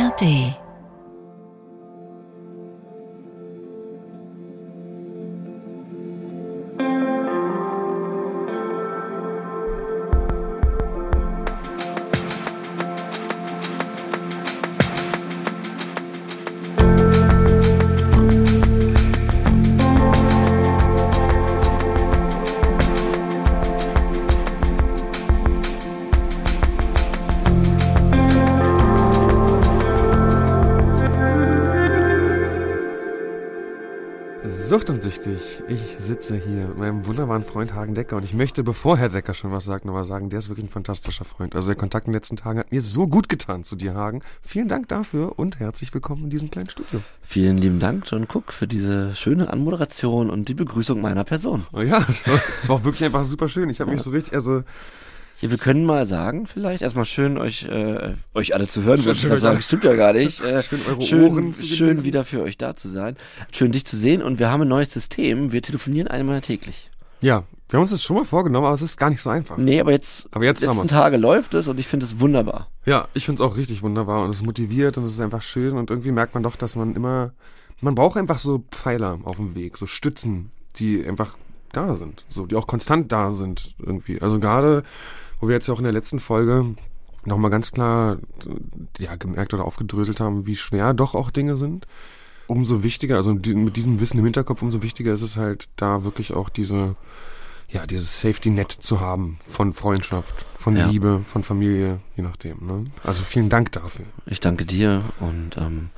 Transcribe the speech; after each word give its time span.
ARD 0.00 0.69
Sucht 34.70 34.88
und 34.88 35.02
süchtig. 35.02 35.40
Ich 35.66 35.96
sitze 35.98 36.36
hier 36.36 36.68
mit 36.68 36.78
meinem 36.78 37.04
wunderbaren 37.04 37.44
Freund 37.44 37.74
Hagen 37.74 37.96
Decker 37.96 38.16
und 38.16 38.24
ich 38.24 38.34
möchte, 38.34 38.62
bevor 38.62 38.96
Herr 38.96 39.08
Decker 39.08 39.34
schon 39.34 39.50
was 39.50 39.64
sagt, 39.64 39.84
nochmal 39.84 40.04
sagen, 40.04 40.28
der 40.28 40.38
ist 40.38 40.48
wirklich 40.48 40.64
ein 40.64 40.70
fantastischer 40.70 41.24
Freund. 41.24 41.56
Also 41.56 41.66
der 41.66 41.74
Kontakt 41.74 42.06
in 42.06 42.12
den 42.12 42.18
letzten 42.18 42.36
Tagen 42.36 42.60
hat 42.60 42.70
mir 42.70 42.80
so 42.80 43.08
gut 43.08 43.28
getan 43.28 43.64
zu 43.64 43.74
dir, 43.74 43.94
Hagen. 43.94 44.22
Vielen 44.42 44.68
Dank 44.68 44.86
dafür 44.86 45.40
und 45.40 45.58
herzlich 45.58 45.92
willkommen 45.92 46.22
in 46.22 46.30
diesem 46.30 46.52
kleinen 46.52 46.70
Studio. 46.70 47.02
Vielen 47.20 47.58
lieben 47.58 47.80
Dank, 47.80 48.04
John 48.06 48.28
Cook, 48.32 48.52
für 48.52 48.68
diese 48.68 49.16
schöne 49.16 49.52
Anmoderation 49.52 50.30
und 50.30 50.48
die 50.48 50.54
Begrüßung 50.54 51.00
meiner 51.00 51.24
Person. 51.24 51.66
Oh 51.72 51.80
ja, 51.80 52.04
es 52.08 52.24
war, 52.28 52.40
es 52.62 52.68
war 52.68 52.76
auch 52.76 52.84
wirklich 52.84 53.02
einfach 53.02 53.24
super 53.24 53.48
schön. 53.48 53.70
Ich 53.70 53.80
habe 53.80 53.90
mich 53.90 54.02
so 54.02 54.12
richtig, 54.12 54.34
also 54.34 54.62
Ja, 55.40 55.50
wir 55.50 55.56
können 55.58 55.84
mal 55.86 56.04
sagen, 56.04 56.46
vielleicht 56.46 56.82
erstmal 56.82 57.06
schön 57.06 57.38
euch 57.38 57.64
äh, 57.64 58.14
euch 58.34 58.54
alle 58.54 58.68
zu 58.68 58.82
hören, 58.82 59.00
Schön, 59.02 59.14
schön 59.14 59.32
euch 59.32 59.40
sagen, 59.40 59.62
stimmt 59.62 59.84
ja 59.84 59.94
gar 59.94 60.12
nicht. 60.12 60.40
Äh, 60.44 60.62
Schön 60.62 60.80
eure 60.88 61.02
schön, 61.02 61.30
Ohren 61.32 61.52
zu 61.54 61.64
schön 61.66 61.86
genießen. 61.88 62.04
wieder 62.04 62.24
für 62.24 62.42
euch 62.42 62.58
da 62.58 62.76
zu 62.76 62.88
sein, 62.88 63.16
schön 63.52 63.72
dich 63.72 63.84
zu 63.86 63.96
sehen 63.96 64.22
und 64.22 64.38
wir 64.38 64.50
haben 64.50 64.62
ein 64.62 64.68
neues 64.68 64.92
System. 64.92 65.52
Wir 65.52 65.62
telefonieren 65.62 66.08
einmal 66.08 66.40
täglich. 66.40 66.90
ja, 67.20 67.44
wir 67.68 67.76
haben 67.76 67.82
uns 67.82 67.92
das 67.92 68.02
schon 68.02 68.16
mal 68.16 68.24
vorgenommen, 68.24 68.66
aber 68.66 68.74
es 68.74 68.82
ist 68.82 68.96
gar 68.96 69.10
nicht 69.10 69.22
so 69.22 69.30
einfach. 69.30 69.56
Nee, 69.56 69.80
aber 69.80 69.92
jetzt 69.92 70.26
Aber 70.32 70.44
jetzt 70.44 70.66
letzten. 70.66 70.88
Tage 70.88 71.16
läuft 71.16 71.54
es 71.54 71.68
und 71.68 71.78
ich 71.78 71.86
finde 71.86 72.04
es 72.04 72.18
wunderbar. 72.18 72.68
Ja, 72.84 73.06
ich 73.14 73.24
find's 73.26 73.40
auch 73.40 73.56
richtig 73.56 73.82
wunderbar 73.82 74.24
und 74.24 74.30
es 74.30 74.42
motiviert 74.42 74.98
und 74.98 75.04
es 75.04 75.12
ist 75.12 75.20
einfach 75.20 75.40
schön 75.40 75.76
und 75.76 75.88
irgendwie 75.88 76.10
merkt 76.10 76.34
man 76.34 76.42
doch, 76.42 76.56
dass 76.56 76.74
man 76.74 76.96
immer, 76.96 77.32
man 77.80 77.94
braucht 77.94 78.16
einfach 78.18 78.40
so 78.40 78.64
Pfeiler 78.72 79.20
auf 79.22 79.36
dem 79.36 79.54
Weg, 79.54 79.76
so 79.76 79.86
Stützen, 79.86 80.50
die 80.76 81.06
einfach 81.06 81.36
da 81.72 81.94
sind, 81.94 82.24
so, 82.26 82.46
die 82.46 82.56
auch 82.56 82.66
konstant 82.66 83.12
da 83.12 83.30
sind 83.34 83.76
irgendwie. 83.78 84.20
Also 84.20 84.40
gerade, 84.40 84.82
wo 85.40 85.48
wir 85.48 85.54
jetzt 85.54 85.66
ja 85.66 85.74
auch 85.74 85.78
in 85.78 85.84
der 85.84 85.92
letzten 85.92 86.20
Folge 86.20 86.74
nochmal 87.24 87.50
ganz 87.50 87.72
klar, 87.72 88.18
ja, 88.98 89.16
gemerkt 89.16 89.52
oder 89.54 89.64
aufgedröselt 89.64 90.20
haben, 90.20 90.46
wie 90.46 90.56
schwer 90.56 90.94
doch 90.94 91.14
auch 91.14 91.30
Dinge 91.30 91.56
sind. 91.56 91.86
Umso 92.46 92.82
wichtiger, 92.82 93.16
also 93.16 93.34
mit 93.34 93.76
diesem 93.76 94.00
Wissen 94.00 94.18
im 94.18 94.24
Hinterkopf, 94.24 94.62
umso 94.62 94.82
wichtiger 94.82 95.12
ist 95.12 95.22
es 95.22 95.36
halt, 95.36 95.68
da 95.76 96.02
wirklich 96.02 96.32
auch 96.32 96.48
diese, 96.48 96.96
ja, 97.68 97.86
dieses 97.86 98.20
Safety 98.20 98.50
Net 98.50 98.72
zu 98.72 99.00
haben 99.00 99.38
von 99.48 99.72
Freundschaft, 99.72 100.46
von 100.58 100.76
Ja. 100.76 100.86
Liebe, 100.86 101.22
von 101.30 101.44
Familie, 101.44 102.00
je 102.16 102.22
nachdem. 102.24 102.66
Ne? 102.66 102.86
Also 103.04 103.22
vielen 103.22 103.50
Dank 103.50 103.70
dafür. 103.72 104.06
Ich 104.26 104.40
danke 104.40 104.64
dir 104.64 105.04
und 105.20 105.56
ähm, 105.58 105.90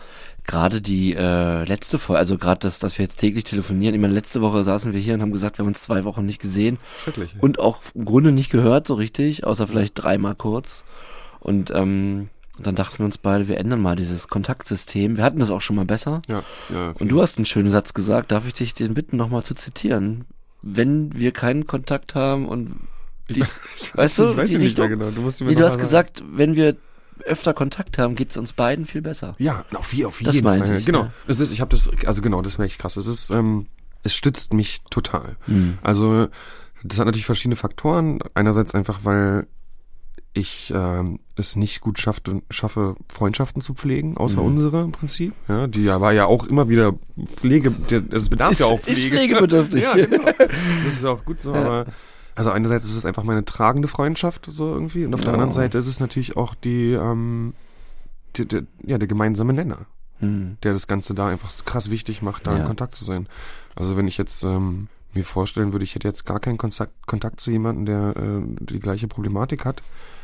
gerade 0.46 0.80
die 0.80 1.14
äh, 1.14 1.64
letzte 1.64 1.98
Folge, 1.98 2.18
also 2.18 2.38
gerade 2.38 2.60
das, 2.60 2.78
dass 2.78 2.98
wir 2.98 3.04
jetzt 3.04 3.16
täglich 3.16 3.44
telefonieren. 3.44 3.94
Ich 3.94 4.00
meine, 4.00 4.14
letzte 4.14 4.40
Woche 4.40 4.64
saßen 4.64 4.92
wir 4.92 5.00
hier 5.00 5.14
und 5.14 5.22
haben 5.22 5.32
gesagt, 5.32 5.58
wir 5.58 5.64
haben 5.64 5.68
uns 5.68 5.82
zwei 5.82 6.04
Wochen 6.04 6.26
nicht 6.26 6.40
gesehen. 6.40 6.78
Schrecklich. 7.02 7.34
und 7.40 7.58
auch 7.58 7.80
im 7.94 8.04
Grunde 8.04 8.32
nicht 8.32 8.50
gehört 8.50 8.86
so 8.86 8.94
richtig, 8.94 9.44
außer 9.44 9.66
vielleicht 9.66 9.94
dreimal 9.94 10.34
kurz. 10.34 10.84
Und 11.40 11.70
ähm, 11.74 12.28
dann 12.58 12.74
dachten 12.74 12.98
wir 12.98 13.06
uns 13.06 13.18
beide, 13.18 13.48
wir 13.48 13.58
ändern 13.58 13.80
mal 13.80 13.96
dieses 13.96 14.28
Kontaktsystem. 14.28 15.16
Wir 15.16 15.24
hatten 15.24 15.40
das 15.40 15.50
auch 15.50 15.60
schon 15.60 15.76
mal 15.76 15.84
besser. 15.84 16.22
ja, 16.28 16.42
ja, 16.68 16.92
Und 16.98 17.08
du 17.08 17.20
hast 17.22 17.38
einen 17.38 17.46
schönen 17.46 17.68
Satz 17.68 17.94
gesagt, 17.94 18.30
darf 18.30 18.46
ich 18.46 18.54
dich 18.54 18.74
den 18.74 18.94
bitten, 18.94 19.16
nochmal 19.16 19.42
zu 19.42 19.54
zitieren? 19.54 20.26
Wenn 20.60 21.16
wir 21.18 21.32
keinen 21.32 21.66
Kontakt 21.66 22.14
haben 22.14 22.46
und 22.46 22.76
die, 23.30 23.40
ich 23.76 23.96
weißt 23.96 24.18
du, 24.18 24.30
ich 24.30 24.36
weiß 24.36 24.54
nicht 24.54 24.78
mehr 24.78 24.88
genau. 24.88 25.10
Du 25.10 25.22
musst 25.22 25.40
mir 25.40 25.48
nee, 25.48 25.54
du 25.54 25.64
hast 25.64 25.74
sagen. 25.74 25.82
gesagt, 25.82 26.24
wenn 26.30 26.54
wir 26.54 26.76
öfter 27.24 27.54
Kontakt 27.54 27.98
haben, 27.98 28.14
geht's 28.16 28.36
uns 28.36 28.52
beiden 28.52 28.86
viel 28.86 29.02
besser. 29.02 29.34
Ja, 29.38 29.64
auf, 29.74 29.92
auf 30.04 30.20
Das 30.22 30.34
jeden 30.34 30.46
Fall. 30.46 30.76
ich, 30.78 30.86
genau. 30.86 31.04
ja. 31.04 31.12
Es 31.26 31.40
ist, 31.40 31.52
ich 31.52 31.60
habe 31.60 31.70
das, 31.70 31.90
also 32.06 32.22
genau, 32.22 32.42
das 32.42 32.58
wäre 32.58 32.66
echt 32.66 32.78
krass. 32.80 32.96
Es 32.96 33.06
ist, 33.06 33.30
ähm, 33.30 33.66
es 34.02 34.14
stützt 34.14 34.52
mich 34.54 34.82
total. 34.90 35.36
Hm. 35.46 35.78
Also 35.82 36.28
das 36.82 36.98
hat 36.98 37.06
natürlich 37.06 37.26
verschiedene 37.26 37.56
Faktoren. 37.56 38.18
Einerseits 38.34 38.74
einfach, 38.74 39.00
weil 39.04 39.46
ich 40.34 40.72
ähm, 40.74 41.20
es 41.36 41.56
nicht 41.56 41.80
gut 41.82 41.98
schafft, 41.98 42.30
schaffe, 42.50 42.96
Freundschaften 43.12 43.60
zu 43.60 43.74
pflegen, 43.74 44.16
außer 44.16 44.40
Mhm. 44.40 44.46
unsere 44.46 44.82
im 44.82 44.90
Prinzip. 44.92 45.34
Ja, 45.46 45.66
die 45.66 45.86
war 45.86 46.12
ja 46.12 46.24
auch 46.24 46.46
immer 46.46 46.68
wieder 46.70 46.94
Pflege, 47.36 47.72
es 48.10 48.30
bedarf 48.30 48.52
Ist- 48.52 48.60
ja 48.60 48.66
auch 48.66 48.78
ist 48.78 48.84
Pflege. 48.84 49.10
pflegebedürftig. 49.16 49.82
ja, 49.82 49.94
genau. 49.94 50.24
Das 50.84 50.94
ist 50.94 51.04
auch 51.04 51.22
gut 51.24 51.40
so, 51.40 51.54
Ja. 51.54 51.60
aber 51.60 51.86
also 52.34 52.50
einerseits 52.50 52.84
ist 52.84 52.96
es 52.96 53.04
einfach 53.06 53.24
meine 53.24 53.44
tragende 53.44 53.88
Freundschaft 53.88 54.46
so 54.50 54.72
irgendwie 54.72 55.04
und 55.04 55.14
auf 55.14 55.20
der 55.20 55.28
Ja. 55.30 55.34
anderen 55.34 55.52
Seite 55.52 55.78
ist 55.78 55.86
es 55.86 56.00
natürlich 56.00 56.36
auch 56.36 56.54
die, 56.54 56.92
ähm, 56.92 57.54
die, 58.36 58.46
die 58.46 58.66
ja 58.84 58.98
der 58.98 59.08
gemeinsame 59.08 59.52
Nenner 59.52 59.86
Hm. 60.20 60.56
der 60.62 60.72
das 60.72 60.86
Ganze 60.86 61.14
da 61.14 61.28
einfach 61.28 61.50
so 61.50 61.64
krass 61.64 61.90
wichtig 61.90 62.22
macht, 62.22 62.46
da 62.46 62.52
Ja. 62.52 62.58
in 62.58 62.64
Kontakt 62.64 62.94
zu 62.94 63.04
sein. 63.04 63.26
Also 63.74 63.96
wenn 63.96 64.06
ich 64.06 64.18
jetzt 64.18 64.44
ähm, 64.44 64.86
mir 65.14 65.24
vorstellen 65.24 65.72
würde, 65.72 65.84
ich 65.84 65.94
hätte 65.96 66.06
jetzt 66.06 66.24
gar 66.24 66.38
keinen 66.38 66.58
Kontakt, 66.58 66.92
Kontakt 67.06 67.40
zu 67.40 67.50
jemandem, 67.50 67.86
der 67.86 68.14
äh, 68.16 68.42
die 68.60 68.78
gleiche 68.78 69.08
Problematik 69.08 69.64
hat, 69.64 69.82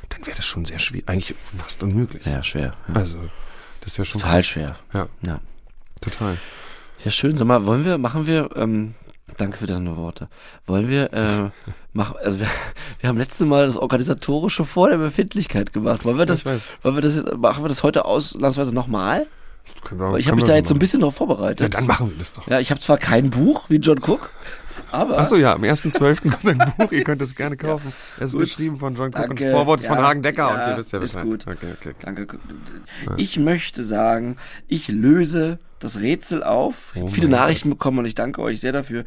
dann 0.09 0.25
wäre 0.25 0.37
das 0.37 0.47
schon 0.47 0.65
sehr 0.65 0.79
schwierig, 0.79 1.09
eigentlich 1.09 1.35
fast 1.43 1.83
unmöglich. 1.83 2.25
Ja, 2.25 2.43
schwer. 2.45 2.73
Ja. 2.87 2.95
Also 2.95 3.19
das 3.81 3.99
wäre 3.99 4.07
schon 4.07 4.21
Total 4.21 4.43
schwer. 4.45 4.79
Ja. 4.95 5.09
ja. 5.23 5.41
total. 6.01 6.39
Ja, 7.05 7.11
schön. 7.11 7.37
Sag 7.37 7.47
mal, 7.49 7.67
wollen 7.67 7.85
wir, 7.85 7.99
machen 7.99 8.27
wir, 8.27 8.51
ähm, 8.57 8.95
danke 9.39 9.57
für 9.59 9.67
deine 9.67 9.97
Worte. 9.97 10.29
Wollen 10.67 10.89
wir, 10.89 11.13
äh, 11.13 11.51
machen, 11.93 12.17
also 12.23 12.39
wir, 12.41 12.47
wir 13.01 13.09
haben 13.09 13.19
letztes 13.19 13.47
Mal 13.47 13.67
das 13.67 13.77
Organisatorische 13.77 14.65
vor 14.65 14.91
der 14.91 14.99
Befindlichkeit 14.99 15.73
gemacht. 15.73 16.05
Wollen 16.05 16.19
wir 16.19 16.27
das, 16.27 16.45
wollen 16.45 16.61
wir 16.83 17.01
das 17.01 17.17
jetzt, 17.17 17.37
machen 17.37 17.65
wir 17.65 17.69
das 17.69 17.83
heute 17.83 18.05
ausnahmsweise 18.05 18.75
nochmal? 18.75 19.27
Wir, 19.91 20.17
Ich 20.17 20.27
habe 20.29 20.37
mich 20.37 20.45
da 20.47 20.55
jetzt 20.57 20.69
so 20.69 20.75
ein 20.75 20.79
bisschen 20.79 21.01
drauf 21.01 21.17
vorbereitet. 21.17 21.61
Ja, 21.61 21.69
dann 21.69 21.87
machen 21.87 22.11
wir 22.11 22.17
das 22.19 22.33
doch. 22.33 22.47
Ja, 22.47 22.59
ich 22.59 22.71
habe 22.71 22.81
zwar 22.81 22.97
kein 22.99 23.31
Buch 23.31 23.67
wie 23.69 23.77
John 23.77 23.99
Cook, 23.99 24.31
aber 24.91 25.19
Achso, 25.19 25.37
ja, 25.37 25.53
am 25.55 25.63
1.12. 25.63 26.23
kommt 26.23 26.47
ein 26.61 26.73
Buch, 26.79 26.91
ihr 26.91 27.05
könnt 27.05 27.21
es 27.21 27.35
gerne 27.35 27.57
kaufen. 27.59 27.93
Es 28.17 28.27
ist 28.27 28.33
Gut. 28.33 28.41
geschrieben 28.43 28.79
von 28.79 28.95
John 28.95 29.09
Cook 29.09 29.17
und 29.17 29.29
Danke. 29.31 29.45
das 29.45 29.53
Vorwort 29.53 29.81
ist 29.81 29.87
von 29.87 29.99
Ja. 29.99 30.05
Hagen 30.05 30.23
Decker 30.23 30.49
und 30.51 30.57
Ja, 30.57 30.71
ihr 30.71 30.77
wisst 30.79 30.93
ja 30.93 31.01
ist 31.01 31.13
Bescheid. 31.13 31.25
gut. 31.31 31.47
Okay, 31.47 31.67
okay. 31.79 31.95
danke. 32.01 32.27
Ich 33.19 33.39
möchte 33.39 33.85
sagen, 33.85 34.37
ich 34.69 34.89
löse 34.89 35.59
das 35.81 35.99
Rätsel 35.99 36.43
auf. 36.43 36.95
Oh 36.97 37.09
viele 37.09 37.29
Nachrichten 37.29 37.69
bekommen 37.71 38.01
und 38.01 38.07
ich 38.07 38.15
danke 38.15 38.43
euch 38.43 38.61
sehr 38.61 38.73
dafür. 38.73 39.05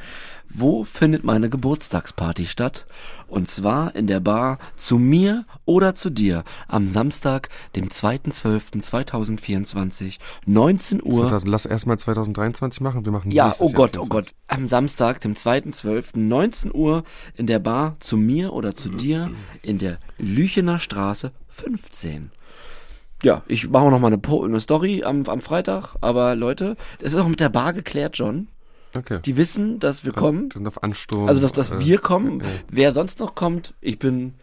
Wo 0.49 0.83
findet 0.83 1.23
meine 1.23 1.49
Geburtstagsparty 1.49 2.45
statt? 2.45 2.85
Und 3.27 3.47
zwar 3.47 3.95
in 3.95 4.07
der 4.07 4.19
Bar 4.19 4.57
zu 4.75 4.97
mir 4.97 5.45
oder 5.65 5.95
zu 5.95 6.09
dir 6.09 6.43
am 6.67 6.89
Samstag, 6.89 7.47
dem 7.75 7.87
2.12.2024, 7.87 10.17
19 10.45 11.01
Uhr. 11.01 11.27
2000, 11.27 11.49
lass 11.49 11.65
erstmal 11.65 11.97
2023 11.97 12.81
machen, 12.81 13.05
wir 13.05 13.13
machen 13.13 13.31
Ja, 13.31 13.53
oh 13.59 13.67
Jahr 13.67 13.73
Gott, 13.73 13.97
oh 13.97 14.03
24. 14.03 14.09
Gott. 14.09 14.25
Am 14.47 14.67
Samstag, 14.67 15.21
dem 15.21 15.35
2.12., 15.35 16.19
19 16.19 16.75
Uhr 16.75 17.05
in 17.37 17.47
der 17.47 17.59
Bar 17.59 17.95
zu 17.99 18.17
mir 18.17 18.51
oder 18.51 18.75
zu 18.75 18.89
dir 18.89 19.31
in 19.61 19.77
der 19.77 19.99
Lüchener 20.17 20.79
Straße 20.79 21.31
15. 21.49 22.31
Ja, 23.23 23.43
ich 23.47 23.69
mache 23.69 23.89
noch 23.89 23.99
mal 23.99 24.07
eine, 24.07 24.17
Po- 24.17 24.43
eine 24.43 24.59
Story 24.59 25.03
am, 25.03 25.25
am 25.27 25.41
Freitag, 25.41 25.95
aber 26.01 26.35
Leute, 26.35 26.75
es 26.99 27.13
ist 27.13 27.19
auch 27.19 27.27
mit 27.27 27.39
der 27.39 27.49
Bar 27.49 27.73
geklärt, 27.73 28.17
John. 28.17 28.47
Okay. 28.95 29.19
Die 29.23 29.37
wissen, 29.37 29.79
dass 29.79 30.03
wir 30.03 30.11
kommen. 30.11 30.49
sind 30.51 30.67
auf 30.67 30.83
Ansturm. 30.83 31.27
Also, 31.27 31.39
dass, 31.41 31.51
dass 31.53 31.71
äh, 31.71 31.79
wir 31.79 31.97
kommen. 31.99 32.39
ja. 32.41 32.45
Wer 32.69 32.91
sonst 32.91 33.19
noch 33.19 33.35
kommt, 33.35 33.73
ich 33.79 33.99
bin, 33.99 34.33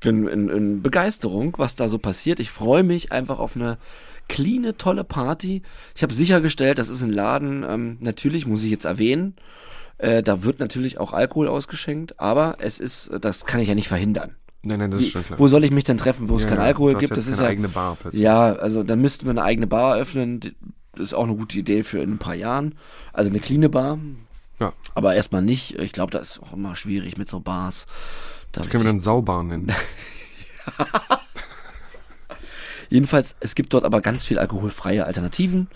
bin 0.00 0.26
in, 0.28 0.48
in 0.48 0.82
Begeisterung, 0.82 1.54
was 1.56 1.76
da 1.76 1.88
so 1.88 1.98
passiert. 1.98 2.40
Ich 2.40 2.50
freue 2.50 2.82
mich 2.82 3.10
einfach 3.12 3.38
auf 3.38 3.56
eine 3.56 3.78
cleane, 4.28 4.76
tolle 4.76 5.04
Party. 5.04 5.62
Ich 5.94 6.02
habe 6.02 6.12
sichergestellt, 6.14 6.78
das 6.78 6.88
ist 6.88 7.02
ein 7.02 7.12
Laden, 7.12 7.64
ähm, 7.68 7.96
natürlich 8.00 8.46
muss 8.46 8.62
ich 8.62 8.70
jetzt 8.70 8.84
erwähnen, 8.84 9.34
äh, 9.98 10.22
da 10.22 10.42
wird 10.44 10.60
natürlich 10.60 10.98
auch 10.98 11.12
Alkohol 11.12 11.48
ausgeschenkt, 11.48 12.20
aber 12.20 12.56
es 12.58 12.80
ist, 12.80 13.10
das 13.20 13.44
kann 13.44 13.60
ich 13.60 13.68
ja 13.68 13.74
nicht 13.74 13.88
verhindern. 13.88 14.34
Nein, 14.62 14.78
nein, 14.78 14.90
das 14.90 15.00
Wie, 15.00 15.04
ist 15.04 15.12
schon 15.12 15.24
klar. 15.24 15.38
wo 15.38 15.48
soll 15.48 15.64
ich 15.64 15.70
mich 15.70 15.84
denn 15.84 15.96
treffen, 15.96 16.28
wo 16.28 16.36
es 16.36 16.42
Ja, 16.42 16.50
kein 16.50 16.58
ja, 16.58 16.64
Alkohol 16.64 16.94
gibt? 16.96 17.16
Das 17.16 17.26
ist 17.26 17.40
ja 17.40 17.46
eigene 17.46 17.68
Bar 17.68 17.96
plötzlich. 17.98 18.22
Ja, 18.22 18.52
also 18.54 18.82
dann 18.82 19.00
müssten 19.00 19.24
wir 19.24 19.30
eine 19.30 19.42
eigene 19.42 19.66
Bar 19.66 19.96
eröffnen. 19.96 20.40
Das 20.92 21.00
ist 21.00 21.14
auch 21.14 21.24
eine 21.24 21.34
gute 21.34 21.58
Idee 21.58 21.82
für 21.82 22.02
in 22.02 22.14
ein 22.14 22.18
paar 22.18 22.34
Jahren. 22.34 22.74
Also 23.12 23.30
eine 23.30 23.40
cleane 23.40 23.70
Bar. 23.70 23.98
Ja. 24.58 24.72
Aber 24.94 25.14
erstmal 25.14 25.42
nicht. 25.42 25.78
Ich 25.78 25.92
glaube, 25.92 26.10
das 26.10 26.32
ist 26.32 26.42
auch 26.42 26.52
immer 26.52 26.76
schwierig 26.76 27.16
mit 27.16 27.28
so 27.28 27.40
Bars. 27.40 27.86
Da 28.52 28.62
Können 28.62 28.84
wir 28.84 28.90
dann 28.90 29.00
Saubar 29.00 29.44
nennen. 29.44 29.72
Jedenfalls, 32.90 33.36
es 33.40 33.54
gibt 33.54 33.72
dort 33.72 33.84
aber 33.84 34.00
ganz 34.00 34.24
viel 34.24 34.38
alkoholfreie 34.38 35.06
Alternativen. 35.06 35.68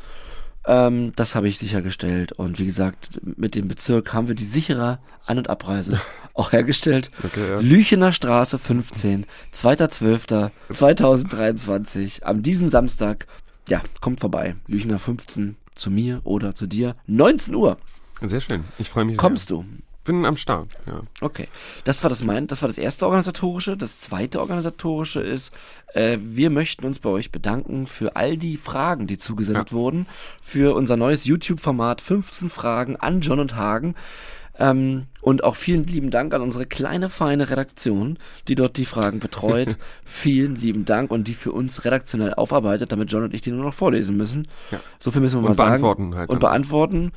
Ähm, 0.66 1.12
das 1.16 1.34
habe 1.34 1.48
ich 1.48 1.58
sichergestellt. 1.58 2.32
Und 2.32 2.58
wie 2.58 2.66
gesagt, 2.66 3.20
mit 3.22 3.54
dem 3.54 3.68
Bezirk 3.68 4.12
haben 4.12 4.28
wir 4.28 4.34
die 4.34 4.46
sichere 4.46 4.98
An- 5.26 5.38
und 5.38 5.48
Abreise 5.50 6.00
auch 6.34 6.52
hergestellt. 6.52 7.10
Okay, 7.22 7.48
ja. 7.48 7.60
Lüchener 7.60 8.12
Straße 8.12 8.58
15, 8.58 9.26
2.12.2023, 9.54 12.22
an 12.22 12.42
diesem 12.42 12.70
Samstag 12.70 13.26
ja, 13.68 13.82
kommt 14.00 14.20
vorbei. 14.20 14.56
Lüchner 14.66 14.98
15 14.98 15.56
zu 15.74 15.90
mir 15.90 16.20
oder 16.24 16.54
zu 16.54 16.66
dir. 16.66 16.96
19 17.06 17.54
Uhr. 17.54 17.78
Sehr 18.20 18.40
schön. 18.40 18.64
Ich 18.78 18.90
freue 18.90 19.04
mich 19.04 19.16
Kommst 19.16 19.48
sehr. 19.48 19.58
du? 19.58 19.64
Bin 20.04 20.26
am 20.26 20.36
Start, 20.36 20.68
ja. 20.86 21.00
Okay. 21.22 21.48
Das 21.84 22.02
war 22.02 22.10
das 22.10 22.22
mein, 22.22 22.46
das 22.46 22.60
war 22.62 22.68
das 22.68 22.76
erste 22.78 23.06
organisatorische. 23.06 23.76
Das 23.76 24.00
zweite 24.00 24.40
organisatorische 24.40 25.20
ist, 25.20 25.50
äh, 25.94 26.18
wir 26.20 26.50
möchten 26.50 26.84
uns 26.84 26.98
bei 26.98 27.08
euch 27.08 27.32
bedanken 27.32 27.86
für 27.86 28.14
all 28.14 28.36
die 28.36 28.56
Fragen, 28.58 29.06
die 29.06 29.16
zugesendet 29.16 29.70
Ja. 29.70 29.76
wurden, 29.76 30.06
für 30.42 30.74
unser 30.76 30.96
neues 30.96 31.24
YouTube-Format 31.24 32.02
15 32.02 32.50
Fragen 32.50 32.96
an 32.96 33.20
John 33.22 33.40
und 33.40 33.56
Hagen. 33.56 33.94
Ähm, 34.56 35.06
und 35.20 35.42
auch 35.42 35.56
vielen 35.56 35.84
lieben 35.84 36.10
Dank 36.12 36.32
an 36.32 36.40
unsere 36.40 36.64
kleine, 36.64 37.08
feine 37.08 37.50
Redaktion, 37.50 38.18
die 38.46 38.54
dort 38.54 38.76
die 38.76 38.84
Fragen 38.84 39.18
betreut. 39.18 39.78
vielen 40.04 40.54
lieben 40.54 40.84
Dank 40.84 41.10
und 41.10 41.26
die 41.26 41.34
für 41.34 41.50
uns 41.50 41.84
redaktionell 41.84 42.34
aufarbeitet, 42.34 42.92
damit 42.92 43.10
John 43.10 43.24
und 43.24 43.34
ich 43.34 43.40
die 43.40 43.50
nur 43.50 43.64
noch 43.64 43.74
vorlesen 43.74 44.16
müssen. 44.16 44.46
Ja. 44.70 44.78
So 45.00 45.10
viel 45.10 45.22
müssen 45.22 45.36
wir 45.36 45.38
Und 45.38 45.44
mal 45.48 45.54
sagen. 45.56 45.70
beantworten 45.70 46.14
halt 46.14 46.30
Und 46.30 46.38
beantworten. 46.38 47.10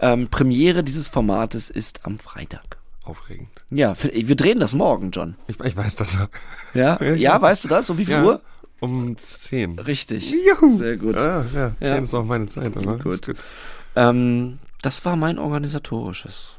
Ähm, 0.00 0.28
Premiere 0.28 0.82
dieses 0.82 1.08
Formates 1.08 1.70
ist 1.70 2.04
am 2.06 2.18
Freitag. 2.18 2.78
Aufregend. 3.04 3.48
Ja, 3.70 3.94
wir 4.02 4.36
drehen 4.36 4.60
das 4.60 4.72
morgen, 4.74 5.10
John. 5.10 5.36
Ich, 5.46 5.58
ich 5.60 5.76
weiß 5.76 5.96
das. 5.96 6.14
Ja, 6.14 6.28
Ja, 7.00 7.14
ja 7.14 7.32
weiß 7.34 7.42
weißt 7.42 7.64
du 7.64 7.68
das? 7.68 7.90
Um 7.90 7.98
wie 7.98 8.04
viel 8.06 8.14
Ja, 8.14 8.24
Uhr? 8.24 8.40
um 8.80 9.16
10. 9.16 9.78
Richtig. 9.78 10.30
Juhu. 10.30 10.78
Sehr 10.78 10.96
gut. 10.96 11.16
Ah, 11.16 11.44
ja, 11.54 11.72
10 11.80 11.88
Ja. 11.88 11.96
ist 12.02 12.14
auch 12.14 12.24
meine 12.24 12.46
Zeit, 12.46 12.76
oder? 12.76 12.96
Gut. 12.98 13.26
Gut. 13.26 13.36
Ähm, 13.96 14.58
das 14.82 15.04
war 15.04 15.16
mein 15.16 15.38
organisatorisches. 15.38 16.50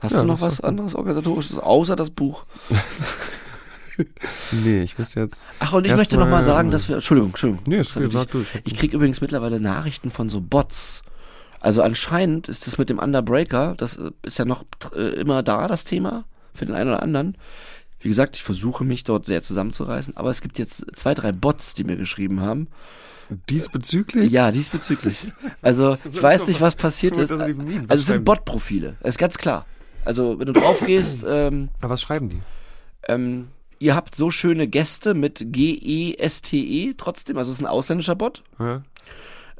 Hast 0.00 0.12
Ja, 0.12 0.22
du 0.22 0.26
noch 0.28 0.40
was 0.40 0.60
anderes 0.60 0.94
organisatorisches 0.94 1.58
außer 1.58 1.96
das 1.96 2.10
Buch? 2.10 2.44
Nee, 4.52 4.82
ich 4.82 4.98
wüsste 4.98 5.20
jetzt. 5.20 5.46
Ach, 5.60 5.74
und 5.74 5.86
ich 5.86 5.94
möchte 5.94 6.16
noch 6.16 6.24
mal 6.24 6.30
mal- 6.30 6.42
sagen, 6.42 6.70
dass 6.70 6.88
wir, 6.88 6.96
Entschuldigung, 6.96 7.30
Entschuldigung. 7.30 7.62
Nee, 7.66 7.80
ist 7.80 7.92
gut, 7.94 8.04
ich- 8.04 8.12
sag 8.12 8.30
du. 8.30 8.40
Ich- 8.40 8.62
Ich 8.64 8.74
krieg 8.78 8.94
übrigens 8.94 9.20
mittlerweile 9.20 9.60
Nachrichten 9.60 10.10
von 10.10 10.30
so 10.30 10.40
Bots. 10.40 11.02
Also 11.62 11.80
anscheinend 11.82 12.48
ist 12.48 12.66
das 12.66 12.76
mit 12.76 12.90
dem 12.90 12.98
Underbreaker, 12.98 13.74
das 13.78 13.96
äh, 13.96 14.10
ist 14.22 14.36
ja 14.36 14.44
noch 14.44 14.64
äh, 14.94 15.20
immer 15.20 15.44
da, 15.44 15.68
das 15.68 15.84
Thema, 15.84 16.24
für 16.52 16.66
den 16.66 16.74
einen 16.74 16.90
oder 16.90 17.02
anderen. 17.02 17.36
Wie 18.00 18.08
gesagt, 18.08 18.34
ich 18.34 18.42
versuche 18.42 18.82
mich 18.82 19.04
dort 19.04 19.26
sehr 19.26 19.42
zusammenzureißen, 19.42 20.16
aber 20.16 20.30
es 20.30 20.40
gibt 20.40 20.58
jetzt 20.58 20.84
zwei, 20.96 21.14
drei 21.14 21.30
Bots, 21.30 21.74
die 21.74 21.84
mir 21.84 21.96
geschrieben 21.96 22.40
haben. 22.40 22.66
Diesbezüglich? 23.48 24.28
Ja, 24.32 24.50
diesbezüglich. 24.50 25.32
Also, 25.62 25.96
ich 26.04 26.20
weiß 26.20 26.48
nicht, 26.48 26.60
was 26.60 26.74
passiert 26.74 27.16
ist. 27.16 27.30
Also, 27.30 27.54
es 27.88 28.06
sind 28.06 28.24
Bot-Profile. 28.24 28.96
Ist 29.04 29.18
ganz 29.18 29.38
klar. 29.38 29.64
Also, 30.04 30.40
wenn 30.40 30.46
du 30.46 30.52
drauf 30.52 30.82
gehst, 30.84 31.24
ähm, 31.26 31.68
Aber 31.80 31.90
was 31.90 32.02
schreiben 32.02 32.28
die? 32.28 32.42
ähm, 33.06 33.48
ihr 33.78 33.94
habt 33.94 34.16
so 34.16 34.32
schöne 34.32 34.66
Gäste 34.66 35.14
mit 35.14 35.44
G-E-S-T-E 35.52 36.90
E 36.90 36.94
trotzdem, 36.96 37.36
also 37.38 37.52
es 37.52 37.58
ist 37.58 37.62
ein 37.62 37.66
ausländischer 37.68 38.16
Bot. 38.16 38.42
Ja? 38.58 38.82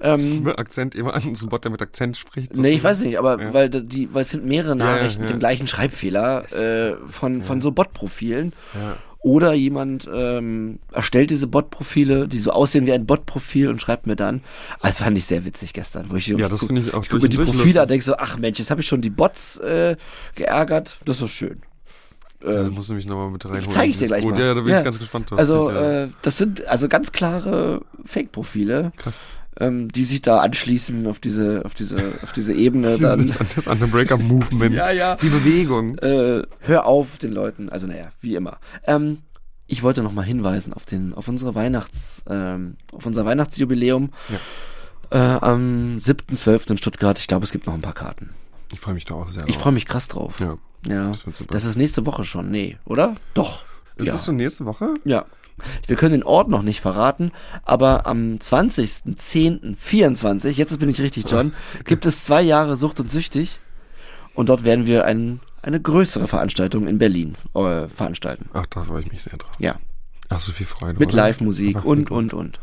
Ähm, 0.03 0.49
Akzent 0.57 0.95
jemand, 0.95 1.37
so 1.37 1.47
ein 1.47 1.49
Bot, 1.51 1.65
der 1.65 1.71
mit 1.71 1.81
Akzent 1.81 2.17
spricht. 2.17 2.57
nee, 2.57 2.71
ich 2.71 2.83
weiß 2.85 3.01
nicht, 3.01 3.19
aber 3.19 3.41
Ja. 3.41 3.55
weil 3.55 3.69
die, 3.71 4.13
weil 4.13 4.23
es 4.23 4.31
sind 4.31 4.45
mehrere 4.45 4.77
Ja, 4.77 4.85
ja, 4.85 4.97
Nachrichten 4.97 5.23
mit 5.23 5.31
ja. 5.31 5.37
dem 5.37 5.41
gleichen 5.41 5.67
Schreibfehler 5.67 6.45
äh, 6.53 6.97
von, 7.09 7.43
von 7.43 7.61
so 7.61 7.71
Bot-Profilen. 7.73 8.53
Ja. 8.75 8.97
Oder 9.25 9.53
jemand 9.53 10.11
ähm, 10.13 10.81
erstellt 10.91 11.31
diese 11.31 11.47
Bot-Profile, 11.47 12.27
die 12.27 12.41
so 12.41 12.51
aussehen 12.51 12.87
wie 12.87 12.93
ein 12.93 13.07
Bot-Profil 13.07 13.69
und 13.69 13.81
schreibt 13.81 14.09
mir 14.09 14.17
dann. 14.17 14.41
Ah, 14.81 14.89
Das 14.89 14.99
fand 14.99 15.17
ich 15.17 15.27
sehr 15.27 15.45
witzig 15.45 15.73
gestern, 15.73 16.11
wo 16.11 16.17
ich 16.17 16.27
Ja, 16.27 16.49
das 16.49 16.65
finde 16.65 16.81
ich 16.83 16.93
auch 16.93 17.05
ich 17.05 17.09
gucke 17.09 17.23
mir 17.23 17.29
die 17.29 17.37
Profile 17.37 17.83
an, 17.83 17.87
denke 17.89 18.05
so, 18.05 18.17
ach 18.17 18.37
Mensch, 18.39 18.59
jetzt 18.59 18.73
habe 18.73 18.81
ich 18.81 18.87
schon 18.89 19.01
die 19.01 19.11
Bots 19.11 19.59
äh, 19.59 19.95
geärgert. 20.35 20.99
Das 21.05 21.21
ist 21.21 21.31
schön. 21.31 21.63
Da 22.41 22.65
musst 22.71 22.91
du 22.91 22.95
mich 22.95 23.07
nochmal 23.07 23.31
mit 23.31 23.45
reinholen. 23.45 23.71
zeig 23.71 23.91
ich 23.91 23.99
dir 23.99 24.09
gleich 24.09 24.25
mal. 24.25 24.37
Ja, 24.37 24.55
da 24.55 24.61
bin 24.61 24.71
Ja. 24.73 24.79
ich 24.81 24.85
ganz 24.85 24.99
gespannt 24.99 25.31
drauf. 25.31 25.39
Also 25.39 25.71
äh, 25.71 26.09
das 26.23 26.39
sind 26.39 26.67
also 26.67 26.89
ganz 26.89 27.13
klare 27.13 27.83
Fake-Profile, 28.05 28.91
Krass. 28.97 29.21
Ähm, 29.61 29.91
die 29.93 30.05
sich 30.05 30.23
da 30.23 30.39
anschließen 30.41 31.07
auf 31.07 31.19
diese 31.21 31.63
auf 31.65 31.75
diese 31.75 32.15
auf 32.23 32.33
diese 32.33 32.53
Ebene. 32.55 32.99
Dann, 33.01 33.27
das, 33.27 33.39
das 33.55 33.67
Underbreaker-Movement. 33.67 34.75
Ja, 34.75 34.91
ja. 34.93 35.17
Die 35.17 35.29
Bewegung. 35.29 35.99
äh, 35.99 36.43
hör 36.61 36.87
auf 36.87 37.19
den 37.19 37.33
Leuten, 37.33 37.69
also 37.69 37.87
naja, 37.87 38.11
wie 38.21 38.35
immer. 38.35 38.59
Ähm, 38.87 39.19
ich 39.67 39.83
wollte 39.83 40.03
noch 40.03 40.13
mal 40.13 40.23
hinweisen 40.25 40.73
auf 40.73 40.85
den, 40.85 41.15
auf 41.15 41.29
unsere 41.29 41.55
Weihnachts, 41.55 42.23
ähm, 42.29 42.77
auf 42.93 43.07
unser 43.07 43.25
Weihnachtsjubiläum 43.25 44.11
äh, 45.11 45.17
am 45.19 45.97
7.12. 45.99 46.73
in 46.73 46.79
Stuttgart. 46.79 47.19
Ich 47.19 47.27
glaube, 47.27 47.45
es 47.45 47.53
gibt 47.53 47.67
noch 47.67 47.75
ein 47.75 47.81
paar 47.81 47.95
Karten. 47.95 48.31
Ich 48.73 48.81
freue 48.81 48.95
mich 48.95 49.05
da 49.07 49.15
auch 49.15 49.31
sehr 49.31 49.45
Ich 49.47 49.55
drauf. 49.55 49.63
freue 49.63 49.73
mich 49.73 49.87
krass 49.87 50.09
drauf. 50.09 50.41
Ja. 50.41 50.57
Ja. 50.87 51.09
Das 51.09 51.25
wird 51.27 51.37
super. 51.37 51.55
Das 51.55 51.65
ist 51.65 51.77
nächste 51.77 52.05
Woche 52.07 52.25
schon. 52.25 52.51
Nee, 52.51 52.77
oder? 52.85 53.17
Doch. 53.35 53.65
Ist 53.97 54.07
ja. 54.07 54.13
das 54.13 54.25
schon 54.25 54.37
nächste 54.37 54.65
Woche? 54.65 54.95
Ja. 55.05 55.27
Wir 55.87 55.97
können 55.97 56.13
den 56.13 56.25
Ort 56.25 56.49
noch 56.49 56.63
nicht 56.63 56.81
verraten, 56.81 57.31
aber 57.65 58.07
am 58.07 58.37
20.10.24, 58.37 60.49
jetzt 60.49 60.79
bin 60.79 60.89
ich 60.89 60.99
richtig, 61.01 61.31
John, 61.31 61.53
gibt 61.85 62.07
es 62.07 62.25
zwei 62.25 62.41
Jahre 62.43 62.77
Sucht 62.77 63.01
und 63.01 63.11
Süchtig 63.11 63.61
und 64.35 64.49
dort 64.49 64.65
werden 64.65 64.87
wir 64.87 65.05
ein, 65.05 65.41
eine 65.61 65.79
größere 65.81 66.27
Veranstaltung 66.27 66.89
in 66.89 66.97
Berlin 66.99 67.37
äh, 67.55 67.87
veranstalten. 67.89 68.49
Ach, 68.55 68.65
da 68.67 68.83
freue 68.83 69.03
ich 69.03 69.13
mich 69.13 69.23
sehr 69.23 69.37
drauf. 69.37 69.53
Ja, 69.59 69.79
Ach, 70.33 70.41
so 70.41 70.53
viel 70.53 70.67
Freude. 70.67 70.99
mit? 70.99 71.13
Live-Musik 71.13 71.85
und, 71.85 72.11
und, 72.11 72.33
und. 72.33 72.59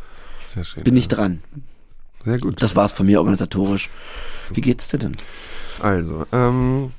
Sehr 0.46 0.64
schön. 0.64 0.84
Bin 0.84 0.96
ja. 0.96 1.00
ich 1.00 1.08
dran. 1.08 1.44
Sehr 2.26 2.40
gut. 2.40 2.62
Das 2.62 2.76
war's 2.76 2.94
von 2.94 3.06
mir 3.06 3.20
organisatorisch. 3.20 3.90
Wie 4.50 4.62
geht's 4.62 4.88
dir 4.88 4.98
denn? 4.98 5.16
Also, 5.80 6.26
ähm. 6.32 6.82
mm, 6.82 6.82
mm, 6.82 6.82
mm, 6.82 6.82
mm, 6.82 6.86
mm. 6.86 6.92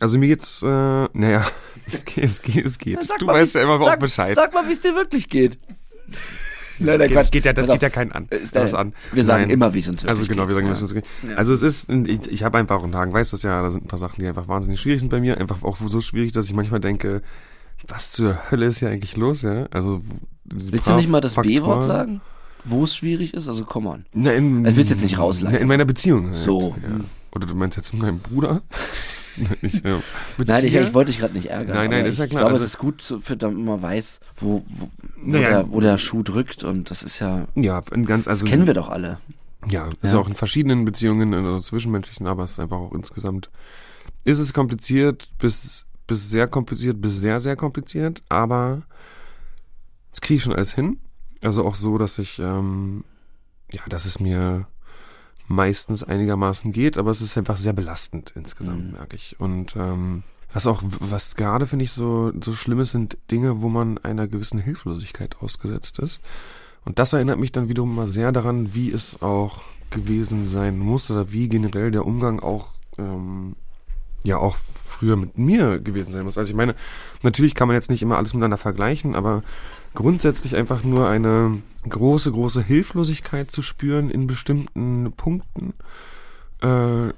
Also 0.00 0.18
mir 0.18 0.28
geht's, 0.28 0.62
äh, 0.62 0.66
naja, 0.66 1.44
es 1.86 2.04
geht, 2.04 2.24
es 2.24 2.42
geht, 2.42 2.64
es 2.64 2.78
geht. 2.78 2.98
du 3.18 3.26
weißt 3.26 3.54
ja 3.56 3.62
immer 3.62 3.80
auch 3.80 3.96
Bescheid. 3.96 4.34
Sag 4.34 4.52
mal, 4.54 4.66
wie 4.68 4.72
es 4.72 4.80
dir 4.80 4.94
wirklich 4.94 5.28
geht. 5.28 5.58
Nein, 6.78 6.98
das, 6.98 7.08
Quatsch. 7.08 7.16
das 7.16 7.30
geht 7.30 7.46
ja, 7.46 7.52
das 7.52 7.68
geht 7.68 7.82
ja 7.82 7.90
keinen 7.90 8.12
an. 8.12 8.28
Äh, 8.30 8.38
äh, 8.52 8.74
an. 8.74 8.94
Wir 9.12 9.24
sagen 9.24 9.42
Nein. 9.42 9.50
immer, 9.50 9.74
wie 9.74 9.80
es 9.80 9.88
uns 9.88 10.02
wirklich 10.02 10.10
Also 10.10 10.26
genau, 10.26 10.48
wir 10.48 10.54
sagen, 10.54 10.66
geht. 10.66 10.74
wie 10.74 10.76
es 10.76 10.82
uns 10.82 10.94
geht. 10.94 11.04
Ja. 11.28 11.36
Also 11.36 11.52
es 11.52 11.62
ist, 11.62 11.90
ich, 11.90 12.30
ich 12.30 12.42
habe 12.42 12.58
einfach, 12.58 12.82
und 12.82 12.94
Hagen 12.94 13.12
weiß 13.12 13.30
das 13.30 13.42
ja, 13.42 13.62
da 13.62 13.70
sind 13.70 13.84
ein 13.84 13.88
paar 13.88 13.98
Sachen, 13.98 14.20
die 14.20 14.26
einfach 14.26 14.48
wahnsinnig 14.48 14.80
schwierig 14.80 15.00
sind 15.00 15.10
bei 15.10 15.20
mir. 15.20 15.38
Einfach 15.38 15.62
auch 15.62 15.76
so 15.76 16.00
schwierig, 16.00 16.32
dass 16.32 16.46
ich 16.46 16.54
manchmal 16.54 16.80
denke, 16.80 17.22
was 17.86 18.12
zur 18.12 18.50
Hölle 18.50 18.66
ist 18.66 18.78
hier 18.78 18.88
eigentlich 18.90 19.16
los, 19.16 19.42
ja? 19.42 19.66
Also 19.70 20.02
Willst 20.44 20.86
du 20.86 20.94
nicht 20.94 21.08
mal 21.08 21.20
das 21.20 21.36
B-Wort 21.36 21.84
sagen? 21.84 22.20
Wo 22.64 22.84
es 22.84 22.96
schwierig 22.96 23.34
ist? 23.34 23.46
Also, 23.48 23.64
komm 23.64 23.86
on. 23.86 24.06
Na, 24.12 24.32
in, 24.32 24.64
Das 24.64 24.76
willst 24.76 24.90
du 24.90 24.94
jetzt 24.94 25.02
nicht 25.02 25.18
rausleiern. 25.18 25.54
Na, 25.54 25.60
in 25.60 25.68
meiner 25.68 25.84
Beziehung. 25.84 26.30
Halt, 26.30 26.38
So. 26.44 26.74
Ja. 26.82 27.00
Oder 27.34 27.46
du 27.46 27.54
meinst 27.54 27.76
jetzt 27.76 27.94
meinen 27.94 28.20
Bruder? 28.20 28.62
ich, 29.62 29.82
ja. 29.82 29.98
Nein, 30.38 30.64
ich, 30.64 30.74
ich 30.74 30.94
wollte 30.94 31.10
dich 31.10 31.18
gerade 31.20 31.34
nicht 31.34 31.46
ärgern. 31.46 31.76
Nein, 31.76 31.90
nein, 31.90 32.06
ist 32.06 32.18
ja 32.18 32.24
ich 32.24 32.30
klar, 32.30 32.42
glaube, 32.42 32.54
also- 32.54 32.64
es 32.64 32.70
ist 32.70 32.78
gut, 32.78 33.14
damit 33.38 33.58
man 33.58 33.82
weiß, 33.82 34.20
wo, 34.36 34.64
wo, 34.68 34.88
wo, 35.16 35.32
der, 35.32 35.70
wo 35.70 35.80
der 35.80 35.98
Schuh 35.98 36.22
drückt 36.22 36.62
und 36.64 36.90
das 36.90 37.02
ist 37.02 37.18
ja, 37.18 37.46
Ja, 37.56 37.82
in 37.92 38.06
ganz, 38.06 38.28
also 38.28 38.44
das 38.44 38.50
kennen 38.50 38.66
wir 38.66 38.74
doch 38.74 38.88
alle. 38.88 39.18
Ja, 39.68 39.88
ist 40.02 40.12
Ja. 40.12 40.18
auch 40.20 40.28
in 40.28 40.34
verschiedenen 40.34 40.84
Beziehungen, 40.84 41.34
also 41.34 41.58
zwischenmenschlichen, 41.58 42.26
aber 42.26 42.44
es 42.44 42.52
ist 42.52 42.60
einfach 42.60 42.76
auch 42.76 42.92
insgesamt, 42.92 43.50
ist 44.24 44.38
es 44.38 44.52
kompliziert, 44.52 45.28
bis, 45.38 45.84
bis 46.06 46.30
sehr 46.30 46.46
kompliziert, 46.46 47.00
bis 47.00 47.18
sehr, 47.18 47.40
sehr 47.40 47.56
kompliziert, 47.56 48.22
aber 48.28 48.82
es 50.12 50.20
kriege 50.20 50.36
ich 50.36 50.42
schon 50.44 50.52
alles 50.54 50.74
hin. 50.74 50.98
Also 51.44 51.64
auch 51.64 51.74
so, 51.76 51.98
dass 51.98 52.18
ich, 52.18 52.38
ähm, 52.38 53.04
ja, 53.70 53.82
dass 53.88 54.04
es 54.06 54.18
mir 54.20 54.66
meistens 55.46 56.02
einigermaßen 56.02 56.72
geht, 56.72 56.96
aber 56.96 57.10
es 57.10 57.20
ist 57.20 57.36
einfach 57.36 57.58
sehr 57.58 57.72
belastend 57.74 58.32
insgesamt, 58.34 58.86
Mhm. 58.86 58.92
merke 58.92 59.16
ich. 59.16 59.38
Und 59.38 59.76
ähm, 59.76 60.22
was 60.52 60.66
auch, 60.66 60.82
was 61.00 61.34
gerade 61.34 61.66
finde 61.66 61.84
ich 61.84 61.92
so, 61.92 62.32
so 62.40 62.54
schlimm 62.54 62.80
ist, 62.80 62.92
sind 62.92 63.18
Dinge, 63.30 63.60
wo 63.60 63.68
man 63.68 63.98
einer 63.98 64.26
gewissen 64.26 64.58
Hilflosigkeit 64.58 65.36
ausgesetzt 65.40 65.98
ist. 65.98 66.20
Und 66.84 66.98
das 66.98 67.12
erinnert 67.12 67.38
mich 67.38 67.52
dann 67.52 67.68
wiederum 67.68 67.94
mal 67.94 68.06
sehr 68.06 68.32
daran, 68.32 68.74
wie 68.74 68.90
es 68.90 69.20
auch 69.20 69.60
gewesen 69.90 70.46
sein 70.46 70.78
muss 70.78 71.10
oder 71.10 71.30
wie 71.32 71.48
generell 71.48 71.90
der 71.90 72.06
Umgang 72.06 72.40
auch 72.40 72.68
ähm, 72.98 73.56
ja 74.24 74.38
auch 74.38 74.56
früher 74.82 75.16
mit 75.16 75.36
mir 75.36 75.80
gewesen 75.80 76.12
sein 76.12 76.24
muss. 76.24 76.38
Also 76.38 76.50
ich 76.50 76.56
meine, 76.56 76.74
natürlich 77.22 77.54
kann 77.54 77.68
man 77.68 77.74
jetzt 77.74 77.90
nicht 77.90 78.02
immer 78.02 78.16
alles 78.16 78.32
miteinander 78.32 78.56
vergleichen, 78.58 79.14
aber 79.14 79.42
grundsätzlich 79.94 80.56
einfach 80.56 80.82
nur 80.84 81.08
eine 81.08 81.62
große, 81.88 82.32
große 82.32 82.62
Hilflosigkeit 82.62 83.50
zu 83.50 83.62
spüren 83.62 84.10
in 84.10 84.26
bestimmten 84.26 85.12
Punkten, 85.12 85.74
äh, 86.62 87.08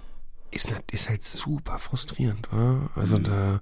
ist, 0.50 0.74
ist 0.90 1.08
halt 1.08 1.22
super 1.22 1.78
frustrierend. 1.78 2.48
Wa? 2.50 2.90
Also 2.94 3.18
da, 3.18 3.60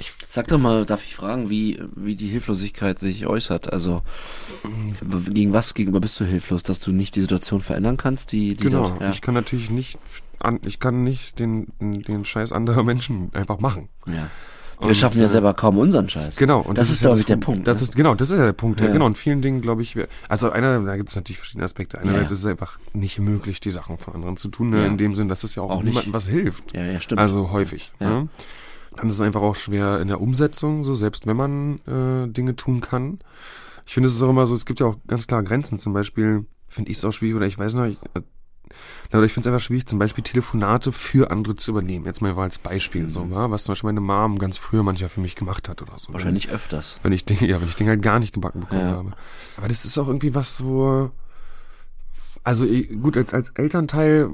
ich 0.00 0.12
Sag 0.30 0.46
doch 0.48 0.58
mal, 0.58 0.86
darf 0.86 1.02
ich 1.04 1.16
fragen, 1.16 1.50
wie, 1.50 1.82
wie 1.96 2.14
die 2.14 2.28
Hilflosigkeit 2.28 3.00
sich 3.00 3.26
äußert? 3.26 3.72
Also, 3.72 4.02
gegen 5.30 5.52
was 5.52 5.74
gegenüber 5.74 6.00
bist 6.00 6.20
du 6.20 6.24
hilflos? 6.24 6.62
Dass 6.62 6.78
du 6.78 6.92
nicht 6.92 7.16
die 7.16 7.22
Situation 7.22 7.60
verändern 7.60 7.96
kannst, 7.96 8.30
die, 8.30 8.54
die 8.54 8.64
Genau, 8.64 8.90
dort, 8.90 9.00
ja. 9.00 9.10
ich 9.10 9.20
kann 9.20 9.34
natürlich 9.34 9.70
nicht, 9.70 9.98
ich 10.64 10.78
kann 10.78 11.02
nicht 11.02 11.40
den, 11.40 11.72
den, 11.80 12.02
den 12.02 12.24
Scheiß 12.24 12.52
anderer 12.52 12.84
Menschen 12.84 13.30
einfach 13.34 13.58
machen. 13.58 13.88
ja. 14.06 14.30
Wir 14.80 14.88
Und, 14.88 14.96
schaffen 14.96 15.18
ja 15.18 15.24
äh, 15.26 15.28
selber 15.28 15.54
kaum 15.54 15.78
unseren 15.78 16.08
Scheiß. 16.08 16.36
Genau, 16.36 16.60
und 16.60 16.78
das, 16.78 16.88
ist, 16.88 17.00
ja 17.00 17.08
glaube 17.08 17.18
ich, 17.20 17.26
der 17.26 17.36
Punkt. 17.36 17.66
Das 17.66 17.78
ne? 17.78 17.82
ist, 17.82 17.96
genau, 17.96 18.14
das 18.14 18.30
ist 18.30 18.38
ja 18.38 18.44
der 18.44 18.52
Punkt. 18.52 18.80
Ja. 18.80 18.86
Ja. 18.86 18.92
genau, 18.92 19.06
in 19.08 19.16
vielen 19.16 19.42
Dingen, 19.42 19.60
glaube 19.60 19.82
ich, 19.82 19.96
wir, 19.96 20.06
also 20.28 20.50
einer, 20.50 20.80
da 20.80 20.96
gibt 20.96 21.10
es 21.10 21.16
natürlich 21.16 21.38
verschiedene 21.38 21.64
Aspekte. 21.64 21.98
Einerseits 21.98 22.30
Ja. 22.30 22.34
ist 22.36 22.40
es 22.40 22.46
einfach 22.46 22.78
nicht 22.92 23.18
möglich, 23.18 23.60
die 23.60 23.70
Sachen 23.70 23.98
von 23.98 24.14
anderen 24.14 24.36
zu 24.36 24.48
tun, 24.48 24.70
ne? 24.70 24.80
Ja. 24.80 24.86
in 24.86 24.96
dem 24.96 25.14
Sinn, 25.16 25.28
dass 25.28 25.42
es 25.42 25.54
ja 25.56 25.62
auch, 25.62 25.70
Auch 25.70 25.82
niemandem 25.82 26.12
was 26.12 26.28
hilft. 26.28 26.74
ja, 26.74 26.84
ja, 26.84 27.00
stimmt. 27.00 27.20
Also 27.20 27.50
häufig. 27.50 27.92
Ja. 27.98 28.08
Ne? 28.20 28.28
Dann 28.96 29.08
ist 29.08 29.14
es 29.14 29.20
einfach 29.20 29.42
auch 29.42 29.56
schwer 29.56 30.00
in 30.00 30.08
der 30.08 30.20
Umsetzung, 30.20 30.84
so 30.84 30.94
selbst 30.94 31.26
wenn 31.26 31.36
man 31.36 31.80
äh, 31.86 32.28
Dinge 32.32 32.56
tun 32.56 32.80
kann. 32.80 33.18
Ich 33.86 33.94
finde, 33.94 34.08
es 34.08 34.14
ist 34.14 34.22
auch 34.22 34.30
immer 34.30 34.46
so, 34.46 34.54
es 34.54 34.64
gibt 34.66 34.80
ja 34.80 34.86
auch 34.86 34.96
ganz 35.06 35.26
klar 35.26 35.42
Grenzen. 35.42 35.78
Zum 35.78 35.92
Beispiel 35.92 36.46
finde 36.68 36.90
ich 36.90 36.98
es 36.98 37.04
auch 37.04 37.12
schwierig, 37.12 37.36
oder 37.36 37.46
ich 37.46 37.58
weiß 37.58 37.74
noch, 37.74 37.86
ich, 37.86 37.98
oder 39.12 39.22
ich 39.24 39.32
finde 39.32 39.48
es 39.48 39.52
einfach 39.54 39.64
schwierig, 39.64 39.86
zum 39.86 39.98
Beispiel 39.98 40.22
Telefonate 40.24 40.92
für 40.92 41.30
andere 41.30 41.56
zu 41.56 41.70
übernehmen. 41.72 42.04
Jetzt 42.06 42.20
mal 42.22 42.36
als 42.38 42.58
Beispiel 42.58 43.04
Mhm. 43.04 43.10
so, 43.10 43.30
wa? 43.30 43.50
was 43.50 43.64
zum 43.64 43.72
Beispiel 43.72 43.88
meine 43.88 44.00
Mom 44.00 44.38
ganz 44.38 44.58
früher 44.58 44.82
manchmal 44.82 45.08
für 45.10 45.20
mich 45.20 45.34
gemacht 45.34 45.68
hat 45.68 45.82
oder 45.82 45.98
so. 45.98 46.12
Wahrscheinlich 46.12 46.48
öfters. 46.50 46.98
Wenn 47.02 47.12
ich 47.12 47.24
Dinge, 47.24 47.46
ja, 47.48 47.60
wenn 47.60 47.68
ich 47.68 47.76
Dinge 47.76 47.90
halt 47.90 48.02
gar 48.02 48.18
nicht 48.18 48.34
gebacken 48.34 48.60
bekommen 48.60 48.80
Ja. 48.80 48.96
habe. 48.96 49.12
Aber 49.56 49.68
das 49.68 49.84
ist 49.84 49.96
auch 49.98 50.06
irgendwie 50.08 50.34
was, 50.34 50.62
wo, 50.64 51.10
also 52.44 52.64
ich- 52.66 52.88
gut, 53.00 53.16
als, 53.16 53.34
als 53.34 53.50
Elternteil 53.50 54.30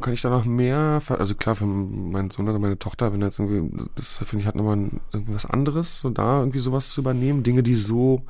kann 0.00 0.12
ich 0.12 0.20
da 0.22 0.30
noch 0.30 0.44
mehr, 0.44 1.02
also 1.08 1.34
klar, 1.34 1.56
für 1.56 1.66
meinen 1.66 2.30
Sohn 2.30 2.48
oder 2.48 2.60
meine 2.60 2.78
Tochter, 2.78 3.12
wenn 3.12 3.20
jetzt 3.20 3.40
irgendwie, 3.40 3.68
das 3.96 4.18
finde 4.18 4.42
ich 4.42 4.46
hat 4.46 4.54
nochmal 4.54 4.90
irgendwas 5.12 5.44
anderes, 5.44 6.00
so 6.00 6.10
da 6.10 6.38
irgendwie 6.38 6.60
sowas 6.60 6.90
zu 6.90 7.00
übernehmen, 7.00 7.42
Dinge, 7.42 7.64
die 7.64 7.74
so 7.74 8.22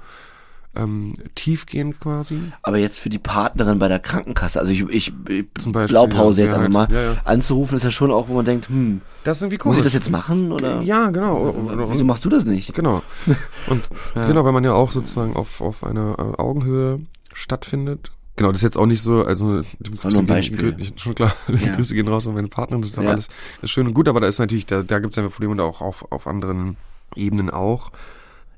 ähm, 0.77 1.15
tief 1.35 1.67
gehen 1.67 1.99
quasi. 1.99 2.41
Aber 2.62 2.79
jetzt 2.79 3.00
für 3.00 3.09
die 3.11 3.19
Partnerin 3.19 3.79
bei 3.81 3.89
der 3.89 3.99
Krankenkasse, 3.99 4.61
also 4.61 4.71
ich, 4.71 4.83
ich, 4.89 5.12
ich 5.29 5.47
Blaupause 5.89 6.41
ja, 6.43 6.47
jetzt 6.47 6.57
ja, 6.57 6.62
einfach 6.62 6.69
mal, 6.89 6.89
ja, 6.93 7.17
anzurufen 7.25 7.77
ist 7.77 7.83
ja 7.83 7.91
schon 7.91 8.11
auch, 8.12 8.29
wo 8.29 8.35
man 8.35 8.45
denkt, 8.45 8.69
hm, 8.69 9.00
Das 9.25 9.39
ist 9.39 9.43
irgendwie 9.43 9.57
muss 9.57 9.62
komisch. 9.65 9.79
ich 9.79 9.85
das 9.85 9.93
jetzt 9.95 10.11
machen 10.11 10.53
oder? 10.53 10.81
Ja, 10.83 11.11
genau. 11.11 11.39
Und- 11.39 11.71
und- 11.81 11.91
Wieso 11.93 12.05
machst 12.05 12.25
du 12.25 12.29
das 12.29 12.45
nicht? 12.45 12.73
Genau. 12.75 13.03
Und 13.67 13.83
genau, 14.15 14.45
weil 14.45 14.53
man 14.53 14.62
ja 14.65 14.73
auch 14.73 14.93
sozusagen 14.93 15.35
auf, 15.37 15.61
auf 15.61 15.83
einer 15.85 16.15
äh, 16.19 16.41
Augenhöhe 16.41 17.00
stattfindet. 17.33 18.12
Genau, 18.37 18.53
das 18.53 18.61
ist 18.61 18.65
jetzt 18.65 18.79
auch 18.79 18.87
nicht 18.87 19.03
so, 19.03 19.25
also 19.25 19.47
nur 19.47 19.65
ein 20.05 20.12
gehen- 20.12 20.27
Beispiel. 20.27 20.59
grü- 20.71 20.93
schon 21.00 21.15
klar, 21.15 21.33
die 21.49 21.65
Ja. 21.67 21.75
Grüße 21.75 21.95
gehen 21.95 22.09
raus 22.09 22.27
an 22.27 22.35
meine 22.35 22.49
Partnerin, 22.49 22.81
das 22.83 22.93
ist 22.93 22.97
Ja. 22.97 23.11
alles 23.11 23.29
schön 23.65 23.87
und 23.89 23.95
gut, 23.95 24.09
aber 24.09 24.21
da 24.21 24.29
ist 24.29 24.39
natürlich, 24.39 24.67
da, 24.67 24.83
da 24.83 24.99
gibt 25.00 25.12
es 25.15 25.19
einfach 25.19 25.33
Probleme 25.33 25.53
und 25.53 25.61
auch 25.61 25.81
auf, 25.81 26.11
auf 26.12 26.27
anderen 26.27 26.77
Ebenen 27.17 27.50
auch. 27.50 27.91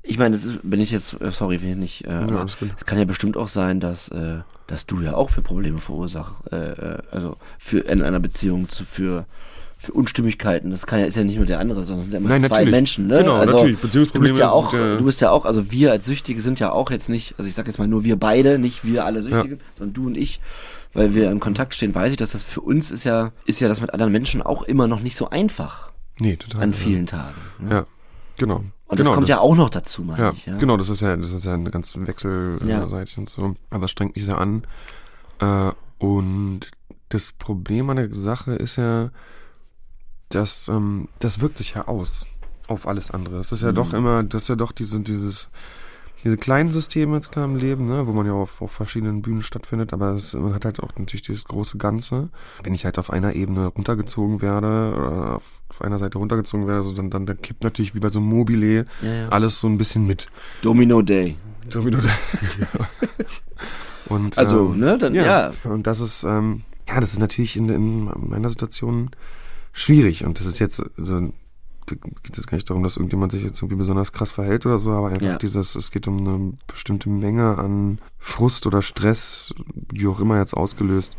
Ich 0.05 0.17
meine, 0.17 0.35
das 0.35 0.43
ist, 0.43 0.59
wenn 0.63 0.81
ich 0.81 0.91
jetzt, 0.91 1.19
äh, 1.21 1.31
sorry, 1.31 1.61
wenn 1.61 1.69
ich 1.71 1.77
nicht, 1.77 2.05
äh, 2.07 2.25
Ja, 2.25 2.43
es 2.45 2.85
kann 2.85 2.97
ja 2.97 3.05
bestimmt 3.05 3.37
auch 3.37 3.47
sein, 3.47 3.79
dass, 3.79 4.09
äh, 4.09 4.39
dass 4.67 4.85
du 4.85 4.99
ja 5.01 5.15
auch 5.15 5.29
für 5.29 5.41
Probleme 5.41 5.79
verursachst, 5.79 6.33
äh, 6.51 6.71
äh, 6.73 6.97
also 7.09 7.37
für 7.57 7.79
in 7.79 8.01
einer 8.01 8.19
Beziehung 8.19 8.69
zu, 8.69 8.83
für 8.85 9.25
für 9.79 9.91
Unstimmigkeiten. 9.91 10.71
Das 10.71 10.85
kann 10.85 10.99
ja 11.01 11.05
ist 11.07 11.17
ja 11.17 11.25
nicht 11.25 11.35
nur 11.35 11.45
der 11.45 11.59
andere, 11.59 11.83
sondern 11.83 11.99
es 11.99 12.05
sind 12.05 12.13
ja 12.13 12.19
immer 12.19 12.29
Nein, 12.29 12.39
zwei 12.41 12.47
natürlich. 12.49 12.71
Menschen. 12.71 13.07
Ne? 13.07 13.17
Genau, 13.17 13.35
also, 13.35 13.51
natürlich. 13.53 13.75
Du 13.75 13.81
bist 13.81 13.91
Beziehungsprobleme 13.91 14.39
ja 14.39 14.49
auch, 14.49 14.71
sind 14.71 14.79
ja- 14.79 14.97
du 14.97 15.03
bist 15.03 15.19
ja 15.19 15.29
auch, 15.31 15.43
also 15.43 15.71
wir 15.71 15.91
als 15.91 16.05
Süchtige 16.05 16.39
sind 16.41 16.61
ja 16.61 16.71
auch 16.71 16.89
jetzt 16.89 17.09
nicht, 17.09 17.35
also 17.37 17.49
ich 17.49 17.53
sag 17.53 17.67
jetzt 17.67 17.79
mal 17.79 17.87
nur 17.89 18.05
wir 18.05 18.15
beide, 18.15 18.59
nicht 18.59 18.85
wir 18.85 19.03
alle 19.05 19.21
Süchtigen, 19.21 19.59
sondern 19.77 19.93
du 19.93 20.05
und 20.07 20.15
ich, 20.17 20.39
weil 20.93 21.13
wir 21.15 21.29
in 21.29 21.41
Kontakt 21.41 21.75
stehen, 21.75 21.93
weiß 21.93 22.11
ich, 22.11 22.17
dass 22.17 22.31
das 22.31 22.43
für 22.43 22.61
uns 22.61 22.91
ist 22.91 23.03
ja, 23.03 23.33
ist 23.45 23.59
ja 23.59 23.67
das 23.67 23.81
mit 23.81 23.93
anderen 23.93 24.13
Menschen 24.13 24.41
auch 24.41 24.63
immer 24.63 24.87
noch 24.87 25.01
nicht 25.01 25.17
so 25.17 25.29
einfach 25.29 25.91
Nee, 26.17 26.37
total. 26.37 26.63
an 26.63 26.71
ja. 26.71 26.77
vielen 26.77 27.05
Tagen. 27.05 27.35
Ne? 27.59 27.69
Ja, 27.71 27.85
genau. 28.37 28.63
Und 28.93 28.97
genau, 28.97 29.09
das 29.11 29.15
kommt 29.15 29.29
ja 29.29 29.39
auch 29.39 29.55
noch 29.55 29.69
dazu, 29.69 30.01
meine 30.03 30.19
Ja, 30.21 30.31
ich. 30.31 30.45
Ja? 30.45 30.53
genau, 30.53 30.77
das 30.77 30.89
ist 30.89 31.01
ja, 31.01 31.15
das 31.15 31.31
ist 31.31 31.45
ja 31.45 31.53
eine 31.53 31.69
ganz 31.71 31.95
wechselseitig 31.95 33.15
Ja. 33.15 33.19
und 33.21 33.29
so. 33.29 33.55
Aber 33.69 33.85
es 33.85 33.91
strengt 33.91 34.15
mich 34.15 34.25
sehr 34.25 34.37
an. 34.39 34.63
Äh, 35.39 35.71
und 35.99 36.61
das 37.09 37.31
Problem 37.31 37.89
an 37.89 37.97
der 37.97 38.13
Sache 38.13 38.53
ist 38.53 38.75
ja, 38.77 39.09
dass 40.29 40.67
ähm, 40.67 41.07
das 41.19 41.41
wirkt 41.41 41.57
sich 41.59 41.73
ja 41.75 41.87
aus 41.87 42.25
auf 42.67 42.87
alles 42.87 43.11
andere. 43.11 43.37
Es 43.39 43.51
ist 43.51 43.61
ja 43.61 43.71
Mhm. 43.71 43.75
doch 43.75 43.93
immer, 43.93 44.23
das 44.23 44.43
ist 44.43 44.47
ja 44.49 44.55
doch 44.55 44.71
diese, 44.71 44.99
dieses, 45.01 45.49
diese 46.23 46.37
kleinen 46.37 46.71
Systeme 46.71 47.15
jetzt 47.15 47.31
klar 47.31 47.45
im 47.45 47.55
Leben, 47.55 47.85
ne, 47.87 48.07
wo 48.07 48.13
man 48.13 48.25
ja 48.25 48.33
auf, 48.33 48.61
auf 48.61 48.71
verschiedenen 48.71 49.21
Bühnen 49.21 49.41
stattfindet, 49.41 49.93
aber 49.93 50.11
es, 50.11 50.33
man 50.33 50.53
hat 50.53 50.65
halt 50.65 50.79
auch 50.81 50.89
natürlich 50.97 51.23
dieses 51.23 51.45
große 51.45 51.77
Ganze. 51.77 52.29
Wenn 52.63 52.73
ich 52.73 52.85
halt 52.85 52.97
auf 52.99 53.11
einer 53.11 53.35
Ebene 53.35 53.67
runtergezogen 53.67 54.41
werde, 54.41 54.93
oder 54.95 55.35
auf, 55.35 55.61
auf 55.69 55.81
einer 55.81 55.97
Seite 55.97 56.17
runtergezogen 56.17 56.67
werde, 56.67 56.83
so 56.83 56.93
dann, 56.93 57.09
dann, 57.09 57.25
dann 57.25 57.41
kippt 57.41 57.63
natürlich 57.63 57.95
wie 57.95 57.99
bei 57.99 58.09
so 58.09 58.19
einem 58.19 58.29
Mobile 58.29 58.85
Ja, 59.01 59.13
ja. 59.13 59.27
alles 59.29 59.59
so 59.59 59.67
ein 59.67 59.77
bisschen 59.77 60.07
mit. 60.07 60.27
Domino 60.61 61.01
Day. 61.01 61.35
Domino 61.69 61.99
Und, 64.07 64.37
Also, 64.37 64.71
ähm, 64.73 64.79
ne, 64.79 64.97
dann, 64.97 65.15
ja. 65.15 65.51
Und 65.63 65.87
das 65.87 65.99
ist, 65.99 66.23
ähm, 66.23 66.63
ja, 66.87 66.99
das 66.99 67.13
ist 67.13 67.19
natürlich 67.19 67.57
in, 67.57 67.69
in 67.69 68.09
meiner 68.29 68.49
Situation 68.49 69.11
schwierig. 69.71 70.25
Und 70.25 70.39
das 70.39 70.45
ist 70.45 70.59
jetzt, 70.59 70.83
also, 70.97 71.19
da 71.19 71.27
geht 71.87 72.37
es 72.37 72.47
gar 72.47 72.55
nicht 72.55 72.69
darum, 72.69 72.83
dass 72.83 72.97
irgendjemand 72.97 73.31
sich 73.31 73.43
jetzt 73.43 73.61
irgendwie 73.61 73.75
besonders 73.77 74.11
krass 74.11 74.31
verhält 74.31 74.65
oder 74.65 74.79
so, 74.79 74.91
aber 74.91 75.09
einfach 75.09 75.21
Ja. 75.25 75.37
dieses, 75.37 75.75
es 75.75 75.91
geht 75.91 76.07
um 76.07 76.17
eine 76.19 76.53
bestimmte 76.67 77.09
Menge 77.09 77.57
an 77.57 77.99
Frust 78.19 78.65
oder 78.67 78.81
Stress, 78.81 79.53
wie 79.91 80.07
auch 80.07 80.19
immer 80.19 80.39
jetzt 80.39 80.53
ausgelöst, 80.55 81.15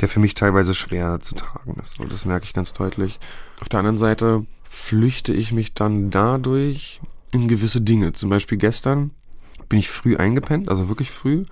der 0.00 0.08
für 0.08 0.20
mich 0.20 0.34
teilweise 0.34 0.74
schwer 0.74 1.20
zu 1.20 1.34
tragen 1.34 1.76
ist. 1.80 1.94
So, 1.94 2.04
das 2.04 2.24
merke 2.24 2.44
ich 2.44 2.52
ganz 2.54 2.72
deutlich. 2.72 3.20
Auf 3.60 3.68
der 3.68 3.80
anderen 3.80 3.98
Seite 3.98 4.46
flüchte 4.68 5.32
ich 5.32 5.52
mich 5.52 5.74
dann 5.74 6.10
dadurch 6.10 7.00
in 7.32 7.48
gewisse 7.48 7.80
Dinge. 7.80 8.12
Zum 8.12 8.30
Beispiel 8.30 8.58
gestern 8.58 9.10
bin 9.68 9.78
ich 9.78 9.88
früh 9.90 10.16
eingepennt, 10.16 10.68
also 10.68 10.88
wirklich 10.88 11.10
früh. 11.10 11.44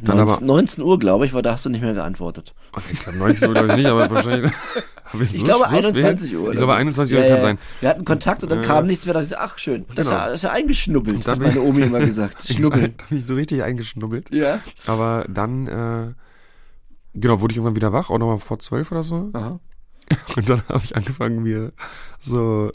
Dann 0.00 0.16
19, 0.16 0.34
aber, 0.36 0.44
19 0.46 0.84
Uhr, 0.84 0.98
glaube 0.98 1.26
ich, 1.26 1.32
weil 1.34 1.42
da 1.42 1.52
hast 1.52 1.64
du 1.64 1.70
nicht 1.70 1.80
mehr 1.82 1.94
geantwortet. 1.94 2.54
Oh, 2.76 2.80
ich 2.92 3.00
glaube 3.00 3.18
19 3.18 3.48
Uhr 3.48 3.54
glaube 3.54 3.68
ich 3.70 3.76
nicht, 3.76 3.86
aber 3.86 4.10
wahrscheinlich. 4.10 4.52
hab 5.12 5.20
Ich 5.20 5.32
so- 5.32 5.42
glaube 5.42 5.64
so 5.68 5.76
spät? 5.76 5.84
21 5.86 6.36
Uhr. 6.36 6.50
Ich 6.52 6.56
glaube 6.58 6.72
so. 6.72 6.78
21 6.78 7.16
Uhr 7.16 7.22
Ja, 7.22 7.28
kann 7.28 7.36
ja. 7.36 7.42
sein. 7.42 7.58
Wir 7.80 7.88
hatten 7.88 8.04
Kontakt 8.04 8.42
und 8.42 8.50
dann 8.50 8.60
Ja. 8.62 8.66
kam 8.66 8.86
nichts 8.86 9.04
mehr. 9.06 9.14
Da 9.14 9.22
ich, 9.22 9.36
ach 9.38 9.58
schön, 9.58 9.84
das 9.94 10.06
ist, 10.06 10.12
Genau. 10.12 10.30
ist 10.32 10.42
ja 10.42 10.50
eingeschnubbelt, 10.52 11.26
dann 11.26 11.40
hat 11.44 11.46
meine 11.54 11.60
Omi 11.62 11.82
immer 11.82 12.00
gesagt. 12.00 12.44
Schnubbeln. 12.48 12.94
Da 12.96 13.04
bin 13.08 13.18
ich 13.18 13.26
so 13.26 13.34
richtig 13.34 13.62
eingeschnubbelt. 13.62 14.32
ja. 14.32 14.60
Aber 14.86 15.24
dann, 15.28 15.66
äh, 15.66 16.12
genau, 17.14 17.40
wurde 17.40 17.52
ich 17.52 17.56
irgendwann 17.56 17.76
wieder 17.76 17.92
wach, 17.92 18.10
auch 18.10 18.18
nochmal 18.18 18.38
vor 18.38 18.58
zwölf 18.60 18.92
oder 18.92 19.02
so. 19.02 19.30
Aha. 19.32 19.58
Und 20.36 20.48
dann 20.48 20.62
habe 20.68 20.82
ich 20.84 20.96
angefangen, 20.96 21.42
mir 21.42 21.72
so, 22.20 22.70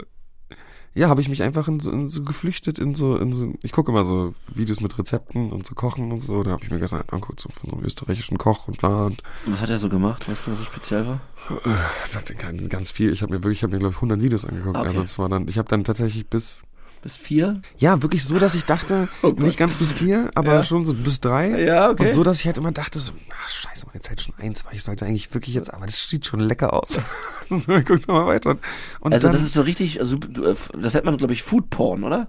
ja, 0.94 1.08
habe 1.08 1.20
ich 1.20 1.28
mich 1.28 1.42
einfach 1.42 1.66
in 1.66 1.80
so, 1.80 1.90
in 1.90 2.08
so 2.08 2.22
geflüchtet 2.22 2.78
in 2.78 2.94
so, 2.94 3.16
in 3.16 3.32
so, 3.32 3.52
ich 3.62 3.72
gucke 3.72 3.90
immer 3.90 4.04
so 4.04 4.34
Videos 4.54 4.80
mit 4.80 4.96
Rezepten 4.96 5.50
und 5.52 5.66
so 5.66 5.74
Kochen 5.74 6.12
und 6.12 6.20
so. 6.20 6.42
Da 6.42 6.52
habe 6.52 6.62
ich 6.62 6.70
mir 6.70 6.78
gestern 6.78 7.02
angeguckt, 7.08 7.40
so 7.40 7.48
von 7.48 7.70
so 7.70 7.76
einem 7.76 7.84
österreichischen 7.84 8.38
Koch 8.38 8.68
und 8.68 8.78
bla 8.78 9.06
und 9.06 9.22
was 9.46 9.60
hat 9.60 9.70
er 9.70 9.78
so 9.78 9.88
gemacht, 9.88 10.28
was 10.28 10.44
denn 10.44 10.56
so 10.56 10.62
speziell 10.64 11.06
war? 11.06 11.20
äh, 11.64 12.34
ganz, 12.34 12.68
ganz 12.68 12.90
viel. 12.92 13.12
Ich 13.12 13.22
habe 13.22 13.32
mir 13.32 13.42
wirklich, 13.42 13.58
ich 13.58 13.62
habe 13.64 13.72
mir 13.72 13.80
glaube 13.80 13.92
ich 13.92 13.98
100 13.98 14.22
Videos 14.22 14.44
angeguckt. 14.44 14.76
Okay. 14.76 14.86
Also 14.86 15.02
es 15.02 15.18
war 15.18 15.28
dann, 15.28 15.48
ich 15.48 15.58
habe 15.58 15.68
dann 15.68 15.84
tatsächlich 15.84 16.28
bis 16.28 16.62
Bis 17.04 17.18
vier? 17.18 17.60
Ja, 17.76 18.00
wirklich 18.02 18.24
so, 18.24 18.38
dass 18.38 18.54
ich 18.54 18.64
dachte, 18.64 19.08
Oh 19.22 19.28
nicht 19.36 19.58
ganz 19.58 19.76
bis 19.76 19.92
vier, 19.92 20.30
aber 20.34 20.54
Ja. 20.54 20.62
schon 20.62 20.86
so 20.86 20.94
bis 20.94 21.20
drei. 21.20 21.62
Ja, 21.62 21.90
okay. 21.90 22.02
Und 22.04 22.12
so, 22.12 22.24
dass 22.24 22.40
ich 22.40 22.46
halt 22.46 22.56
immer 22.56 22.72
dachte, 22.72 22.98
so, 22.98 23.12
ach 23.30 23.50
scheiße, 23.50 23.84
meine 23.88 24.00
Zeit 24.00 24.22
schon 24.22 24.34
eins, 24.38 24.64
weil 24.64 24.74
ich 24.74 24.82
sollte 24.82 25.04
eigentlich 25.04 25.32
wirklich 25.34 25.54
jetzt, 25.54 25.72
aber 25.72 25.84
das 25.84 26.08
sieht 26.08 26.24
schon 26.24 26.40
lecker 26.40 26.72
aus. 26.72 26.98
so, 27.50 27.58
guck 27.84 28.08
noch 28.08 28.14
mal 28.14 28.26
weiter. 28.26 28.56
Und 29.00 29.12
Also 29.12 29.28
dann, 29.28 29.36
das 29.36 29.44
ist 29.44 29.52
so 29.52 29.60
richtig, 29.60 30.00
also 30.00 30.16
äh, 30.16 30.54
das 30.80 30.94
nennt 30.94 31.04
man, 31.04 31.18
glaube 31.18 31.34
ich, 31.34 31.42
Food 31.42 31.68
Porn, 31.68 32.04
oder? 32.04 32.28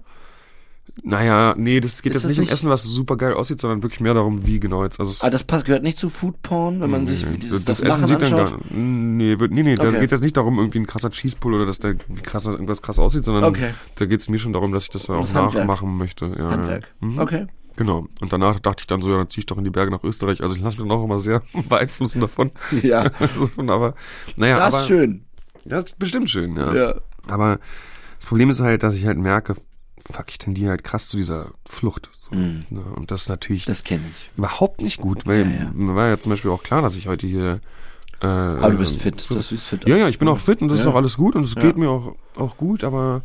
Naja, 1.02 1.54
nee, 1.56 1.80
das 1.80 2.02
geht 2.02 2.12
Ist 2.14 2.22
jetzt 2.22 2.24
das 2.24 2.38
nicht 2.38 2.48
um 2.48 2.52
Essen, 2.52 2.70
was 2.70 2.82
super 2.84 3.16
geil 3.16 3.34
aussieht, 3.34 3.60
sondern 3.60 3.82
wirklich 3.82 4.00
mehr 4.00 4.14
darum, 4.14 4.46
wie 4.46 4.58
genau 4.58 4.82
jetzt. 4.82 4.98
Also 4.98 5.10
es, 5.12 5.20
Aber 5.20 5.30
das 5.30 5.44
passt, 5.44 5.66
gehört 5.66 5.82
nicht 5.82 5.98
zu 5.98 6.08
Food 6.10 6.40
Porn, 6.42 6.80
wenn 6.80 6.90
man 6.90 7.06
sich 7.06 7.30
wie 7.30 7.36
dieses, 7.38 7.64
das, 7.64 7.78
das, 7.78 7.88
Essen 7.88 8.00
Machen 8.02 8.06
sieht 8.08 8.22
dann 8.22 8.32
anschaut? 8.34 8.60
gar 8.70 8.76
nee, 8.78 9.38
wird, 9.38 9.52
nee, 9.52 9.62
nee, 9.62 9.74
da 9.76 9.88
Okay. 9.88 10.00
geht 10.00 10.10
jetzt 10.12 10.22
nicht 10.22 10.36
darum, 10.36 10.58
irgendwie 10.58 10.78
ein 10.78 10.86
krasser 10.86 11.10
Cheesepull 11.10 11.54
oder 11.54 11.66
dass 11.66 11.78
der 11.78 11.96
wie 12.08 12.22
krasser 12.22 12.52
irgendwas 12.52 12.82
krass 12.82 12.98
aussieht, 12.98 13.24
sondern 13.24 13.44
Okay. 13.44 13.70
da 13.96 14.06
geht 14.06 14.20
es 14.20 14.28
mir 14.28 14.38
schon 14.38 14.52
darum, 14.52 14.72
dass 14.72 14.84
ich 14.84 14.90
das 14.90 15.04
dann 15.04 15.16
auch 15.16 15.22
Das 15.22 15.34
Handwerk. 15.34 15.66
nachmachen 15.66 15.96
möchte. 15.98 16.34
Ja, 16.38 16.50
Handwerk. 16.50 16.84
Ja. 17.00 17.06
Mhm. 17.06 17.18
Okay. 17.18 17.46
Genau. 17.76 18.06
Und 18.22 18.32
danach 18.32 18.58
dachte 18.58 18.80
ich 18.80 18.86
dann 18.86 19.02
so, 19.02 19.10
ja, 19.10 19.18
dann 19.18 19.28
zieh 19.28 19.40
ich 19.40 19.46
doch 19.46 19.58
in 19.58 19.64
die 19.64 19.70
Berge 19.70 19.90
nach 19.90 20.02
Österreich. 20.02 20.40
Also 20.42 20.56
ich 20.56 20.62
lasse 20.62 20.78
mich 20.80 20.88
dann 20.88 20.96
auch 20.98 21.04
immer 21.04 21.18
sehr 21.18 21.42
beeinflussen 21.68 22.20
davon. 22.22 22.50
Ja. 22.82 23.10
Also 23.20 23.48
von, 23.48 23.68
aber, 23.68 23.94
naja, 24.36 24.56
Das 24.58 24.66
aber. 24.74 24.80
ist 24.80 24.86
schön. 24.86 25.24
Das 25.66 25.84
ist 25.84 25.98
bestimmt 25.98 26.30
schön, 26.30 26.56
ja. 26.56 26.72
Ja. 26.74 26.94
Aber 27.28 27.58
das 28.18 28.26
Problem 28.26 28.48
ist 28.48 28.60
halt, 28.60 28.82
dass 28.82 28.94
ich 28.94 29.04
halt 29.04 29.18
merke, 29.18 29.56
fuck, 30.10 30.26
ich 30.30 30.38
tendiere 30.38 30.70
halt 30.70 30.84
krass 30.84 31.08
zu 31.08 31.16
dieser 31.16 31.52
Flucht. 31.64 32.10
So, 32.18 32.34
Mhm. 32.36 32.60
ne? 32.70 32.82
Und 32.96 33.10
das 33.10 33.22
ist 33.22 33.28
natürlich 33.28 33.64
Das 33.64 33.82
ich. 33.88 34.00
überhaupt 34.36 34.82
nicht 34.82 34.98
gut, 34.98 35.26
weil 35.26 35.40
Ja, 35.46 35.64
ja. 35.64 35.70
mir 35.74 35.94
war 35.94 36.08
ja 36.08 36.18
zum 36.20 36.30
Beispiel 36.30 36.50
auch 36.50 36.62
klar, 36.62 36.82
dass 36.82 36.96
ich 36.96 37.06
heute 37.08 37.26
hier. 37.26 37.60
Äh, 38.22 38.26
Aber 38.26 38.70
du 38.70 38.78
bist 38.78 38.96
fit. 39.00 39.26
Das 39.28 39.52
ist 39.52 39.62
fit. 39.64 39.86
ja, 39.86 39.96
ja, 39.96 40.08
ich 40.08 40.18
bin 40.18 40.26
auch 40.28 40.38
fit 40.38 40.62
und 40.62 40.68
das 40.68 40.78
Ja. 40.78 40.84
ist 40.84 40.88
auch 40.88 40.94
alles 40.96 41.16
gut 41.16 41.34
und 41.36 41.42
es 41.44 41.54
geht 41.54 41.76
mir 41.76 41.90
auch, 41.90 42.14
auch 42.36 42.56
gut, 42.56 42.82
aber 42.82 43.22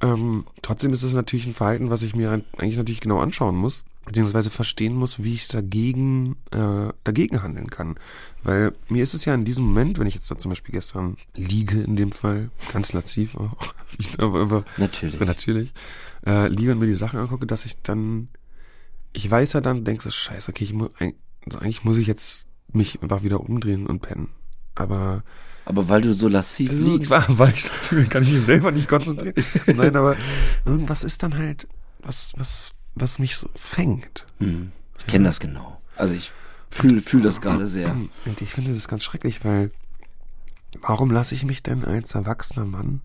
ähm, 0.00 0.44
trotzdem 0.62 0.92
ist 0.92 1.02
es 1.02 1.14
natürlich 1.14 1.46
ein 1.46 1.54
Verhalten, 1.54 1.90
was 1.90 2.02
ich 2.02 2.14
mir 2.14 2.42
eigentlich 2.58 2.76
natürlich 2.76 3.00
genau 3.00 3.20
anschauen 3.20 3.56
muss, 3.56 3.84
beziehungsweise 4.04 4.50
verstehen 4.50 4.94
muss, 4.94 5.22
wie 5.22 5.34
ich 5.34 5.48
dagegen, 5.48 6.36
äh, 6.52 6.92
dagegen 7.04 7.42
handeln 7.42 7.70
kann. 7.70 7.96
Weil 8.42 8.72
mir 8.88 9.02
ist 9.02 9.14
es 9.14 9.24
ja 9.24 9.34
in 9.34 9.44
diesem 9.44 9.64
Moment, 9.64 9.98
wenn 9.98 10.06
ich 10.06 10.14
jetzt 10.14 10.30
da 10.30 10.38
zum 10.38 10.50
Beispiel 10.50 10.72
gestern 10.72 11.16
liege, 11.34 11.80
in 11.80 11.96
dem 11.96 12.12
Fall, 12.12 12.50
ganz 12.72 12.92
laziv 12.92 13.36
auch, 13.36 13.74
ich, 13.98 14.18
aber 14.20 14.42
einfach 14.42 14.64
Natürlich. 14.76 15.20
natürlich, 15.26 15.72
äh, 16.26 16.48
liege 16.48 16.72
und 16.72 16.78
mir 16.78 16.86
die 16.86 16.94
Sachen 16.94 17.18
angucke, 17.18 17.46
dass 17.46 17.64
ich 17.64 17.80
dann, 17.82 18.28
ich 19.12 19.30
weiß 19.30 19.54
ja 19.54 19.60
dann, 19.60 19.84
denkst 19.84 20.04
du, 20.04 20.10
scheiße, 20.10 20.50
okay, 20.50 20.64
ich 20.64 20.72
muss, 20.72 20.90
also 21.46 21.58
eigentlich 21.58 21.84
muss 21.84 21.98
ich 21.98 22.06
jetzt 22.06 22.46
mich 22.72 23.02
einfach 23.02 23.22
wieder 23.22 23.40
umdrehen 23.40 23.86
und 23.86 24.00
pennen. 24.00 24.30
Aber 24.74 25.22
Aber 25.64 25.88
weil 25.88 26.02
du 26.02 26.12
so 26.12 26.28
lassiv 26.28 26.70
liegst. 26.72 27.10
weil 27.28 27.54
ich 27.54 28.08
kann 28.10 28.22
ich 28.22 28.32
mich 28.32 28.40
selber 28.42 28.72
nicht 28.72 28.88
konzentrieren. 28.88 29.34
Nein, 29.66 29.96
aber 29.96 30.16
irgendwas 30.66 31.04
ist 31.04 31.22
dann 31.22 31.36
halt, 31.36 31.68
was, 32.00 32.32
was, 32.36 32.73
was 32.94 33.18
mich 33.18 33.36
so 33.36 33.48
fängt. 33.54 34.26
Hm. 34.38 34.72
Ich 34.98 35.06
kenne 35.06 35.24
das 35.24 35.40
genau. 35.40 35.80
Also 35.96 36.14
ich 36.14 36.32
fühle 36.70 37.00
fühl 37.00 37.22
das 37.22 37.40
gerade 37.40 37.66
sehr. 37.66 37.94
Und 38.24 38.40
ich 38.40 38.50
finde 38.50 38.72
das 38.72 38.88
ganz 38.88 39.04
schrecklich, 39.04 39.44
weil 39.44 39.70
warum 40.80 41.10
lasse 41.10 41.34
ich 41.34 41.44
mich 41.44 41.62
denn 41.62 41.84
als 41.84 42.14
erwachsener 42.14 42.64
Mann 42.64 43.00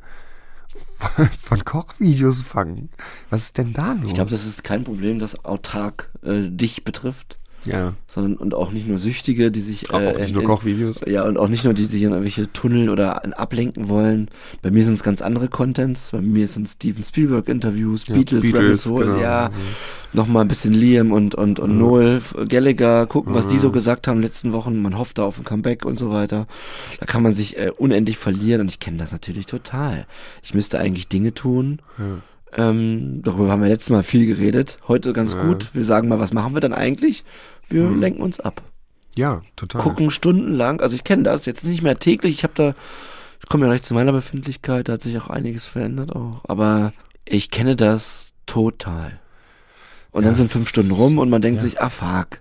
von 1.43 1.65
Kochvideos 1.65 2.43
fangen. 2.43 2.89
Was 3.29 3.43
ist 3.43 3.57
denn 3.57 3.73
da 3.73 3.93
los? 3.93 4.07
Ich 4.07 4.13
glaube, 4.13 4.31
das 4.31 4.45
ist 4.45 4.63
kein 4.63 4.83
Problem, 4.83 5.19
das 5.19 5.43
autark 5.43 6.11
äh, 6.23 6.49
dich 6.49 6.83
betrifft. 6.83 7.38
Ja. 7.65 7.93
sondern 8.07 8.35
und 8.35 8.53
auch 8.53 8.71
nicht 8.71 8.87
nur 8.87 8.97
Süchtige, 8.97 9.51
die 9.51 9.61
sich 9.61 9.91
Auch 9.93 9.99
äh, 9.99 10.19
nicht 10.21 10.33
nur 10.33 10.41
in- 10.43 10.47
Kochvideos. 10.47 11.01
Ja, 11.07 11.23
und 11.25 11.37
auch 11.37 11.47
nicht 11.49 11.63
nur 11.63 11.73
die 11.73 11.85
sich 11.85 12.01
in 12.03 12.09
irgendwelche 12.09 12.51
Tunnel 12.53 12.89
oder 12.89 13.23
ablenken 13.39 13.89
wollen. 13.89 14.29
Bei 14.61 14.71
mir 14.71 14.83
sind 14.83 14.95
es 14.95 15.03
ganz 15.03 15.21
andere 15.21 15.47
Contents. 15.47 16.11
Bei 16.11 16.21
mir 16.21 16.47
sind 16.47 16.67
Steven 16.67 17.03
Spielberg 17.03 17.47
Interviews, 17.49 18.07
Ja, 18.07 18.15
Beatles, 18.15 18.41
Beatles, 18.43 18.63
Rebel 18.63 18.77
Soul, 18.77 19.05
genau. 19.05 19.19
ja, 19.19 19.49
Mhm. 19.49 20.17
noch 20.17 20.27
mal 20.27 20.41
ein 20.41 20.47
bisschen 20.47 20.73
Liam 20.73 21.11
und 21.11 21.35
und 21.35 21.59
und 21.59 21.77
Noel 21.77 22.21
Gallagher 22.47 23.05
gucken, 23.07 23.33
was 23.33 23.47
die 23.47 23.57
so 23.59 23.71
gesagt 23.71 24.07
haben 24.07 24.17
in 24.17 24.21
den 24.21 24.27
letzten 24.27 24.51
Wochen. 24.53 24.81
Man 24.81 24.97
hofft 24.97 25.17
da 25.17 25.23
auf 25.23 25.37
ein 25.37 25.43
Comeback 25.43 25.85
und 25.85 25.99
so 25.99 26.09
weiter. 26.11 26.47
Da 26.99 27.05
kann 27.05 27.21
man 27.23 27.33
sich 27.33 27.57
äh, 27.57 27.71
unendlich 27.77 28.17
verlieren 28.17 28.61
und 28.61 28.69
ich 28.71 28.79
kenne 28.79 28.97
das 28.97 29.11
natürlich 29.11 29.45
total. 29.45 30.05
Ich 30.43 30.53
müsste 30.53 30.79
eigentlich 30.79 31.07
Dinge 31.07 31.33
tun. 31.33 31.79
Ja. 31.97 32.05
Ähm, 32.55 33.21
darüber 33.23 33.51
haben 33.51 33.61
wir 33.61 33.69
letztes 33.69 33.89
Mal 33.91 34.03
viel 34.03 34.25
geredet. 34.25 34.79
Heute 34.87 35.13
ganz 35.13 35.33
Ja. 35.33 35.43
gut. 35.43 35.69
Wir 35.73 35.83
sagen 35.83 36.07
mal, 36.07 36.19
was 36.19 36.33
machen 36.33 36.53
wir 36.55 36.61
dann 36.61 36.73
eigentlich? 36.73 37.23
Wir 37.67 37.83
Mhm. 37.83 37.99
lenken 37.99 38.21
uns 38.21 38.39
ab 38.39 38.61
Ja, 39.15 39.41
total. 39.55 39.81
gucken 39.83 40.09
stundenlang. 40.09 40.81
Also 40.81 40.95
ich 40.95 41.03
kenne 41.03 41.23
das 41.23 41.45
jetzt 41.45 41.63
nicht 41.63 41.83
mehr 41.83 41.99
täglich. 41.99 42.33
Ich 42.35 42.43
habe 42.43 42.53
da, 42.55 42.73
ich 43.41 43.47
komme 43.49 43.65
ja 43.65 43.71
gleich 43.71 43.83
zu 43.83 43.93
meiner 43.93 44.11
Befindlichkeit, 44.11 44.89
da 44.89 44.93
hat 44.93 45.01
sich 45.01 45.17
auch 45.19 45.27
einiges 45.27 45.67
verändert 45.67 46.15
auch. 46.15 46.41
Aber 46.47 46.93
ich 47.25 47.51
kenne 47.51 47.75
das 47.75 48.31
total. 48.47 49.19
Und 50.11 50.23
dann 50.25 50.33
Ja. 50.33 50.37
sind 50.37 50.51
fünf 50.51 50.67
Stunden 50.69 50.91
rum 50.91 51.19
und 51.19 51.29
man 51.29 51.41
denkt 51.43 51.57
Ja. 51.57 51.63
sich, 51.63 51.79
ah 51.81 51.89
fuck. 51.89 52.39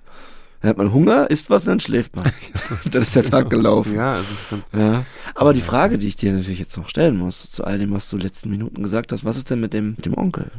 Dann 0.60 0.70
hat 0.70 0.76
man 0.78 0.92
Hunger, 0.92 1.30
isst 1.30 1.50
was 1.50 1.64
und 1.64 1.68
dann 1.70 1.80
schläft 1.80 2.16
man. 2.16 2.24
dann 2.90 3.02
ist 3.02 3.14
der 3.14 3.24
Tag 3.24 3.48
gelaufen. 3.50 3.94
Ja, 3.94 4.18
es 4.20 4.30
ist 4.30 4.50
ganz. 4.50 4.64
Ja, 4.72 5.04
aber 5.34 5.54
die 5.54 5.60
Frage, 5.60 5.98
die 5.98 6.08
ich 6.08 6.16
dir 6.16 6.32
natürlich 6.32 6.58
jetzt 6.58 6.76
noch 6.76 6.88
stellen 6.88 7.16
muss, 7.16 7.50
zu 7.50 7.64
all 7.64 7.78
dem, 7.78 7.92
was 7.92 8.08
du 8.10 8.16
letzten 8.16 8.50
Minuten 8.50 8.82
gesagt 8.82 9.12
hast, 9.12 9.24
was 9.24 9.36
ist 9.36 9.50
denn 9.50 9.60
mit 9.60 9.72
dem, 9.74 9.90
mit 9.90 10.06
dem 10.06 10.16
Onkel 10.18 10.50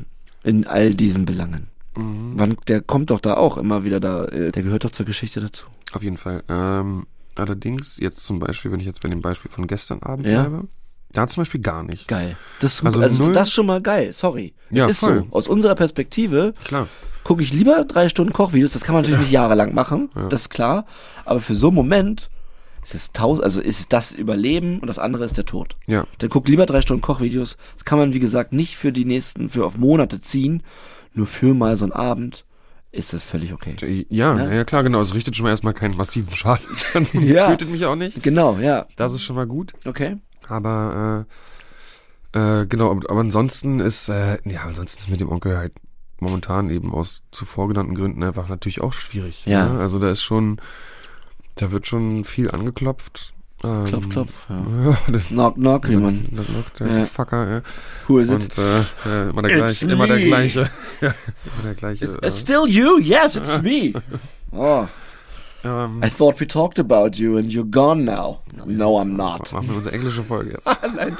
in 0.43 0.65
all 0.67 0.93
diesen 0.93 1.25
Belangen? 1.25 1.67
Mhm. 1.97 2.33
Wann, 2.35 2.57
der 2.67 2.81
kommt 2.81 3.09
doch 3.09 3.19
da 3.19 3.35
auch 3.35 3.57
immer 3.57 3.83
wieder 3.83 3.99
da, 3.99 4.25
äh, 4.25 4.51
der 4.51 4.63
gehört 4.63 4.85
doch 4.85 4.91
zur 4.91 5.05
Geschichte 5.05 5.41
dazu. 5.41 5.65
Auf 5.91 6.03
jeden 6.03 6.17
Fall. 6.17 6.43
Ähm, 6.47 7.05
allerdings, 7.35 7.97
jetzt 7.97 8.25
zum 8.25 8.39
Beispiel, 8.39 8.71
wenn 8.71 8.79
ich 8.79 8.85
jetzt 8.85 9.01
bei 9.01 9.09
dem 9.09 9.21
Beispiel 9.21 9.51
von 9.51 9.67
gestern 9.67 10.01
Abend 10.01 10.25
Ja. 10.27 10.43
bleibe, 10.43 10.67
da 11.11 11.27
zum 11.27 11.41
Beispiel 11.41 11.61
gar 11.61 11.83
nicht. 11.83 12.07
Geil. 12.07 12.37
Das 12.59 12.75
ist 12.75 12.85
Also 12.85 13.01
also, 13.01 13.33
das 13.33 13.47
ist 13.47 13.53
schon 13.53 13.65
mal 13.65 13.81
geil. 13.81 14.13
Sorry. 14.13 14.53
Ja, 14.69 14.85
es 14.85 14.91
ist 14.91 14.99
voll. 14.99 15.25
so. 15.29 15.35
Aus 15.35 15.47
unserer 15.47 15.73
Perspektive 15.75 16.53
Klar. 16.63 16.87
Gucke 17.23 17.43
ich 17.43 17.53
lieber 17.53 17.83
drei 17.85 18.09
Stunden 18.09 18.33
Kochvideos. 18.33 18.73
Das 18.73 18.83
kann 18.83 18.93
man 18.95 19.03
natürlich 19.03 19.21
nicht 19.21 19.31
jahrelang 19.31 19.73
machen. 19.73 20.09
Ja. 20.15 20.27
Das 20.29 20.41
ist 20.43 20.49
klar. 20.49 20.85
Aber 21.25 21.39
für 21.41 21.55
so 21.55 21.67
einen 21.67 21.75
Moment 21.75 22.29
ist 22.83 22.95
es 22.95 23.11
tausend, 23.11 23.43
also 23.43 23.61
ist 23.61 23.91
das 23.93 24.13
Überleben 24.13 24.79
und 24.79 24.87
das 24.87 24.97
andere 24.99 25.25
ist 25.25 25.37
der 25.37 25.45
Tod. 25.45 25.75
Ja. 25.85 26.05
Dann 26.19 26.29
guck 26.29 26.47
lieber 26.47 26.65
drei 26.65 26.81
Stunden 26.81 27.01
Kochvideos. 27.01 27.57
Das 27.75 27.85
kann 27.85 27.99
man, 27.99 28.13
wie 28.13 28.19
gesagt, 28.19 28.53
nicht 28.53 28.77
für 28.77 28.91
die 28.91 29.05
nächsten, 29.05 29.49
für 29.49 29.65
auf 29.65 29.77
Monate 29.77 30.21
ziehen. 30.21 30.63
Nur 31.13 31.27
für 31.27 31.53
mal 31.53 31.75
so 31.77 31.85
einen 31.85 31.91
Abend 31.91 32.45
ist 32.91 33.13
das 33.13 33.23
völlig 33.23 33.53
okay. 33.53 34.05
Ja, 34.09 34.33
Ne? 34.33 34.55
ja, 34.55 34.63
klar, 34.63 34.83
genau. 34.83 35.01
Es 35.01 35.13
richtet 35.13 35.35
schon 35.35 35.43
mal 35.43 35.49
erstmal 35.51 35.73
keinen 35.73 35.95
massiven 35.97 36.31
Schaden 36.33 36.65
an. 36.95 37.03
Es 37.03 37.29
Ja. 37.29 37.47
tötet 37.47 37.69
mich 37.69 37.85
auch 37.85 37.95
nicht. 37.95 38.23
Genau, 38.23 38.57
ja. 38.59 38.87
Das 38.95 39.11
ist 39.11 39.21
schon 39.23 39.35
mal 39.35 39.45
gut. 39.45 39.73
Okay. 39.85 40.17
Aber 40.47 41.25
äh, 42.33 42.61
äh, 42.61 42.65
genau, 42.65 42.91
aber 42.91 43.19
ansonsten 43.19 43.79
ist, 43.79 44.09
äh, 44.09 44.37
ja, 44.45 44.61
ansonsten 44.65 44.99
ist 44.99 45.09
mit 45.11 45.19
dem 45.19 45.29
Onkel 45.29 45.57
halt 45.57 45.73
momentan 46.21 46.69
eben 46.69 46.93
aus 46.93 47.21
zuvor 47.31 47.67
genannten 47.67 47.95
Gründen 47.95 48.23
einfach 48.23 48.47
natürlich 48.49 48.81
auch 48.81 48.93
schwierig. 48.93 49.43
Ja. 49.45 49.67
ne? 49.69 49.79
Also 49.79 49.99
da 49.99 50.09
ist 50.11 50.21
schon, 50.21 50.59
da 51.55 51.71
wird 51.71 51.87
schon 51.87 52.23
viel 52.25 52.51
angeklopft. 52.51 53.33
Ähm, 53.63 53.85
Klopf, 53.87 54.09
klopf. 54.09 54.33
Ja. 54.49 54.65
Ja, 55.09 55.21
Knock, 55.27 55.55
knock, 55.55 55.89
wie 55.89 55.97
man. 55.97 56.25
der, 56.31 56.43
der, 56.79 56.87
der 56.87 56.97
Ja. 56.99 57.05
Fucker, 57.05 57.49
ja. 57.49 57.61
Who 58.07 58.19
is 58.19 58.29
it? 58.29 58.35
Und 58.35 58.57
äh, 58.57 58.79
äh, 59.05 59.29
immer 59.31 59.41
der 59.41 59.51
It's 59.51 59.79
gleiche, 59.79 59.93
immer 59.93 60.07
der 60.07 60.19
gleiche. 60.21 60.69
Ja, 61.01 61.07
immer 61.07 61.63
der 61.65 61.75
gleiche. 61.75 62.05
It's 62.21 62.39
still 62.39 62.67
you? 62.67 62.99
Yes, 62.99 63.35
it's 63.35 63.61
me. 63.61 63.93
Oh. 64.51 64.87
äh, 65.63 65.67
ähm, 65.67 66.01
I 66.03 66.09
thought 66.09 66.39
we 66.39 66.47
talked 66.47 66.79
about 66.79 67.17
you 67.17 67.37
and 67.37 67.51
you're 67.51 67.69
gone 67.69 68.03
now. 68.03 68.39
No, 68.65 68.97
I'm 68.99 69.15
not. 69.17 69.51
Machen 69.51 69.69
wir 69.69 69.75
unsere 69.77 69.93
englische 69.93 70.23
Folge 70.23 70.51
jetzt. 70.53 70.65
Nein. 70.95 71.17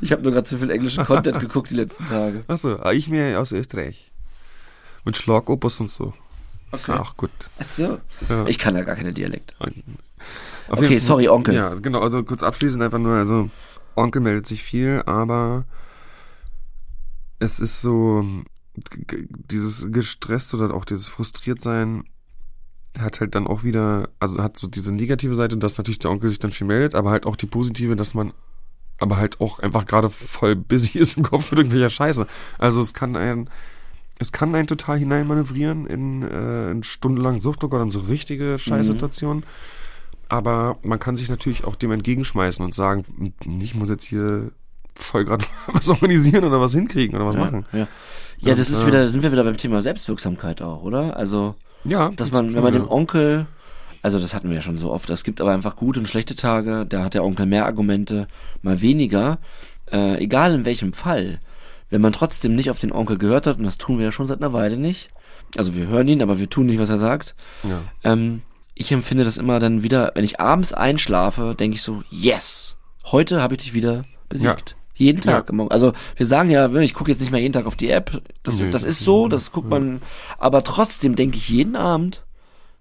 Ich 0.00 0.10
habe 0.12 0.22
nur 0.22 0.32
gerade 0.32 0.46
zu 0.46 0.56
viel 0.58 0.70
englischen 0.70 1.04
Content 1.04 1.40
geguckt 1.40 1.68
die 1.70 1.74
letzten 1.74 2.06
Tage. 2.06 2.44
Achso, 2.48 2.76
ah, 2.76 2.92
ich 2.92 3.08
mir 3.08 3.38
aus 3.40 3.52
Österreich. 3.52 4.11
Mit 5.04 5.16
Schlagopus 5.16 5.80
und 5.80 5.90
so. 5.90 6.14
Okay. 6.70 6.92
auch 6.92 7.16
gut. 7.16 7.30
Ach 7.58 7.64
so. 7.64 8.00
Ja. 8.28 8.46
Ich 8.46 8.58
kann 8.58 8.74
ja 8.76 8.82
gar 8.82 8.96
keine 8.96 9.12
Dialekte. 9.12 9.54
Auf 9.60 9.68
Okay, 10.68 10.86
Fall- 10.88 11.00
sorry, 11.00 11.28
Onkel. 11.28 11.54
Ja, 11.54 11.74
genau, 11.74 12.00
also 12.00 12.22
kurz 12.22 12.42
abschließend 12.42 12.82
einfach 12.82 12.98
nur, 12.98 13.14
also 13.14 13.50
Onkel 13.94 14.22
meldet 14.22 14.46
sich 14.46 14.62
viel, 14.62 15.02
aber 15.04 15.64
es 17.38 17.60
ist 17.60 17.82
so, 17.82 18.24
dieses 19.50 19.88
gestresst 19.92 20.54
oder 20.54 20.72
auch 20.72 20.84
dieses 20.84 21.08
frustriert 21.08 21.60
sein 21.60 22.04
hat 22.98 23.20
halt 23.20 23.34
dann 23.34 23.46
auch 23.46 23.62
wieder, 23.64 24.10
also 24.20 24.42
hat 24.42 24.58
so 24.58 24.68
diese 24.68 24.92
negative 24.92 25.34
Seite, 25.34 25.56
dass 25.56 25.78
natürlich 25.78 25.98
der 25.98 26.10
Onkel 26.10 26.28
sich 26.28 26.38
dann 26.38 26.50
viel 26.50 26.66
meldet, 26.66 26.94
aber 26.94 27.10
halt 27.10 27.24
auch 27.24 27.36
die 27.36 27.46
positive, 27.46 27.96
dass 27.96 28.12
man 28.14 28.32
aber 28.98 29.16
halt 29.16 29.40
auch 29.40 29.58
einfach 29.60 29.86
gerade 29.86 30.10
voll 30.10 30.56
busy 30.56 30.98
ist 30.98 31.16
im 31.16 31.22
Kopf 31.22 31.50
mit 31.50 31.58
irgendwelcher 31.58 31.88
Scheiße. 31.90 32.26
Also 32.58 32.80
es 32.82 32.92
kann 32.92 33.16
ein, 33.16 33.48
es 34.18 34.32
kann 34.32 34.54
einen 34.54 34.66
total 34.66 34.98
hineinmanövrieren 34.98 35.86
in, 35.86 36.22
äh, 36.22 36.70
in 36.70 36.84
stundenlang 36.84 37.40
Suchtdruck 37.40 37.74
oder 37.74 37.82
in 37.82 37.90
so 37.90 38.00
richtige 38.00 38.58
Scheißsituationen. 38.58 39.44
Aber 40.28 40.78
man 40.82 40.98
kann 40.98 41.16
sich 41.16 41.28
natürlich 41.28 41.64
auch 41.64 41.76
dem 41.76 41.92
entgegenschmeißen 41.92 42.64
und 42.64 42.74
sagen, 42.74 43.34
ich 43.60 43.74
muss 43.74 43.90
jetzt 43.90 44.04
hier 44.04 44.52
voll 44.94 45.24
gerade 45.24 45.44
was 45.72 45.88
organisieren 45.88 46.44
oder 46.44 46.60
was 46.60 46.72
hinkriegen 46.72 47.16
oder 47.16 47.26
was 47.26 47.36
machen. 47.36 47.66
Ja, 47.72 47.86
ja 48.38 48.54
das 48.54 48.68
Und, 48.68 48.74
ist 48.74 48.82
äh, 48.82 48.86
wieder, 48.86 49.08
sind 49.08 49.22
wir 49.22 49.32
wieder 49.32 49.44
beim 49.44 49.56
Thema 49.56 49.82
Selbstwirksamkeit 49.82 50.62
auch, 50.62 50.82
oder? 50.82 51.16
Also, 51.16 51.54
Ja, 51.84 52.08
dass 52.10 52.30
das 52.30 52.32
man, 52.32 52.54
wenn 52.54 52.62
man 52.62 52.72
dem 52.72 52.88
Onkel, 52.88 53.46
also 54.02 54.18
das 54.18 54.34
hatten 54.34 54.48
wir 54.48 54.56
ja 54.56 54.62
schon 54.62 54.78
so 54.78 54.90
oft, 54.90 55.10
es 55.10 55.24
gibt 55.24 55.40
aber 55.40 55.52
einfach 55.52 55.76
gute 55.76 56.00
und 56.00 56.06
schlechte 56.06 56.34
Tage, 56.34 56.86
da 56.88 57.04
hat 57.04 57.14
der 57.14 57.24
Onkel 57.24 57.46
mehr 57.46 57.66
Argumente, 57.66 58.26
mal 58.62 58.80
weniger, 58.80 59.38
äh, 59.90 60.22
egal 60.22 60.54
in 60.54 60.64
welchem 60.64 60.92
Fall. 60.92 61.40
Wenn 61.92 62.00
man 62.00 62.14
trotzdem 62.14 62.54
nicht 62.56 62.70
auf 62.70 62.78
den 62.78 62.90
Onkel 62.90 63.18
gehört 63.18 63.46
hat, 63.46 63.58
und 63.58 63.64
das 63.64 63.76
tun 63.76 63.98
wir 63.98 64.06
ja 64.06 64.12
schon 64.12 64.26
seit 64.26 64.38
einer 64.38 64.54
Weile 64.54 64.78
nicht, 64.78 65.10
also 65.58 65.74
wir 65.74 65.88
hören 65.88 66.08
ihn, 66.08 66.22
aber 66.22 66.38
wir 66.38 66.48
tun 66.48 66.64
nicht, 66.64 66.78
was 66.78 66.88
er 66.88 66.96
sagt, 66.96 67.34
ja. 67.64 67.82
ähm, 68.02 68.40
ich 68.74 68.90
empfinde 68.92 69.24
das 69.24 69.36
immer 69.36 69.58
dann 69.58 69.82
wieder, 69.82 70.12
wenn 70.14 70.24
ich 70.24 70.40
abends 70.40 70.72
einschlafe, 70.72 71.54
denke 71.54 71.74
ich 71.76 71.82
so, 71.82 72.02
yes, 72.08 72.76
heute 73.04 73.42
habe 73.42 73.54
ich 73.54 73.60
dich 73.62 73.74
wieder 73.74 74.06
besiegt. 74.30 74.74
Jeden 74.94 75.20
Tag. 75.20 75.52
Morgen. 75.52 75.70
Also 75.70 75.92
wir 76.16 76.24
sagen 76.24 76.48
ja, 76.48 76.72
ich 76.76 76.94
gucke 76.94 77.10
jetzt 77.10 77.20
nicht 77.20 77.30
mehr 77.30 77.40
jeden 77.42 77.52
Tag 77.52 77.66
auf 77.66 77.76
die 77.76 77.90
App. 77.90 78.22
Das, 78.42 78.58
Nee. 78.58 78.70
das 78.70 78.84
ist 78.84 79.00
so, 79.00 79.28
das 79.28 79.52
guckt 79.52 79.68
man. 79.68 80.00
Aber 80.38 80.64
trotzdem 80.64 81.14
denke 81.14 81.36
ich 81.36 81.50
jeden 81.50 81.76
Abend, 81.76 82.24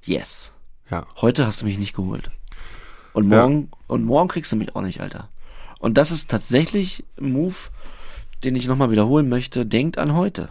yes, 0.04 0.54
ja. 0.90 1.06
heute 1.20 1.46
hast 1.46 1.62
du 1.62 1.66
mich 1.66 1.78
nicht 1.78 1.96
geholt. 1.98 2.32
Und 3.12 3.30
Ja. 3.30 3.42
morgen, 3.42 3.72
und 3.88 4.06
morgen 4.06 4.30
kriegst 4.30 4.54
du 4.54 4.56
mich 4.56 4.74
auch 4.74 4.82
nicht, 4.82 5.02
Alter. 5.02 5.28
Und 5.80 5.98
das 5.98 6.12
ist 6.12 6.30
tatsächlich 6.30 7.04
ein 7.20 7.34
Move, 7.34 7.56
den 8.44 8.56
ich 8.56 8.68
nochmal 8.68 8.92
wiederholen 8.92 9.30
möchte. 9.30 9.66
Denkt 9.66 9.98
an 9.98 10.16
heute. 10.16 10.50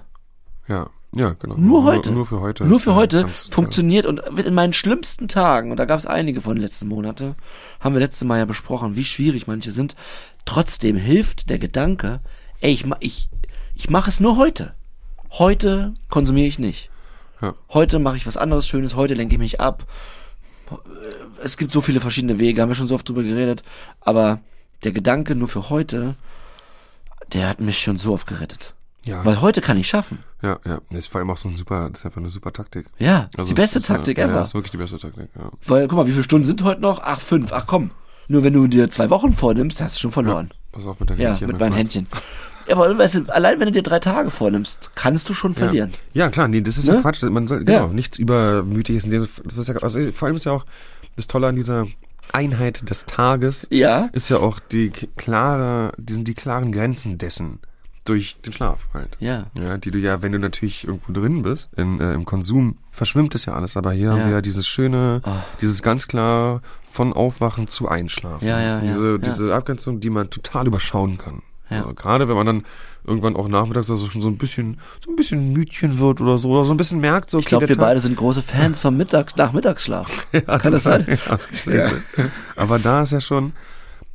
Ja, 0.68 0.88
ja, 1.14 1.32
genau. 1.32 1.56
Nur 1.56 1.84
heute. 1.84 2.12
Nur, 2.12 2.24
für 2.24 2.40
heute. 2.40 2.64
Nur 2.64 2.78
für 2.78 2.94
heute 2.94 3.28
funktioniert 3.28 4.06
und 4.06 4.22
wird 4.30 4.46
in 4.46 4.54
meinen 4.54 4.72
schlimmsten 4.72 5.26
Tagen, 5.26 5.72
und 5.72 5.76
da 5.76 5.84
gab 5.84 5.98
es 5.98 6.06
einige 6.06 6.40
von 6.40 6.54
den 6.54 6.62
letzten 6.62 6.86
Monate, 6.86 7.34
haben 7.80 7.94
wir 7.94 8.00
letztes 8.00 8.26
Mal 8.26 8.38
ja 8.38 8.44
besprochen, 8.44 8.94
wie 8.94 9.04
schwierig 9.04 9.46
manche 9.48 9.72
sind. 9.72 9.96
Trotzdem 10.44 10.96
hilft 10.96 11.50
der 11.50 11.58
Gedanke, 11.58 12.20
ey, 12.60 12.70
ich, 12.70 12.86
ich, 13.00 13.28
ich 13.74 13.90
mache 13.90 14.10
es 14.10 14.20
nur 14.20 14.36
heute. 14.36 14.74
Heute 15.32 15.94
konsumiere 16.08 16.46
ich 16.46 16.58
nicht. 16.60 16.90
Ja. 17.40 17.54
Heute 17.70 17.98
mache 17.98 18.16
ich 18.16 18.26
was 18.26 18.36
anderes 18.36 18.68
Schönes, 18.68 18.94
heute 18.94 19.14
lenke 19.14 19.34
ich 19.34 19.40
mich 19.40 19.60
ab. 19.60 19.86
Es 21.42 21.56
gibt 21.56 21.72
so 21.72 21.80
viele 21.80 22.00
verschiedene 22.00 22.38
Wege, 22.38 22.62
haben 22.62 22.68
wir 22.68 22.76
schon 22.76 22.86
so 22.86 22.94
oft 22.94 23.08
drüber 23.08 23.24
geredet, 23.24 23.64
aber 24.00 24.40
der 24.84 24.92
Gedanke 24.92 25.34
nur 25.34 25.48
für 25.48 25.70
heute, 25.70 26.14
der 27.34 27.48
hat 27.48 27.60
mich 27.60 27.78
schon 27.80 27.96
so 27.96 28.12
oft 28.12 28.26
gerettet. 28.26 28.74
Ja, 29.06 29.24
Weil 29.24 29.40
heute 29.40 29.62
kann 29.62 29.78
ich 29.78 29.88
schaffen. 29.88 30.18
ja, 30.42 30.58
ja. 30.66 30.78
Das 30.90 30.98
ist 31.00 31.06
vor 31.06 31.20
allem 31.20 31.30
auch 31.30 31.38
so 31.38 31.48
ein 31.48 31.56
super, 31.56 31.88
das 31.90 32.00
ist 32.00 32.06
einfach 32.06 32.20
eine 32.20 32.28
super 32.28 32.52
Taktik. 32.52 32.86
Ja, 32.98 33.20
das 33.20 33.28
ist 33.30 33.38
Also 33.38 33.46
die 33.46 33.50
es 33.52 33.56
beste 33.56 33.78
ist 33.78 33.88
ja- 33.88 33.94
Taktik 33.96 34.18
Ja, 34.18 34.24
ever. 34.26 34.34
das 34.34 34.48
ist 34.48 34.54
wirklich 34.54 34.70
die 34.72 34.76
beste 34.76 34.98
Taktik, 34.98 35.28
ja. 35.34 35.50
Weil, 35.66 35.88
guck 35.88 35.96
mal, 35.96 36.06
wie 36.06 36.12
viele 36.12 36.24
Stunden 36.24 36.46
sind 36.46 36.62
heute 36.64 36.82
noch? 36.82 37.00
Ach, 37.02 37.20
fünf. 37.20 37.52
Ach 37.52 37.64
komm. 37.66 37.92
Nur 38.28 38.42
wenn 38.44 38.52
du 38.52 38.66
dir 38.68 38.90
zwei 38.90 39.08
Wochen 39.10 39.32
vornimmst, 39.32 39.80
hast 39.80 39.96
du 39.96 40.00
schon 40.00 40.12
verloren. 40.12 40.50
Pass 40.70 40.84
auf 40.86 41.00
mit 41.00 41.08
deinen 41.10 41.20
Ja, 41.20 41.28
Händchen. 41.30 41.46
mit 41.48 41.58
mein 41.58 41.70
meinen. 41.70 41.78
Händchen. 41.78 42.06
Ja, 42.68 42.76
aber 42.76 42.96
weißt 42.96 43.14
du, 43.16 43.34
allein 43.34 43.58
wenn 43.58 43.66
du 43.66 43.72
dir 43.72 43.82
drei 43.82 43.98
Tage 43.98 44.30
vornimmst, 44.30 44.90
kannst 44.94 45.28
du 45.28 45.34
schon 45.34 45.54
verlieren. 45.54 45.90
Ja, 46.12 46.28
klar, 46.28 46.46
nee, 46.46 46.60
das 46.60 46.76
ist 46.78 46.86
Ne? 46.86 46.96
ja 46.96 47.00
Quatsch. 47.00 47.22
Man 47.22 47.48
soll, 47.48 47.64
genau, 47.64 47.86
Ja. 47.86 47.92
nichts 47.92 48.18
übermütiges 48.18 49.04
in 49.04 49.10
dem, 49.10 49.26
das 49.44 49.56
ist 49.58 49.68
ja, 49.68 49.76
also 49.76 50.12
vor 50.12 50.26
allem 50.26 50.36
ist 50.36 50.44
ja 50.46 50.52
auch 50.52 50.66
das 51.16 51.26
Tolle 51.26 51.48
an 51.48 51.56
dieser 51.56 51.86
Einheit 52.32 52.88
des 52.88 53.06
Tages, 53.06 53.66
Ja. 53.70 54.08
ist 54.12 54.28
ja 54.28 54.38
auch 54.38 54.58
die 54.60 54.90
klare, 55.16 55.92
die 55.98 56.12
sind 56.12 56.28
die 56.28 56.34
klaren 56.34 56.72
Grenzen 56.72 57.18
dessen 57.18 57.58
durch 58.04 58.40
den 58.40 58.52
Schlaf 58.52 58.88
halt. 58.94 59.16
Ja. 59.20 59.46
Ja, 59.54 59.76
die 59.76 59.90
du 59.90 59.98
ja, 59.98 60.22
wenn 60.22 60.32
du 60.32 60.38
natürlich 60.38 60.86
irgendwo 60.86 61.12
drin 61.12 61.42
bist, 61.42 61.70
in, 61.76 62.00
äh, 62.00 62.14
im 62.14 62.24
Konsum, 62.24 62.78
verschwimmt 62.90 63.34
es 63.34 63.44
ja 63.46 63.52
alles. 63.52 63.76
Aber 63.76 63.92
hier 63.92 64.10
haben 64.10 64.20
Ja. 64.20 64.26
wir 64.26 64.32
ja 64.34 64.40
dieses 64.40 64.66
schöne, 64.66 65.20
Oh. 65.24 65.30
dieses 65.60 65.82
ganz 65.82 66.08
klar 66.08 66.62
von 66.90 67.12
Aufwachen 67.12 67.68
zu 67.68 67.88
Einschlafen. 67.88 68.46
Ja, 68.48 68.60
ja, 68.60 68.80
Diese, 68.80 69.12
ja. 69.12 69.18
diese 69.18 69.54
Abgrenzung, 69.54 70.00
die 70.00 70.10
man 70.10 70.30
total 70.30 70.66
überschauen 70.66 71.18
kann. 71.18 71.42
Ja. 71.68 71.84
So, 71.84 71.94
gerade 71.94 72.26
wenn 72.26 72.34
man 72.36 72.46
dann 72.46 72.62
irgendwann 73.04 73.36
auch 73.36 73.48
nachmittags 73.48 73.90
also 73.90 74.08
schon 74.08 74.22
so 74.22 74.28
ein 74.28 74.36
bisschen, 74.38 74.78
so 75.04 75.10
ein 75.10 75.16
bisschen 75.16 75.52
Mütchen 75.52 75.98
wird 75.98 76.20
oder 76.20 76.38
so, 76.38 76.50
oder 76.50 76.64
so 76.64 76.72
ein 76.74 76.76
bisschen 76.76 77.00
merkt, 77.00 77.30
so, 77.30 77.38
okay, 77.38 77.44
Ich 77.44 77.48
glaube, 77.48 77.68
wir 77.68 77.74
Tag- 77.76 77.84
beide 77.84 78.00
sind 78.00 78.16
große 78.16 78.42
Fans 78.42 78.80
vom 78.80 78.96
Mittags 78.96 79.36
Nachmittagsschlaf. 79.36 80.26
Ja, 80.32 80.58
Kann 80.58 80.72
das 80.72 80.82
sein? 80.84 81.06
Ja, 81.08 81.36
das 81.36 81.48
ja. 81.66 81.90
Aber 82.56 82.78
da 82.78 83.02
ist 83.02 83.12
ja 83.12 83.20
schon, 83.20 83.52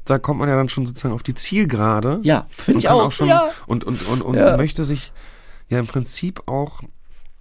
da 0.05 0.19
kommt 0.19 0.39
man 0.39 0.49
ja 0.49 0.55
dann 0.55 0.69
schon 0.69 0.85
sozusagen 0.85 1.13
auf 1.15 1.23
die 1.23 1.33
Zielgerade. 1.33 2.19
Ja, 2.23 2.45
finde 2.51 2.79
ich 2.79 2.89
auch. 2.89 3.05
auch 3.05 3.11
schon 3.11 3.27
ja. 3.27 3.49
und 3.67 3.83
und 3.83 4.07
und, 4.07 4.21
und 4.21 4.35
Ja. 4.35 4.55
möchte 4.57 4.83
sich 4.83 5.11
ja 5.67 5.79
im 5.79 5.87
Prinzip 5.87 6.43
auch 6.47 6.81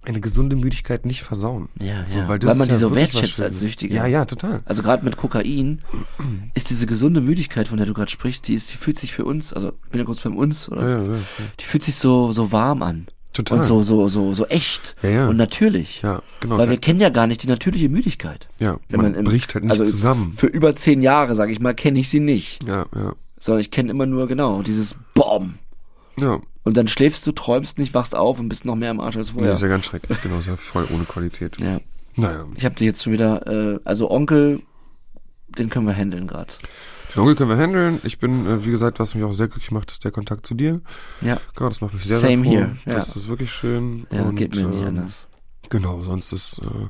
eine 0.07 0.21
gesunde 0.21 0.55
Müdigkeit 0.55 1.05
nicht 1.05 1.23
versauen. 1.23 1.69
Ja, 1.79 2.05
so, 2.05 2.19
ja. 2.19 2.27
weil, 2.27 2.41
Weil 2.43 2.55
man 2.55 2.67
ist 2.67 2.73
ja 2.73 2.75
die 2.75 2.81
so 2.81 2.95
wertschätzt 2.95 3.41
als. 3.41 3.59
Süchtige. 3.59 3.93
Ja, 3.95 4.05
ja, 4.05 4.25
total. 4.25 4.61
Also 4.65 4.83
gerade 4.83 5.03
mit 5.05 5.17
Kokain 5.17 5.79
ist 6.53 6.69
diese 6.69 6.85
gesunde 6.85 7.21
Müdigkeit, 7.21 7.67
von 7.67 7.77
der 7.77 7.85
du 7.85 7.93
gerade 7.93 8.11
sprichst, 8.11 8.47
die 8.47 8.53
ist, 8.53 8.71
die 8.73 8.77
fühlt 8.77 8.99
sich 8.99 9.13
für 9.13 9.25
uns, 9.25 9.53
also 9.53 9.69
ich 9.85 9.89
bin 9.91 9.99
ja 9.99 10.05
kurz 10.05 10.21
beim 10.21 10.37
uns, 10.37 10.69
oder? 10.69 10.81
Ja, 10.89 10.97
ja, 11.03 11.11
ja. 11.13 11.19
Die 11.59 11.65
fühlt 11.65 11.83
sich 11.83 11.95
so 11.95 12.31
so 12.31 12.51
warm 12.51 12.81
an 12.81 13.07
Total. 13.33 13.57
und 13.59 13.63
so 13.63 13.83
so 13.83 14.07
so 14.09 14.33
so 14.33 14.45
echt 14.47 14.95
Ja, 15.01 15.09
ja. 15.09 15.27
und 15.27 15.37
natürlich. 15.37 16.01
Ja, 16.01 16.21
genau. 16.39 16.57
Weil 16.57 16.69
wir 16.69 16.77
kennen 16.77 16.99
ja 16.99 17.09
gar 17.09 17.27
nicht 17.27 17.43
die 17.43 17.47
natürliche 17.47 17.89
Müdigkeit. 17.89 18.47
ja, 18.59 18.77
Wenn 18.89 19.01
man, 19.01 19.11
man, 19.11 19.19
im, 19.19 19.23
bricht 19.25 19.53
halt 19.55 19.63
nicht 19.65 19.71
also 19.71 19.83
zusammen. 19.83 20.33
Für 20.35 20.47
über 20.47 20.75
zehn 20.75 21.01
Jahre, 21.01 21.35
sage 21.35 21.51
ich 21.51 21.59
mal, 21.59 21.73
kenne 21.73 21.99
ich 21.99 22.09
sie 22.09 22.19
nicht, 22.19 22.67
Ja, 22.67 22.85
ja, 22.95 23.13
sondern 23.39 23.61
ich 23.61 23.71
kenne 23.71 23.91
immer 23.91 24.05
nur 24.05 24.27
genau 24.27 24.61
dieses 24.61 24.95
Bom. 25.13 25.55
ja. 26.19 26.39
Und 26.65 26.75
dann 26.75 26.87
schläfst 26.89 27.25
du, 27.27 27.31
träumst 27.31 27.77
nicht, 27.79 27.93
wachst 27.93 28.13
auf 28.15 28.39
und 28.39 28.49
bist 28.49 28.65
noch 28.65 28.75
mehr 28.75 28.91
am 28.91 28.99
Arsch 28.99 29.15
als 29.17 29.29
Ja, 29.29 29.33
vorher. 29.35 29.53
ist 29.53 29.61
ja 29.61 29.67
ganz 29.69 29.85
schrecklich. 29.85 30.19
Genau, 30.21 30.39
ist 30.39 30.47
ja 30.47 30.57
voll 30.57 30.85
ohne 30.93 31.05
Qualität. 31.05 31.57
Ja. 31.59 31.79
Naja. 32.15 32.45
Ich 32.55 32.65
habe 32.65 32.75
dir 32.75 32.85
jetzt 32.85 33.03
schon 33.03 33.13
wieder, 33.13 33.45
äh, 33.47 33.79
also 33.85 34.09
Onkel, 34.11 34.61
den 35.57 35.69
können 35.69 35.85
wir 35.87 35.95
handeln 35.95 36.27
gerade. 36.27 36.51
Den 37.13 37.21
Onkel 37.21 37.35
können 37.35 37.49
wir 37.51 37.57
handeln. 37.57 38.01
Ich 38.03 38.19
bin, 38.19 38.45
äh, 38.47 38.65
wie 38.65 38.71
gesagt, 38.71 38.99
was 38.99 39.15
mich 39.15 39.23
auch 39.23 39.31
sehr 39.31 39.47
glücklich 39.47 39.71
macht, 39.71 39.91
ist 39.91 40.03
der 40.03 40.11
Kontakt 40.11 40.45
zu 40.45 40.55
dir. 40.55 40.81
Ja, 41.21 41.39
Genau, 41.55 41.69
das 41.69 41.81
macht 41.81 41.93
mich 41.93 42.03
sehr, 42.03 42.17
Same 42.17 42.43
sehr 42.43 42.43
froh. 42.43 42.51
here, 42.51 42.75
ja. 42.85 42.93
Das 42.93 43.15
ist 43.15 43.27
wirklich 43.27 43.51
schön. 43.51 44.07
ja 44.11 44.23
und, 44.23 44.35
geht 44.35 44.55
mir 44.55 44.63
nicht 44.65 44.81
ähm, 44.81 44.87
anders. 44.87 45.27
Genau, 45.69 46.01
sonst 46.03 46.31
ist 46.33 46.59
äh, 46.59 46.87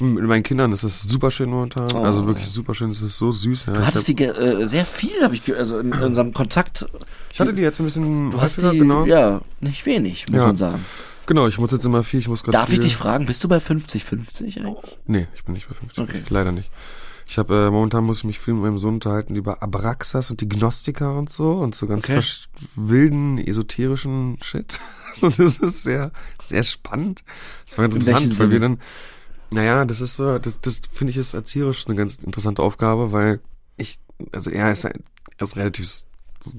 mit 0.00 0.24
meinen 0.24 0.42
Kindern 0.42 0.72
ist 0.72 0.82
es 0.82 1.02
super 1.02 1.30
schön 1.30 1.50
momentan. 1.50 1.92
Oh. 1.92 2.02
Also 2.02 2.26
wirklich 2.26 2.48
super 2.48 2.74
schön. 2.74 2.90
Es 2.90 3.02
ist 3.02 3.18
so 3.18 3.32
süß. 3.32 3.66
Ja. 3.66 3.72
Du 3.74 3.86
hattest 3.86 4.08
die 4.08 4.16
äh, 4.24 4.66
sehr 4.66 4.84
viel, 4.86 5.22
habe 5.22 5.34
ich 5.34 5.44
ge 5.44 5.56
also 5.56 5.78
in, 5.78 5.92
in 5.92 6.02
unserem 6.02 6.32
Kontakt. 6.32 6.86
ich 7.32 7.40
hatte 7.40 7.52
die 7.54 7.62
jetzt 7.62 7.80
ein 7.80 7.84
bisschen 7.84 8.30
Du 8.30 8.40
hast 8.40 8.56
die, 8.58 8.78
genau. 8.78 9.04
ja, 9.04 9.40
nicht 9.60 9.84
wenig, 9.86 10.26
muss 10.28 10.36
Ja. 10.36 10.46
man 10.46 10.56
sagen. 10.56 10.84
Genau, 11.26 11.46
ich 11.46 11.58
muss 11.58 11.70
jetzt 11.70 11.84
immer 11.84 12.02
viel, 12.02 12.18
ich 12.20 12.28
muss 12.28 12.42
gerade 12.42 12.56
Darf 12.58 12.68
viel, 12.70 12.78
ich 12.80 12.84
dich 12.86 12.96
fragen, 12.96 13.26
bist 13.26 13.44
du 13.44 13.48
bei 13.48 13.58
50-50 13.58 14.64
eigentlich? 14.66 14.98
Nee, 15.06 15.28
ich 15.36 15.44
bin 15.44 15.54
nicht 15.54 15.68
bei 15.68 15.74
50. 15.74 16.02
Okay. 16.02 16.22
Leider 16.28 16.50
nicht. 16.50 16.70
Ich 17.28 17.38
habe 17.38 17.66
äh, 17.68 17.70
momentan 17.70 18.02
muss 18.02 18.18
ich 18.18 18.24
mich 18.24 18.40
viel 18.40 18.54
mit 18.54 18.64
meinem 18.64 18.78
Sohn 18.78 18.94
unterhalten 18.94 19.36
über 19.36 19.62
Abraxas 19.62 20.32
und 20.32 20.40
die 20.40 20.48
Gnostiker 20.48 21.16
und 21.16 21.30
so 21.30 21.52
und 21.52 21.76
so 21.76 21.86
ganz 21.86 22.04
Okay. 22.06 22.18
versch- 22.18 22.46
wilden 22.74 23.38
esoterischen 23.38 24.38
Shit. 24.42 24.80
Also 25.22 25.28
das 25.42 25.56
ist 25.58 25.82
sehr 25.84 26.10
sehr 26.42 26.62
spannend. 26.64 27.22
Das 27.66 27.78
war 27.78 27.84
ganz 27.84 27.94
In 27.96 28.00
interessant, 28.02 28.38
weil 28.40 28.50
wir 28.50 28.60
dann 28.60 28.78
naja, 29.50 29.84
das 29.84 30.00
ist 30.00 30.16
so, 30.16 30.38
das 30.38 30.60
das 30.60 30.80
finde 30.92 31.10
ich 31.12 31.16
ist 31.16 31.34
erzieherisch 31.34 31.86
eine 31.86 31.96
ganz 31.96 32.16
interessante 32.16 32.62
Aufgabe, 32.62 33.12
weil 33.12 33.40
ich 33.76 33.98
also 34.32 34.50
er 34.50 34.70
ist 34.72 34.84
ein- 34.86 35.04
er 35.38 35.46
ist 35.46 35.56
relativ 35.56 35.88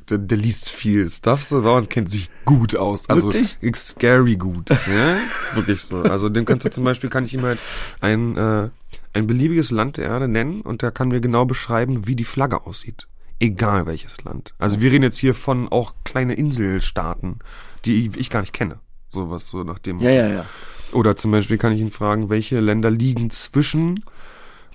der, 0.10 0.20
der 0.20 0.38
liest 0.38 0.70
viel 0.70 1.10
Stuff 1.10 1.44
so 1.44 1.58
und 1.58 1.90
kennt 1.90 2.12
sich 2.12 2.30
gut 2.46 2.76
aus. 2.76 3.10
Also 3.10 3.34
Wirklich? 3.34 3.58
scary 3.76 4.36
gut. 4.36 4.70
Ja? 4.70 5.18
Wirklich 5.56 5.82
so. 5.82 6.04
Also 6.04 6.30
den 6.30 6.46
kannst 6.46 6.66
du 6.66 6.72
zum 6.72 6.84
Beispiel, 6.84 7.10
kann 7.10 7.26
ich 7.26 7.34
ihm 7.34 7.42
halt 7.44 7.58
ein, 8.00 8.38
äh, 8.38 8.70
ein 9.14 9.26
beliebiges 9.26 9.72
Land 9.72 9.98
der 9.98 10.06
Erde 10.06 10.28
nennen 10.28 10.62
und 10.62 10.84
der 10.84 10.92
kann 10.92 11.08
mir 11.08 11.20
genau 11.20 11.46
beschreiben, 11.46 12.06
wie 12.06 12.16
die 12.16 12.26
Flagge 12.26 12.66
aussieht. 12.68 13.08
Egal 13.40 13.88
welches 13.88 14.24
Land. 14.24 14.54
Also 14.60 14.82
wir 14.82 14.92
reden 14.92 15.04
jetzt 15.04 15.18
hier 15.18 15.34
von 15.34 15.68
auch 15.68 15.96
kleine 16.04 16.36
Inselstaaten, 16.36 17.40
die 17.86 18.12
ich 18.16 18.30
gar 18.30 18.42
nicht 18.42 18.54
kenne. 18.54 18.80
Sowas 19.08 19.50
so 19.50 19.64
nach 19.64 19.80
dem. 19.80 20.00
Ja, 20.00 20.12
ja, 20.12 20.28
ja. 20.28 20.46
Oder 20.94 21.16
zum 21.16 21.32
Beispiel 21.32 21.58
kann 21.58 21.72
ich 21.74 21.80
ihn 21.80 21.92
fragen, 21.92 22.30
welche 22.30 22.60
Länder 22.60 22.90
liegen 22.92 23.30
zwischen 23.32 24.04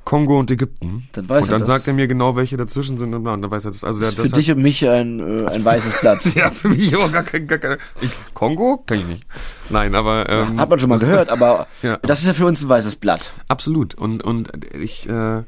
Kongo 0.05 0.39
und 0.39 0.51
Ägypten. 0.51 1.09
Dann 1.13 1.29
weiß 1.29 1.45
und 1.45 1.49
er 1.49 1.53
dann 1.53 1.61
das. 1.61 1.69
sagt 1.69 1.89
er 1.89 1.95
mir 1.95 2.07
genau, 2.07 2.37
welche 2.37 2.57
dazwischen 2.57 2.97
sind 2.97 3.13
und 3.13 3.27
und 3.27 3.43
dann 3.43 3.51
weiß 3.51 3.65
er 3.65 3.73
das. 3.73 3.83
Also 3.83 4.01
der, 4.01 4.11
ist 4.11 4.19
das 4.19 4.29
für 4.31 4.37
dich 4.37 4.51
und 4.53 4.63
mich 4.63 4.89
ein, 4.89 5.19
äh, 5.19 5.45
ein 5.47 5.65
weißes 5.65 5.95
Blatt. 6.01 6.25
hat, 6.25 6.35
ja, 6.37 6.51
für 6.53 6.69
mich 6.69 6.95
auch 6.97 7.11
gar 7.11 7.25
kein, 7.25 7.47
gar 7.49 7.59
keine, 7.59 7.79
ich, 8.01 8.11
Kongo? 8.33 8.85
Kann 8.87 9.01
ich 9.01 9.07
nicht. 9.07 9.27
Nein, 9.69 9.95
aber, 9.97 10.29
ähm, 10.31 10.61
Hat 10.61 10.71
man 10.71 10.79
schon 10.79 10.89
mal 10.91 10.99
gehört, 11.01 11.29
aber 11.29 11.67
Ja. 11.83 11.97
das 12.03 12.21
ist 12.21 12.27
ja 12.27 12.35
für 12.35 12.47
uns 12.47 12.63
ein 12.63 12.69
weißes 12.69 12.97
Blatt. 12.97 13.33
Absolut. 13.49 13.95
Und, 13.97 14.23
und 14.23 14.51
ich, 14.81 15.09
äh, 15.09 15.43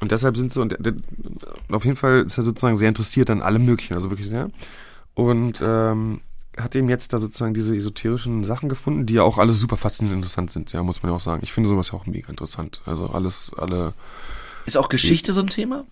und 0.00 0.10
deshalb 0.10 0.36
sind 0.36 0.52
sie, 0.52 0.60
und 0.60 0.76
der- 0.80 0.94
auf 1.70 1.84
jeden 1.84 1.96
Fall 1.96 2.22
ist 2.26 2.36
er 2.38 2.42
sozusagen 2.42 2.76
sehr 2.76 2.88
interessiert 2.88 3.30
an 3.30 3.40
allem 3.40 3.64
Möglichen, 3.64 3.94
also 3.94 4.10
wirklich 4.10 4.28
sehr. 4.28 4.50
Und 5.14 5.60
ähm, 5.64 6.20
hat 6.62 6.74
eben 6.76 6.88
jetzt 6.88 7.12
da 7.12 7.18
sozusagen 7.18 7.54
diese 7.54 7.76
esoterischen 7.76 8.44
Sachen 8.44 8.68
gefunden, 8.68 9.06
die 9.06 9.14
ja 9.14 9.22
auch 9.22 9.38
alle 9.38 9.52
super 9.52 9.76
faszinierend 9.76 10.18
interessant 10.22 10.50
sind, 10.50 10.72
ja, 10.72 10.82
muss 10.82 11.02
man 11.02 11.10
ja 11.12 11.16
auch 11.16 11.20
sagen. 11.20 11.40
Ich 11.42 11.52
finde 11.52 11.68
sowas 11.68 11.90
ja 11.92 11.98
auch 11.98 12.06
mega 12.06 12.28
interessant. 12.28 12.80
Also 12.86 13.06
alles, 13.08 13.52
alle 13.56 13.92
Ist 14.66 14.76
auch 14.76 14.88
Geschichte 14.88 15.32
so 15.32 15.40
ein 15.40 15.46
Thema? 15.48 15.84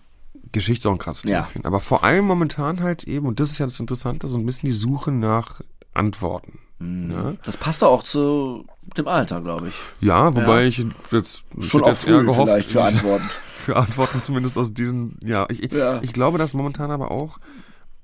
Geschichte 0.51 0.81
ist 0.83 0.85
auch 0.87 0.93
ein 0.93 0.97
krasses 0.99 1.23
Ja. 1.29 1.43
Thema. 1.43 1.55
ihn. 1.55 1.65
Aber 1.65 1.79
vor 1.79 2.03
allem 2.03 2.25
momentan 2.25 2.81
halt 2.81 3.03
eben, 3.03 3.25
und 3.27 3.39
das 3.39 3.51
ist 3.51 3.57
ja 3.59 3.65
das 3.65 3.79
Interessante, 3.79 4.27
so 4.27 4.37
ein 4.37 4.45
bisschen 4.45 4.67
die 4.67 4.73
Suche 4.75 5.11
nach 5.11 5.61
Antworten. 5.93 6.59
Ja, 6.81 7.33
Das 7.43 7.57
passt 7.57 7.81
doch 7.81 7.89
auch 7.89 8.03
zu 8.03 8.65
dem 8.95 9.07
Alter, 9.09 9.41
glaube 9.41 9.67
ich. 9.67 9.73
ja 9.99 10.33
wobei 10.33 10.65
ich 10.67 10.77
jetzt, 11.11 11.43
ich 11.57 11.67
Schon 11.67 11.81
hätte 11.81 11.91
auch 11.91 11.95
jetzt 11.97 12.07
eher 12.07 12.23
gehofft, 12.23 12.49
vielleicht 12.51 12.69
für 12.69 12.83
Antworten. 12.85 13.29
für 13.57 13.75
Antworten 13.75 14.21
zumindest 14.21 14.57
aus 14.57 14.73
diesen, 14.73 15.17
ja, 15.21 15.45
ich, 15.49 15.61
ich, 15.61 15.73
Ja. 15.73 16.01
ich 16.01 16.13
glaube, 16.13 16.37
dass 16.37 16.53
momentan 16.53 16.89
aber 16.89 17.11
auch, 17.11 17.37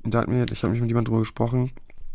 da 0.03 0.19
hat 0.19 0.27
mir, 0.27 0.45
ich 0.51 0.61
habe 0.63 0.73
mich 0.73 0.81
mit 0.81 0.89
jemandem 0.89 1.11
drüber 1.11 1.21
gesprochen, 1.21 1.71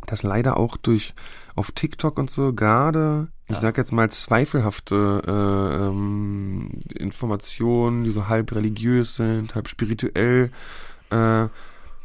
dass 0.07 0.23
leider 0.23 0.57
auch 0.57 0.77
durch 0.77 1.15
auf 1.57 1.73
TikTok 1.73 2.19
und 2.19 2.31
so 2.31 2.53
gerade, 2.53 3.29
ich 3.49 3.57
sag 3.59 3.77
jetzt 3.77 3.93
mal 3.93 4.11
zweifelhafte 4.11 5.23
äh, 5.27 5.87
ähm, 5.87 6.71
Informationen, 6.95 8.05
die 8.05 8.11
so 8.11 8.29
halb 8.29 8.55
religiös 8.55 9.17
sind, 9.17 9.55
halb 9.55 9.69
spirituell, 9.69 10.51
äh, 11.11 11.49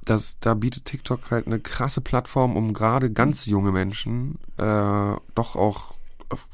das, 0.03 0.37
da 0.39 0.53
bietet 0.53 0.85
TikTok 0.85 1.31
halt 1.31 1.47
eine 1.47 1.59
krasse 1.59 2.01
Plattform, 2.01 2.55
um 2.55 2.73
gerade 2.73 3.11
ganz 3.11 3.45
junge 3.47 3.71
Menschen 3.71 4.37
äh, 4.57 5.13
doch 5.33 5.55
auch 5.55 5.95
auf, 6.29 6.47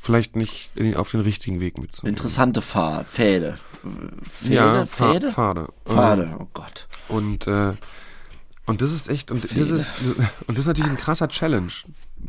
vielleicht 0.00 0.34
nicht 0.34 0.76
den- 0.76 0.96
auf 0.96 1.10
den 1.12 1.20
richtigen 1.20 1.60
Weg 1.60 1.78
mitzunehmen. 1.78 2.16
Interessante 2.16 2.62
Fahr 2.62 3.04
Pfäde. 3.04 3.58
Pfäde? 4.22 4.54
Ja, 4.54 4.86
Pfäde? 4.86 5.30
Pfade. 5.30 5.68
Pfade, 5.84 6.36
oh 6.40 6.46
Gott. 6.52 6.88
Und 7.08 7.46
äh, 7.46 7.74
und 8.66 8.82
das 8.82 8.90
ist 8.92 9.08
echt 9.08 9.30
und 9.30 9.44
das 9.44 9.50
Fehler. 9.52 9.76
ist 9.76 9.92
und 10.46 10.48
das 10.48 10.58
ist 10.60 10.66
natürlich 10.66 10.90
ein 10.90 10.96
krasser 10.96 11.28
Challenge, 11.28 11.70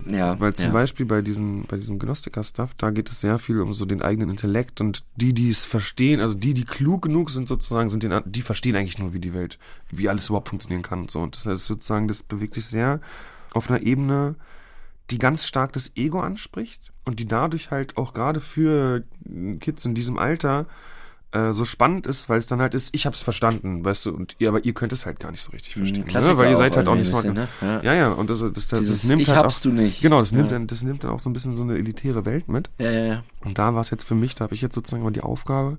Ja. 0.10 0.39
weil 0.39 0.54
zum 0.54 0.67
ja. 0.67 0.71
Beispiel 0.71 1.06
bei 1.06 1.21
diesen 1.21 1.63
bei 1.65 1.78
diesem 1.78 1.97
Gnostiker-Stuff 2.00 2.71
da 2.78 2.91
geht 2.91 3.10
es 3.10 3.21
sehr 3.21 3.39
viel 3.39 3.60
um 3.60 3.73
so 3.73 3.86
den 3.86 4.02
eigenen 4.02 4.30
Intellekt 4.30 4.80
und 4.82 5.04
die 5.15 5.34
die 5.34 5.50
es 5.50 5.65
verstehen, 5.65 6.21
also 6.21 6.34
die 6.36 6.54
die 6.54 6.65
klug 6.65 7.02
genug 7.04 7.30
sind 7.32 7.47
sozusagen 7.47 7.89
sind 7.89 8.04
den 8.04 8.21
die 8.26 8.41
verstehen 8.43 8.76
eigentlich 8.76 9.00
nur 9.00 9.13
wie 9.13 9.19
die 9.19 9.34
Welt, 9.34 9.58
wie 9.91 10.10
alles 10.10 10.30
überhaupt 10.30 10.50
funktionieren 10.50 10.84
kann 10.84 11.02
und 11.02 11.12
so 11.12 11.19
und 11.19 11.36
das 11.36 11.45
heißt 11.45 11.67
sozusagen 11.67 12.08
das 12.08 12.23
bewegt 12.23 12.54
sich 12.54 12.65
sehr 12.65 13.02
auf 13.54 13.69
einer 13.69 13.82
Ebene, 13.82 14.36
die 15.10 15.17
ganz 15.17 15.45
stark 15.47 15.73
das 15.73 15.93
Ego 15.95 16.19
anspricht 16.19 16.91
und 17.06 17.19
die 17.19 17.26
dadurch 17.26 17.71
halt 17.71 17.97
auch 17.97 18.13
gerade 18.13 18.41
für 18.41 19.04
Kids 19.60 19.86
in 19.86 19.95
diesem 19.95 20.19
Alter 20.19 20.67
äh, 21.38 21.54
so 21.54 21.65
spannend 21.65 22.08
ist, 22.08 22.30
weil 22.30 22.38
es 22.39 22.47
dann 22.47 22.62
halt 22.62 22.73
ist, 22.76 22.93
ich 22.95 23.06
hab's 23.06 23.21
verstanden, 23.21 23.84
weißt 23.86 24.06
du, 24.08 24.12
und 24.13 24.36
ihr, 24.39 24.50
aber 24.50 24.63
ihr 24.65 24.73
könnt 24.73 24.93
es 24.93 25.06
halt 25.06 25.19
gar 25.19 25.32
nicht 25.32 25.41
so 25.41 25.52
richtig 25.52 25.76
verstehen, 25.76 26.04
ne? 26.04 26.10
Klassiker 26.10 26.38
weil 26.38 26.50
ihr 26.50 26.56
seid 26.58 26.76
halt 26.78 26.88
auch 26.88 26.95
nicht 26.95 27.10
so. 27.10 27.17
bisschen, 27.17 27.34
ne? 27.34 27.47
Ja, 27.62 27.93
ja, 27.93 28.10
und 28.10 28.30
das, 28.30 28.39
das, 28.39 28.52
das, 28.54 28.67
das 28.67 28.80
Dieses 28.80 29.04
nimmt 29.04 29.21
Ich 29.21 29.30
halt 29.30 29.39
hab's, 29.39 29.58
auch, 29.58 29.62
du 29.62 29.71
nicht. 29.71 30.02
Genau, 30.02 30.19
das 30.19 30.32
nimmt 30.32 30.52
Ja. 30.52 30.58
dann, 30.58 30.67
das 30.67 30.84
nimmt 30.84 31.04
dann 31.04 31.12
auch 31.12 31.19
so 31.19 31.30
ein 31.30 31.34
bisschen 31.34 31.56
so 31.56 31.63
eine 31.63 31.76
elitäre 31.76 32.26
Welt 32.26 32.47
mit. 32.47 32.69
Ja, 32.80 32.91
ja, 32.91 33.06
ja. 33.06 33.23
Und 33.45 33.58
da 33.58 33.73
war 33.73 33.82
es 33.82 33.89
jetzt 33.89 34.04
für 34.06 34.15
mich, 34.15 34.36
da 34.36 34.43
habe 34.45 34.56
ich 34.56 34.62
jetzt 34.62 34.76
sozusagen 34.76 35.04
mal 35.04 35.12
die 35.12 35.21
Aufgabe, 35.21 35.78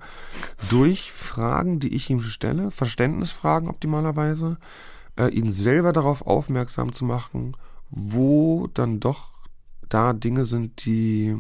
durch 0.69 1.13
Fragen, 1.13 1.81
die 1.81 1.95
ich 1.95 2.09
ihm 2.11 2.21
stelle, 2.23 2.71
Verständnisfragen 2.71 3.69
optimalerweise, 3.69 4.59
äh, 5.19 5.29
ihn 5.29 5.53
selber 5.53 5.93
darauf 5.93 6.27
aufmerksam 6.27 6.93
zu 6.93 7.05
machen, 7.05 7.53
wo 7.91 8.69
dann 8.75 9.01
doch 9.01 9.29
da 9.89 10.13
Dinge 10.13 10.45
sind, 10.45 10.85
die 10.85 11.37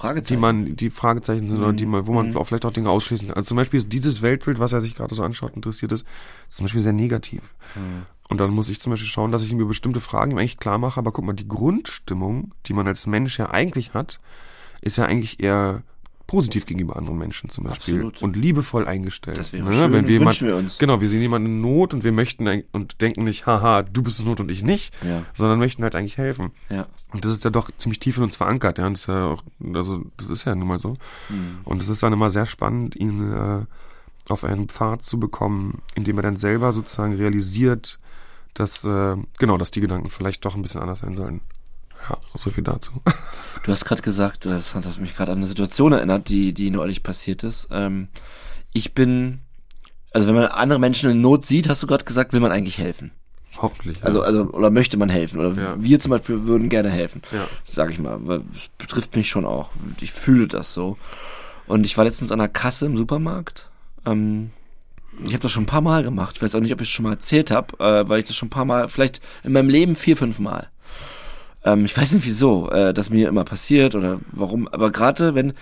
Fragezeichen. 0.00 0.34
die 0.34 0.40
man, 0.40 0.76
die 0.76 0.90
Fragezeichen 0.90 1.48
sind 1.48 1.58
oder 1.58 1.72
die 1.72 1.86
man, 1.86 2.06
wo 2.06 2.12
man 2.12 2.30
Mhm. 2.30 2.36
auch 2.36 2.44
vielleicht 2.44 2.64
auch 2.64 2.72
Dinge 2.72 2.90
ausschließen 2.90 3.28
kann. 3.28 3.36
Also 3.36 3.48
zum 3.48 3.56
Beispiel 3.56 3.78
ist 3.78 3.92
dieses 3.92 4.22
Weltbild, 4.22 4.58
was 4.58 4.72
er 4.72 4.80
sich 4.80 4.94
gerade 4.94 5.14
so 5.14 5.22
anschaut, 5.22 5.54
interessiert 5.54 5.92
ist, 5.92 6.06
ist 6.48 6.56
zum 6.56 6.64
Beispiel 6.64 6.80
sehr 6.82 6.92
negativ. 6.92 7.54
Mhm. 7.74 8.06
Und 8.28 8.38
dann 8.38 8.50
muss 8.50 8.68
ich 8.68 8.80
zum 8.80 8.92
Beispiel 8.92 9.08
schauen, 9.08 9.32
dass 9.32 9.42
ich 9.42 9.52
mir 9.52 9.64
bestimmte 9.66 10.00
Fragen 10.00 10.38
eigentlich 10.38 10.58
klar 10.58 10.78
mache, 10.78 10.98
aber 11.00 11.10
guck 11.12 11.24
mal, 11.24 11.32
die 11.32 11.48
Grundstimmung, 11.48 12.52
die 12.66 12.72
man 12.74 12.86
als 12.86 13.06
Mensch 13.06 13.38
ja 13.38 13.50
eigentlich 13.50 13.92
hat, 13.94 14.20
ist 14.82 14.98
ja 14.98 15.04
eigentlich 15.04 15.40
eher 15.40 15.82
positiv 16.30 16.64
gegenüber 16.64 16.94
anderen 16.94 17.18
Menschen 17.18 17.50
zum 17.50 17.64
Beispiel 17.64 17.94
Absolut. 17.96 18.22
und 18.22 18.36
liebevoll 18.36 18.86
eingestellt. 18.86 19.36
Das 19.36 19.52
wäre 19.52 19.64
ne? 19.64 19.74
schön 19.74 19.92
Wenn 19.92 20.06
wir 20.06 20.12
jemand, 20.12 20.40
wir 20.40 20.54
uns. 20.54 20.78
Genau, 20.78 21.00
wir 21.00 21.08
sehen 21.08 21.20
jemanden 21.20 21.48
in 21.48 21.60
Not 21.60 21.92
und 21.92 22.04
wir 22.04 22.12
möchten 22.12 22.46
ein- 22.46 22.62
und 22.70 23.00
denken 23.00 23.24
nicht, 23.24 23.46
haha, 23.46 23.82
du 23.82 24.00
bist 24.00 24.20
in 24.20 24.26
Not 24.26 24.38
und 24.38 24.48
ich 24.48 24.62
nicht, 24.62 24.94
Ja. 25.02 25.24
sondern 25.34 25.58
möchten 25.58 25.82
halt 25.82 25.96
eigentlich 25.96 26.18
helfen. 26.18 26.52
Ja. 26.68 26.86
Und 27.12 27.24
das 27.24 27.32
ist 27.32 27.42
ja 27.42 27.50
doch 27.50 27.68
ziemlich 27.78 27.98
tief 27.98 28.16
in 28.16 28.22
uns 28.22 28.36
verankert, 28.36 28.78
ja. 28.78 28.86
Und 28.86 28.92
das 28.92 29.00
ist 29.00 29.06
ja 29.08 29.26
auch, 29.26 29.42
also 29.74 30.04
das 30.18 30.28
ist 30.28 30.44
ja 30.44 30.54
nun 30.54 30.68
mal 30.68 30.78
so. 30.78 30.90
Mhm. 31.30 31.58
Und 31.64 31.82
es 31.82 31.88
ist 31.88 32.00
dann 32.04 32.12
immer 32.12 32.30
sehr 32.30 32.46
spannend, 32.46 32.94
ihn 32.94 33.32
äh, 33.32 33.64
auf 34.28 34.44
einen 34.44 34.68
Pfad 34.68 35.04
zu 35.04 35.18
bekommen, 35.18 35.82
in 35.96 36.04
dem 36.04 36.16
er 36.16 36.22
dann 36.22 36.36
selber 36.36 36.70
sozusagen 36.70 37.14
realisiert, 37.14 37.98
dass, 38.54 38.84
äh, 38.84 39.16
genau, 39.40 39.58
dass 39.58 39.72
die 39.72 39.80
Gedanken 39.80 40.10
vielleicht 40.10 40.44
doch 40.44 40.54
ein 40.54 40.62
bisschen 40.62 40.80
anders 40.80 41.00
sein 41.00 41.16
sollen. 41.16 41.40
Ja, 42.08 42.16
so 42.34 42.50
viel 42.50 42.64
dazu. 42.64 42.92
Du 43.64 43.72
hast 43.72 43.84
gerade 43.84 44.02
gesagt, 44.02 44.46
das 44.46 44.74
hat 44.74 44.98
mich 45.00 45.14
gerade 45.14 45.32
an 45.32 45.38
eine 45.38 45.46
Situation 45.46 45.92
erinnert, 45.92 46.28
die, 46.28 46.52
die 46.52 46.70
neulich 46.70 47.02
passiert 47.02 47.42
ist. 47.44 47.68
Ähm, 47.70 48.08
ich 48.72 48.94
bin, 48.94 49.40
also 50.12 50.26
wenn 50.26 50.34
man 50.34 50.46
andere 50.46 50.78
Menschen 50.78 51.10
in 51.10 51.20
Not 51.20 51.44
sieht, 51.44 51.68
hast 51.68 51.82
du 51.82 51.86
gerade 51.86 52.04
gesagt, 52.04 52.32
will 52.32 52.40
man 52.40 52.52
eigentlich 52.52 52.78
helfen. 52.78 53.12
Hoffentlich. 53.58 53.98
Ja. 53.98 54.04
Also, 54.04 54.22
also, 54.22 54.44
oder 54.52 54.70
möchte 54.70 54.96
man 54.96 55.08
helfen. 55.08 55.40
Oder 55.40 55.60
Ja. 55.60 55.74
wir 55.78 56.00
zum 56.00 56.10
Beispiel 56.10 56.44
würden 56.46 56.68
gerne 56.68 56.88
helfen. 56.90 57.20
Ja. 57.32 57.46
Sag 57.64 57.90
ich 57.90 57.98
mal. 57.98 58.18
Weil 58.26 58.42
es 58.54 58.68
betrifft 58.78 59.16
mich 59.16 59.28
schon 59.28 59.44
auch. 59.44 59.70
Ich 60.00 60.12
fühle 60.12 60.46
das 60.46 60.72
so. 60.72 60.96
Und 61.66 61.84
ich 61.84 61.96
war 61.98 62.04
letztens 62.04 62.32
an 62.32 62.38
der 62.38 62.48
Kasse 62.48 62.86
im 62.86 62.96
Supermarkt. 62.96 63.68
Ähm, 64.06 64.50
ich 65.24 65.32
habe 65.32 65.40
das 65.40 65.52
schon 65.52 65.64
ein 65.64 65.66
paar 65.66 65.80
Mal 65.80 66.02
gemacht. 66.04 66.36
Ich 66.36 66.42
weiß 66.42 66.54
auch 66.54 66.60
nicht, 66.60 66.72
ob 66.72 66.80
ich 66.80 66.88
es 66.88 66.92
schon 66.92 67.02
mal 67.04 67.12
erzählt 67.12 67.50
habe, 67.50 67.78
äh, 67.84 68.08
weil 68.08 68.20
ich 68.20 68.26
das 68.26 68.36
schon 68.36 68.46
ein 68.46 68.50
paar 68.50 68.64
Mal, 68.64 68.88
vielleicht 68.88 69.20
in 69.44 69.52
meinem 69.52 69.68
Leben 69.68 69.96
vier, 69.96 70.16
fünf 70.16 70.38
Mal. 70.38 70.68
Ähm, 71.64 71.84
ich 71.84 71.96
weiß 71.96 72.12
nicht 72.12 72.26
wieso, 72.26 72.70
äh, 72.70 72.94
das 72.94 73.10
mir 73.10 73.28
immer 73.28 73.44
passiert 73.44 73.94
oder 73.94 74.18
warum. 74.32 74.68
Aber 74.68 74.90
gerade 74.90 75.34
wenn 75.34 75.48
du 75.48 75.54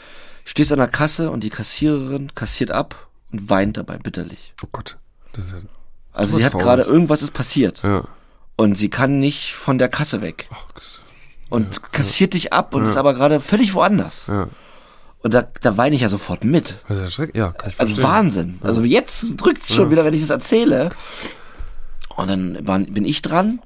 stehst 0.44 0.72
an 0.72 0.78
der 0.78 0.88
Kasse 0.88 1.30
und 1.30 1.44
die 1.44 1.50
Kassiererin 1.50 2.34
kassiert 2.34 2.70
ab 2.70 3.08
und 3.32 3.50
weint 3.50 3.76
dabei 3.76 3.98
bitterlich. 3.98 4.54
oh 4.64 4.68
Gott. 4.72 4.96
Das 5.32 5.46
ist 5.46 5.52
ja, 5.52 5.58
Also 6.12 6.36
sie 6.36 6.44
hat 6.44 6.52
gerade 6.52 6.82
irgendwas 6.82 7.22
ist 7.22 7.32
passiert 7.32 7.82
ja. 7.82 8.04
und 8.56 8.76
sie 8.78 8.88
kann 8.88 9.18
nicht 9.18 9.52
von 9.54 9.76
der 9.78 9.88
Kasse 9.88 10.22
weg 10.22 10.48
Ach, 10.50 10.64
und 11.50 11.92
kassiert 11.92 12.32
dich 12.34 12.52
ab 12.52 12.74
und 12.74 12.84
Ja. 12.84 12.90
ist 12.90 12.96
aber 12.96 13.14
gerade 13.14 13.40
völlig 13.40 13.74
woanders. 13.74 14.26
ja. 14.28 14.48
Und 15.20 15.34
da, 15.34 15.42
da 15.60 15.76
weine 15.76 15.96
ich 15.96 16.02
ja 16.02 16.08
sofort 16.08 16.44
mit. 16.44 16.76
Das 16.86 16.96
ist 16.96 17.02
ja 17.04 17.10
schrecklich. 17.10 17.36
Ja, 17.36 17.50
kann 17.50 17.70
ich 17.70 17.80
Also 17.80 17.94
verstehen. 17.96 18.10
Wahnsinn. 18.14 18.58
Also 18.62 18.82
jetzt 18.84 19.34
drückt's 19.36 19.74
schon 19.74 19.90
wieder, 19.90 20.04
wenn 20.04 20.14
ich 20.14 20.20
das 20.20 20.30
erzähle. 20.30 20.90
Und 22.16 22.28
dann 22.28 22.66
war, 22.66 22.78
bin 22.78 23.04
ich 23.04 23.20
dran. 23.20 23.58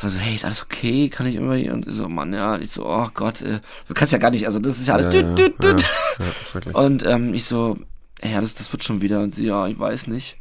So, 0.00 0.08
hey, 0.18 0.36
ist 0.36 0.44
alles 0.44 0.62
okay? 0.62 1.08
Kann 1.08 1.26
ich 1.26 1.34
immer 1.34 1.56
hier? 1.56 1.72
Und 1.74 1.84
so, 1.88 2.08
Mann, 2.08 2.32
ja. 2.32 2.56
Ich 2.58 2.70
so, 2.70 2.86
oh 2.86 3.08
Gott, 3.14 3.42
äh, 3.42 3.60
du 3.88 3.94
kannst 3.94 4.12
ja 4.12 4.18
gar 4.18 4.30
nicht, 4.30 4.46
also 4.46 4.58
das 4.60 4.78
ist 4.78 4.86
ja 4.86 4.94
alles 4.94 5.12
Ja, 5.12 5.22
düt, 5.22 5.38
ja, 5.38 5.48
düt, 5.48 5.62
düt. 5.62 5.84
Ja, 6.18 6.60
ja. 6.70 6.78
Und 6.78 7.04
ähm, 7.04 7.34
ich 7.34 7.44
so, 7.44 7.78
ja, 8.22 8.40
das, 8.40 8.54
das 8.54 8.70
wird 8.72 8.84
schon 8.84 9.00
wieder. 9.00 9.20
Und 9.20 9.34
sie, 9.34 9.46
ja, 9.46 9.66
ich 9.66 9.78
weiß 9.78 10.06
nicht. 10.06 10.36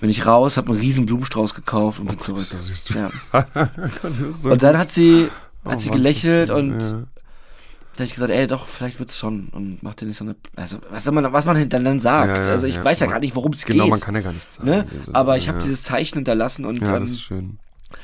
Bin 0.00 0.08
ich 0.08 0.24
raus, 0.24 0.56
hab 0.56 0.66
einen 0.70 0.78
riesen 0.78 1.04
Blumenstrauß 1.04 1.54
gekauft 1.54 2.00
und 2.00 2.06
bin 2.06 2.18
zurück. 2.20 2.38
das 2.50 2.66
süß, 2.66 2.84
du. 2.84 2.94
Ja. 2.98 3.10
Gott, 3.32 4.18
du 4.18 4.26
bist 4.28 4.42
so 4.44 4.50
Und 4.50 4.62
dann 4.62 4.78
hat 4.78 4.90
sie, 4.90 5.28
Oh, 5.62 5.72
hat 5.72 5.82
sie 5.82 5.90
Mann, 5.90 5.98
gelächelt 5.98 6.48
ist 6.48 6.54
und 6.56 6.70
schön, 6.80 7.06
da 7.96 8.04
hab 8.04 8.06
ich 8.06 8.14
gesagt, 8.14 8.32
ey, 8.32 8.46
doch, 8.46 8.66
vielleicht 8.66 8.98
wird's 8.98 9.18
schon. 9.18 9.48
Und 9.52 9.82
mach 9.82 9.92
dir 9.92 10.06
nicht 10.06 10.16
so 10.16 10.24
eine, 10.24 10.36
also, 10.56 10.78
was 10.90 11.04
soll 11.04 11.12
man, 11.12 11.30
was 11.34 11.44
man 11.44 11.68
dann, 11.68 11.84
dann 11.84 12.00
sagt. 12.00 12.28
Ja, 12.28 12.42
ja, 12.44 12.48
also 12.50 12.66
ich 12.66 12.76
ja. 12.76 12.84
weiß 12.84 13.00
ja 13.00 13.06
Man- 13.08 13.12
gar 13.12 13.20
nicht, 13.20 13.36
worum 13.36 13.52
es 13.52 13.62
Genau, 13.66 13.84
geht. 13.84 13.90
man 13.90 14.00
kann 14.00 14.14
ja 14.14 14.22
gar 14.22 14.32
nichts 14.32 14.56
sagen. 14.56 14.70
ne? 14.70 14.84
dem 14.84 15.02
Sinne. 15.04 15.14
Aber 15.14 15.36
ich 15.36 15.48
habe 15.48 15.58
ja. 15.58 15.64
dieses 15.64 15.82
Zeichen 15.82 16.16
hinterlassen 16.16 16.64
und 16.64 16.80
Ja, 16.80 16.96
ähm, 16.96 17.02
das 17.02 17.10
ist 17.10 17.20
schön. 17.20 17.58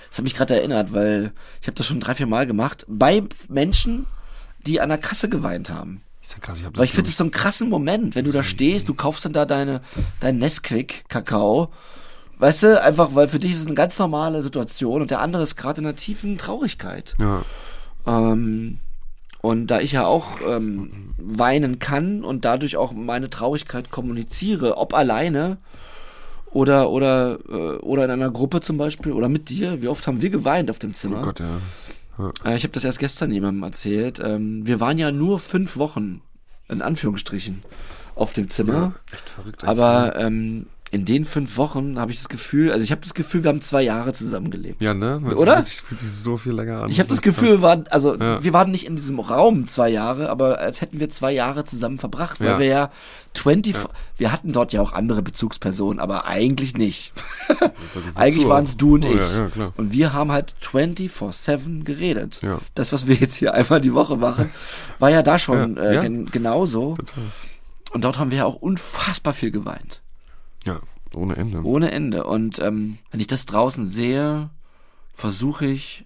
Das 0.09 0.19
hat 0.19 0.25
mich 0.25 0.35
gerade 0.35 0.57
erinnert, 0.57 0.92
weil 0.92 1.33
ich 1.61 1.66
habe 1.66 1.77
das 1.77 1.87
schon 1.87 2.01
drei, 2.01 2.14
vier 2.14 2.27
Mal 2.27 2.47
gemacht. 2.47 2.85
Bei 2.88 3.23
Menschen, 3.49 4.07
die 4.66 4.81
an 4.81 4.88
der 4.88 4.99
Kasse 4.99 5.29
geweint 5.29 5.71
haben. 5.71 6.03
Ist 6.23 6.35
ja 6.35 6.40
krass, 6.40 6.59
ich 6.59 6.64
hab 6.64 6.73
das 6.73 6.81
Weil 6.81 6.87
ich 6.87 6.92
finde 6.92 7.11
das 7.11 7.19
so 7.19 7.25
einen 7.25 7.31
krassen 7.31 7.69
Moment, 7.69 8.14
wenn 8.14 8.25
du 8.25 8.33
da 8.33 8.42
stehst, 8.42 8.88
du 8.88 8.95
kaufst 8.95 9.25
dann 9.25 9.33
da 9.33 9.45
deine, 9.45 9.81
dein 10.21 10.38
Nesquik-Kakao. 10.38 11.69
Weißt 12.38 12.64
du, 12.64 12.83
einfach, 12.83 13.14
weil 13.14 13.29
für 13.29 13.38
dich 13.38 13.53
ist 13.53 13.61
es 13.61 13.66
eine 13.66 13.77
ganz 13.77 13.99
normale 13.99 14.42
Situation 14.42 15.03
und 15.03 15.11
der 15.11 15.21
andere 15.21 15.42
ist 15.42 15.57
gerade 15.57 15.81
in 15.81 15.87
einer 15.87 15.97
tiefen 15.97 16.37
Traurigkeit. 16.37 17.14
Ja, 17.19 17.45
Ähm, 18.07 18.81
und 19.42 19.69
da 19.69 19.81
ich 19.81 19.92
ja 19.92 20.07
auch 20.07 20.40
ähm, 20.47 21.14
weinen 21.19 21.79
kann 21.79 22.25
und 22.25 22.45
dadurch 22.45 22.77
auch 22.77 22.92
meine 22.92 23.31
Traurigkeit 23.31 23.90
kommuniziere, 23.90 24.77
ob 24.77 24.95
alleine 24.95 25.59
oder 26.57 26.90
oder 26.90 27.38
äh, 27.49 27.77
oder 27.79 28.07
in 28.07 28.11
einer 28.11 28.31
Gruppe 28.31 28.62
zum 28.62 28.79
Beispiel 28.79 29.12
oder 29.12 29.29
mit 29.29 29.51
dir, 29.51 29.83
wie 29.83 29.88
oft 29.88 30.07
haben 30.07 30.23
wir 30.23 30.31
geweint 30.31 30.71
auf 30.71 30.79
dem 30.79 30.95
Zimmer? 30.95 31.19
oh 31.19 31.23
Gott, 31.23 31.40
ja. 31.40 31.61
Äh, 32.45 32.57
ich 32.57 32.62
habe 32.62 32.73
das 32.73 32.83
erst 32.83 32.99
gestern 32.99 33.31
jemandem 33.31 33.62
erzählt. 33.62 34.21
Ähm, 34.25 34.66
wir 34.66 34.81
waren 34.81 34.99
ja 34.99 35.12
nur 35.12 35.38
fünf 35.38 35.77
Wochen 35.77 36.23
in 36.69 36.81
Anführungsstrichen 36.81 37.62
auf 38.14 38.33
dem 38.33 38.49
Zimmer, 38.49 38.73
ja. 38.73 38.92
Echt 39.12 39.29
verrückt. 39.29 39.64
eigentlich. 39.64 39.71
aber 39.83 40.16
ähm, 40.16 40.66
in 40.92 41.05
den 41.05 41.25
fünf 41.25 41.57
Wochen 41.57 41.99
habe 41.99 42.12
ich 42.12 42.18
das 42.18 42.29
Gefühl, 42.29 42.70
also 42.70 42.85
ich 42.85 42.92
habe 42.92 43.01
das 43.01 43.12
Gefühl, 43.12 43.42
wir 43.42 43.49
haben 43.49 43.61
zwei 43.61 43.83
Jahre 43.83 44.12
zusammengelebt. 44.12 44.81
Ja, 44.81 44.94
ne? 44.94 45.20
Das 45.31 45.40
Oder? 45.40 45.55
Fühlt 45.57 45.66
sich, 45.66 45.77
fühlt 45.83 46.01
sich 46.01 46.11
so 46.12 46.37
viel 46.37 46.53
länger 46.53 46.83
an. 46.85 46.90
Ich 46.90 47.01
habe 47.01 47.09
das 47.09 47.22
Gefühl, 47.22 47.49
wir 47.49 47.62
waren, 47.62 47.87
also 47.88 48.14
Ja. 48.16 48.42
wir 48.42 48.53
waren 48.53 48.70
nicht 48.70 48.87
in 48.87 48.94
diesem 48.94 49.18
Raum 49.18 49.66
zwei 49.66 49.88
Jahre, 49.88 50.31
aber 50.31 50.59
als 50.61 50.81
hätten 50.81 51.01
wir 51.01 51.11
zwei 51.11 51.33
Jahre 51.33 51.64
zusammen 51.64 51.99
verbracht, 51.99 52.38
weil 52.40 52.46
Ja. 52.49 52.59
wir 52.61 52.66
ja 52.66 52.90
20, 53.35 53.75
wir 54.16 54.33
hatten 54.33 54.53
dort 54.53 54.72
ja 54.72 54.81
auch 54.81 54.92
andere 54.92 55.22
Bezugspersonen, 55.22 55.99
aber 55.99 56.25
eigentlich 56.27 56.77
nicht. 56.77 57.12
eigentlich 58.14 58.49
waren 58.49 58.64
es 58.64 58.77
du 58.77 58.94
und 58.94 59.05
Oh, 59.05 59.09
ich. 59.09 59.16
Ja, 59.16 59.51
ja. 59.57 59.72
Und 59.77 59.92
wir 59.92 60.12
haben 60.12 60.31
halt 60.33 60.55
24-7 60.62 61.85
geredet. 61.85 62.38
Ja. 62.42 62.61
Das, 62.75 62.92
was 62.92 63.07
wir 63.07 63.16
jetzt 63.16 63.35
hier 63.37 63.55
einmal 63.55 63.81
die 63.81 63.92
Woche 63.92 64.16
machen, 64.16 64.51
war 64.99 65.11
ja 65.11 65.22
da 65.22 65.38
schon 65.38 65.77
Ja, 65.77 65.83
äh, 65.83 65.94
ja. 65.96 66.03
gen 66.03 66.27
genauso. 66.27 66.94
Total. 66.94 67.25
Und 67.92 68.05
dort 68.05 68.18
haben 68.18 68.31
wir 68.31 68.38
ja 68.38 68.44
auch 68.44 68.57
unfassbar 68.57 69.33
viel 69.35 69.51
geweint. 69.51 70.01
Ja, 70.66 70.81
ohne 71.14 71.37
Ende. 71.37 71.64
Ohne 71.64 71.90
Ende. 71.92 72.24
Und 72.24 72.59
ähm, 72.59 72.98
wenn 73.11 73.20
ich 73.20 73.26
das 73.29 73.46
draußen 73.46 73.88
sehe, 73.88 74.50
versuche 75.14 75.66
ich, 75.66 76.05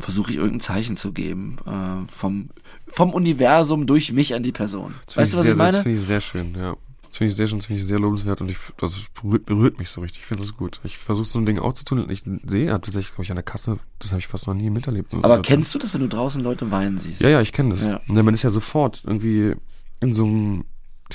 versuche 0.00 0.30
ich 0.30 0.36
irgendein 0.38 0.60
Zeichen 0.60 0.96
zu 0.96 1.12
geben 1.12 1.56
äh, 1.66 2.10
vom 2.10 2.50
vom 2.86 3.12
Universum 3.12 3.86
durch 3.86 4.12
mich 4.12 4.34
an 4.34 4.42
die 4.42 4.52
Person. 4.52 4.94
Das 5.06 5.16
Weißt 5.18 5.32
finde 5.32 5.32
du, 5.32 5.36
was 5.38 5.44
sehr, 5.44 5.52
ich 5.52 5.56
sehr- 5.56 5.66
Das 5.66 5.74
meine? 5.74 5.82
finde 5.82 6.00
ich 6.00 6.06
sehr 6.06 6.20
schön, 6.20 6.54
ja. 6.56 6.76
Das 7.08 7.16
finde 7.18 7.30
ich 7.30 7.36
sehr 7.36 7.46
schön, 7.48 7.58
das 7.58 7.66
finde 7.66 7.80
ich 7.80 7.86
sehr 7.86 7.98
lobenswert 7.98 8.40
und 8.42 8.50
ich, 8.50 8.58
das 8.76 9.06
berührt, 9.20 9.46
berührt 9.46 9.78
mich 9.78 9.88
so 9.90 10.00
richtig. 10.02 10.20
Ich 10.20 10.26
finde 10.26 10.42
das 10.44 10.54
gut. 10.56 10.78
Ich 10.84 10.98
versuche 10.98 11.26
so 11.26 11.38
ein 11.38 11.46
Ding 11.46 11.58
auch 11.58 11.72
zu 11.72 11.84
tun 11.84 12.00
und 12.02 12.10
ich 12.10 12.22
sehe, 12.46 12.66
tatsächlich, 12.70 13.08
glaube 13.08 13.22
ich, 13.24 13.30
an 13.30 13.36
der 13.36 13.42
Kasse, 13.44 13.78
das 13.98 14.10
habe 14.12 14.20
ich 14.20 14.26
fast 14.28 14.46
noch 14.46 14.52
nie 14.54 14.68
miterlebt. 14.70 15.10
so 15.10 15.18
Aber 15.24 15.40
kennst 15.42 15.74
du 15.74 15.78
das, 15.78 15.94
wenn 15.94 16.02
du 16.02 16.08
draußen 16.08 16.40
Leute 16.42 16.70
weinen 16.70 16.98
siehst? 16.98 17.20
Ja, 17.22 17.30
ja, 17.30 17.40
ich 17.40 17.52
kenne 17.52 17.70
das. 17.74 17.84
Ja. 17.86 18.00
Und 18.08 18.14
man 18.22 18.34
ist 18.34 18.42
ja 18.42 18.50
sofort 18.50 19.02
irgendwie 19.06 19.54
in 20.00 20.12
so 20.14 20.24
einem 20.26 20.64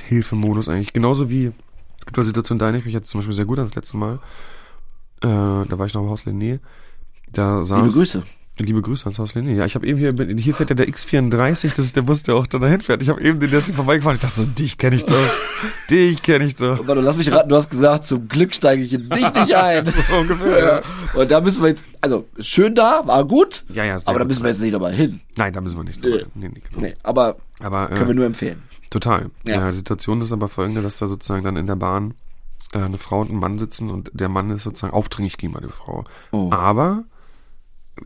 Hilfemodus 0.07 0.67
eigentlich. 0.67 0.93
Genauso 0.93 1.29
wie, 1.29 1.51
es 1.99 2.06
gibt 2.06 2.17
eine 2.17 2.25
Situation, 2.25 2.60
da 2.60 2.65
erinnere 2.65 2.79
ich 2.79 2.86
mich 2.86 2.93
jetzt 2.93 3.10
zum 3.10 3.19
Beispiel 3.19 3.36
sehr 3.36 3.45
gut 3.45 3.60
an 3.60 3.65
das 3.65 3.75
letzte 3.75 3.97
Mal. 3.97 4.19
Äh, 5.21 5.27
da 5.27 5.79
war 5.79 5.86
ich 5.86 5.93
noch 5.93 6.01
im 6.01 6.10
Haus 6.10 6.25
Lené. 6.25 6.60
Da 7.32 7.63
saß, 7.63 7.82
Liebe 7.82 7.93
Grüße. 7.93 8.23
Liebe 8.60 8.82
Grüße 8.84 9.06
ans 9.06 9.17
Haus 9.17 9.36
Lené. 9.36 9.56
Ja, 9.56 9.65
ich 9.65 9.73
habe 9.73 9.88
eben 9.88 9.97
hier, 9.97 10.13
hier 10.38 10.53
fährt 10.53 10.69
ja 10.69 10.75
der 10.75 10.88
X34, 10.88 11.69
das 11.75 11.86
ist 11.86 11.95
der 11.95 12.03
Bus, 12.03 12.21
der 12.21 12.36
auch 12.36 12.45
da 12.45 12.60
dahin 12.60 12.82
fährt. 12.82 13.01
Ich 13.01 13.10
habe 13.10 13.19
eben 13.19 13.39
den, 13.39 13.49
hier 13.49 13.62
vorbeigefahren. 13.62 14.15
Ich 14.17 14.21
dachte 14.21 14.41
so, 14.41 14.45
dich 14.45 14.77
kenne 14.77 14.95
ich 14.95 15.06
doch. 15.06 15.17
dich 15.89 16.21
kenne 16.21 16.45
ich 16.45 16.56
doch. 16.56 16.86
Warte, 16.86 17.01
lass 17.01 17.17
mich 17.17 17.32
raten, 17.32 17.49
du 17.49 17.56
hast 17.56 17.71
gesagt, 17.71 18.06
zum 18.06 18.27
Glück 18.27 18.53
steige 18.53 18.84
ich 18.84 18.93
in 18.93 19.10
dich 19.10 19.34
nicht 19.34 19.56
ein. 19.56 19.86
So 19.88 20.15
ungefähr, 20.17 20.60
ja. 20.65 20.82
Und 21.19 21.32
da 21.32 21.41
müssen 21.41 21.63
wir 21.63 21.69
jetzt, 21.69 21.84
also 21.99 22.27
schön 22.39 22.75
da, 22.75 23.01
war 23.08 23.25
gut, 23.25 23.63
Ja, 23.73 23.86
ja, 23.86 23.97
sehr 23.97 24.10
aber 24.10 24.19
da 24.19 24.25
müssen 24.25 24.43
wir 24.43 24.51
jetzt 24.51 24.62
nicht 24.62 24.73
nochmal 24.73 24.93
hin. 24.93 25.21
Nein, 25.36 25.51
da 25.51 25.60
müssen 25.60 25.77
wir 25.77 25.84
nicht. 25.86 26.03
Nee. 26.03 26.25
Nee, 26.36 26.49
nee, 26.53 26.62
genau. 26.69 26.82
Nee, 26.82 26.95
aber 27.01 27.38
Aber, 27.60 27.86
äh, 27.91 27.95
können 27.95 28.10
wir 28.10 28.15
nur 28.15 28.25
empfehlen. 28.25 28.62
Total. 28.93 29.32
Ja. 29.47 29.56
Ja. 29.56 29.71
die 29.71 29.77
Situation 29.77 30.21
ist 30.21 30.32
aber 30.32 30.49
folgende, 30.49 30.84
dass 30.84 30.97
da 30.97 31.08
sozusagen 31.08 31.43
dann 31.43 31.56
in 31.56 31.65
der 31.65 31.75
Bahn 31.75 32.13
äh, 32.73 32.77
eine 32.77 32.99
Frau 32.99 33.21
und 33.21 33.32
ein 33.32 33.38
Mann 33.38 33.58
sitzen 33.58 33.89
und 33.89 34.12
der 34.13 34.29
Mann 34.29 34.51
ist 34.51 34.63
sozusagen 34.63 34.93
aufdringlich 34.93 35.38
gegenüber 35.38 35.62
der 35.62 35.71
Frau. 35.71 36.03
Oh. 36.32 36.51
Aber 36.51 37.06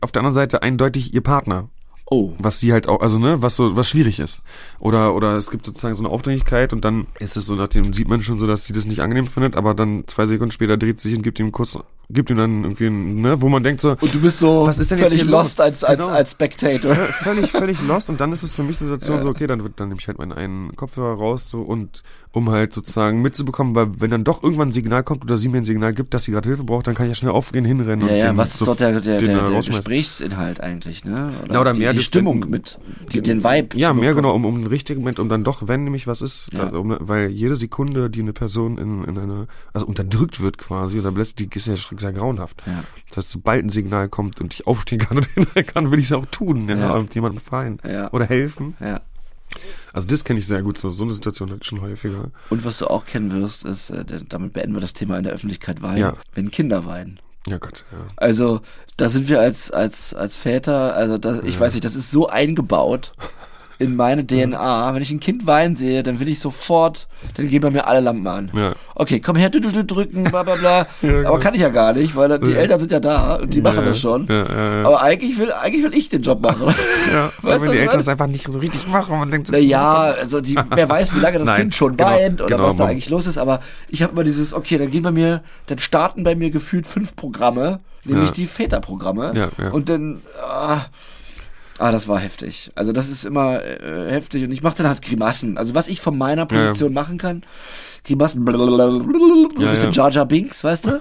auf 0.00 0.12
der 0.12 0.20
anderen 0.20 0.34
Seite 0.34 0.62
eindeutig 0.62 1.12
ihr 1.12 1.20
Partner. 1.20 1.68
Oh. 2.10 2.32
Was 2.38 2.58
sie 2.60 2.72
halt 2.72 2.88
auch, 2.88 3.02
also 3.02 3.18
ne, 3.18 3.42
was 3.42 3.56
so, 3.56 3.76
was 3.76 3.90
schwierig 3.90 4.18
ist. 4.18 4.40
Oder, 4.78 5.14
oder 5.14 5.36
es 5.36 5.50
gibt 5.50 5.66
sozusagen 5.66 5.94
so 5.94 6.04
eine 6.04 6.10
Aufdringlichkeit 6.10 6.72
und 6.72 6.82
dann 6.86 7.06
ist 7.18 7.36
es 7.36 7.44
so, 7.44 7.54
nachdem 7.54 7.92
sieht 7.92 8.08
man 8.08 8.22
schon 8.22 8.38
so, 8.38 8.46
dass 8.46 8.64
sie 8.64 8.72
das 8.72 8.86
nicht 8.86 9.00
angenehm 9.00 9.26
findet, 9.26 9.56
aber 9.56 9.74
dann 9.74 10.04
zwei 10.06 10.24
Sekunden 10.24 10.52
später 10.52 10.78
dreht 10.78 11.00
sie 11.00 11.10
sich 11.10 11.18
und 11.18 11.22
gibt 11.22 11.38
ihm 11.38 11.46
einen 11.46 11.52
Kuss, 11.52 11.78
gibt 12.10 12.30
ihm 12.30 12.36
dann 12.38 12.62
irgendwie, 12.64 12.86
einen, 12.86 13.20
ne, 13.20 13.40
wo 13.42 13.48
man 13.48 13.62
denkt 13.62 13.80
so, 13.82 13.90
Und 13.90 14.14
du 14.14 14.20
bist 14.20 14.38
so 14.38 14.66
Was 14.66 14.78
ist 14.78 14.90
denn 14.90 14.98
jetzt 14.98 15.08
völlig 15.08 15.22
hier 15.22 15.30
lost 15.30 15.58
los? 15.58 15.64
als, 15.66 15.84
als, 15.84 15.98
Genau. 16.00 16.10
als 16.10 16.30
Spectator. 16.32 16.94
völlig, 16.94 17.50
völlig 17.50 17.82
lost 17.82 18.08
und 18.10 18.20
dann 18.20 18.32
ist 18.32 18.42
es 18.42 18.54
für 18.54 18.62
mich 18.62 18.80
eine 18.80 18.88
Situation 18.90 19.20
so, 19.20 19.28
okay, 19.28 19.46
dann 19.46 19.62
wird, 19.62 19.78
dann 19.80 19.88
nehme 19.88 20.00
ich 20.00 20.08
halt 20.08 20.18
meinen 20.18 20.32
einen 20.32 20.74
Kopfhörer 20.76 21.14
raus 21.18 21.50
so 21.50 21.60
und 21.60 22.02
um 22.32 22.50
halt 22.50 22.72
sozusagen 22.72 23.20
mitzubekommen, 23.22 23.74
weil 23.74 24.00
wenn 24.00 24.10
dann 24.10 24.24
doch 24.24 24.42
irgendwann 24.42 24.68
ein 24.68 24.72
Signal 24.72 25.02
kommt 25.02 25.22
oder 25.24 25.36
sie 25.36 25.48
mir 25.48 25.58
ein 25.58 25.64
Signal 25.64 25.92
gibt, 25.92 26.14
dass 26.14 26.24
sie 26.24 26.32
gerade 26.32 26.48
Hilfe 26.48 26.64
braucht, 26.64 26.86
dann 26.86 26.94
kann 26.94 27.06
ich 27.06 27.10
ja 27.10 27.14
schnell 27.14 27.32
aufgehen, 27.32 27.64
hinrennen 27.64 28.06
Ja, 28.06 28.14
und 28.14 28.20
ja, 28.20 28.30
den 28.32 28.36
was 28.36 28.50
ist 28.50 28.58
so- 28.58 28.64
dort 28.66 28.80
der, 28.80 29.00
der, 29.00 29.18
den 29.18 29.28
der, 29.28 29.48
der. 29.50 29.60
Gesprächsinhalt 29.60 30.60
eigentlich, 30.60 31.04
ne? 31.04 31.32
Oder 31.44 31.54
Ja, 31.54 31.60
oder 31.60 31.72
die, 31.72 31.80
mehr 31.80 31.92
die 31.92 32.02
Stimmung 32.02 32.40
mit, 32.48 32.78
die, 33.12 33.20
den 33.22 33.42
Vibe. 33.42 33.76
Ja, 33.76 33.92
mehr 33.92 34.14
genau, 34.14 34.34
um, 34.34 34.44
um 34.44 34.58
den 34.60 34.66
richtigen 34.66 35.00
Moment, 35.00 35.18
um 35.18 35.28
dann 35.28 35.42
doch, 35.44 35.66
wenn 35.66 35.84
nämlich 35.84 36.06
was 36.06 36.22
ist, 36.22 36.50
Ja. 36.52 36.66
da, 36.66 36.78
um, 36.78 36.96
weil 37.00 37.28
jede 37.30 37.56
Sekunde, 37.56 38.08
die 38.10 38.20
eine 38.20 38.32
Person 38.32 38.78
in, 38.78 39.04
in 39.04 39.18
eine, 39.18 39.46
also 39.72 39.86
unterdrückt 39.86 40.40
wird 40.40 40.58
quasi, 40.58 40.98
oder 41.00 41.12
bläst, 41.12 41.38
die 41.38 41.48
ist 41.52 41.66
ja 41.66 41.74
schreck- 41.98 42.02
sehr 42.02 42.12
grauenhaft. 42.12 42.62
Ja. 42.66 42.84
Das 43.08 43.18
heißt, 43.18 43.30
sobald 43.30 43.64
ein 43.64 43.70
Signal 43.70 44.08
kommt 44.08 44.40
und 44.40 44.54
ich 44.54 44.66
aufstehen 44.66 44.98
kann 44.98 45.16
und 45.18 45.26
hinrennen 45.34 45.66
kann, 45.66 45.90
will 45.90 45.98
ich 45.98 46.06
es 46.06 46.12
auch 46.12 46.26
tun, 46.26 46.68
ja, 46.68 46.76
Ja. 46.76 46.92
und 46.92 47.14
jemandem 47.14 47.40
fein. 47.42 47.78
Ja. 47.88 48.10
Oder 48.12 48.26
helfen. 48.26 48.74
Ja. 48.80 49.00
Also 49.92 50.06
das 50.06 50.24
kenne 50.24 50.38
ich 50.38 50.46
sehr 50.46 50.62
gut, 50.62 50.76
so, 50.78 50.90
so 50.90 51.04
eine 51.04 51.12
Situation 51.12 51.50
halt 51.50 51.64
schon 51.64 51.80
häufiger. 51.80 52.30
Und 52.50 52.64
was 52.64 52.78
du 52.78 52.86
auch 52.86 53.06
kennen 53.06 53.32
wirst, 53.32 53.64
ist, 53.64 53.90
äh, 53.90 54.04
damit 54.28 54.52
beenden 54.52 54.74
wir 54.74 54.80
das 54.80 54.92
Thema 54.92 55.16
in 55.16 55.24
der 55.24 55.32
Öffentlichkeit 55.32 55.80
weinen, 55.82 55.98
Ja. 55.98 56.12
wenn 56.34 56.50
Kinder 56.50 56.84
weinen. 56.84 57.18
Ja 57.46 57.56
Gott, 57.56 57.84
ja. 57.92 57.98
Also, 58.16 58.60
da 58.98 59.08
sind 59.08 59.26
wir 59.28 59.40
als, 59.40 59.70
als, 59.70 60.12
als 60.12 60.36
Väter, 60.36 60.94
also 60.94 61.16
da, 61.16 61.40
ich 61.42 61.58
weiß 61.58 61.72
nicht, 61.72 61.84
das 61.84 61.96
ist 61.96 62.10
so 62.10 62.28
eingebaut. 62.28 63.12
In 63.78 63.94
meine 63.94 64.26
DNA. 64.26 64.92
Wenn 64.94 65.02
ich 65.02 65.10
ein 65.10 65.20
Kind 65.20 65.46
weinen 65.46 65.76
sehe, 65.76 66.02
dann 66.02 66.18
will 66.20 66.28
ich 66.28 66.40
sofort, 66.40 67.06
dann 67.34 67.48
gehen 67.48 67.60
bei 67.60 67.70
mir 67.70 67.86
alle 67.86 68.00
Lampen 68.00 68.26
an. 68.26 68.50
Ja. 68.52 68.74
Okay, 68.94 69.20
komm 69.20 69.36
her, 69.36 69.48
du 69.50 69.60
drücken, 69.60 70.24
bla 70.24 70.42
bla 70.42 70.56
bla. 70.56 70.86
Ja, 71.02 71.10
Aber 71.10 71.20
genau. 71.20 71.38
kann 71.38 71.54
ich 71.54 71.60
ja 71.60 71.68
gar 71.68 71.92
nicht, 71.92 72.16
weil 72.16 72.38
die. 72.40 72.54
Eltern 72.54 72.80
sind 72.80 72.90
ja 72.90 72.98
da 72.98 73.36
und 73.36 73.54
die 73.54 73.60
machen 73.60 73.84
das 73.84 74.00
schon. 74.00 74.26
Ja, 74.26 74.34
ja, 74.44 74.80
ja. 74.80 74.86
Aber 74.86 75.00
eigentlich 75.02 75.38
will, 75.38 75.52
eigentlich 75.52 75.84
will 75.84 75.94
ich 75.94 76.08
den 76.08 76.22
Job 76.22 76.40
machen. 76.40 76.74
ja, 77.12 77.30
Weißt 77.42 77.64
wenn 77.64 77.70
die 77.70 77.78
Eltern 77.78 77.98
das 77.98 78.08
einfach 78.08 78.26
nicht 78.26 78.48
so 78.48 78.58
richtig 78.58 78.88
machen 78.88 79.20
und 79.20 79.30
denkt, 79.30 79.46
so, 79.46 79.52
Naja, 79.52 80.14
also 80.20 80.40
die, 80.40 80.58
wer 80.70 80.88
weiß, 80.88 81.14
wie 81.14 81.20
lange 81.20 81.38
das 81.38 81.46
Nein, 81.46 81.60
Kind 81.60 81.74
schon 81.76 81.96
genau, 81.96 82.10
weint 82.10 82.40
oder 82.40 82.56
genau, 82.56 82.66
was 82.68 82.76
da 82.76 82.84
man- 82.84 82.92
eigentlich 82.92 83.10
los 83.10 83.26
ist, 83.28 83.38
aber 83.38 83.60
ich 83.88 84.02
habe 84.02 84.12
immer 84.12 84.24
dieses, 84.24 84.52
okay, 84.52 84.78
dann 84.78 84.90
gehen 84.90 85.04
bei 85.04 85.12
mir, 85.12 85.42
dann 85.66 85.78
starten 85.78 86.24
bei 86.24 86.34
mir 86.34 86.50
gefühlt 86.50 86.86
fünf 86.86 87.14
Programme, 87.14 87.78
nämlich 88.04 88.32
die 88.32 88.46
Väterprogramme. 88.48 89.32
Ja, 89.36 89.48
ja. 89.62 89.70
Und 89.70 89.88
dann, 89.88 90.22
ah, 90.42 90.80
ah, 91.78 91.90
das 91.92 92.08
war 92.08 92.18
heftig. 92.18 92.70
Also 92.74 92.92
das 92.92 93.08
ist 93.08 93.24
immer 93.24 93.64
äh, 93.64 94.10
heftig 94.10 94.44
und 94.44 94.52
ich 94.52 94.62
mache 94.62 94.76
dann 94.78 94.88
halt 94.88 95.02
Grimassen. 95.02 95.58
Also 95.58 95.74
was 95.74 95.88
ich 95.88 96.00
von 96.00 96.16
meiner 96.18 96.46
Ja, 96.50 96.56
ja. 96.56 96.66
Position 96.66 96.92
machen 96.92 97.18
kann, 97.18 97.42
Grimassen, 98.04 98.44
blablabla, 98.44 98.86
ein 98.88 99.48
Ja, 99.58 99.70
bisschen 99.70 99.92
ja. 99.92 100.04
Jar 100.04 100.10
Jar 100.10 100.26
Binks, 100.26 100.64
weißt 100.64 100.86
du? 100.86 101.00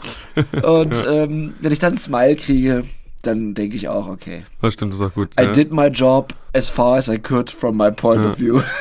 Und 0.67 0.93
ähm, 1.07 1.53
wenn 1.61 1.71
ich 1.71 1.79
dann 1.79 1.93
einen 1.93 1.99
Smile 1.99 2.35
kriege, 2.35 2.83
dann 3.21 3.53
denke 3.53 3.75
ich 3.75 3.87
auch, 3.87 4.07
okay. 4.07 4.45
Das 4.61 4.73
stimmt, 4.73 4.93
das 4.93 4.99
ist 4.99 5.05
auch 5.05 5.13
gut. 5.13 5.29
I 5.39 5.43
ja. 5.43 5.51
did 5.51 5.71
my 5.71 5.87
job 5.87 6.33
as 6.53 6.69
far 6.69 6.97
as 6.97 7.07
I 7.07 7.17
could 7.17 7.49
from 7.49 7.77
my 7.77 7.91
point 7.91 8.23
Ja. 8.23 8.31
of 8.31 8.39
view. 8.39 8.61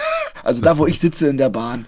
Also 0.44 0.62
da, 0.62 0.78
wo 0.78 0.87
ich 0.87 1.00
sitze 1.00 1.26
in 1.26 1.38
der 1.38 1.50
Bahn, 1.50 1.87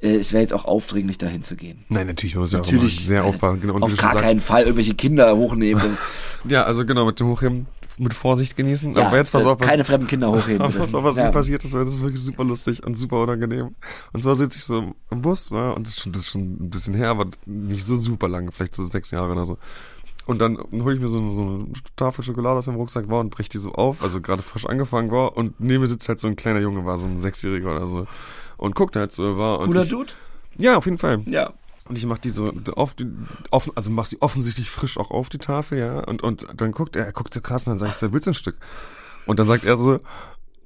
äh, 0.00 0.16
es 0.16 0.32
wäre 0.32 0.42
jetzt 0.42 0.52
auch 0.52 0.64
aufdringlich, 0.64 1.18
dahin 1.18 1.44
zu 1.44 1.54
gehen. 1.54 1.84
Nein, 1.88 2.08
natürlich, 2.08 2.34
muss 2.34 2.52
ja 2.52 2.58
auch 2.58 2.64
sehr 2.64 3.18
äh, 3.18 3.20
aufpassen. 3.20 3.60
Genau, 3.60 3.74
auf 3.74 3.96
gar 3.96 4.12
sagst, 4.12 4.24
keinen 4.24 4.40
Fall 4.40 4.62
irgendwelche 4.62 4.94
Kinder 4.94 5.36
hochnehmen. 5.36 5.96
Ja, 6.44 6.64
also 6.64 6.84
genau, 6.84 7.04
mit 7.04 7.20
dem 7.20 7.28
Hochheben 7.28 7.66
mit 7.98 8.14
Vorsicht 8.14 8.56
genießen. 8.56 8.94
ja, 8.94 9.06
Aber 9.06 9.16
jetzt 9.16 9.32
pass 9.32 9.44
äh, 9.44 9.48
auf, 9.48 9.60
was, 9.60 9.68
keine 9.68 9.84
fremden 9.84 10.06
Kinder 10.06 10.30
hochheben. 10.30 10.62
aber 10.62 10.72
pass 10.72 10.94
auf, 10.94 11.04
was 11.04 11.16
ja. 11.16 11.26
mir 11.26 11.30
passiert 11.30 11.64
ist, 11.64 11.72
weil 11.72 11.84
das 11.84 11.94
ist 11.94 12.02
wirklich 12.02 12.22
super 12.22 12.44
lustig 12.44 12.84
und 12.84 12.96
super 12.96 13.22
unangenehm. 13.22 13.74
Und 14.12 14.22
zwar 14.22 14.34
sitze 14.34 14.58
ich 14.58 14.64
so 14.64 14.94
im 15.10 15.22
Bus, 15.22 15.50
ne, 15.50 15.74
und 15.74 15.86
das 15.86 15.94
ist, 15.94 16.02
schon, 16.02 16.12
das 16.12 16.22
ist 16.22 16.30
schon 16.30 16.40
ein 16.40 16.70
bisschen 16.70 16.94
her, 16.94 17.10
aber 17.10 17.26
nicht 17.46 17.86
so 17.86 17.96
super 17.96 18.28
lange, 18.28 18.52
vielleicht 18.52 18.74
so 18.74 18.84
sechs 18.84 19.10
Jahre 19.10 19.32
oder 19.32 19.44
so. 19.44 19.58
Und 20.24 20.40
dann 20.40 20.56
hole 20.72 20.94
ich 20.94 21.00
mir 21.00 21.08
so, 21.08 21.30
so 21.30 21.42
eine 21.42 21.66
Tafel 21.96 22.24
Schokolade 22.24 22.58
aus 22.58 22.66
meinem 22.66 22.76
Rucksack 22.76 23.08
war 23.08 23.20
und 23.20 23.30
brech 23.30 23.48
die 23.48 23.58
so 23.58 23.72
auf, 23.72 24.02
also 24.02 24.20
gerade 24.20 24.42
frisch 24.42 24.66
angefangen 24.66 25.10
war 25.10 25.36
und 25.36 25.58
neben 25.60 25.82
mir 25.82 25.88
sitzt 25.88 26.08
halt 26.08 26.20
so 26.20 26.28
ein 26.28 26.36
kleiner 26.36 26.60
Junge, 26.60 26.84
war 26.84 26.96
so 26.96 27.06
ein 27.06 27.20
Sechsjähriger 27.20 27.72
oder 27.72 27.86
so. 27.86 28.06
Und 28.56 28.76
guckt 28.76 28.94
halt 28.94 29.10
so, 29.10 29.36
war. 29.36 29.58
Und 29.58 29.70
Cooler 29.70 29.82
ich, 29.82 29.90
Dude? 29.90 30.12
Ja, 30.56 30.76
auf 30.76 30.84
jeden 30.84 30.98
Fall. 30.98 31.22
Ja. 31.26 31.52
Und 31.88 31.98
ich 31.98 32.06
mach 32.06 32.18
die 32.18 32.30
so 32.30 32.52
auf 32.76 32.94
die, 32.94 33.06
offen, 33.50 33.72
also 33.74 33.90
mach 33.90 34.06
sie 34.06 34.20
offensichtlich 34.22 34.70
frisch 34.70 34.96
auch 34.98 35.10
auf 35.10 35.28
die 35.28 35.38
Tafel, 35.38 35.78
ja. 35.78 36.00
Und, 36.00 36.22
und 36.22 36.46
dann 36.54 36.72
guckt 36.72 36.96
er, 36.96 37.06
er 37.06 37.12
guckt 37.12 37.34
so 37.34 37.40
krass 37.40 37.66
und 37.66 37.72
dann 37.72 37.78
sag 37.78 37.90
ich 37.90 37.96
so, 37.96 38.12
willst 38.12 38.26
du 38.26 38.30
ein 38.30 38.34
Stück? 38.34 38.56
Und 39.26 39.38
dann 39.38 39.46
sagt 39.46 39.64
er 39.64 39.76
so, 39.76 40.00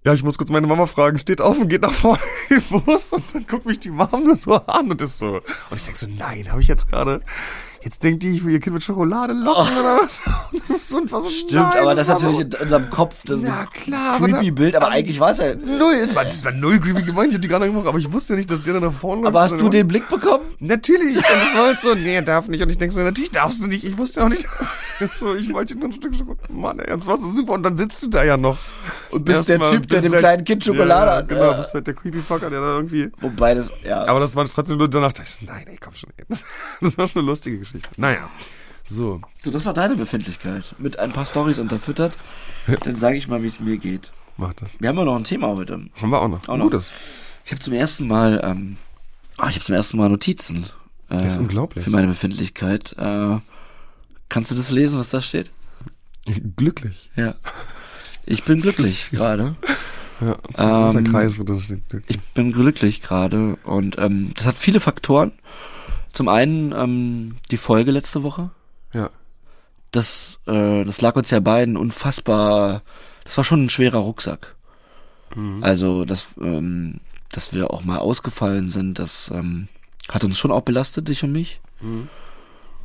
ja, 0.05 0.13
ich 0.13 0.23
muss 0.23 0.39
kurz 0.39 0.51
meine 0.51 0.69
Mama 0.69 0.87
fragen, 0.87 1.19
steht 1.19 1.41
auf 1.41 1.59
und 1.59 1.69
geht 1.69 1.83
nach 1.83 1.93
vorne 1.93 2.21
den 2.49 2.63
Bus 2.71 3.13
und 3.13 3.35
dann 3.35 3.45
guckt 3.47 3.67
mich 3.67 3.81
die 3.81 3.91
nur 3.91 4.37
so 4.39 4.55
an 4.55 4.91
und 4.91 5.03
ist 5.03 5.19
so. 5.19 5.41
Und 5.71 5.77
ich 5.77 5.85
denk 5.85 5.97
so, 5.97 6.07
nein, 6.17 6.51
habe 6.53 6.61
ich 6.61 6.69
jetzt 6.69 6.89
gerade, 6.89 7.23
jetzt 7.83 8.03
denkt 8.03 8.23
die, 8.23 8.31
ich 8.37 8.45
will 8.45 8.53
ihr 8.53 8.61
Kind 8.61 8.75
mit 8.75 8.83
Schokolade 8.83 9.33
locken 9.33 9.77
oder 9.79 9.99
was? 10.01 10.21
So, 10.85 10.97
und 10.99 11.11
war 11.12 11.21
so, 11.21 11.27
Oh. 11.29 11.31
Stimmt, 11.31 11.53
nein, 11.53 11.79
aber 11.83 11.95
das, 11.95 12.09
ist 12.09 12.21
so- 12.21 12.27
natürlich 12.31 12.55
in 12.55 12.61
unserem 12.62 12.91
Kopf 12.91 13.17
das 13.25 13.41
ist 13.41 13.47
Ja, 13.47 13.61
ein 13.61 13.67
klar, 13.73 14.12
aber 14.17 14.27
creepy 14.29 14.47
da- 14.47 14.55
Bild, 14.55 14.77
aber 14.77 14.87
aber- 14.87 14.95
eigentlich 14.95 15.21
war 15.21 15.31
es 15.31 15.39
ja. 15.39 15.55
Null, 15.55 15.95
es 16.03 16.15
war, 16.15 16.25
es 16.27 16.45
war 16.45 16.53
null 16.53 16.79
creepy 16.81 17.03
gemeint, 17.03 17.29
ich 17.31 17.35
hab 17.35 17.43
die 17.43 17.49
gerade 17.49 17.67
gemacht, 17.67 17.87
aber 17.87 17.99
ich 17.99 18.11
wusste 18.12 18.35
ja 18.35 18.37
nicht, 18.39 18.51
dass 18.51 18.62
der 18.62 18.75
dann 18.75 18.83
nach 18.85 18.93
vorne 18.93 19.23
läuft. 19.23 19.29
Aber 19.37 19.41
hast 19.43 19.61
du 19.61 19.69
den 19.69 19.87
Blick 19.89 20.09
bekommen? 20.09 20.45
Natürlich. 20.61 21.17
Und 21.17 21.25
das 21.25 21.55
war 21.55 21.67
halt 21.67 21.81
so, 21.81 21.95
nee, 21.95 22.15
er 22.15 22.23
darf 22.23 22.49
nicht. 22.49 22.62
Und 22.62 22.71
ich 22.71 22.79
denke 22.79 22.95
so, 22.95 23.01
natürlich 23.03 23.31
darfst 23.31 23.62
du 23.62 23.67
nicht. 23.69 23.85
Ich 23.85 23.97
wusste 23.99 24.25
auch 24.25 24.29
nicht. 24.29 24.47
so, 25.15 25.35
ich 25.35 25.53
wollte 25.53 25.77
nur 25.77 25.89
ein 25.89 25.93
Stück 25.93 26.15
Schokolade. 26.15 26.53
Mann, 26.53 26.79
ey, 26.79 26.87
das 26.87 27.07
war 27.07 27.19
so 27.19 27.29
super. 27.29 27.53
Und 27.55 27.62
dann 27.62 27.77
sitzt 27.77 28.03
du 28.03 28.09
da 28.09 28.25
ja 28.25 28.37
noch. 28.37 28.57
Und 29.11 29.25
bist 29.25 29.49
der 29.49 29.57
Erstmal 29.57 29.73
Typ, 29.79 29.89
der 29.89 30.01
dem 30.03 30.12
halt- 30.12 30.21
kleinen 30.21 30.45
Kind 30.45 30.65
Schokolade 30.65 31.11
ja, 31.11 31.17
hat. 31.19 31.29
Genau, 31.29 31.43
Ja. 31.45 31.53
bist 31.53 31.75
halt 31.75 31.87
der 31.87 31.95
Creepy-Fucker, 31.95 32.51
der 32.51 32.61
da 32.61 32.75
irgendwie... 32.77 33.11
Wobei 33.21 33.55
das, 33.55 33.71
ja. 33.85 34.05
Aber 34.07 34.21
das 34.21 34.35
war 34.37 34.47
trotzdem 34.49 34.79
nur 34.79 34.89
danach, 34.89 35.12
dachte 35.12 35.29
ich 35.41 35.47
nein, 35.47 35.65
ey, 35.69 35.77
komm 35.81 35.95
schon. 35.95 36.11
Ey. 36.17 36.25
Das 36.81 36.97
war 36.99 37.07
schon 37.09 37.21
eine 37.21 37.29
lustige 37.31 37.59
Geschichte. 37.59 37.76
Naja, 37.97 38.29
so. 38.85 39.21
So, 39.43 39.51
das 39.51 39.65
war 39.65 39.75
deine 39.75 39.97
Befindlichkeit. 39.97 40.75
Mit 40.79 40.99
ein 40.99 41.12
paar 41.12 41.27
Stories 41.27 41.59
unterfüttert. 41.59 42.12
Dann 42.85 42.97
sage 42.97 43.17
ich 43.17 43.29
mal, 43.29 43.43
wie 43.43 43.47
es 43.47 43.61
mir 43.61 43.77
geht. 43.79 44.11
Mach 44.37 44.53
das. 44.55 44.71
Wir 44.81 44.89
haben 44.89 44.99
ja 44.99 45.05
noch 45.05 45.17
ein 45.17 45.25
Thema 45.25 45.49
heute. 45.49 45.87
Haben 46.01 46.11
wir 46.11 46.21
auch 46.21 46.29
noch. 46.29 46.49
Auch 46.49 46.57
noch. 46.57 46.65
Gutes. 46.65 46.91
Ich 47.45 47.53
habe 47.53 47.61
zum 47.61 47.73
ersten 47.73 48.07
Mal, 48.07 48.41
ähm, 48.45 48.77
ah, 49.39 49.49
ich 49.49 49.55
habe 49.57 49.65
zum 49.65 49.75
ersten 49.75 49.97
Mal 49.97 50.09
Notizen. 50.09 50.65
Äh, 51.09 51.19
Das 51.19 51.35
ist 51.35 51.39
unglaublich. 51.39 51.85
Für 51.85 51.91
meine 51.91 52.09
Befindlichkeit. 52.09 52.95
Äh, 52.99 53.37
kannst 54.29 54.51
du 54.51 54.55
das 54.55 54.71
lesen, 54.71 54.99
was 54.99 55.09
da 55.11 55.21
steht? 55.23 55.51
Glücklich. 56.57 57.11
Ja. 57.17 57.35
Ich 58.25 58.43
bin 58.45 58.59
Das 58.59 58.67
ist 58.67 58.77
glücklich 58.77 59.11
gerade. 59.12 59.57
Ja, 60.21 60.37
so 60.55 60.65
ein 60.65 60.83
großer 60.85 60.99
Ähm, 60.99 61.05
Kreis, 61.05 61.39
wo 61.39 61.45
drin 61.45 61.61
steht. 61.61 61.89
Glücklich. 61.89 62.17
Ich 62.19 62.23
bin 62.33 62.53
glücklich 62.53 63.03
gerade 63.03 63.57
und 63.65 63.97
ähm, 63.99 64.33
das 64.35 64.47
hat 64.47 64.59
viele 64.59 64.81
Faktoren. 64.81 65.33
Zum 66.17 66.29
einen 66.29 66.73
ähm, 66.73 67.37
die 67.51 67.59
Folge 67.59 67.91
letzte 67.91 68.23
Woche. 68.23 68.49
Ja. 68.95 69.11
Das, 69.93 70.41
äh, 70.47 70.83
das 70.83 71.03
lag 71.03 71.15
uns 71.15 71.31
ja 71.31 71.41
beiden 71.41 71.77
unfassbar. 71.77 72.81
Das 73.25 73.37
war 73.37 73.45
schon 73.45 73.67
ein 73.67 73.69
schwerer 73.69 73.99
Rucksack. 73.99 74.57
Mhm. 75.35 75.63
Also, 75.63 76.07
dass, 76.07 76.29
ähm, 76.41 77.01
dass 77.31 77.53
wir 77.53 77.71
auch 77.71 77.85
mal 77.85 77.99
ausgefallen 77.99 78.71
sind, 78.71 78.99
das 78.99 79.31
ähm, 79.31 79.69
hat 80.09 80.25
uns 80.25 80.39
schon 80.39 80.53
auch 80.53 80.63
belastet, 80.63 81.09
dich 81.09 81.23
und 81.23 81.33
mich. 81.33 81.61
Mhm. 81.83 82.09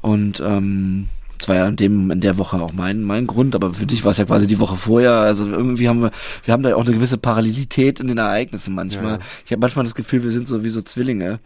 Und 0.02 0.41
ähm, 0.41 1.08
das 1.38 1.48
war 1.48 1.56
ja 1.56 1.67
in 1.70 1.78
dem 1.78 2.12
in 2.12 2.20
der 2.20 2.38
Woche 2.38 2.62
auch 2.62 2.74
mein 2.74 3.02
mein 3.02 3.28
Grund, 3.28 3.56
aber 3.56 3.74
für 3.74 3.86
dich 3.86 4.04
war 4.04 4.12
es 4.12 4.17
ja 4.17 4.26
quasi 4.26 4.46
die 4.46 4.60
Woche 4.60 4.76
vorher. 4.76 5.13
Also 5.13 5.48
irgendwie 5.48 5.88
haben 5.88 6.02
wir 6.02 6.12
wir 6.44 6.52
haben 6.52 6.63
da 6.63 6.76
auch 6.76 6.84
eine 6.86 6.94
gewisse 6.94 7.17
Parallelität 7.17 8.02
in 8.02 8.10
den 8.10 8.17
Ereignissen 8.17 8.76
manchmal. 8.76 9.13
Ja. 9.13 9.20
Ich 9.46 9.52
habe 9.54 9.62
manchmal 9.62 9.86
das 9.86 9.96
Gefühl, 9.96 10.22
wir 10.24 10.32
sind 10.32 10.48
so 10.48 10.65
wie 10.65 10.70
so 10.70 10.82
Zwillinge. 10.82 11.39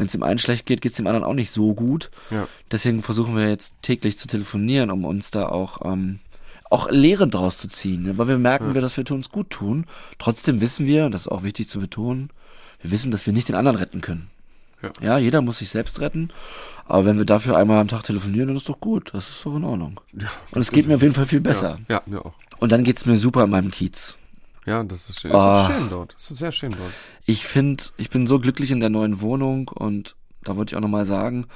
Wenn 0.00 0.06
es 0.06 0.12
dem 0.12 0.22
einen 0.22 0.38
schlecht 0.38 0.64
geht, 0.64 0.80
geht 0.80 0.92
es 0.92 0.96
dem 0.96 1.06
anderen 1.06 1.26
auch 1.26 1.34
nicht 1.34 1.50
so 1.50 1.74
gut. 1.74 2.10
Ja. 2.30 2.48
Deswegen 2.72 3.02
versuchen 3.02 3.36
wir 3.36 3.50
jetzt 3.50 3.74
täglich 3.82 4.16
zu 4.16 4.26
telefonieren, 4.26 4.90
um 4.90 5.04
uns 5.04 5.30
da 5.30 5.46
auch 5.46 5.84
ähm, 5.84 6.20
auch 6.70 6.90
Lehren 6.90 7.28
draus 7.28 7.58
zu 7.58 7.68
ziehen, 7.68 8.04
ne? 8.04 8.16
weil 8.16 8.26
wir 8.26 8.38
merken, 8.38 8.72
wir, 8.72 8.80
dass 8.80 8.96
wir 8.96 9.10
uns 9.10 9.28
gut 9.28 9.50
tun. 9.50 9.84
Trotzdem 10.18 10.62
wissen 10.62 10.86
wir, 10.86 11.04
und 11.04 11.12
das 11.12 11.26
ist 11.26 11.28
auch 11.28 11.42
wichtig 11.42 11.68
zu 11.68 11.80
betonen, 11.80 12.30
wir 12.80 12.90
wissen, 12.92 13.10
dass 13.10 13.26
wir 13.26 13.34
nicht 13.34 13.50
den 13.50 13.56
anderen 13.56 13.76
retten 13.76 14.00
können. 14.00 14.30
Ja. 14.80 14.90
ja, 15.02 15.18
jeder 15.18 15.42
muss 15.42 15.58
sich 15.58 15.68
selbst 15.68 16.00
retten. 16.00 16.30
Aber 16.86 17.04
wenn 17.04 17.18
wir 17.18 17.26
dafür 17.26 17.58
einmal 17.58 17.78
am 17.78 17.88
Tag 17.88 18.04
telefonieren, 18.04 18.48
dann 18.48 18.56
ist 18.56 18.70
doch 18.70 18.80
gut. 18.80 19.10
Das 19.12 19.28
ist 19.28 19.44
doch 19.44 19.54
in 19.54 19.64
Ordnung. 19.64 20.00
ja. 20.18 20.28
Und 20.52 20.62
es 20.62 20.70
geht 20.70 20.86
mir 20.86 20.94
auf 20.94 21.02
jeden 21.02 21.12
Fall 21.12 21.26
viel 21.26 21.42
besser. 21.42 21.78
Ja, 21.90 21.96
ja 21.96 22.02
mir 22.06 22.24
auch. 22.24 22.32
Und 22.58 22.72
dann 22.72 22.84
geht's 22.84 23.04
mir 23.04 23.18
super 23.18 23.44
in 23.44 23.50
meinem 23.50 23.70
Kiez. 23.70 24.16
Ja, 24.66 24.82
das 24.84 25.08
ist 25.08 25.20
schön. 25.20 25.30
Ist 25.32 25.36
Ah. 25.38 25.64
auch 25.66 25.70
schön 25.70 25.88
dort. 25.88 26.14
Es 26.18 26.30
ist 26.30 26.38
sehr 26.38 26.52
schön 26.52 26.72
dort. 26.72 26.92
Ich 27.26 27.44
finde, 27.46 27.84
ich 27.96 28.10
bin 28.10 28.26
so 28.26 28.38
glücklich 28.38 28.70
in 28.70 28.80
der 28.80 28.90
neuen 28.90 29.20
Wohnung 29.20 29.68
und 29.68 30.16
da 30.42 30.56
wollte 30.56 30.72
ich 30.72 30.76
auch 30.76 30.82
nochmal 30.82 31.04
sagen, 31.06 31.46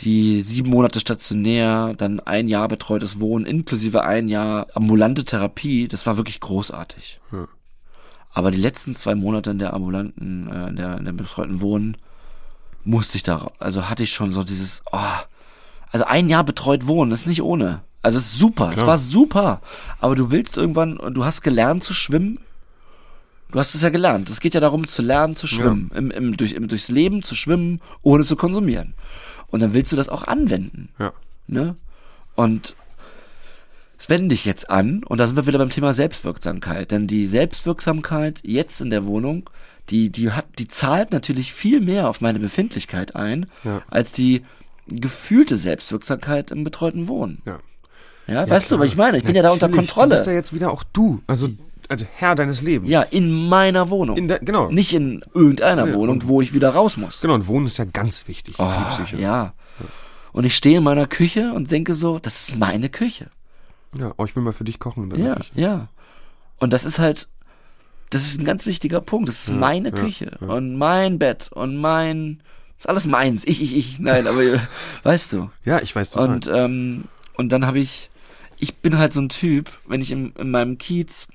die 0.00 0.42
sieben 0.42 0.70
Monate 0.70 0.98
stationär, 1.00 1.94
dann 1.96 2.20
ein 2.20 2.48
Jahr 2.48 2.66
betreutes 2.68 3.20
Wohnen, 3.20 3.46
inklusive 3.46 4.02
ein 4.02 4.28
Jahr 4.28 4.66
ambulante 4.74 5.24
Therapie, 5.24 5.86
das 5.88 6.04
war 6.06 6.16
wirklich 6.16 6.40
großartig. 6.40 7.20
Ja. 7.32 7.46
Aber 8.32 8.50
die 8.50 8.58
letzten 8.58 8.94
zwei 8.94 9.14
Monate 9.14 9.50
in 9.52 9.58
der 9.60 9.72
ambulanten, 9.72 10.48
äh, 10.50 10.68
in 10.68 10.76
der, 10.76 10.98
in 10.98 11.04
der 11.04 11.12
betreuten 11.12 11.60
Wohnen, 11.60 11.96
musste 12.82 13.16
ich 13.16 13.22
da, 13.22 13.46
also 13.60 13.88
hatte 13.88 14.02
ich 14.02 14.12
schon 14.12 14.32
so 14.32 14.42
dieses, 14.42 14.82
oh, 14.92 14.98
also 15.94 16.06
ein 16.06 16.28
Jahr 16.28 16.42
betreut 16.42 16.88
wohnen, 16.88 17.12
ist 17.12 17.28
nicht 17.28 17.40
ohne. 17.40 17.82
Also 18.02 18.18
es 18.18 18.32
ist 18.32 18.38
super, 18.40 18.70
es 18.70 18.74
Klar. 18.74 18.86
war 18.88 18.98
super. 18.98 19.60
Aber 20.00 20.16
du 20.16 20.32
willst 20.32 20.56
irgendwann, 20.56 20.98
du 21.14 21.24
hast 21.24 21.42
gelernt 21.42 21.84
zu 21.84 21.94
schwimmen. 21.94 22.40
Du 23.52 23.60
hast 23.60 23.76
es 23.76 23.82
ja 23.82 23.90
gelernt. 23.90 24.28
Es 24.28 24.40
geht 24.40 24.54
ja 24.54 24.60
darum, 24.60 24.88
zu 24.88 25.02
lernen 25.02 25.36
zu 25.36 25.46
schwimmen. 25.46 25.92
Im, 25.94 26.10
im, 26.10 26.36
durch, 26.36 26.54
im, 26.54 26.66
durchs 26.66 26.88
Leben 26.88 27.22
zu 27.22 27.36
schwimmen, 27.36 27.80
ohne 28.02 28.24
zu 28.24 28.34
konsumieren. 28.34 28.94
Und 29.46 29.60
dann 29.60 29.72
willst 29.72 29.92
du 29.92 29.96
das 29.96 30.08
auch 30.08 30.24
anwenden. 30.24 30.88
Ja. 30.98 31.12
Ne? 31.46 31.76
Und 32.34 32.74
es 33.96 34.08
wende 34.08 34.34
ich 34.34 34.44
jetzt 34.44 34.68
an, 34.70 35.04
und 35.04 35.18
da 35.18 35.28
sind 35.28 35.36
wir 35.36 35.46
wieder 35.46 35.58
beim 35.58 35.70
Thema 35.70 35.94
Selbstwirksamkeit. 35.94 36.90
Denn 36.90 37.06
die 37.06 37.28
Selbstwirksamkeit 37.28 38.40
jetzt 38.42 38.80
in 38.80 38.90
der 38.90 39.06
Wohnung, 39.06 39.48
die, 39.90 40.10
die 40.10 40.32
hat, 40.32 40.46
die 40.58 40.66
zahlt 40.66 41.12
natürlich 41.12 41.52
viel 41.52 41.80
mehr 41.80 42.08
auf 42.08 42.20
meine 42.20 42.40
Befindlichkeit 42.40 43.14
ein, 43.14 43.46
Ja. 43.62 43.82
als 43.88 44.10
die 44.10 44.42
gefühlte 44.86 45.56
Selbstwirksamkeit 45.56 46.50
im 46.50 46.64
betreuten 46.64 47.08
Wohnen. 47.08 47.42
Ja. 47.44 47.58
Ja, 48.26 48.48
weißt 48.48 48.70
du, 48.70 48.78
was 48.78 48.86
ich 48.88 48.96
meine? 48.96 49.18
Ich 49.18 49.24
bin 49.24 49.34
ja 49.36 49.42
da 49.42 49.50
unter 49.50 49.68
Natürlich, 49.68 49.90
Kontrolle. 49.90 50.08
Du 50.10 50.14
bist 50.16 50.26
ja 50.26 50.32
jetzt 50.32 50.54
wieder 50.54 50.70
auch 50.72 50.82
du. 50.94 51.20
Also, 51.26 51.48
also 51.90 52.06
Herr 52.16 52.34
deines 52.34 52.62
Lebens. 52.62 52.88
ja, 52.88 53.02
in 53.02 53.30
meiner 53.48 53.90
Wohnung. 53.90 54.16
In 54.16 54.28
der, 54.28 54.38
genau. 54.38 54.70
Nicht 54.70 54.94
in 54.94 55.22
irgendeiner 55.34 55.86
Ja, 55.88 55.94
Wohnung, 55.94 56.16
und- 56.16 56.28
wo 56.28 56.40
ich 56.40 56.54
wieder 56.54 56.70
raus 56.70 56.96
muss. 56.96 57.20
Genau, 57.20 57.34
und 57.34 57.46
Wohnen 57.48 57.66
ist 57.66 57.76
ja 57.76 57.84
ganz 57.84 58.26
wichtig 58.26 58.56
für 58.56 58.62
die 58.62 58.84
Oh, 58.84 58.88
Psyche. 58.88 59.18
ja. 59.18 59.52
Und 60.32 60.44
ich 60.44 60.56
stehe 60.56 60.78
in 60.78 60.84
meiner 60.84 61.06
Küche 61.06 61.52
und 61.52 61.70
denke 61.70 61.92
so, 61.94 62.18
das 62.18 62.48
ist 62.48 62.56
meine 62.58 62.88
Küche. 62.88 63.30
ja. 63.96 64.12
Oh, 64.16 64.24
ich 64.24 64.34
will 64.34 64.42
mal 64.42 64.52
für 64.54 64.64
dich 64.64 64.78
kochen 64.78 65.04
in 65.04 65.10
deiner 65.10 65.24
Ja, 65.28 65.34
Küche. 65.36 65.50
ja. 65.54 65.88
Und 66.58 66.72
das 66.72 66.84
ist 66.86 66.98
halt, 66.98 67.28
das 68.08 68.22
ist 68.22 68.40
ein 68.40 68.44
ganz 68.46 68.64
wichtiger 68.64 69.00
Punkt. 69.02 69.28
Das 69.28 69.42
ist 69.44 69.52
meine 69.54 69.90
ja, 69.90 69.94
Küche 69.96 70.38
ja. 70.40 70.46
und 70.48 70.76
mein 70.76 71.18
Bett 71.18 71.50
und 71.52 71.76
mein, 71.76 72.42
ist 72.84 72.88
alles 72.88 73.06
meins. 73.06 73.44
Ich, 73.46 73.62
ich, 73.62 73.74
ich. 73.76 73.98
Nein, 73.98 74.26
aber 74.26 74.42
weißt 75.02 75.32
du. 75.32 75.50
Ja, 75.64 75.80
ich 75.80 75.94
weiß 75.96 76.10
total. 76.10 76.28
Und 76.34 76.50
ähm, 76.52 77.04
und 77.36 77.50
dann 77.50 77.66
habe 77.66 77.78
ich, 77.78 78.10
ich 78.58 78.76
bin 78.76 78.98
halt 78.98 79.12
so 79.12 79.20
ein 79.20 79.28
Typ, 79.28 79.70
wenn 79.86 80.00
ich 80.00 80.10
im, 80.10 80.32
in 80.38 80.50
meinem 80.50 80.78
Kiez, 80.78 81.26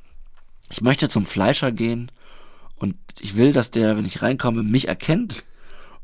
ich 0.70 0.82
möchte 0.82 1.10
zum 1.10 1.26
Fleischer 1.26 1.72
gehen 1.72 2.12
Und 2.76 2.96
ich 3.20 3.36
will, 3.36 3.52
dass 3.52 3.72
der, 3.72 3.98
wenn 3.98 4.06
ich 4.06 4.22
reinkomme, 4.22 4.64
mich 4.64 4.88
erkennt 4.88 5.44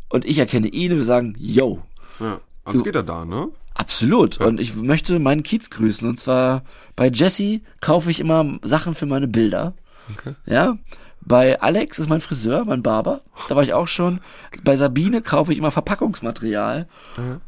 und 0.10 0.26
ich 0.26 0.38
erkenne 0.38 0.68
ihn 0.68 0.92
und 0.92 0.98
wir 0.98 1.06
sagen, 1.06 1.36
yo, 1.38 1.82
Ja. 2.20 2.42
Das 2.66 2.84
geht 2.84 2.96
ja 2.96 3.04
da, 3.04 3.26
ne? 3.26 3.50
absolut. 3.76 4.40
Und 4.40 4.60
ich 4.60 4.76
möchte 4.76 5.20
meinen 5.20 5.44
Kiez 5.44 5.70
grüßen. 5.70 6.08
Und 6.10 6.20
zwar 6.20 6.64
bei 6.96 7.10
Jesse 7.10 7.62
kaufe 7.80 8.10
ich 8.10 8.20
immer 8.20 8.58
Sachen 8.64 8.96
für 8.96 9.06
meine 9.06 9.28
Bilder. 9.28 9.76
Okay. 10.12 10.34
Ja. 10.48 10.78
Bei 11.26 11.60
Alex 11.62 11.98
ist 12.00 12.08
mein 12.10 12.22
Friseur, 12.22 12.66
mein 12.66 12.84
Barber. 12.84 13.22
Da 13.50 13.56
war 13.56 13.64
ich 13.64 13.74
auch 13.74 13.88
schon. 13.88 14.20
Bei 14.64 14.78
Sabine 14.78 15.22
kaufe 15.22 15.52
ich 15.52 15.58
immer 15.58 15.72
Verpackungsmaterial. 15.72 16.88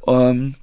Ähm, 0.07 0.55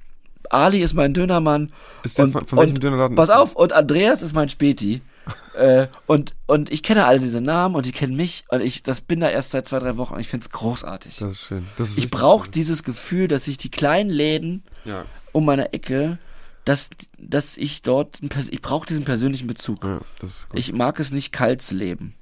Ali 0.49 0.79
ist 0.81 0.93
mein 0.93 1.13
Dönermann. 1.13 1.71
Ist 2.03 2.17
der 2.17 2.27
von- 2.27 2.45
von 2.45 2.59
welchem 2.59 2.79
Dönerladen 2.79 3.15
Pass 3.15 3.29
auf, 3.29 3.55
und 3.55 3.73
Andreas 3.73 4.21
ist 4.21 4.35
mein 4.35 4.49
Späti. 4.49 5.01
äh, 5.57 5.87
und, 6.05 6.35
und 6.45 6.71
ich 6.71 6.83
kenne 6.83 7.05
alle 7.07 7.19
diese 7.19 7.41
Namen 7.41 7.73
und 7.75 7.85
die 7.87 7.91
kennen 7.91 8.15
mich 8.15 8.43
und 8.49 8.61
ich 8.61 8.83
das 8.83 9.01
bin 9.01 9.21
da 9.21 9.29
erst 9.29 9.51
seit 9.51 9.67
zwei, 9.67 9.79
drei 9.79 9.97
Wochen 9.97 10.13
und 10.13 10.19
ich 10.19 10.27
find's 10.27 10.51
großartig. 10.51 11.17
Das 11.17 11.31
ist 11.31 11.41
schön. 11.41 11.65
Das 11.77 11.89
ist 11.89 11.97
Ich 11.97 12.11
brauche 12.11 12.47
dieses 12.49 12.83
Gefühl, 12.83 13.27
dass 13.27 13.47
ich 13.47 13.57
die 13.57 13.71
kleinen 13.71 14.11
Läden 14.11 14.63
Ja. 14.83 15.05
um 15.31 15.45
meine 15.45 15.73
Ecke, 15.73 16.19
dass, 16.63 16.89
dass 17.17 17.57
ich 17.57 17.81
dort, 17.81 18.19
ich 18.51 18.61
brauche 18.61 18.85
diesen 18.85 19.03
persönlichen 19.03 19.47
Bezug. 19.47 19.83
Ja. 19.83 19.99
Ich 20.53 20.73
mag 20.73 20.99
es 20.99 21.11
nicht 21.11 21.31
kalt 21.31 21.61
zu 21.63 21.73
leben. 21.73 22.13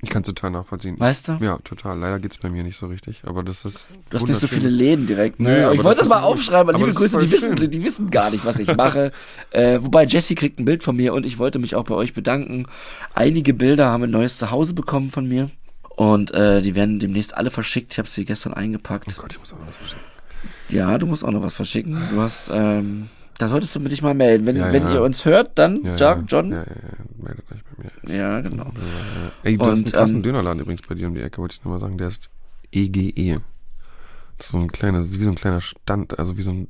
Ich 0.00 0.10
kann 0.10 0.22
es 0.22 0.28
total 0.28 0.52
nachvollziehen. 0.52 0.98
Weißt 0.98 1.28
du? 1.28 1.38
Ja, 1.40 1.58
total. 1.64 1.98
Leider 1.98 2.20
geht's 2.20 2.38
bei 2.38 2.48
mir 2.48 2.62
nicht 2.62 2.76
so 2.76 2.86
richtig, 2.86 3.22
aber 3.26 3.42
das 3.42 3.64
ist 3.64 3.90
Du 4.10 4.16
hast 4.16 4.28
nicht 4.28 4.38
so 4.38 4.46
viele 4.46 4.68
Läden 4.68 5.06
direkt. 5.08 5.40
Ne? 5.40 5.48
Nö, 5.48 5.64
Aber 5.64 5.74
ich 5.74 5.82
wollte 5.82 6.00
das 6.00 6.08
das 6.08 6.18
mal 6.18 6.24
aufschreiben, 6.24 6.76
liebe 6.76 6.92
Grüße, 6.92 7.18
die 7.18 7.30
wissen, 7.30 7.56
die 7.56 7.82
wissen 7.82 8.10
gar 8.10 8.30
nicht, 8.30 8.44
was 8.44 8.60
ich 8.60 8.74
mache. 8.76 9.10
äh, 9.50 9.80
wobei 9.82 10.04
Jesse 10.04 10.36
kriegt 10.36 10.60
ein 10.60 10.64
Bild 10.64 10.84
von 10.84 10.94
mir 10.94 11.14
und 11.14 11.26
ich 11.26 11.38
wollte 11.38 11.58
mich 11.58 11.74
auch 11.74 11.84
bei 11.84 11.94
euch 11.94 12.14
bedanken. 12.14 12.66
Einige 13.14 13.54
Bilder 13.54 13.86
haben 13.86 14.04
ein 14.04 14.10
neues 14.10 14.38
Zuhause 14.38 14.72
bekommen 14.74 15.10
von 15.10 15.26
mir. 15.26 15.50
Und 15.96 16.30
äh, 16.30 16.62
die 16.62 16.76
werden 16.76 17.00
demnächst 17.00 17.36
alle 17.36 17.50
verschickt. 17.50 17.92
Ich 17.92 17.98
habe 17.98 18.08
sie 18.08 18.24
gestern 18.24 18.54
eingepackt. 18.54 19.08
Oh 19.08 19.20
Gott, 19.20 19.32
ich 19.32 19.40
muss 19.40 19.52
auch 19.52 19.58
noch 19.58 19.66
was 19.66 19.76
verschicken. 19.76 20.04
Ja, 20.68 20.96
du 20.96 21.06
musst 21.06 21.24
auch 21.24 21.32
noch 21.32 21.42
was 21.42 21.54
verschicken. 21.54 21.98
Du 22.12 22.20
hast, 22.20 22.50
ähm, 22.52 23.08
da 23.38 23.48
solltest 23.48 23.74
du 23.76 23.80
dich 23.80 24.02
mal 24.02 24.14
melden. 24.14 24.46
Wenn, 24.46 24.56
Ja, 24.56 24.72
wenn 24.72 24.82
ja. 24.82 24.94
ihr 24.94 25.02
uns 25.02 25.24
hört, 25.24 25.58
dann, 25.58 25.82
Ja, 25.84 25.96
ja, 25.96 26.24
John. 26.26 26.50
Ja, 26.50 26.58
ja, 26.58 26.64
ja. 26.64 27.24
Meldet 27.24 27.44
euch 27.52 27.58
bei 27.64 28.08
mir. 28.10 28.16
Ja, 28.16 28.40
genau. 28.40 28.70
Ey, 29.42 29.56
du 29.56 29.64
Und, 29.64 29.70
hast 29.70 29.84
einen 29.84 29.92
krassen 29.92 30.16
ähm, 30.16 30.22
Dönerladen 30.22 30.60
übrigens 30.60 30.82
bei 30.86 30.94
dir 30.94 31.06
um 31.08 31.14
die 31.14 31.20
Ecke, 31.20 31.40
wollte 31.40 31.56
ich 31.58 31.64
nur 31.64 31.74
mal 31.74 31.80
sagen. 31.80 31.98
Der 31.98 32.08
ist 32.08 32.28
EGE. 32.72 33.40
Das 34.36 34.46
ist 34.46 34.52
so 34.52 34.58
ein 34.58 34.70
kleiner, 34.70 35.04
wie 35.04 35.24
so 35.24 35.30
ein 35.30 35.36
kleiner 35.36 35.60
Stand, 35.60 36.18
also 36.18 36.36
wie 36.36 36.42
so 36.42 36.50
ein, 36.52 36.68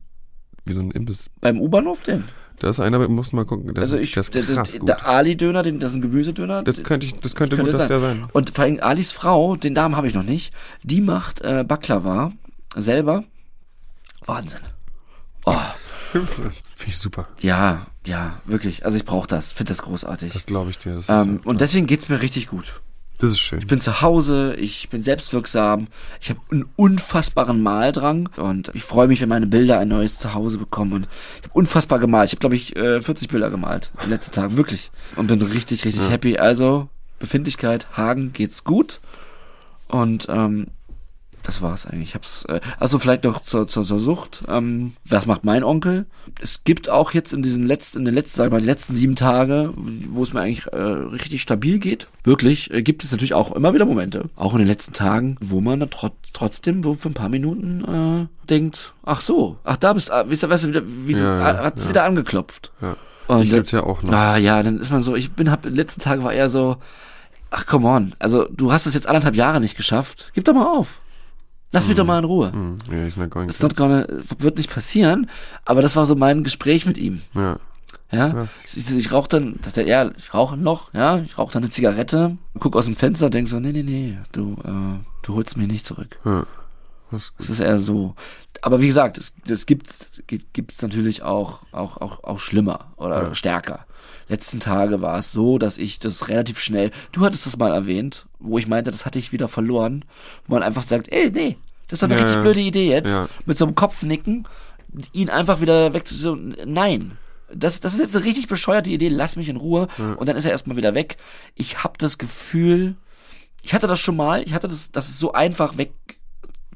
wie 0.64 0.72
so 0.72 0.80
ein 0.80 0.90
Imbiss. 0.90 1.30
Beim 1.40 1.60
U-Bahnhof 1.60 2.02
denn? 2.02 2.24
Da 2.60 2.70
ist 2.70 2.80
einer, 2.80 3.06
musst 3.08 3.32
du 3.32 3.36
mal 3.36 3.44
gucken, 3.44 3.72
der, 3.72 3.82
Also 3.82 3.96
ist, 3.96 4.08
ich, 4.08 4.12
der 4.14 4.20
ist 4.22 4.34
der, 4.34 4.42
krass 4.42 4.70
der, 4.72 4.80
gut. 4.80 4.88
der 4.88 5.06
Ali-Döner, 5.06 5.62
das 5.62 5.90
ist 5.92 5.96
ein 5.96 6.02
Gemüsedöner. 6.02 6.62
Das 6.64 6.82
könnte 6.82 7.06
ich, 7.06 7.14
das 7.20 7.36
könnte, 7.36 7.56
Könnte 7.56 7.70
gut, 7.72 7.80
dass 7.80 7.88
sein. 7.88 8.00
der 8.00 8.08
sein. 8.08 8.24
Und 8.32 8.50
vor 8.50 8.64
allem 8.64 8.80
Alis 8.80 9.12
Frau, 9.12 9.54
den 9.56 9.74
Namen 9.74 9.96
habe 9.96 10.08
ich 10.08 10.14
noch 10.14 10.24
nicht, 10.24 10.52
die 10.82 11.00
macht 11.00 11.40
äh, 11.42 11.62
Baklava 11.62 12.32
selber. 12.74 13.22
Wahnsinn. 14.26 14.58
Oh, 15.44 15.54
Finde 16.12 16.60
ich 16.86 16.96
super. 16.96 17.28
ja, 17.40 17.86
ja, 18.06 18.40
wirklich. 18.46 18.84
Also 18.84 18.96
ich 18.96 19.04
brauche 19.04 19.26
das, 19.28 19.52
finde 19.52 19.72
das 19.72 19.82
großartig. 19.82 20.32
Das 20.32 20.46
glaube 20.46 20.70
ich 20.70 20.78
dir. 20.78 20.94
Das 20.94 21.04
ist, 21.04 21.08
ähm, 21.10 21.40
und 21.44 21.60
deswegen 21.60 21.86
geht's 21.86 22.08
mir 22.08 22.20
richtig 22.22 22.46
gut. 22.48 22.80
das 23.18 23.32
ist 23.32 23.40
schön. 23.40 23.58
Ich 23.58 23.66
bin 23.66 23.80
zu 23.80 24.00
Hause, 24.00 24.54
ich 24.54 24.88
bin 24.88 25.02
selbstwirksam, 25.02 25.88
ich 26.20 26.30
habe 26.30 26.40
einen 26.50 26.64
unfassbaren 26.76 27.62
Maldrang 27.62 28.30
und 28.36 28.70
ich 28.74 28.84
freue 28.84 29.08
mich, 29.08 29.20
wenn 29.20 29.28
meine 29.28 29.46
Bilder 29.46 29.78
ein 29.78 29.88
neues 29.88 30.18
Zuhause 30.18 30.56
bekommen 30.56 30.92
und 30.92 31.08
ich 31.36 31.42
habe 31.44 31.52
unfassbar 31.52 31.98
gemalt. 31.98 32.28
Ich 32.28 32.32
habe 32.32 32.40
glaube 32.40 32.56
ich 32.56 32.74
äh, 32.76 33.02
40 33.02 33.28
Bilder 33.28 33.50
gemalt 33.50 33.90
in 33.96 34.00
den 34.02 34.10
letzten 34.10 34.32
Tagen, 34.32 34.56
wirklich 34.56 34.90
und 35.16 35.26
bin 35.26 35.42
richtig 35.42 35.84
richtig 35.84 36.08
happy. 36.08 36.38
Also 36.38 36.88
Befindlichkeit, 37.18 37.88
Hagen 37.96 38.32
geht's 38.32 38.64
gut 38.64 39.00
und 39.88 40.26
ähm, 40.30 40.68
das 41.48 41.62
war's 41.62 41.86
eigentlich. 41.86 42.10
Ich 42.10 42.14
hab's 42.14 42.44
äh, 42.44 42.60
also 42.78 42.98
vielleicht 42.98 43.24
noch 43.24 43.40
zur, 43.40 43.66
zur, 43.66 43.82
zur 43.82 43.98
Sucht. 43.98 44.44
Ähm, 44.48 44.92
was 45.06 45.24
macht 45.24 45.44
mein 45.44 45.64
Onkel? 45.64 46.04
Es 46.42 46.62
gibt 46.62 46.90
auch 46.90 47.12
jetzt 47.12 47.32
in 47.32 47.42
diesen 47.42 47.66
letzten, 47.66 48.00
in 48.00 48.04
den 48.04 48.12
letzten, 48.12 48.36
sag 48.36 48.52
mal, 48.52 48.60
die 48.60 48.66
letzten 48.66 48.92
sieben 48.92 49.16
Tage, 49.16 49.72
wo 50.10 50.22
es 50.22 50.34
mir 50.34 50.42
eigentlich 50.42 50.66
äh, 50.66 50.76
richtig 50.76 51.40
stabil 51.40 51.78
geht, 51.78 52.06
wirklich, 52.22 52.70
äh, 52.70 52.82
gibt 52.82 53.02
es 53.02 53.12
natürlich 53.12 53.32
auch 53.32 53.52
immer 53.52 53.72
wieder 53.72 53.86
Momente, 53.86 54.28
auch 54.36 54.52
in 54.52 54.58
den 54.58 54.68
letzten 54.68 54.92
Tagen, 54.92 55.36
wo 55.40 55.62
man 55.62 55.80
dann 55.80 55.88
trotz, 55.88 56.12
trotzdem 56.34 56.82
so 56.82 56.96
für 56.96 57.08
ein 57.08 57.14
paar 57.14 57.30
Minuten 57.30 58.28
äh, 58.28 58.46
denkt, 58.46 58.92
ach 59.06 59.22
so, 59.22 59.56
ach 59.64 59.78
da 59.78 59.94
bist, 59.94 60.10
ah, 60.10 60.28
weißt 60.28 60.42
du, 60.42 60.50
weißt 60.50 60.64
du, 60.64 60.68
wieder, 60.68 60.82
wie 60.86 61.14
du, 61.14 61.20
Ja, 61.20 61.38
ja, 61.38 61.60
ah, 61.60 61.64
hat's 61.64 61.84
ja. 61.84 61.88
wieder 61.88 62.04
angeklopft. 62.04 62.72
Ja. 62.82 62.96
Und 63.26 63.44
Die 63.44 63.48
gibt's 63.48 63.70
ja 63.70 63.84
auch 63.84 64.02
noch. 64.02 64.12
Ah 64.12 64.36
ja, 64.36 64.62
dann 64.62 64.80
ist 64.80 64.92
man 64.92 65.02
so, 65.02 65.16
ich 65.16 65.32
bin, 65.32 65.50
hab, 65.50 65.64
in 65.64 65.72
den 65.72 65.76
letzten 65.76 66.02
Tagen 66.02 66.24
war 66.24 66.34
eher 66.34 66.50
so, 66.50 66.76
ach 67.50 67.64
come 67.64 67.88
on, 67.88 68.14
also 68.18 68.46
du 68.50 68.70
hast 68.70 68.84
es 68.84 68.92
jetzt 68.92 69.06
anderthalb 69.06 69.34
Jahre 69.34 69.60
nicht 69.60 69.78
geschafft, 69.78 70.30
gib 70.34 70.44
doch 70.44 70.52
mal 70.52 70.66
auf. 70.66 71.00
Lass 71.70 71.86
mich 71.86 71.96
doch 71.96 72.04
mal 72.06 72.18
in 72.18 72.24
Ruhe. 72.24 72.50
Hm, 72.52 72.78
ja, 72.90 73.04
ist 73.06 73.18
not 73.18 73.30
going 73.30 73.48
It's 73.48 73.60
not 73.60 73.76
gonna, 73.76 74.06
wird 74.38 74.56
nicht 74.56 74.70
passieren, 74.72 75.28
aber 75.64 75.82
das 75.82 75.96
war 75.96 76.06
so 76.06 76.14
mein 76.14 76.44
Gespräch 76.44 76.86
mit 76.86 76.96
ihm. 76.98 77.20
Ja. 77.34 77.58
Ja, 78.10 78.28
Ja. 78.28 78.48
ich, 78.64 78.96
ich, 78.96 79.12
rauche 79.12 79.28
dann, 79.28 79.58
dachte 79.62 79.82
er, 79.82 80.12
ich 80.16 80.32
rauche 80.32 80.56
noch, 80.56 80.94
ja, 80.94 81.18
ich 81.18 81.36
rauche 81.36 81.52
dann 81.52 81.62
eine 81.62 81.70
Zigarette, 81.70 82.38
guck 82.58 82.74
aus 82.74 82.86
dem 82.86 82.96
Fenster 82.96 83.26
und 83.26 83.34
denk 83.34 83.48
so, 83.48 83.60
nee, 83.60 83.72
nee, 83.72 83.82
nee, 83.82 84.18
du, 84.32 84.54
äh, 84.64 85.04
du 85.22 85.34
holst 85.34 85.56
mich 85.58 85.68
nicht 85.68 85.84
zurück. 85.84 86.16
ja. 86.24 86.46
Das 87.10 87.22
ist. 87.22 87.32
Es 87.38 87.48
ist 87.50 87.60
eher 87.60 87.78
so. 87.78 88.14
Aber 88.60 88.80
wie 88.80 88.86
gesagt, 88.86 89.16
es, 89.16 89.32
es 89.48 89.64
gibt 89.64 89.88
gibt's 90.52 90.82
natürlich 90.82 91.22
auch, 91.22 91.60
auch, 91.72 91.96
auch, 91.98 92.22
auch 92.22 92.38
schlimmer 92.38 92.92
oder 92.96 93.28
Ja. 93.28 93.34
stärker. 93.34 93.86
Letzten 94.28 94.60
Tage 94.60 95.00
war 95.00 95.18
es 95.18 95.32
so, 95.32 95.58
dass 95.58 95.78
ich 95.78 95.98
das 95.98 96.28
relativ 96.28 96.60
schnell, 96.60 96.90
du 97.12 97.24
hattest 97.24 97.46
das 97.46 97.56
mal 97.56 97.72
erwähnt, 97.72 98.26
wo 98.38 98.58
ich 98.58 98.68
meinte, 98.68 98.90
das 98.90 99.06
hatte 99.06 99.18
ich 99.18 99.32
wieder 99.32 99.48
verloren, 99.48 100.04
wo 100.46 100.54
man 100.54 100.62
einfach 100.62 100.82
sagt, 100.82 101.08
ey, 101.10 101.30
nee, 101.30 101.56
das 101.88 101.96
ist 101.96 102.02
doch 102.02 102.08
eine 102.08 102.16
Ja, 102.16 102.20
richtig 102.20 102.36
ja. 102.36 102.42
blöde 102.42 102.60
Idee 102.60 102.88
jetzt, 102.90 103.08
Ja. 103.08 103.28
mit 103.46 103.56
so 103.56 103.64
einem 103.64 103.74
Kopfnicken, 103.74 104.46
ihn 105.12 105.30
einfach 105.30 105.60
wieder 105.60 105.92
weg 105.94 106.06
zu, 106.06 106.14
so, 106.14 106.34
nein. 106.34 107.12
Das, 107.52 107.80
das 107.80 107.94
ist 107.94 108.00
jetzt 108.00 108.14
eine 108.14 108.26
richtig 108.26 108.46
bescheuerte 108.48 108.90
Idee, 108.90 109.08
lass 109.08 109.36
mich 109.36 109.48
in 109.48 109.56
Ruhe. 109.56 109.88
Und 110.18 110.28
dann 110.28 110.36
ist 110.36 110.44
er 110.44 110.50
erstmal 110.50 110.76
wieder 110.76 110.94
weg. 110.94 111.16
Ich 111.54 111.82
habe 111.82 111.94
das 111.96 112.18
Gefühl, 112.18 112.96
ich 113.62 113.72
hatte 113.72 113.86
das 113.86 114.00
schon 114.00 114.16
mal, 114.16 114.42
ich 114.42 114.52
hatte 114.52 114.68
das, 114.68 114.90
dass 114.92 115.08
es 115.08 115.18
so 115.18 115.32
einfach 115.32 115.78
weg 115.78 115.92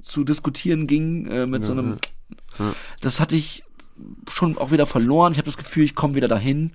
zu 0.02 0.24
diskutieren 0.24 0.86
ging 0.86 1.26
äh, 1.26 1.46
mit 1.46 1.66
so 1.66 1.72
einem. 1.72 1.98
Das 3.02 3.20
hatte 3.20 3.36
ich 3.36 3.64
schon 4.30 4.56
auch 4.56 4.70
wieder 4.70 4.86
verloren. 4.86 5.32
Ich 5.32 5.38
habe 5.38 5.46
das 5.46 5.58
Gefühl, 5.58 5.84
ich 5.84 5.94
komme 5.94 6.14
wieder 6.14 6.28
dahin. 6.28 6.72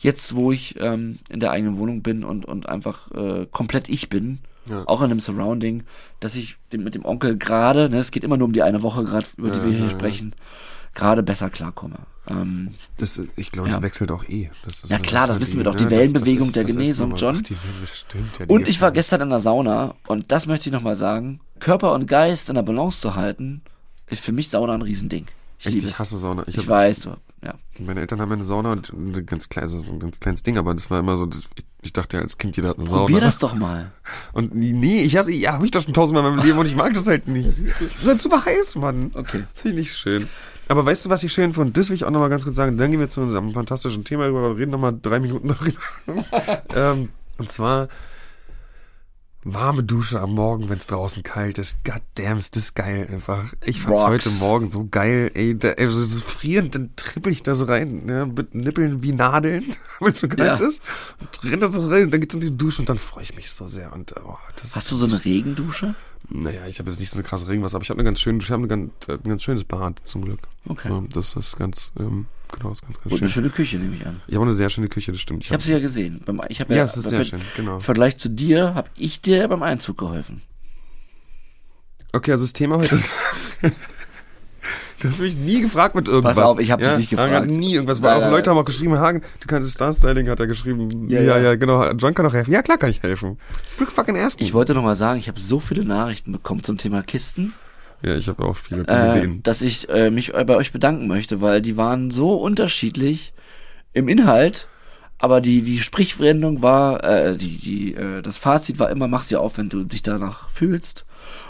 Jetzt, 0.00 0.34
wo 0.34 0.52
ich 0.52 0.76
ähm, 0.80 1.18
in 1.28 1.40
der 1.40 1.50
eigenen 1.50 1.76
Wohnung 1.78 2.02
bin 2.02 2.24
und, 2.24 2.44
und 2.44 2.68
einfach 2.68 3.10
äh, 3.12 3.46
komplett 3.50 3.88
ich 3.88 4.08
bin, 4.08 4.38
Ja. 4.68 4.82
auch 4.86 5.00
in 5.00 5.10
einem 5.10 5.20
Surrounding, 5.20 5.82
dass 6.20 6.36
ich 6.36 6.56
dem, 6.72 6.84
mit 6.84 6.94
dem 6.94 7.04
Onkel 7.04 7.36
gerade, 7.38 7.88
ne, 7.90 7.98
es 7.98 8.10
geht 8.10 8.24
immer 8.24 8.36
nur 8.36 8.46
um 8.46 8.52
die 8.52 8.62
eine 8.62 8.82
Woche 8.82 9.04
gerade, 9.04 9.26
über 9.36 9.50
die 9.50 9.58
Ja, 9.58 9.64
wir 9.64 9.72
hier 9.72 9.84
ja, 9.86 9.90
sprechen, 9.90 10.34
gerade 10.94 11.22
besser 11.22 11.50
klarkomme. 11.50 11.96
Ähm, 12.26 12.70
Das, 12.96 13.20
ich 13.36 13.52
glaube, 13.52 13.68
das 13.68 13.82
wechselt 13.82 14.10
auch 14.10 14.24
eh. 14.28 14.50
Das 14.64 14.84
ist 14.84 14.90
Ja, 14.90 14.98
klar, 14.98 15.26
das 15.26 15.40
wissen 15.40 15.56
wir 15.58 15.64
doch, 15.64 15.74
die 15.74 15.84
ne, 15.84 15.90
Wellenbewegung 15.90 16.46
ist- 16.48 16.56
der 16.56 16.62
ist 16.66 16.74
Genesung, 16.74 17.10
nochmal- 17.10 17.34
John. 17.34 17.42
Ach, 17.82 17.88
stimmt, 17.94 18.50
Und 18.50 18.66
ich 18.68 18.80
war 18.80 18.92
gestern- 18.92 19.20
in 19.20 19.28
der 19.30 19.40
Sauna 19.40 19.94
und 20.06 20.32
das 20.32 20.46
möchte 20.46 20.68
ich 20.68 20.72
nochmal 20.72 20.96
sagen. 20.96 21.40
Körper 21.60 21.92
und 21.92 22.06
Geist 22.06 22.48
in 22.48 22.54
der 22.54 22.62
Balance 22.62 23.00
zu 23.00 23.14
halten, 23.14 23.60
ist 24.08 24.22
für 24.22 24.32
mich 24.32 24.48
Sauna 24.48 24.72
ein 24.74 24.82
Riesending. 24.82 25.26
Ich 25.58 25.66
Echt, 25.66 25.76
ich 25.82 25.98
hasse 25.98 26.16
Sauna. 26.18 26.44
Ich, 26.46 26.56
Ich 26.58 26.66
weiß, 26.68 27.00
du, 27.00 27.10
ja. 27.44 27.54
meine 27.78 28.00
Eltern 28.00 28.20
haben 28.20 28.32
eine 28.32 28.44
Sauna 28.44 28.72
und 28.72 28.92
ein 28.92 29.26
ganz 29.26 29.48
kleines, 29.48 29.72
so 29.72 29.92
ein 29.92 30.00
ganz 30.00 30.20
kleines 30.20 30.42
Ding, 30.42 30.58
aber 30.58 30.74
das 30.74 30.90
war 30.90 31.00
immer 31.00 31.16
so, 31.16 31.26
das, 31.26 31.42
ich, 31.56 31.64
ich 31.82 31.92
dachte 31.92 32.16
ja 32.16 32.22
als 32.22 32.38
Kind, 32.38 32.56
jeder 32.56 32.70
hat 32.70 32.78
eine 32.78 32.88
Sauna. 32.88 33.02
Probier 33.02 33.20
das 33.20 33.38
doch 33.38 33.54
mal. 33.54 33.92
Und 34.32 34.54
nee, 34.54 35.02
ich 35.02 35.16
hasse, 35.16 35.32
ja, 35.32 35.54
hab 35.54 35.62
ich 35.62 35.70
doch 35.70 35.82
schon 35.82 35.92
tausendmal 35.92 36.24
in 36.24 36.36
meinem 36.36 36.46
Leben 36.46 36.58
und 36.58 36.66
ich 36.66 36.76
mag 36.76 36.94
das 36.94 37.06
halt 37.06 37.28
nicht. 37.28 37.50
Das 37.80 38.00
ist 38.00 38.08
halt 38.08 38.20
super 38.20 38.44
heiß, 38.44 38.76
Mann. 38.76 39.10
Okay. 39.14 39.44
Finde 39.54 39.82
ich 39.82 39.92
schön. 39.92 40.28
Aber 40.68 40.86
weißt 40.86 41.06
du, 41.06 41.10
was 41.10 41.22
ich 41.22 41.32
schön 41.32 41.52
finde? 41.52 41.72
Das 41.72 41.88
will 41.88 41.96
ich 41.96 42.04
auch 42.04 42.10
nochmal 42.10 42.30
ganz 42.30 42.44
kurz 42.44 42.56
sagen. 42.56 42.78
Dann 42.78 42.90
gehen 42.90 43.00
wir 43.00 43.08
zu 43.08 43.20
unserem 43.20 43.52
fantastischen 43.52 44.04
Thema 44.04 44.26
rüber 44.26 44.48
und 44.48 44.56
reden 44.56 44.70
nochmal 44.70 44.98
drei 45.00 45.20
Minuten 45.20 45.48
darüber. 45.48 46.62
ähm, 46.74 47.10
und 47.38 47.50
zwar 47.50 47.88
warme 49.44 49.82
Dusche 49.84 50.20
am 50.20 50.32
Morgen, 50.34 50.68
wenn 50.68 50.78
es 50.78 50.86
draußen 50.86 51.22
kalt 51.22 51.58
ist. 51.58 51.84
God 51.84 52.00
damn, 52.14 52.38
ist 52.38 52.56
das 52.56 52.74
geil 52.74 53.06
einfach. 53.10 53.44
Ich 53.64 53.80
fand's 53.80 54.00
Rocks. 54.02 54.10
heute 54.10 54.30
Morgen 54.30 54.70
so 54.70 54.86
geil. 54.90 55.30
Ey, 55.34 55.58
da, 55.58 55.70
ey 55.70 55.86
so 55.86 56.20
frierend, 56.20 56.74
dann 56.74 56.90
trippel 56.96 57.32
ich 57.32 57.42
da 57.42 57.54
so 57.54 57.66
rein, 57.66 58.04
ne, 58.06 58.26
mit 58.26 58.54
Nippeln 58.54 59.02
wie 59.02 59.12
Nadeln, 59.12 59.64
weil 60.00 60.12
es 60.12 60.20
so 60.20 60.28
kalt 60.28 60.60
Ja. 60.60 60.66
ist. 60.66 60.80
Und 61.20 61.50
renn 61.50 61.60
da 61.60 61.70
so 61.70 61.86
rein 61.88 62.04
und 62.04 62.10
dann 62.12 62.20
geht's 62.20 62.34
in 62.34 62.40
die 62.40 62.56
Dusche 62.56 62.80
und 62.82 62.88
dann 62.88 62.98
freue 62.98 63.24
ich 63.24 63.36
mich 63.36 63.50
so 63.50 63.66
sehr. 63.66 63.92
Und 63.92 64.14
oh, 64.24 64.36
das 64.60 64.74
Hast 64.76 64.90
du 64.90 64.96
so 64.96 65.04
eine 65.04 65.24
Regendusche? 65.24 65.94
naja, 66.30 66.66
ich 66.66 66.78
habe 66.78 66.90
jetzt 66.90 67.00
nicht 67.00 67.10
so 67.10 67.18
eine 67.18 67.22
krasse 67.28 67.46
Regenwasser, 67.48 67.76
aber 67.76 67.82
ich 67.84 67.90
habe 67.90 67.98
eine 68.00 68.04
ganz 68.08 68.18
schöne, 68.20 68.38
ich 68.42 68.50
habe 68.50 68.62
ein 68.62 68.68
ganz, 68.68 68.90
ein 69.08 69.22
ganz 69.28 69.42
schönes 69.42 69.64
Bad 69.64 70.00
zum 70.04 70.24
Glück. 70.24 70.40
Okay. 70.66 70.88
So, 70.88 71.04
das 71.12 71.34
ist 71.36 71.58
ganz, 71.58 71.92
ähm, 72.00 72.26
genau, 72.52 72.70
das 72.70 72.78
ist 72.78 72.82
ganz, 72.82 72.94
ganz 73.00 73.04
Und 73.06 73.12
eine 73.12 73.18
schön. 73.18 73.28
schöne 73.30 73.50
Küche, 73.50 73.76
nehme 73.78 73.96
ich 73.96 74.06
an. 74.06 74.20
Ich 74.26 74.34
habe 74.34 74.42
auch 74.42 74.46
eine 74.46 74.54
sehr 74.54 74.68
schöne 74.70 74.88
Küche, 74.88 75.12
das 75.12 75.20
stimmt. 75.20 75.44
Ich 75.44 75.52
habe 75.52 75.62
sie 75.62 75.72
ja 75.72 75.78
gesehen. 75.78 76.20
Ich 76.48 76.60
hab 76.60 76.70
ja, 76.70 76.76
ja, 76.76 76.84
es 76.84 76.96
ist 76.96 77.08
sehr 77.10 77.24
schön, 77.24 77.40
genau. 77.56 77.76
Im 77.76 77.82
Vergleich 77.82 78.16
zu 78.18 78.28
dir 78.28 78.74
habe 78.74 78.88
ich 78.96 79.20
dir 79.20 79.46
beim 79.48 79.62
Einzug 79.62 79.98
geholfen. 79.98 80.42
Okay, 82.12 82.30
also 82.32 82.44
das 82.44 82.52
Thema 82.52 82.76
heute 82.76 82.94
ist, 82.94 83.08
Du 85.00 85.08
hast 85.08 85.18
mich 85.18 85.36
nie 85.36 85.60
gefragt 85.60 85.94
mit 85.94 86.08
irgendwas. 86.08 86.36
Pass 86.36 86.46
auf, 86.48 86.58
ich 86.60 86.70
hab 86.70 86.78
dich 86.80 86.88
nicht 86.96 87.12
Hagen 87.12 87.24
gefragt. 87.30 87.34
hat 87.34 87.46
nie 87.46 87.74
irgendwas. 87.74 88.00
Weil 88.00 88.22
auch. 88.22 88.30
Leute 88.30 88.48
haben 88.50 88.56
auch 88.56 88.64
geschrieben, 88.64 88.98
Hagen, 88.98 89.20
du 89.40 89.46
kannst 89.46 89.68
Star-Styling, 89.70 90.28
hat 90.30 90.40
er 90.40 90.46
geschrieben. 90.46 91.08
Ja, 91.10 91.20
Ja, 91.20 91.36
ja, 91.36 91.42
ja. 91.42 91.54
genau. 91.56 91.90
John 91.92 92.14
kann 92.14 92.24
auch 92.24 92.32
helfen. 92.32 92.52
Ja, 92.52 92.62
klar 92.62 92.78
kann 92.78 92.88
ich 92.88 93.02
helfen. 93.02 93.36
Flug 93.68 93.90
fucking 93.92 94.16
ersten. 94.16 94.42
Ich 94.42 94.54
wollte 94.54 94.72
noch 94.72 94.82
mal 94.82 94.96
sagen, 94.96 95.18
ich 95.18 95.28
habe 95.28 95.38
so 95.38 95.60
viele 95.60 95.84
Nachrichten 95.84 96.32
bekommen 96.32 96.62
zum 96.62 96.78
Thema 96.78 97.02
Kisten, 97.02 97.52
ja, 98.04 98.14
ich 98.16 98.28
habe 98.28 98.44
auch 98.44 98.56
viele 98.56 98.86
zu 98.86 98.94
äh, 98.94 99.06
gesehen. 99.06 99.42
dass 99.42 99.62
ich 99.62 99.88
äh, 99.88 100.10
mich 100.10 100.32
bei 100.32 100.56
euch 100.56 100.72
bedanken 100.72 101.06
möchte, 101.06 101.40
weil 101.40 101.62
die 101.62 101.76
waren 101.76 102.10
so 102.10 102.34
unterschiedlich 102.34 103.32
im 103.92 104.08
Inhalt, 104.08 104.66
aber 105.18 105.40
die 105.40 105.62
die 105.62 105.80
Sprichwendung 105.80 106.62
war, 106.62 107.02
äh, 107.04 107.36
die 107.36 107.58
die 107.58 107.94
äh, 107.94 108.22
das 108.22 108.36
Fazit 108.36 108.78
war 108.78 108.90
immer, 108.90 109.08
mach 109.08 109.22
sie 109.22 109.36
auf, 109.36 109.58
wenn 109.58 109.68
du 109.68 109.84
dich 109.84 110.02
danach 110.02 110.50
fühlst 110.50 111.06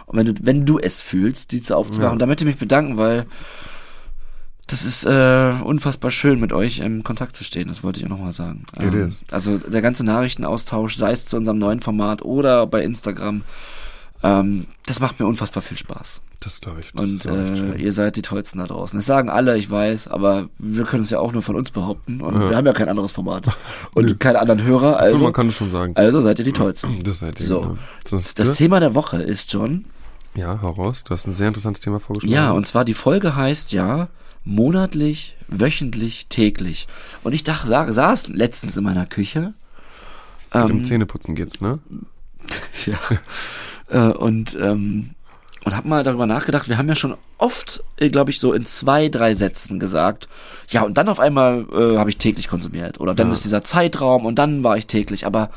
und 0.06 0.18
wenn 0.18 0.26
du 0.26 0.34
wenn 0.42 0.64
du 0.66 0.78
es 0.78 1.00
fühlst, 1.00 1.52
die 1.52 1.62
zu 1.62 1.76
aufzumachen. 1.76 2.08
Ja. 2.08 2.12
Und 2.12 2.18
da 2.20 2.26
möchte 2.26 2.44
ich 2.44 2.48
mich 2.48 2.58
bedanken, 2.58 2.96
weil 2.96 3.26
das 4.66 4.84
ist 4.86 5.04
äh, 5.04 5.52
unfassbar 5.62 6.10
schön, 6.10 6.40
mit 6.40 6.52
euch 6.52 6.78
im 6.78 7.02
Kontakt 7.04 7.36
zu 7.36 7.44
stehen. 7.44 7.68
Das 7.68 7.82
wollte 7.82 8.00
ich 8.00 8.06
auch 8.06 8.10
nochmal 8.10 8.32
sagen. 8.32 8.64
It 8.78 8.94
Ähm, 8.94 9.08
is. 9.08 9.22
Also 9.30 9.58
der 9.58 9.82
ganze 9.82 10.04
Nachrichtenaustausch, 10.04 10.96
sei 10.96 11.12
es 11.12 11.26
zu 11.26 11.36
unserem 11.36 11.58
neuen 11.58 11.80
Format 11.80 12.22
oder 12.22 12.66
bei 12.66 12.82
Instagram, 12.82 13.42
ähm, 14.24 14.66
das 14.86 14.98
macht 15.00 15.20
mir 15.20 15.26
unfassbar 15.26 15.62
viel 15.62 15.76
Spaß. 15.78 16.20
Das 16.40 16.60
glaube 16.60 16.80
ich. 16.80 16.92
Das 16.92 17.00
Und 17.08 17.24
äh, 17.26 17.76
ihr 17.76 17.92
seid 17.92 18.16
die 18.16 18.22
Tollsten 18.22 18.58
da 18.58 18.66
draußen. 18.66 18.98
Das 18.98 19.06
sagen 19.06 19.28
alle, 19.30 19.56
ich 19.56 19.70
weiß, 19.70 20.08
aber 20.08 20.48
wir 20.58 20.84
können 20.84 21.02
es 21.04 21.10
ja 21.10 21.18
auch 21.20 21.32
nur 21.32 21.42
von 21.42 21.56
uns 21.56 21.70
behaupten. 21.70 22.20
Und 22.20 22.34
Ja. 22.34 22.50
wir 22.50 22.56
haben 22.56 22.66
ja 22.66 22.72
kein 22.72 22.88
anderes 22.88 23.12
Format. 23.12 23.46
Und 23.94 24.06
Nö. 24.06 24.14
keine 24.16 24.40
anderen 24.40 24.62
Hörer. 24.62 24.92
So, 24.92 24.96
Also, 24.98 25.18
man 25.24 25.32
kann 25.32 25.48
es 25.48 25.54
schon 25.54 25.70
sagen. 25.70 25.92
also 25.96 26.20
seid 26.20 26.38
ihr 26.38 26.44
die 26.44 26.52
Tollsten. 26.52 26.98
Das 27.04 27.20
seid 27.20 27.38
ihr. 27.40 27.46
So. 27.46 27.60
genau. 27.60 27.78
Das, 28.10 28.34
Das 28.34 28.56
Thema 28.56 28.80
der 28.80 28.94
Woche 28.94 29.22
ist, 29.22 29.52
John, 29.52 29.84
ja, 30.34 30.58
hau 30.62 30.70
raus. 30.70 31.04
Du 31.04 31.10
hast 31.12 31.26
ein 31.26 31.32
sehr 31.34 31.46
interessantes 31.48 31.80
Thema 31.80 32.00
vorgeschlagen. 32.00 32.32
ja, 32.34 32.50
und 32.50 32.66
zwar 32.66 32.84
die 32.84 32.94
Folge 32.94 33.36
heißt 33.36 33.72
ja 33.72 34.08
monatlich, 34.42 35.36
wöchentlich, 35.48 36.26
täglich. 36.28 36.86
Und 37.22 37.32
ich 37.34 37.44
dachte, 37.44 37.68
sag, 37.68 37.92
saß 37.92 38.28
letztens 38.28 38.76
in 38.76 38.84
meiner 38.84 39.06
Küche. 39.06 39.54
Mit 40.52 40.62
ähm, 40.62 40.66
dem 40.68 40.84
Zähneputzen 40.84 41.34
geht's, 41.34 41.60
ne? 41.60 41.78
Ja. 42.86 42.98
Äh, 43.88 43.98
und 43.98 44.56
ähm, 44.60 45.10
und 45.64 45.74
hab 45.74 45.86
mal 45.86 46.04
darüber 46.04 46.26
nachgedacht, 46.26 46.68
wir 46.68 46.76
haben 46.76 46.88
ja 46.90 46.94
schon 46.94 47.16
oft, 47.38 47.82
glaube 47.96 48.30
ich, 48.30 48.38
so 48.38 48.52
in 48.52 48.66
zwei, 48.66 49.08
drei 49.08 49.32
Sätzen 49.32 49.80
gesagt, 49.80 50.28
ja, 50.68 50.82
und 50.82 50.98
dann 50.98 51.08
auf 51.08 51.18
einmal 51.18 51.64
äh, 51.72 51.96
habe 51.96 52.10
ich 52.10 52.18
täglich 52.18 52.48
konsumiert. 52.48 53.00
Oder 53.00 53.14
dann 53.14 53.28
Ja. 53.28 53.32
ist 53.32 53.44
dieser 53.46 53.64
Zeitraum 53.64 54.26
und 54.26 54.34
dann 54.38 54.62
war 54.62 54.76
ich 54.76 54.86
täglich. 54.86 55.24
Aber 55.24 55.48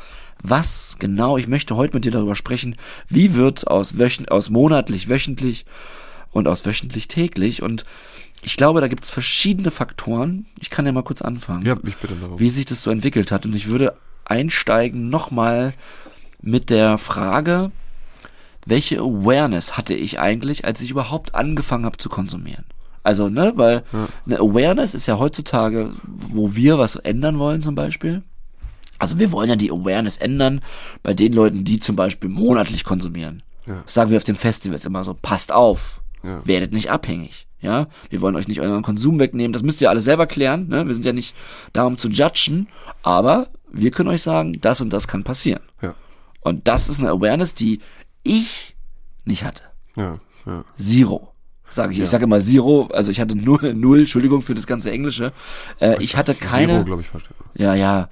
was 0.42 0.96
genau, 0.98 1.36
ich 1.36 1.46
möchte 1.46 1.76
heute 1.76 1.92
mit 1.94 2.06
dir 2.06 2.10
darüber 2.12 2.36
sprechen, 2.36 2.76
wie 3.10 3.34
wird 3.34 3.66
aus, 3.66 3.98
wöchn 3.98 4.28
aus 4.30 4.48
monatlich 4.48 5.10
wöchentlich 5.10 5.66
und 6.32 6.48
aus 6.48 6.64
wöchentlich 6.64 7.08
täglich. 7.08 7.62
Und 7.62 7.84
ich 8.40 8.56
glaube, 8.56 8.80
da 8.80 8.88
gibt 8.88 9.04
es 9.04 9.10
verschiedene 9.10 9.70
Faktoren. 9.70 10.46
Ich 10.58 10.70
kann 10.70 10.86
ja 10.86 10.92
mal 10.92 11.02
kurz 11.02 11.20
anfangen 11.20 11.66
Ja, 11.66 11.76
ich 11.86 11.96
bitte 11.96 12.14
darum. 12.14 12.38
wie 12.40 12.48
sich 12.48 12.64
das 12.64 12.80
so 12.80 12.90
entwickelt 12.90 13.30
hat. 13.30 13.44
Und 13.44 13.54
ich 13.54 13.66
würde 13.68 13.94
einsteigen 14.24 15.10
nochmal 15.10 15.74
mit 16.40 16.70
der 16.70 16.96
Frage, 16.96 17.72
welche 18.68 18.98
Awareness 18.98 19.76
hatte 19.76 19.94
ich 19.94 20.20
eigentlich, 20.20 20.64
als 20.64 20.80
ich 20.80 20.90
überhaupt 20.90 21.34
angefangen 21.34 21.84
habe 21.84 21.98
zu 21.98 22.08
konsumieren? 22.08 22.64
Also, 23.02 23.28
ne, 23.28 23.52
weil 23.56 23.84
eine 24.26 24.38
Awareness 24.38 24.92
ist 24.94 25.06
ja 25.06 25.18
heutzutage, 25.18 25.94
wo 26.04 26.54
wir 26.54 26.78
was 26.78 26.96
ändern 26.96 27.38
wollen 27.38 27.62
zum 27.62 27.74
Beispiel. 27.74 28.22
Also 28.98 29.18
wir 29.18 29.30
wollen 29.32 29.48
ja 29.48 29.56
die 29.56 29.70
Awareness 29.70 30.16
ändern 30.18 30.60
bei 31.02 31.14
den 31.14 31.32
Leuten, 31.32 31.64
die 31.64 31.78
zum 31.78 31.96
Beispiel 31.96 32.28
monatlich 32.28 32.84
konsumieren. 32.84 33.42
Ja. 33.66 33.82
Das 33.84 33.94
sagen 33.94 34.10
wir 34.10 34.16
auf 34.18 34.24
den 34.24 34.34
Festivals 34.34 34.84
immer 34.84 35.04
so, 35.04 35.14
passt 35.14 35.52
auf, 35.52 36.00
Ja. 36.22 36.44
werdet 36.44 36.72
nicht 36.72 36.90
abhängig. 36.90 37.46
Ja, 37.60 37.88
wir 38.10 38.20
wollen 38.20 38.36
euch 38.36 38.46
nicht 38.46 38.60
euren 38.60 38.82
Konsum 38.82 39.18
wegnehmen. 39.18 39.52
Das 39.52 39.62
müsst 39.64 39.80
ihr 39.80 39.90
alle 39.90 40.02
selber 40.02 40.26
klären. 40.26 40.68
Ne? 40.68 40.86
Wir 40.86 40.94
sind 40.94 41.04
ja 41.06 41.12
nicht 41.12 41.34
da, 41.72 41.84
um 41.84 41.96
zu 41.96 42.08
judgen, 42.08 42.68
aber 43.02 43.48
wir 43.72 43.90
können 43.90 44.08
euch 44.10 44.22
sagen, 44.22 44.58
das 44.60 44.80
und 44.80 44.90
das 44.92 45.08
kann 45.08 45.24
passieren. 45.24 45.62
Ja. 45.82 45.94
Und 46.40 46.68
das 46.68 46.88
ist 46.88 47.00
eine 47.00 47.10
Awareness, 47.10 47.54
die 47.54 47.80
ich 48.28 48.76
nicht 49.24 49.44
hatte. 49.44 49.64
Ja. 49.96 50.18
Ja. 50.46 50.64
Zero. 50.78 51.32
Sage 51.70 51.92
ich. 51.92 52.00
Ich 52.00 52.08
sage 52.08 52.24
immer 52.24 52.40
Zero, 52.40 52.88
also 52.92 53.10
ich 53.10 53.20
hatte 53.20 53.34
null, 53.34 53.74
null, 53.74 54.00
Entschuldigung 54.00 54.42
für 54.42 54.54
das 54.54 54.66
ganze 54.66 54.90
Englische. 54.90 55.32
Äh, 55.80 56.02
ich 56.02 56.16
hatte 56.16 56.34
keine. 56.34 56.72
Zero, 56.72 56.84
glaube 56.84 57.02
ich, 57.02 57.08
verstehe. 57.08 57.34
Ja, 57.54 57.74
ja. 57.74 58.08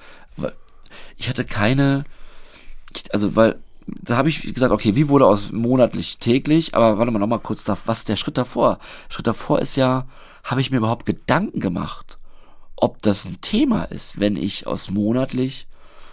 Ich 1.17 1.29
hatte 1.31 1.45
keine, 1.45 2.05
also 3.11 3.37
weil, 3.37 3.59
da 3.87 4.17
habe 4.17 4.29
ich 4.29 4.43
gesagt, 4.43 4.73
okay, 4.73 4.95
wie 4.97 5.09
wurde 5.09 5.27
aus 5.27 5.51
monatlich 5.51 6.19
täglich, 6.19 6.75
aber 6.75 6.99
warte 6.99 7.11
mal 7.11 7.19
nochmal 7.19 7.41
kurz, 7.41 7.65
da, 7.65 7.77
was 7.87 7.99
ist 7.99 8.09
der 8.09 8.17
Schritt 8.17 8.37
davor? 8.37 8.79
Schritt 9.09 9.27
davor 9.27 9.61
ist 9.61 9.77
ja, 9.77 10.07
habe 10.45 10.61
ich 10.61 10.71
mir 10.71 10.77
überhaupt 10.77 11.07
Gedanken 11.07 11.61
gemacht, 11.61 12.19
ob 12.77 13.01
das 13.01 13.25
ein 13.25 13.41
Thema 13.41 13.85
ist, 13.85 14.21
wenn 14.21 14.37
ich 14.37 14.67
aus 14.67 14.91
monatlich, 14.91 15.67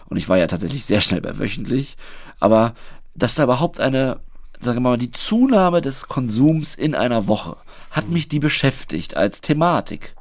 und 0.06 0.16
ich 0.16 0.28
war 0.28 0.38
ja 0.38 0.46
tatsächlich 0.46 0.86
sehr 0.86 1.02
schnell 1.02 1.20
bei 1.20 1.38
wöchentlich, 1.38 1.96
aber 2.40 2.74
dass 3.14 3.34
da 3.34 3.44
überhaupt 3.44 3.80
eine, 3.80 4.20
sagen 4.60 4.76
wir 4.76 4.90
mal, 4.90 4.98
die 4.98 5.12
Zunahme 5.12 5.80
des 5.80 6.08
Konsums 6.08 6.74
in 6.74 6.94
einer 6.94 7.26
Woche, 7.26 7.56
hat 7.90 8.08
mich 8.08 8.28
die 8.28 8.40
beschäftigt 8.40 9.16
als 9.16 9.40
Thematik 9.40 10.14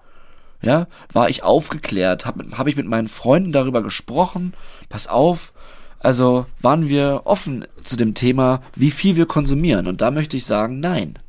ja, 0.64 0.88
war 1.12 1.30
ich 1.30 1.44
aufgeklärt, 1.44 2.26
habe 2.26 2.46
hab 2.58 2.68
ich 2.68 2.78
mit 2.78 2.88
meinen 2.88 3.10
Freunden 3.10 3.52
darüber 3.52 3.84
gesprochen, 3.84 4.54
pass 4.90 5.08
auf, 5.08 5.52
also 6.00 6.46
waren 6.62 6.90
wir 6.90 7.22
offen 7.26 7.66
zu 7.84 7.98
dem 7.98 8.14
Thema, 8.14 8.62
wie 8.76 8.92
viel 8.92 9.16
wir 9.16 9.26
konsumieren. 9.26 9.88
Und 9.88 10.02
da 10.02 10.10
möchte 10.10 10.38
ich 10.38 10.46
sagen, 10.46 10.80
nein. 10.80 11.20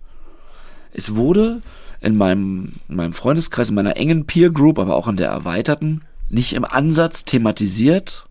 Es 0.92 1.16
wurde 1.16 1.62
in 2.00 2.16
meinem, 2.16 2.74
in 2.88 2.96
meinem 2.96 3.12
Freundeskreis, 3.12 3.68
in 3.68 3.74
meiner 3.74 3.96
engen 3.96 4.26
Peer 4.26 4.50
Group, 4.50 4.78
aber 4.78 4.94
auch 4.94 5.08
in 5.08 5.16
der 5.16 5.28
erweiterten, 5.28 6.02
nicht 6.28 6.52
im 6.52 6.64
Ansatz 6.64 7.24
thematisiert, 7.24 8.26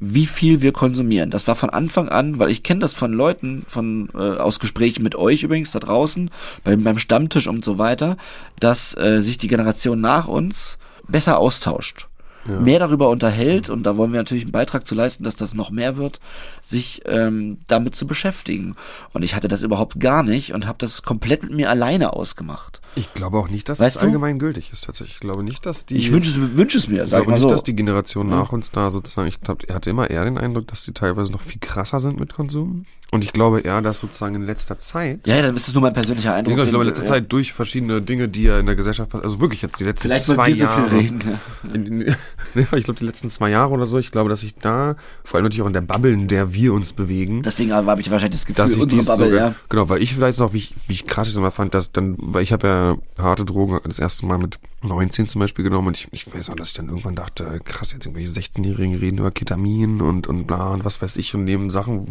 wie 0.00 0.26
viel 0.26 0.62
wir 0.62 0.72
konsumieren. 0.72 1.30
Das 1.30 1.46
war 1.46 1.54
von 1.54 1.70
Anfang 1.70 2.08
an, 2.08 2.38
weil 2.38 2.50
ich 2.50 2.62
kenne 2.62 2.80
das 2.80 2.94
von 2.94 3.12
Leuten, 3.12 3.64
von 3.68 4.08
äh, 4.14 4.18
aus 4.18 4.58
Gesprächen 4.58 5.02
mit 5.02 5.14
euch 5.14 5.42
übrigens 5.42 5.70
da 5.70 5.78
draußen, 5.78 6.30
beim, 6.64 6.82
beim 6.82 6.98
Stammtisch 6.98 7.46
und 7.46 7.64
so 7.64 7.78
weiter, 7.78 8.16
dass 8.58 8.96
äh, 8.96 9.20
sich 9.20 9.36
die 9.36 9.48
Generation 9.48 10.00
nach 10.00 10.26
uns 10.26 10.78
besser 11.06 11.38
austauscht. 11.38 12.08
Mehr 12.46 12.78
darüber 12.78 13.10
unterhält, 13.10 13.68
und 13.68 13.82
da 13.82 13.98
wollen 13.98 14.12
wir 14.12 14.20
natürlich 14.20 14.44
einen 14.44 14.52
Beitrag 14.52 14.86
zu 14.86 14.94
leisten, 14.94 15.24
dass 15.24 15.36
das 15.36 15.52
noch 15.52 15.70
mehr 15.70 15.98
wird, 15.98 16.20
sich 16.62 17.02
ähm, 17.04 17.58
damit 17.66 17.94
zu 17.94 18.06
beschäftigen. 18.06 18.76
Und 19.12 19.22
ich 19.22 19.34
hatte 19.34 19.46
das 19.46 19.62
überhaupt 19.62 20.00
gar 20.00 20.22
nicht 20.22 20.54
und 20.54 20.66
habe 20.66 20.78
das 20.78 21.02
komplett 21.02 21.42
mit 21.42 21.52
mir 21.52 21.68
alleine 21.68 22.14
ausgemacht. 22.14 22.80
Ich 22.96 23.14
glaube 23.14 23.38
auch 23.38 23.48
nicht, 23.48 23.68
dass 23.68 23.78
Weißt 23.78 23.96
das 23.96 24.00
du? 24.00 24.06
allgemein 24.06 24.38
gültig 24.38 24.70
ist 24.72 24.84
tatsächlich. 24.84 25.14
Ich 25.16 25.20
glaube 25.20 25.44
nicht, 25.44 25.64
dass 25.64 25.86
die. 25.86 25.96
Ich 25.96 26.12
wünsche 26.12 26.30
es, 26.30 26.56
wünsche 26.56 26.78
es 26.78 26.88
mir, 26.88 27.04
ich 27.04 27.10
glaube 27.10 27.30
nicht, 27.32 27.42
so. 27.42 27.48
dass 27.48 27.62
die 27.62 27.76
Generation 27.76 28.28
nach 28.28 28.52
uns 28.52 28.72
da 28.72 28.90
sozusagen, 28.90 29.28
ich 29.28 29.40
glaube, 29.40 29.68
er 29.68 29.76
hatte 29.76 29.90
immer 29.90 30.10
eher 30.10 30.24
den 30.24 30.38
Eindruck, 30.38 30.66
dass 30.68 30.84
die 30.84 30.92
teilweise 30.92 31.30
noch 31.32 31.40
viel 31.40 31.60
krasser 31.60 32.00
sind 32.00 32.18
mit 32.18 32.34
Konsum. 32.34 32.84
Und 33.12 33.24
ich 33.24 33.32
glaube 33.32 33.60
eher, 33.60 33.82
dass 33.82 33.98
sozusagen 33.98 34.36
in 34.36 34.42
letzter 34.42 34.78
Zeit, 34.78 35.26
ja, 35.26 35.34
ja, 35.36 35.42
dann 35.42 35.56
ist 35.56 35.66
es 35.66 35.74
nur 35.74 35.82
mein 35.82 35.92
persönlicher 35.92 36.32
Eindruck. 36.32 36.52
ich 36.52 36.54
glaube, 36.54 36.66
ich 36.66 36.70
glaube 36.70 36.84
in 36.84 36.88
letzter 36.90 37.04
ja. 37.06 37.10
Zeit 37.14 37.32
durch 37.32 37.52
verschiedene 37.52 38.00
Dinge, 38.00 38.28
die 38.28 38.44
ja 38.44 38.60
in 38.60 38.66
der 38.66 38.76
Gesellschaft 38.76 39.10
passieren, 39.10 39.24
also 39.24 39.40
wirklich 39.40 39.62
jetzt 39.62 39.80
die 39.80 39.84
letzten 39.84 40.02
Vielleicht, 40.02 40.26
zwei 40.26 40.52
so 40.52 40.64
Jahre. 40.64 40.92
reden. 40.92 41.20
Ja. 41.24 41.70
In, 41.74 42.02
in, 42.02 42.16
ich 42.54 42.84
glaube, 42.84 42.98
die 42.98 43.04
letzten 43.04 43.28
zwei 43.28 43.50
Jahre 43.50 43.72
oder 43.72 43.86
so, 43.86 43.98
ich 43.98 44.12
glaube, 44.12 44.30
dass 44.30 44.42
ich 44.42 44.54
da, 44.56 44.96
vor 45.24 45.38
allem 45.38 45.44
natürlich 45.44 45.62
auch 45.62 45.66
in 45.66 45.72
der 45.72 45.80
Bubble, 45.80 46.12
in 46.12 46.26
der 46.26 46.52
wir 46.52 46.72
uns 46.72 46.92
bewegen, 46.92 47.42
Deswegen 47.42 47.72
habe 47.72 48.00
ich 48.00 48.10
wahrscheinlich 48.10 48.40
das 48.40 48.46
Gefühl, 48.46 48.64
dass 48.64 48.70
ich 48.72 48.82
unsere 48.82 49.02
Bubble, 49.02 49.30
sogar, 49.30 49.48
ja. 49.48 49.54
genau, 49.68 49.88
weil 49.88 50.02
ich 50.02 50.18
weiß 50.18 50.38
noch, 50.38 50.52
wie 50.52 50.58
ich, 50.58 50.74
wie 50.86 50.92
ich 50.92 51.06
krass 51.06 51.28
es 51.28 51.36
immer 51.36 51.50
fand, 51.50 51.74
dass 51.74 51.92
dann, 51.92 52.16
weil 52.18 52.42
ich 52.42 52.52
habe 52.52 52.66
ja 52.66 52.79
harte 53.18 53.44
Drogen 53.44 53.80
das 53.84 53.98
erste 53.98 54.26
Mal 54.26 54.38
mit 54.38 54.58
19 54.82 55.28
zum 55.28 55.40
Beispiel 55.40 55.62
genommen 55.64 55.88
und 55.88 55.96
ich, 55.98 56.08
ich 56.12 56.34
weiß 56.34 56.50
auch, 56.50 56.54
dass 56.56 56.68
ich 56.68 56.74
dann 56.74 56.88
irgendwann 56.88 57.14
dachte, 57.14 57.60
krass, 57.64 57.92
jetzt 57.92 58.06
irgendwelche 58.06 58.30
16-Jährigen 58.32 58.96
reden 58.98 59.18
über 59.18 59.30
Ketamin 59.30 60.00
und, 60.00 60.26
und 60.26 60.46
bla 60.46 60.68
und 60.70 60.84
was 60.84 61.02
weiß 61.02 61.16
ich 61.16 61.34
und 61.34 61.44
nehmen 61.44 61.70
Sachen, 61.70 62.06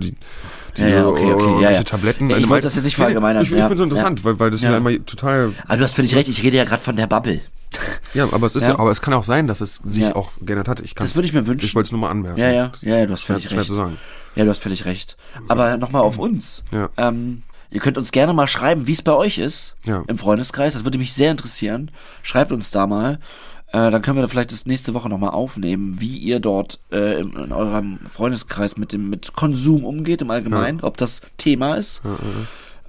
die, 0.00 0.14
die 0.76 0.82
Ja, 0.82 0.88
ja, 0.88 1.06
okay, 1.06 1.32
okay, 1.32 1.62
ja, 1.62 1.70
ja. 1.72 1.82
Tabletten. 1.82 2.30
Ja, 2.30 2.36
ich 2.36 2.42
Also, 2.44 2.50
wollte 2.50 2.66
das 2.66 2.74
jetzt 2.76 2.84
nicht 2.84 2.96
verallgemeinern, 2.96 3.42
Ich, 3.42 3.50
ich 3.52 3.58
ja, 3.58 3.66
finde 3.66 3.78
so 3.78 3.84
interessant, 3.84 4.24
weil, 4.24 4.38
weil 4.38 4.50
das 4.50 4.62
ja. 4.62 4.70
Ja. 4.72 4.76
immer 4.78 4.90
total, 5.04 5.52
Aber 5.66 5.76
du 5.78 5.84
hast 5.84 5.94
völlig 5.94 6.14
recht, 6.14 6.28
ich 6.28 6.42
rede 6.42 6.56
ja 6.56 6.64
gerade 6.64 6.82
von 6.82 6.96
der 6.96 7.06
Bubble. 7.06 7.40
ja, 8.14 8.28
aber 8.32 8.46
es 8.46 8.54
ist 8.54 8.62
ja. 8.62 8.70
Ja. 8.70 8.78
aber 8.78 8.90
es 8.92 9.02
kann 9.02 9.14
auch 9.14 9.24
sein, 9.24 9.48
dass 9.48 9.60
es 9.60 9.80
sich 9.84 10.04
Ja. 10.04 10.14
auch 10.14 10.30
geändert 10.40 10.68
hat. 10.68 10.80
Ich 10.80 10.94
kann 10.94 11.06
Das 11.06 11.16
würde 11.16 11.26
ich 11.26 11.32
mir 11.32 11.46
wünschen. 11.48 11.66
Ich 11.66 11.74
wollte 11.74 11.88
es 11.88 11.92
nur 11.92 12.00
mal 12.00 12.10
anmerken. 12.10 12.38
Ja, 12.38 12.50
ja, 12.52 12.70
ja, 12.82 12.98
ja, 12.98 13.06
du 13.06 13.12
hast 13.14 13.22
völlig 13.24 13.46
schwer 13.48 13.58
recht. 13.58 13.68
zu 13.68 13.74
sagen. 13.74 13.98
Ja, 14.36 14.44
du 14.44 14.50
hast 14.50 14.62
völlig 14.62 14.84
recht. 14.84 15.16
Aber 15.48 15.76
nochmal 15.76 16.02
auf 16.02 16.18
uns. 16.18 16.62
Ja. 16.70 16.88
Ähm, 16.96 17.42
ihr 17.74 17.80
könnt 17.80 17.98
uns 17.98 18.10
gerne 18.12 18.32
mal 18.32 18.46
schreiben, 18.46 18.86
wie 18.86 18.92
es 18.92 19.02
bei 19.02 19.12
euch 19.12 19.36
ist 19.36 19.76
Ja. 19.84 20.02
im 20.06 20.16
Freundeskreis. 20.16 20.72
Das 20.72 20.84
würde 20.84 20.96
mich 20.96 21.12
sehr 21.12 21.30
interessieren. 21.30 21.90
Schreibt 22.22 22.52
uns 22.52 22.70
da 22.70 22.86
mal. 22.86 23.18
Äh, 23.72 23.90
dann 23.90 24.00
können 24.00 24.16
wir 24.16 24.22
da 24.22 24.28
vielleicht 24.28 24.52
das 24.52 24.64
nächste 24.66 24.94
Woche 24.94 25.08
nochmal 25.08 25.30
aufnehmen, 25.30 26.00
wie 26.00 26.16
ihr 26.16 26.38
dort 26.38 26.78
äh, 26.92 27.18
in, 27.20 27.32
in 27.32 27.52
eurem 27.52 27.98
Freundeskreis 28.08 28.76
mit 28.76 28.92
dem 28.92 29.10
mit 29.10 29.34
Konsum 29.34 29.84
umgeht 29.84 30.22
im 30.22 30.30
Allgemeinen, 30.30 30.80
ob 30.82 30.96
das 30.96 31.20
Thema 31.36 31.74
ist. 31.74 32.00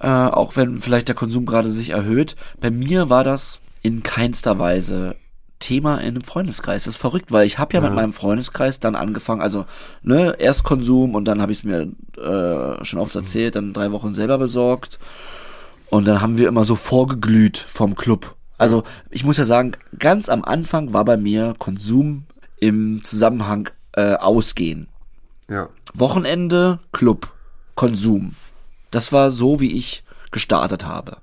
Äh, 0.00 0.06
auch 0.06 0.54
wenn 0.56 0.80
vielleicht 0.80 1.08
der 1.08 1.14
Konsum 1.16 1.44
gerade 1.44 1.70
sich 1.72 1.90
erhöht. 1.90 2.36
Bei 2.60 2.70
mir 2.70 3.10
war 3.10 3.24
das 3.24 3.58
in 3.82 4.04
keinster 4.04 4.58
Weise 4.60 5.16
Thema 5.58 5.98
in 5.98 6.08
einem 6.08 6.22
Freundeskreis. 6.22 6.84
Das 6.84 6.94
ist 6.94 7.00
verrückt, 7.00 7.32
weil 7.32 7.46
ich 7.46 7.58
habe 7.58 7.74
ja 7.74 7.80
mit 7.80 7.94
meinem 7.94 8.12
Freundeskreis 8.12 8.80
dann 8.80 8.94
angefangen, 8.94 9.40
also 9.40 9.64
ne, 10.02 10.36
erst 10.38 10.64
Konsum 10.64 11.14
und 11.14 11.24
dann 11.24 11.40
habe 11.40 11.52
ich 11.52 11.58
es 11.58 11.64
mir 11.64 11.88
äh, 12.16 12.84
schon 12.84 12.98
oft 12.98 13.14
erzählt, 13.16 13.56
dann 13.56 13.72
drei 13.72 13.92
Wochen 13.92 14.14
selber 14.14 14.38
besorgt 14.38 14.98
Und 15.88 16.06
dann 16.06 16.20
haben 16.20 16.36
wir 16.36 16.48
immer 16.48 16.64
so 16.64 16.76
vorgeglüht 16.76 17.58
vom 17.58 17.94
Club. 17.94 18.34
Also 18.58 18.84
ich 19.10 19.24
muss 19.24 19.36
ja 19.36 19.44
sagen, 19.44 19.72
ganz 19.98 20.28
am 20.28 20.44
Anfang 20.44 20.92
war 20.92 21.04
bei 21.04 21.16
mir 21.16 21.54
Konsum 21.58 22.24
im 22.58 23.02
Zusammenhang 23.02 23.70
äh, 23.92 24.14
Ausgehen. 24.14 24.88
Ja. 25.48 25.68
Wochenende, 25.94 26.80
Club, 26.92 27.32
Konsum. 27.74 28.34
Das 28.90 29.12
war 29.12 29.30
so, 29.30 29.60
wie 29.60 29.76
ich 29.76 30.04
gestartet 30.32 30.86
habe. 30.86 31.18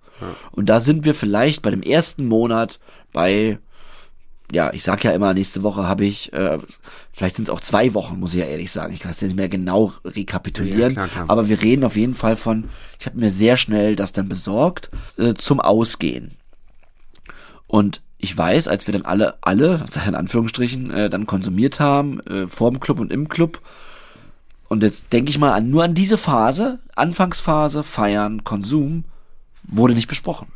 Und 0.51 0.67
da 0.67 0.79
sind 0.79 1.03
wir 1.05 1.15
vielleicht 1.15 1.61
bei 1.61 1.71
dem 1.71 1.81
ersten 1.81 2.27
Monat 2.27 2.79
bei, 3.11 3.59
ja, 4.51 4.71
ich 4.73 4.83
sag 4.83 5.03
ja 5.03 5.11
immer, 5.11 5.33
nächste 5.33 5.63
Woche 5.63 5.87
habe 5.87 6.05
ich, 6.05 6.33
äh, 6.33 6.59
vielleicht 7.11 7.37
sind 7.37 7.43
es 7.43 7.49
auch 7.49 7.61
zwei 7.61 7.93
Wochen, 7.93 8.19
muss 8.19 8.33
ich 8.33 8.39
ja 8.39 8.45
ehrlich 8.45 8.71
sagen. 8.71 8.93
Ich 8.93 8.99
kann 8.99 9.11
es 9.11 9.21
nicht 9.21 9.35
mehr 9.35 9.49
genau 9.49 9.93
rekapitulieren. 10.05 10.81
Ja, 10.81 10.89
klar, 10.89 11.07
klar. 11.07 11.25
Aber 11.27 11.49
wir 11.49 11.61
reden 11.61 11.83
auf 11.83 11.95
jeden 11.95 12.15
Fall 12.15 12.35
von, 12.35 12.69
ich 12.99 13.05
habe 13.05 13.19
mir 13.19 13.31
sehr 13.31 13.57
schnell 13.57 13.95
das 13.95 14.11
dann 14.11 14.29
besorgt, 14.29 14.91
äh, 15.17 15.33
zum 15.33 15.59
Ausgehen. 15.59 16.31
Und 17.67 18.01
ich 18.17 18.37
weiß, 18.37 18.67
als 18.67 18.87
wir 18.87 18.93
dann 18.93 19.05
alle, 19.05 19.35
alle, 19.41 19.85
in 20.07 20.15
Anführungsstrichen, 20.15 20.91
äh, 20.91 21.09
dann 21.09 21.25
konsumiert 21.25 21.79
haben, 21.79 22.19
äh, 22.21 22.47
vorm 22.47 22.79
Club 22.79 22.99
und 22.99 23.11
im 23.11 23.29
Club, 23.29 23.61
und 24.69 24.81
jetzt 24.81 25.13
denke 25.13 25.29
ich 25.29 25.37
mal 25.37 25.51
an, 25.51 25.69
nur 25.69 25.83
an 25.83 25.93
diese 25.93 26.17
Phase, 26.17 26.79
Anfangsphase, 26.95 27.83
Feiern, 27.83 28.43
Konsum, 28.43 29.05
wurde 29.67 29.93
nicht 29.93 30.07
besprochen. 30.07 30.47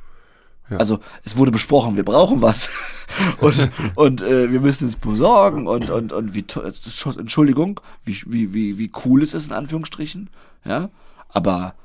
Ja. 0.70 0.78
Also 0.78 1.00
es 1.24 1.38
wurde 1.38 1.52
besprochen, 1.52 1.96
wir 1.96 2.04
brauchen 2.04 2.42
was 2.42 2.70
und 3.40 3.72
und 3.96 4.22
äh, 4.22 4.52
wir 4.52 4.60
müssen 4.60 4.88
es 4.88 4.96
besorgen 4.96 5.68
und 5.68 5.90
und 5.90 6.12
und 6.12 6.34
wie 6.34 6.46
es 6.64 7.06
Entschuldigung, 7.18 7.80
wie 8.04 8.22
wie 8.26 8.54
wie 8.54 8.78
wie 8.78 8.92
cool 9.06 9.24
es 9.24 9.34
ist 9.34 9.48
in 9.48 9.54
Anführungsstrichen, 9.54 10.30
ja, 10.66 10.90
aber 11.30 11.76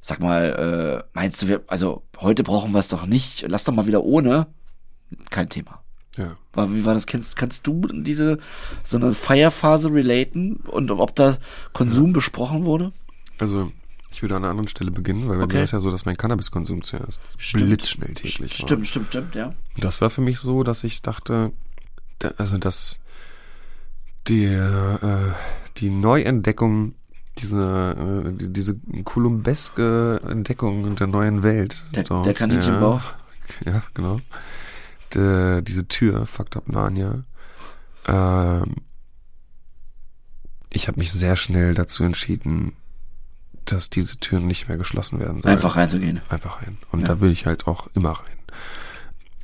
sag 0.00 0.20
mal, 0.20 1.04
äh, 1.04 1.08
meinst 1.14 1.42
du 1.42 1.48
wir 1.48 1.62
also 1.66 2.02
heute 2.20 2.42
brauchen 2.42 2.72
wir 2.72 2.78
es 2.78 2.88
doch 2.88 3.06
nicht, 3.06 3.46
lass 3.48 3.64
doch 3.64 3.72
mal 3.72 3.86
wieder 3.86 4.04
ohne, 4.04 4.46
kein 5.30 5.48
Thema. 5.48 5.82
Ja. 6.16 6.32
Wie 6.72 6.84
war 6.84 6.94
das? 6.94 7.06
Kannst, 7.06 7.36
kannst 7.36 7.66
du 7.66 7.82
diese 7.92 8.38
so 8.84 8.96
eine 8.96 9.12
Feierphase 9.12 9.92
relaten 9.92 10.56
und 10.66 10.90
ob 10.90 11.14
da 11.14 11.36
Konsum 11.72 12.12
besprochen 12.12 12.64
wurde? 12.64 12.92
Also, 13.38 13.70
ich 14.16 14.22
würde 14.22 14.34
an 14.34 14.44
einer 14.44 14.50
anderen 14.50 14.68
Stelle 14.68 14.90
beginnen, 14.90 15.28
weil 15.28 15.36
bei 15.36 15.44
Okay. 15.44 15.56
mir 15.58 15.64
ist 15.64 15.72
ja 15.72 15.80
so, 15.80 15.90
dass 15.90 16.06
mein 16.06 16.16
Cannabiskonsum 16.16 16.82
zuerst 16.82 17.20
Stimmt. 17.36 17.66
blitzschnell 17.66 18.14
täglich 18.14 18.62
war. 18.62 18.66
Stimmt, 18.66 18.88
stimmt, 18.88 19.08
stimmt, 19.08 19.34
ja. 19.34 19.52
Das 19.76 20.00
war 20.00 20.08
für 20.08 20.22
mich 20.22 20.38
so, 20.38 20.62
dass 20.62 20.84
ich 20.84 21.02
dachte, 21.02 21.52
da, 22.20 22.32
also 22.38 22.56
dass 22.56 22.98
die, 24.26 24.44
äh, 24.44 25.32
die 25.76 25.90
Neuentdeckung, 25.90 26.94
diese, 27.36 28.24
äh, 28.26 28.32
die, 28.32 28.50
diese 28.54 28.80
kolumbeske 29.04 30.22
Entdeckung 30.26 30.96
der 30.96 31.08
neuen 31.08 31.42
Welt. 31.42 31.84
Der, 31.94 32.04
dort, 32.04 32.24
der 32.24 32.32
Kaninchenbauch. 32.32 33.02
Ja, 33.66 33.72
ja 33.72 33.82
genau. 33.92 34.18
De, 35.14 35.60
diese 35.60 35.88
Tür, 35.88 36.24
Fucked 36.24 36.56
Up 36.56 36.68
Narnia. 36.70 37.24
Ähm, 38.06 38.76
ich 40.72 40.88
habe 40.88 40.98
mich 40.98 41.12
sehr 41.12 41.36
schnell 41.36 41.74
dazu 41.74 42.02
entschieden, 42.02 42.72
dass 43.66 43.90
diese 43.90 44.18
Türen 44.18 44.46
nicht 44.46 44.68
mehr 44.68 44.76
geschlossen 44.78 45.18
werden 45.20 45.42
sollen 45.42 45.54
Einfach 45.54 45.76
reinzugehen. 45.76 46.20
einfach 46.28 46.62
rein. 46.62 46.78
Und 46.92 47.00
Ja. 47.00 47.08
da 47.08 47.20
will 47.20 47.30
ich 47.30 47.46
halt 47.46 47.66
auch 47.66 47.88
immer 47.94 48.10
rein. 48.12 48.36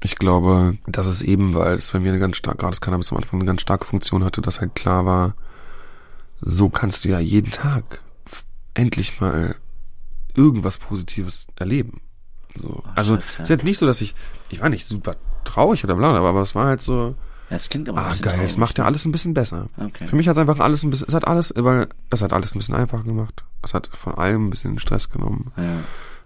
Ich 0.05 0.17
glaube, 0.17 0.77
dass 0.87 1.07
es 1.07 1.23
eben, 1.23 1.55
weil 1.55 1.75
es 1.75 1.93
bei 1.93 2.01
mir 2.01 2.11
eine 2.11 2.19
ganz 2.19 2.37
stark, 2.37 2.59
gerade 2.59 2.71
das 2.73 2.81
Cannabis 2.81 3.13
am 3.13 3.19
Anfang 3.19 3.39
eine 3.41 3.47
ganz 3.47 3.63
starke 3.63 3.85
Funktion 3.85 4.25
hatte, 4.25 4.41
dass 4.41 4.61
halt 4.61 4.75
klar 4.75 5.07
war, 5.07 5.35
so 6.41 6.69
kannst 6.71 7.05
du 7.05 7.09
ja 7.11 7.21
jeden 7.21 7.53
Tag 7.53 8.03
endlich 8.75 9.21
mal 9.21 9.55
irgendwas 10.35 10.79
Positives 10.79 11.47
erleben. 11.57 12.01
So. 12.57 12.83
Also, 12.95 13.17
scheiße. 13.17 13.27
es 13.35 13.41
ist 13.43 13.49
jetzt 13.51 13.65
nicht 13.65 13.79
so, 13.79 13.87
dass 13.87 14.01
ich, 14.01 14.15
ich 14.49 14.61
war 14.61 14.69
nicht 14.69 14.87
super 14.87 15.17
traurig 15.45 15.85
oder 15.85 15.95
bla, 15.95 16.17
aber 16.17 16.41
es 16.43 16.55
war 16.55 16.67
halt 16.67 16.83
so, 16.83 17.15
das 17.53 17.69
klingt 17.69 17.89
aber 17.89 18.01
ah, 18.01 18.15
geil, 18.21 18.41
es 18.45 18.57
macht 18.57 18.79
ja 18.79 18.85
alles 18.85 19.05
ein 19.05 19.13
bisschen 19.13 19.35
besser. 19.35 19.69
Okay. 19.77 20.07
Für 20.07 20.17
mich 20.17 20.29
hat 20.29 20.37
es 20.37 20.41
einfach 20.41 20.59
alles 20.59 20.83
ein 20.83 20.91
bisschen, 20.91 21.09
es 21.09 21.15
hat 21.15 21.27
alles, 21.27 21.53
weil, 21.57 21.89
es 22.11 22.23
hat 22.23 22.33
alles 22.33 22.55
ein 22.55 22.59
bisschen 22.59 22.75
einfacher 22.75 23.05
gemacht. 23.05 23.45
Es 23.63 23.75
hat 23.75 23.89
von 23.93 24.15
allem 24.15 24.47
ein 24.47 24.51
bisschen 24.51 24.79
Stress 24.79 25.11
genommen. 25.11 25.53
Ja. 25.57 25.81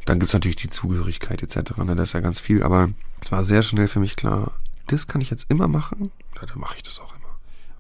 Dann 0.05 0.21
gibt's 0.21 0.35
natürlich 0.35 0.57
die 0.57 0.69
Zugehörigkeit 0.69 1.43
etc. 1.43 1.77
Ne? 1.79 1.97
Das 1.97 2.11
ist 2.11 2.13
ja 2.13 2.21
ganz 2.21 2.39
viel, 2.39 2.63
aber 2.63 2.91
es 3.21 3.33
war 3.33 3.43
sehr 3.43 3.63
schnell 3.63 3.89
für 3.89 4.01
mich 4.01 4.17
klar, 4.17 4.53
das 4.87 5.07
kann 5.07 5.21
ich 5.21 5.31
jetzt 5.31 5.47
immer 5.49 5.69
machen, 5.69 6.11
ja, 6.37 6.47
dann 6.47 6.59
mache 6.59 6.77
ich 6.77 6.83
das 6.83 7.01
auch 7.01 7.11
immer. 7.11 7.27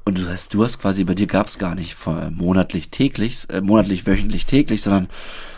Und 0.04 0.18
du 0.18 0.28
hast, 0.28 0.54
du 0.54 0.64
hast 0.64 0.78
quasi, 0.80 1.04
bei 1.04 1.14
dir 1.14 1.26
gab 1.26 1.48
es 1.48 1.58
gar 1.58 1.74
nicht 1.74 1.94
von, 1.94 2.18
äh, 2.18 2.30
monatlich 2.30 2.90
täglich, 2.90 3.48
äh, 3.50 3.60
monatlich, 3.60 4.06
wöchentlich, 4.06 4.46
täglich, 4.46 4.82
sondern 4.82 5.08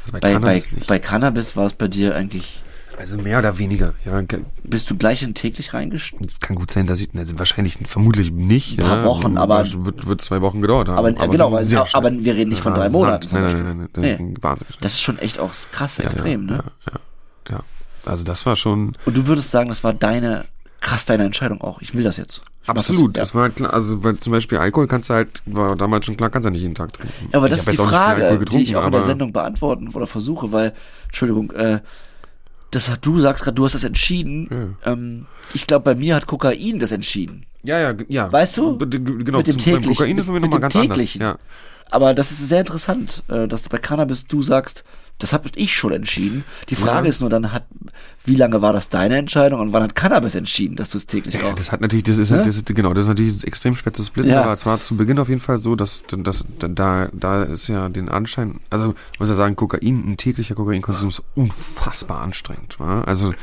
Also 0.02 0.12
bei 0.12 0.20
bei, 0.20 0.20
bei, 0.20 0.32
Cannabis 0.34 0.68
bei, 0.86 0.94
nicht. 0.96 1.04
Cannabis 1.06 1.56
war 1.56 1.66
es 1.66 1.74
bei 1.74 1.88
dir 1.88 2.14
eigentlich, 2.14 2.62
Also 2.98 3.18
mehr 3.18 3.38
oder 3.38 3.58
weniger, 3.58 3.94
ja. 4.04 4.20
bist 4.64 4.90
du 4.90 4.96
gleich 4.96 5.22
in 5.22 5.34
täglich 5.34 5.72
reingestiegen? 5.72 6.26
Es 6.26 6.40
kann 6.40 6.56
gut 6.56 6.70
sein, 6.70 6.86
dass 6.86 7.00
ich, 7.00 7.10
also 7.16 7.38
wahrscheinlich, 7.38 7.78
vermutlich 7.86 8.32
nicht. 8.32 8.78
Ein 8.80 8.86
paar 8.86 8.98
ja. 8.98 9.04
Wochen, 9.04 9.38
aber- 9.38 9.64
Wird, 9.84 10.06
wird 10.06 10.20
zwei 10.20 10.40
Wochen 10.40 10.60
gedauert 10.60 10.88
haben. 10.88 10.98
Aber, 10.98 11.08
äh, 11.10 11.28
genau, 11.28 11.46
aber, 11.46 11.64
sehr 11.64 11.80
aber 11.80 12.08
schnell. 12.10 12.24
wir 12.24 12.34
reden 12.34 12.50
nicht 12.50 12.62
von 12.62 12.74
drei. 12.74 12.88
Monaten. 12.88 13.28
Nein, 13.32 13.42
nein, 13.42 13.52
nein, 13.52 13.64
nein, 13.78 13.88
nein, 13.96 14.26
Nee. 14.30 14.34
wahnsinnig 14.40 14.74
schnell. 14.74 14.80
Das 14.82 14.92
ist 14.94 15.00
schon 15.02 15.18
echt 15.18 15.38
auch 15.38 15.50
krass, 15.72 15.98
Ja, 15.98 16.04
extrem, 16.04 16.48
ja, 16.48 16.56
ne? 16.56 16.64
Ja, 16.86 16.92
ja, 17.50 17.56
ja. 17.56 17.60
Also 18.04 18.24
das 18.24 18.44
war 18.46 18.56
schon, 18.56 18.96
Und 19.04 19.16
du 19.16 19.26
würdest 19.26 19.50
sagen, 19.50 19.68
das 19.68 19.84
war 19.84 19.92
deine, 19.92 20.46
krass 20.80 21.04
deine 21.04 21.24
Entscheidung 21.24 21.60
auch. 21.60 21.80
Ich 21.80 21.94
will 21.94 22.02
das 22.04 22.16
jetzt. 22.16 22.42
Ich 22.62 22.68
Absolut, 22.68 23.16
Das, 23.16 23.28
das 23.28 23.34
war 23.34 23.48
klar, 23.50 23.72
also 23.72 24.04
weil 24.04 24.18
zum 24.18 24.32
Beispiel 24.32 24.58
Alkohol 24.58 24.86
kannst 24.88 25.08
du 25.08 25.14
halt, 25.14 25.42
war 25.46 25.74
damals 25.76 26.04
schon 26.04 26.16
klar, 26.16 26.28
kannst 26.30 26.46
du 26.46 26.50
nicht 26.50 26.60
jeden 26.62 26.74
Tag 26.74 26.92
trinken. 26.92 27.14
ja. 27.32 27.38
Aber 27.38 27.46
Ich 27.46 27.52
das 27.52 27.60
hab 27.66 27.72
ist 27.72 27.80
die 27.82 27.86
Frage, 27.86 28.38
die 28.44 28.62
ich 28.62 28.76
auch 28.76 28.84
in 28.84 28.90
der 28.92 29.00
aber- 29.00 29.08
Sendung 29.08 29.32
beantworten 29.32 29.88
oder 29.88 30.06
versuche, 30.06 30.52
weil, 30.52 30.74
Entschuldigung, 31.06 31.50
äh, 31.52 31.80
das 32.70 32.90
du 33.00 33.20
sagst 33.20 33.44
gerade, 33.44 33.54
du 33.54 33.64
hast 33.64 33.74
das 33.74 33.84
entschieden. 33.84 34.76
Ähm, 34.84 35.26
ich 35.54 35.66
glaube, 35.66 35.84
bei 35.84 35.94
mir 35.94 36.14
hat 36.14 36.26
Kokain 36.26 36.78
das 36.78 36.92
entschieden. 36.92 37.46
Ja, 37.62 37.78
ja, 37.80 37.94
ja. 38.08 38.30
Weißt 38.30 38.56
du? 38.58 38.78
Genau, 38.78 39.38
Mit 39.38 39.46
dem 39.46 39.58
zum- 39.58 39.62
täglichen- 39.72 39.94
Kokain 39.96 40.18
ist 40.18 40.26
bei 40.26 40.32
mir 40.32 40.40
nochmal 40.40 40.60
ganz 40.60 40.74
täglichen. 40.74 41.22
anders. 41.22 41.40
Aber 41.90 42.14
das 42.14 42.30
ist 42.30 42.46
sehr 42.48 42.60
interessant, 42.60 43.22
äh, 43.28 43.48
dass 43.48 43.68
bei 43.68 43.78
Cannabis 43.78 44.26
du 44.26 44.42
sagst, 44.42 44.84
das 45.20 45.32
habe 45.32 45.48
ich 45.56 45.74
schon 45.74 45.92
entschieden. 45.92 46.44
Die 46.68 46.76
Frage 46.76 47.06
Ja. 47.06 47.10
ist 47.10 47.20
nur 47.20 47.28
dann, 47.28 47.50
hat, 47.52 47.64
wie 48.24 48.36
lange 48.36 48.62
war 48.62 48.72
das 48.72 48.88
deine 48.88 49.16
Entscheidung 49.16 49.58
und 49.58 49.72
wann 49.72 49.82
hat 49.82 49.96
Cannabis 49.96 50.36
entschieden, 50.36 50.76
dass 50.76 50.90
du 50.90 50.98
es 50.98 51.06
täglich 51.06 51.34
Ja. 51.34 51.40
Ja, 51.40 51.46
rauchst? 51.48 51.58
das 51.58 51.72
hat 51.72 51.80
natürlich, 51.80 52.04
das 52.04 52.18
ist, 52.18 52.30
Ne? 52.30 52.44
das 52.44 52.54
ist 52.54 52.66
genau, 52.66 52.94
das 52.94 53.04
ist 53.06 53.08
natürlich 53.08 53.44
extrem 53.44 53.74
schwer 53.74 53.92
zu 53.92 54.04
splitten, 54.04 54.30
Ja. 54.30 54.42
aber 54.42 54.52
es 54.52 54.64
war 54.64 54.80
zu 54.80 54.96
Beginn 54.96 55.18
auf 55.18 55.28
jeden 55.28 55.40
Fall 55.40 55.58
so, 55.58 55.74
dass, 55.74 56.04
dass, 56.08 56.44
da, 56.60 57.08
da 57.12 57.42
ist 57.42 57.66
ja 57.68 57.88
den 57.88 58.08
Anschein, 58.08 58.60
also 58.70 58.86
man 58.88 58.94
muss 59.18 59.28
ja 59.28 59.34
sagen, 59.34 59.56
Kokain, 59.56 60.04
ein 60.12 60.16
täglicher 60.18 60.54
Kokainkonsum 60.54 61.08
ist 61.08 61.22
unfassbar 61.34 62.20
anstrengend, 62.20 62.78
wa? 62.78 63.00
also 63.02 63.34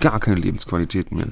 gar 0.00 0.20
keine 0.20 0.40
Lebensqualität 0.40 1.12
mehr. 1.12 1.26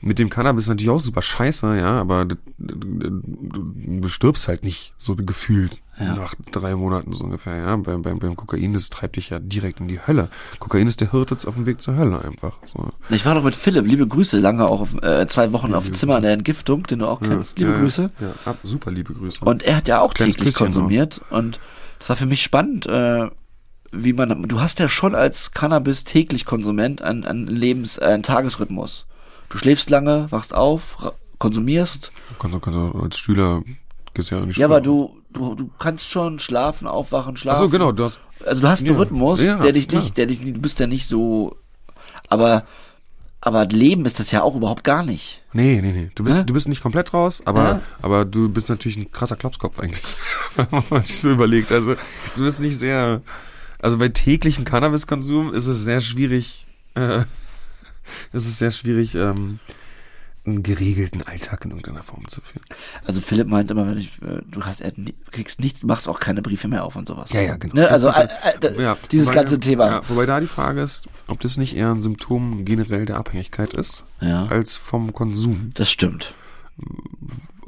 Mit 0.00 0.20
dem 0.20 0.30
Cannabis 0.30 0.64
ist 0.64 0.68
natürlich 0.68 0.90
auch 0.90 1.00
super 1.00 1.22
scheiße, 1.22 1.76
ja, 1.76 2.00
aber 2.00 2.24
d- 2.24 2.36
d- 2.56 2.74
d- 3.10 4.00
du 4.00 4.06
stirbst 4.08 4.46
halt 4.46 4.62
nicht 4.62 4.92
so 4.96 5.16
gefühlt 5.16 5.80
Ja. 5.98 6.14
nach 6.14 6.34
drei 6.52 6.76
Monaten 6.76 7.12
so 7.14 7.24
ungefähr, 7.24 7.56
ja. 7.56 7.76
Beim, 7.76 8.02
beim, 8.02 8.20
beim 8.20 8.36
Kokain, 8.36 8.72
das 8.74 8.90
treibt 8.90 9.16
dich 9.16 9.30
ja 9.30 9.40
direkt 9.40 9.80
in 9.80 9.88
die 9.88 9.98
Hölle. 10.06 10.28
Kokain 10.60 10.86
ist 10.86 11.00
der 11.00 11.10
Hirte 11.10 11.36
auf 11.48 11.54
dem 11.56 11.66
Weg 11.66 11.82
zur 11.82 11.96
Hölle 11.96 12.22
einfach. 12.24 12.58
So. 12.64 12.90
Ich 13.10 13.26
war 13.26 13.34
doch 13.34 13.42
mit 13.42 13.56
Philipp, 13.56 13.86
liebe 13.86 14.06
Grüße, 14.06 14.38
lange 14.38 14.66
auch 14.66 14.82
auf, 14.82 15.02
äh, 15.02 15.26
zwei 15.26 15.52
Wochen 15.52 15.74
auf 15.74 15.84
dem 15.86 15.94
Zimmer 15.94 16.16
in 16.18 16.22
der 16.22 16.32
Entgiftung, 16.32 16.84
den 16.84 17.00
du 17.00 17.06
auch 17.08 17.20
kennst, 17.20 17.58
liebe 17.58 17.72
ja, 17.72 17.80
Grüße. 17.80 18.10
Ja, 18.20 18.32
ab, 18.44 18.58
super 18.62 18.92
liebe 18.92 19.12
Grüße. 19.14 19.40
Und 19.44 19.64
er 19.64 19.76
hat 19.76 19.88
ja 19.88 20.00
auch 20.00 20.14
Kleines 20.14 20.36
täglich 20.36 20.54
Küsschen 20.54 20.66
konsumiert 20.72 21.20
und 21.30 21.58
das 21.98 22.08
war 22.10 22.14
für 22.16 22.26
mich 22.26 22.44
spannend, 22.44 22.86
äh, 22.86 23.28
wie 23.90 24.12
man, 24.12 24.44
du 24.46 24.60
hast 24.60 24.78
ja 24.78 24.88
schon 24.88 25.16
als 25.16 25.50
Cannabis 25.50 26.04
täglich 26.04 26.44
Konsument 26.44 27.02
einen, 27.02 27.24
einen 27.24 27.48
Lebens, 27.48 27.98
äh, 27.98 28.04
einen 28.04 28.22
Tagesrhythmus. 28.22 29.06
Du 29.50 29.58
schläfst 29.58 29.88
lange, 29.90 30.26
wachst 30.30 30.54
auf, 30.54 30.96
konsumierst. 31.38 32.10
kannst, 32.38 32.54
du- 32.54 32.60
kannst 32.60 32.76
du 32.76 32.98
als 33.00 33.18
Schüler 33.18 33.62
geht's 34.14 34.30
ja 34.30 34.40
nicht 34.40 34.56
Ja, 34.58 34.66
aber 34.66 34.80
du, 34.80 35.16
du, 35.30 35.54
du 35.54 35.70
kannst 35.78 36.08
schon 36.10 36.38
schlafen, 36.38 36.86
aufwachen, 36.86 37.36
schlafen. 37.36 37.56
Achso, 37.62 37.68
genau, 37.70 37.92
du 37.92 38.04
hast. 38.04 38.20
Also 38.44 38.62
du 38.62 38.68
hast 38.68 38.80
einen 38.80 38.92
Ja. 38.92 38.98
Rhythmus, 38.98 39.40
Ja, 39.42 39.56
der 39.56 39.72
dich 39.72 39.88
klar. 39.88 40.02
nicht, 40.02 40.16
der 40.16 40.26
dich, 40.26 40.40
du 40.40 40.60
bist 40.60 40.78
ja 40.80 40.86
nicht 40.86 41.06
so, 41.08 41.56
aber, 42.28 42.64
aber 43.40 43.64
Leben 43.66 44.04
ist 44.04 44.18
das 44.20 44.30
ja 44.32 44.42
auch 44.42 44.54
überhaupt 44.56 44.84
gar 44.84 45.02
nicht. 45.04 45.40
Nee, 45.52 45.80
nee, 45.80 45.92
nee. 45.92 46.10
Du 46.14 46.24
bist, 46.24 46.36
Hä? 46.36 46.44
du 46.44 46.52
bist 46.52 46.68
nicht 46.68 46.82
komplett 46.82 47.14
raus, 47.14 47.40
aber, 47.44 47.62
Ja. 47.64 47.80
aber 48.02 48.24
du 48.24 48.48
bist 48.48 48.68
natürlich 48.68 48.96
ein 48.98 49.10
krasser 49.12 49.36
Klopskopf 49.36 49.78
eigentlich. 49.80 50.02
Wenn 50.56 50.66
man 50.90 51.02
sich 51.02 51.20
so 51.20 51.30
überlegt. 51.30 51.72
Also, 51.72 51.94
du 52.34 52.42
bist 52.42 52.60
nicht 52.60 52.78
sehr. 52.78 53.22
Also 53.80 53.96
bei 53.98 54.08
täglichem 54.08 54.64
Cannabiskonsum 54.64 55.54
ist 55.54 55.68
es 55.68 55.84
sehr 55.84 56.00
schwierig, 56.00 56.66
äh, 56.96 57.20
ist 58.32 58.46
es 58.46 58.58
sehr 58.58 58.70
schwierig, 58.70 59.14
ähm, 59.14 59.58
einen 60.46 60.62
geregelten 60.62 61.20
Alltag 61.22 61.64
in 61.66 61.72
irgendeiner 61.72 62.02
Form 62.02 62.26
zu 62.28 62.40
führen. 62.40 62.64
Also 63.04 63.20
Philipp 63.20 63.48
meint 63.48 63.70
immer, 63.70 63.86
wenn 63.86 63.98
ich, 63.98 64.12
äh, 64.22 64.40
du 64.50 64.62
hast, 64.64 64.82
kriegst 65.30 65.60
nichts, 65.60 65.82
machst 65.82 66.08
auch 66.08 66.20
keine 66.20 66.40
Briefe 66.40 66.68
mehr 66.68 66.84
auf 66.84 66.96
und 66.96 67.06
sowas. 67.06 67.30
Ja, 67.32 67.42
ja, 67.42 67.56
genau. 67.58 67.74
Ne? 67.74 67.90
Also 67.90 68.08
äh, 68.08 68.28
äh, 68.62 68.82
Ja, 68.82 68.96
dieses 69.12 69.26
wobei- 69.26 69.34
ganze 69.34 69.60
Thema. 69.60 69.86
Ja, 69.86 70.02
wobei 70.08 70.24
da 70.24 70.40
die 70.40 70.46
Frage 70.46 70.80
ist, 70.80 71.04
ob 71.26 71.40
das 71.40 71.58
nicht 71.58 71.76
eher 71.76 71.90
ein 71.90 72.00
Symptom 72.00 72.64
generell 72.64 73.04
der 73.04 73.18
Abhängigkeit 73.18 73.74
ist, 73.74 74.04
Ja. 74.22 74.44
als 74.46 74.78
vom 74.78 75.12
Konsum. 75.12 75.72
Das 75.74 75.90
stimmt. 75.90 76.32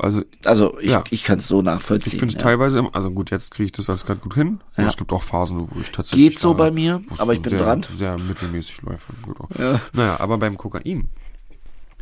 Also 0.01 0.23
Also 0.45 0.79
ich, 0.81 0.91
Ja. 0.91 1.05
ich 1.11 1.25
kann 1.25 1.39
es 1.39 1.47
so 1.47 1.63
nachvollziehen. 1.63 2.13
ich 2.13 2.19
finde 2.19 2.29
es 2.29 2.35
ja. 2.35 2.41
teilweise, 2.41 2.89
also 2.93 3.11
gut, 3.11 3.31
jetzt 3.31 3.53
kriege 3.53 3.67
ich 3.67 3.73
das 3.73 3.89
alles 3.89 4.05
gerade 4.07 4.21
gut 4.21 4.35
hin. 4.35 4.61
Ja. 4.77 4.85
es 4.87 4.97
gibt 4.97 5.13
auch 5.13 5.23
Phasen, 5.23 5.59
wo 5.61 5.81
ich 5.81 5.91
tatsächlich. 5.93 6.31
Geht 6.31 6.39
so 6.39 6.55
bei 6.55 6.71
mir, 6.71 7.03
aber 7.19 7.35
ich 7.35 7.43
bin 7.43 7.51
sehr, 7.51 7.59
dran. 7.61 7.87
Sehr 7.93 8.19
mittelmäßig 8.19 8.83
läuft. 8.83 9.07
Gut 9.23 9.41
auch. 9.41 9.51
Ja. 9.59 9.81
Naja, 9.93 10.21
aber 10.21 10.39
beim 10.39 10.57
Kokain 10.57 11.09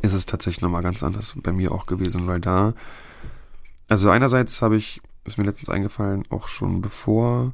ist 0.00 0.12
es 0.12 0.26
tatsächlich 0.26 0.60
nochmal 0.62 0.82
ganz 0.82 1.02
anders 1.02 1.34
bei 1.42 1.52
mir 1.52 1.72
auch 1.72 1.86
gewesen, 1.86 2.26
weil 2.26 2.40
da, 2.40 2.74
also 3.88 4.10
einerseits 4.10 4.62
habe 4.62 4.76
ich, 4.76 5.00
ist 5.24 5.38
mir 5.38 5.44
letztens 5.44 5.68
eingefallen, 5.68 6.22
auch 6.30 6.46
schon 6.48 6.80
bevor 6.80 7.52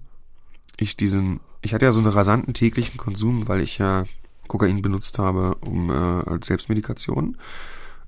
ich 0.77 0.97
diesen, 0.97 1.41
ich 1.63 1.73
hatte 1.73 1.87
ja 1.87 1.93
so 1.93 2.01
einen 2.01 2.11
rasanten 2.11 2.53
täglichen 2.53 2.99
Konsum, 2.99 3.49
weil 3.49 3.61
ich 3.61 3.79
ja 3.79 4.05
Kokain 4.49 4.83
benutzt 4.83 5.19
habe, 5.19 5.55
um 5.63 5.89
äh, 5.91 5.95
als 5.95 6.49
Selbstmedikation 6.49 7.39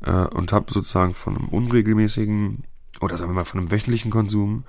äh, 0.05 0.26
und 0.26 0.53
habe 0.53 0.72
sozusagen 0.72 1.14
von 1.14 1.36
einem 1.36 1.49
unregelmäßigen 1.49 2.64
oder 3.01 3.16
sagen 3.16 3.30
wir 3.30 3.34
mal 3.34 3.44
von 3.44 3.61
einem 3.61 3.70
wöchentlichen 3.70 4.11
Konsum 4.11 4.64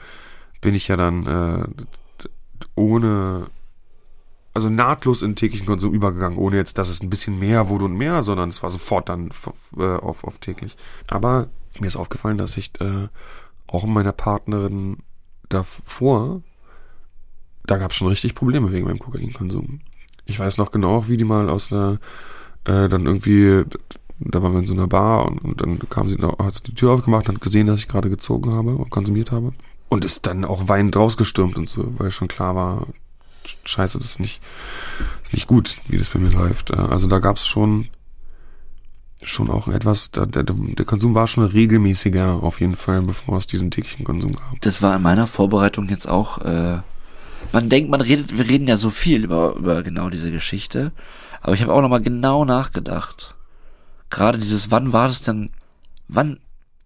bin 0.62 0.76
ich 0.76 0.88
ja 0.88 0.98
dann 0.98 1.26
äh, 1.26 2.28
ohne 2.76 3.48
also 4.58 4.70
nahtlos 4.70 5.22
in 5.22 5.36
täglichen 5.36 5.68
Konsum 5.68 5.94
übergegangen, 5.94 6.40
ohne 6.40 6.56
jetzt, 6.56 6.80
dass 6.80 6.90
es 6.90 7.04
ein 7.04 7.12
bisschen 7.12 7.38
mehr 7.38 7.70
wurde 7.70 7.86
und 7.86 7.96
mehr, 7.96 8.24
sondern 8.24 8.50
es 8.50 8.64
war 8.64 8.72
sofort 8.72 9.08
dann 9.08 9.30
äh, 9.78 9.84
auf, 9.84 10.24
auf 10.24 10.40
täglich. 10.40 10.76
Aber 11.08 11.48
mir 11.80 11.86
ist 11.86 11.96
aufgefallen, 11.96 12.40
dass 12.40 12.58
ich 12.58 12.72
äh, 12.82 13.08
auch 13.68 13.86
meiner 13.86 14.14
Partnerin 14.14 14.98
davor, 15.50 16.42
da 17.68 17.78
gab 17.78 17.92
es 17.92 17.98
schon 17.98 18.08
richtig 18.08 18.34
Probleme 18.34 18.72
wegen 18.72 18.88
meinem 18.88 18.98
Kokainkonsum. 18.98 19.82
Ich 20.26 20.40
weiß 20.40 20.58
noch 20.58 20.72
genau, 20.72 21.08
wie 21.08 21.18
die 21.18 21.24
mal 21.24 21.50
aus 21.50 21.72
einer, 21.72 22.00
äh, 22.66 22.90
dann 22.90 23.06
irgendwie, 23.06 23.64
da 24.20 24.42
waren 24.42 24.54
wir 24.54 24.60
in 24.60 24.66
so 24.66 24.74
einer 24.74 24.88
Bar 24.88 25.26
und, 25.26 25.44
und 25.44 25.62
dann 25.62 25.80
kam 25.90 26.10
sie, 26.10 26.18
hat 26.18 26.56
sie 26.56 26.64
die 26.64 26.76
Tür 26.76 26.92
aufgemacht 26.92 27.28
und 27.30 27.36
hat 27.36 27.42
gesehen, 27.42 27.68
dass 27.68 27.80
ich 27.80 27.88
gerade 27.88 28.10
gezogen 28.10 28.52
habe 28.52 28.76
und 28.76 28.90
konsumiert 28.90 29.32
habe. 29.32 29.54
Und 29.90 30.04
ist 30.04 30.28
dann 30.28 30.44
auch 30.44 30.68
weinend 30.68 30.96
rausgestürmt 30.96 31.58
und 31.58 31.70
so, 31.70 31.94
weil 31.98 32.12
schon 32.12 32.28
klar 32.28 32.56
war, 32.56 32.88
scheiße, 33.64 33.98
das 33.98 34.08
ist 34.12 34.20
nicht, 34.20 34.42
ist 35.24 35.34
nicht 35.34 35.48
gut, 35.48 35.78
wie 35.88 35.98
das 35.98 36.10
bei 36.10 36.20
mir 36.20 36.32
läuft. 36.32 36.72
Äh, 36.72 36.76
Also 36.76 37.08
da 37.08 37.20
gab 37.20 37.38
es 37.38 37.48
schon 37.48 37.90
schon 39.24 39.50
auch 39.50 39.68
etwas, 39.68 40.12
da, 40.12 40.26
der, 40.26 40.44
der 40.44 40.86
Konsum 40.86 41.16
war 41.16 41.28
schon 41.28 41.44
regelmäßiger 41.44 42.44
auf 42.44 42.62
jeden 42.62 42.76
Fall, 42.76 43.02
bevor 43.02 43.38
es 43.38 43.48
diesen 43.48 43.72
täglichen 43.72 44.06
Konsum 44.06 44.34
gab. 44.34 44.62
Das 44.62 44.82
war 44.82 44.96
in 44.96 45.02
meiner 45.02 45.26
Vorbereitung 45.26 45.90
jetzt 45.90 46.08
auch. 46.08 46.38
Äh, 46.40 46.80
man 47.52 47.70
denkt, 47.70 47.90
man 47.90 48.02
redet, 48.02 48.38
wir 48.38 48.48
reden 48.48 48.68
ja 48.68 48.78
so 48.78 48.92
viel 48.92 49.24
über 49.24 49.56
über 49.56 49.84
genau 49.84 50.10
diese 50.10 50.32
Geschichte, 50.32 50.92
aber 51.42 51.54
ich 51.54 51.62
habe 51.62 51.74
auch 51.74 51.82
noch 51.82 51.90
mal 51.90 52.02
genau 52.02 52.46
nachgedacht. 52.46 53.36
Gerade 54.10 54.38
dieses, 54.38 54.72
wann 54.72 54.94
war 54.94 55.08
das 55.08 55.24
denn? 55.24 55.50
Wann? 56.08 56.40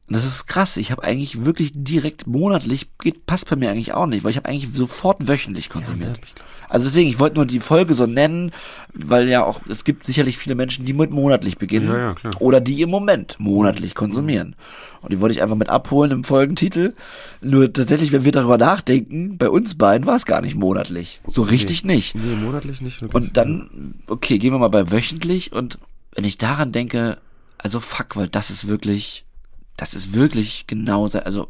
Das 0.09 0.25
ist 0.25 0.45
krass. 0.47 0.75
Ich 0.77 0.91
habe 0.91 1.03
eigentlich 1.03 1.45
wirklich 1.45 1.71
direkt 1.73 2.27
monatlich 2.27 2.89
geht 2.97 3.25
passt 3.25 3.49
bei 3.49 3.55
mir 3.55 3.71
eigentlich 3.71 3.93
auch 3.93 4.07
nicht, 4.07 4.23
weil 4.23 4.31
ich 4.31 4.37
habe 4.37 4.49
eigentlich 4.49 4.73
sofort 4.73 5.27
wöchentlich 5.27 5.69
konsumiert. 5.69 6.19
Also 6.67 6.85
deswegen, 6.85 7.09
ich 7.09 7.19
wollte 7.19 7.35
nur 7.35 7.45
die 7.45 7.59
Folge 7.59 7.93
so 7.95 8.05
nennen, 8.05 8.51
weil 8.93 9.27
ja 9.27 9.43
auch, 9.43 9.59
es 9.69 9.83
gibt 9.83 10.05
sicherlich 10.05 10.37
viele 10.37 10.55
Menschen, 10.55 10.85
die 10.85 10.93
mit 10.93 11.11
monatlich 11.11 11.57
beginnen. 11.57 11.89
Ja, 11.89 11.97
ja, 11.97 12.13
klar. 12.13 12.33
Oder 12.39 12.61
die 12.61 12.81
im 12.81 12.89
Moment 12.89 13.35
monatlich 13.39 13.93
konsumieren. 13.93 14.55
Und 15.01 15.11
die 15.11 15.19
wollte 15.19 15.33
ich 15.33 15.41
einfach 15.41 15.57
mit 15.57 15.67
abholen 15.67 16.11
im 16.11 16.23
Folgentitel. 16.23 16.93
Nur 17.41 17.73
tatsächlich, 17.73 18.13
wenn 18.13 18.23
wir 18.23 18.31
darüber 18.31 18.57
nachdenken, 18.57 19.37
bei 19.37 19.49
uns 19.49 19.75
beiden 19.75 20.07
war 20.07 20.15
es 20.15 20.25
gar 20.25 20.39
nicht 20.39 20.55
monatlich. 20.55 21.19
So 21.27 21.41
richtig 21.41 21.83
nicht. 21.83 22.15
Nee, 22.15 22.35
monatlich 22.41 22.79
nicht 22.79 23.01
wirklich. 23.01 23.21
Und 23.21 23.35
dann, 23.35 23.95
okay, 24.07 24.39
gehen 24.39 24.53
wir 24.53 24.59
mal 24.59 24.69
bei 24.69 24.91
wöchentlich 24.91 25.51
und 25.51 25.77
wenn 26.13 26.23
ich 26.25 26.37
daran 26.37 26.71
denke, 26.71 27.17
also 27.57 27.79
fuck, 27.79 28.15
weil 28.15 28.27
das 28.27 28.49
ist 28.49 28.67
wirklich, 28.67 29.25
das 29.77 29.93
ist 29.93 30.13
wirklich 30.13 30.65
genauso, 30.67 31.19
also 31.19 31.47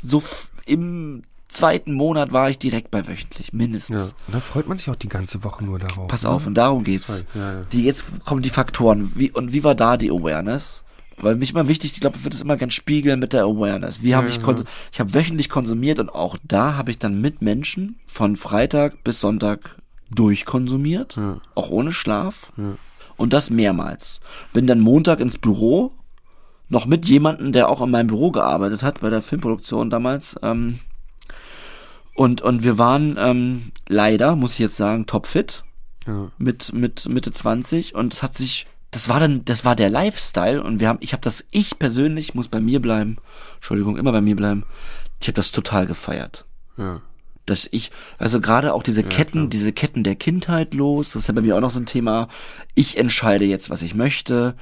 so 0.00 0.18
f- 0.18 0.50
im 0.66 1.22
zweiten 1.48 1.92
Monat 1.92 2.32
war 2.32 2.48
ich 2.48 2.58
direkt 2.58 2.90
bei 2.90 3.06
wöchentlich, 3.06 3.48
Ja, 3.48 3.56
mindestens. 3.56 4.14
und 4.26 4.34
da 4.34 4.40
freut 4.40 4.66
man 4.68 4.78
sich 4.78 4.88
auch 4.88 4.96
die 4.96 5.08
ganze 5.08 5.44
Woche 5.44 5.64
nur 5.64 5.78
darauf. 5.78 6.08
Pass 6.08 6.24
auf, 6.24 6.46
und 6.46 6.54
darum 6.54 6.82
geht's. 6.84 7.24
Ja, 7.34 7.52
ja. 7.52 7.62
Die, 7.72 7.84
jetzt 7.84 8.24
kommen 8.24 8.42
die 8.42 8.50
Faktoren. 8.50 9.12
Wie, 9.14 9.30
und 9.30 9.52
wie 9.52 9.62
war 9.64 9.74
da 9.74 9.96
die 9.98 10.10
Awareness? 10.10 10.82
Weil 11.18 11.36
mich 11.36 11.50
immer 11.50 11.68
wichtig, 11.68 11.92
ich 11.92 12.00
glaube, 12.00 12.16
ich 12.16 12.24
würde 12.24 12.34
es 12.34 12.42
immer 12.42 12.56
ganz 12.56 12.72
spiegeln 12.72 13.20
mit 13.20 13.32
der 13.34 13.42
Awareness. 13.44 14.02
Wie 14.02 14.14
habe 14.14 14.28
Ja, 14.28 14.32
ich 14.34 14.40
ja. 14.40 14.46
konsu- 14.48 14.64
ich 14.90 14.98
habe 14.98 15.12
wöchentlich 15.12 15.50
konsumiert 15.50 15.98
und 16.00 16.08
auch 16.08 16.38
da 16.42 16.74
habe 16.76 16.90
ich 16.90 16.98
dann 16.98 17.20
mit 17.20 17.42
Menschen 17.42 18.00
von 18.06 18.34
Freitag 18.36 19.04
bis 19.04 19.20
Sonntag 19.20 19.76
durchkonsumiert, 20.10 21.16
Ja. 21.16 21.40
auch 21.54 21.68
ohne 21.70 21.92
Schlaf. 21.92 22.50
Und 23.22 23.32
das 23.32 23.50
mehrmals. 23.50 24.18
Bin 24.52 24.66
dann 24.66 24.80
Montag 24.80 25.20
ins 25.20 25.38
Büro, 25.38 25.92
noch 26.68 26.86
mit 26.86 27.08
jemandem, 27.08 27.52
der 27.52 27.68
auch 27.68 27.80
in 27.80 27.90
meinem 27.90 28.08
Büro 28.08 28.32
gearbeitet 28.32 28.82
hat, 28.82 29.00
bei 29.00 29.10
der 29.10 29.22
Filmproduktion 29.22 29.90
damals. 29.90 30.34
Ähm, 30.42 30.80
und, 32.14 32.42
und 32.42 32.64
wir 32.64 32.78
waren 32.78 33.16
ähm, 33.18 33.70
leider, 33.88 34.34
muss 34.34 34.54
ich 34.54 34.58
jetzt 34.58 34.76
sagen, 34.76 35.06
topfit 35.06 35.62
Ja. 36.06 36.32
mit 36.36 36.72
mit 36.72 37.08
Mitte 37.08 37.30
20 37.30 37.94
und 37.94 38.12
es 38.12 38.24
hat 38.24 38.36
sich 38.36 38.66
das 38.90 39.08
war 39.08 39.20
dann 39.20 39.44
das 39.44 39.64
war 39.64 39.76
der 39.76 39.88
Lifestyle 39.88 40.60
und 40.62 40.80
wir 40.80 40.88
haben 40.88 40.98
ich 41.00 41.12
habe 41.12 41.22
das 41.22 41.44
ich 41.52 41.78
persönlich 41.78 42.34
muss 42.34 42.48
bei 42.48 42.60
mir 42.60 42.82
bleiben. 42.82 43.18
Entschuldigung, 43.54 43.96
immer 43.96 44.10
bei 44.12 44.20
mir 44.20 44.34
bleiben. 44.34 44.64
Ich 45.20 45.28
habe 45.28 45.36
das 45.36 45.52
total 45.52 45.86
gefeiert. 45.86 46.44
Ja. 46.76 47.00
Dass 47.46 47.68
ich 47.70 47.90
also 48.18 48.40
gerade 48.40 48.72
auch 48.72 48.82
diese 48.82 49.02
Ketten, 49.02 49.38
klar. 49.38 49.46
diese 49.48 49.72
Ketten 49.72 50.04
der 50.04 50.14
Kindheit 50.14 50.74
los, 50.74 51.12
das 51.12 51.22
ist 51.22 51.28
ja 51.28 51.34
bei 51.34 51.40
mir 51.40 51.56
auch 51.56 51.60
noch 51.60 51.70
so 51.70 51.80
ein 51.80 51.86
Thema. 51.86 52.28
Ich 52.74 52.98
entscheide 52.98 53.44
jetzt, 53.44 53.68
was 53.70 53.82
ich 53.82 53.94
möchte 53.94 54.54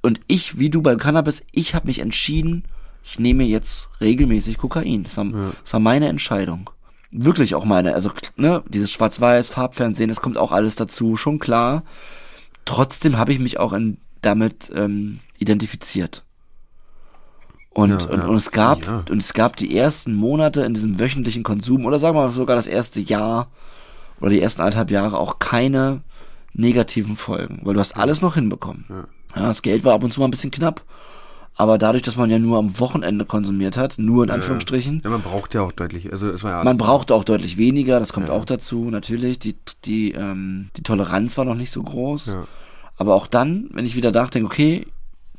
und 0.00 0.20
ich 0.26 0.58
wie 0.58 0.70
du 0.70 0.82
beim 0.82 0.98
Cannabis, 0.98 1.42
ich 1.52 1.74
habe 1.74 1.88
mich 1.88 1.98
entschieden, 1.98 2.64
ich 3.04 3.18
nehme 3.18 3.44
jetzt 3.44 3.88
regelmäßig 4.00 4.56
Kokain. 4.58 5.02
Das 5.02 5.16
war 5.16 5.24
das 5.24 5.72
war 5.72 5.80
meine 5.80 6.08
Entscheidung 6.08 6.70
wirklich 7.12 7.54
auch 7.54 7.64
meine, 7.64 7.94
also 7.94 8.10
ne, 8.36 8.64
dieses 8.66 8.90
Schwarz-Weiß, 8.90 9.50
Farbfernsehen, 9.50 10.08
das 10.08 10.20
kommt 10.20 10.38
auch 10.38 10.50
alles 10.50 10.74
dazu, 10.74 11.16
schon 11.16 11.38
klar. 11.38 11.84
Trotzdem 12.64 13.18
habe 13.18 13.32
ich 13.32 13.38
mich 13.38 13.60
auch 13.60 13.72
in, 13.72 13.98
damit 14.22 14.72
ähm, 14.74 15.20
identifiziert. 15.38 16.24
Und, 17.74 17.90
Ja, 17.90 17.96
und, 18.06 18.18
ja. 18.18 18.26
und 18.26 18.34
es 18.36 18.50
gab 18.50 18.84
Ja. 18.84 19.02
und 19.10 19.22
es 19.22 19.32
gab 19.32 19.56
die 19.56 19.76
ersten 19.76 20.14
Monate 20.14 20.62
in 20.62 20.74
diesem 20.74 20.98
wöchentlichen 20.98 21.42
Konsum 21.42 21.86
oder 21.86 21.98
sagen 21.98 22.16
wir 22.16 22.22
mal 22.26 22.30
sogar 22.30 22.56
das 22.56 22.66
erste 22.66 23.00
Jahr 23.00 23.48
oder 24.20 24.30
die 24.30 24.40
ersten 24.42 24.60
anderthalb 24.60 24.90
Jahre 24.90 25.18
auch 25.18 25.38
keine 25.38 26.02
negativen 26.52 27.16
Folgen, 27.16 27.60
weil 27.62 27.74
du 27.74 27.80
hast 27.80 27.96
alles 27.96 28.20
noch 28.20 28.34
hinbekommen. 28.34 28.84
Ja. 28.90 29.04
Das 29.34 29.62
Geld 29.62 29.84
war 29.84 29.94
ab 29.94 30.04
und 30.04 30.12
zu 30.12 30.20
mal 30.20 30.26
ein 30.26 30.30
bisschen 30.30 30.50
knapp, 30.50 30.82
aber 31.56 31.78
dadurch, 31.78 32.02
dass 32.02 32.16
man 32.16 32.28
ja 32.28 32.38
nur 32.38 32.58
am 32.58 32.78
Wochenende 32.78 33.24
konsumiert 33.24 33.78
hat, 33.78 33.94
nur 33.96 34.24
in 34.24 34.30
Anführungsstrichen, 34.30 35.00
Ja, 35.02 35.08
man 35.10 35.22
braucht 35.22 35.54
ja 35.54 35.62
auch 35.62 35.72
deutlich, 35.72 36.12
also 36.12 36.28
es 36.28 36.44
war 36.44 36.50
ja 36.50 36.64
man 36.64 36.76
brauchte 36.76 37.14
auch 37.14 37.24
deutlich 37.24 37.56
weniger, 37.56 37.98
das 38.00 38.12
kommt 38.12 38.28
auch 38.28 38.44
dazu, 38.44 38.90
natürlich. 38.90 39.38
Die, 39.38 39.56
die, 39.86 40.12
ähm, 40.12 40.68
die 40.76 40.82
Toleranz 40.82 41.38
war 41.38 41.46
noch 41.46 41.54
nicht 41.54 41.70
so 41.70 41.82
groß. 41.82 42.30
Aber 42.98 43.14
auch 43.14 43.26
dann, 43.26 43.70
wenn 43.72 43.86
ich 43.86 43.96
wieder 43.96 44.10
nachdenke, 44.12 44.46
okay, 44.46 44.86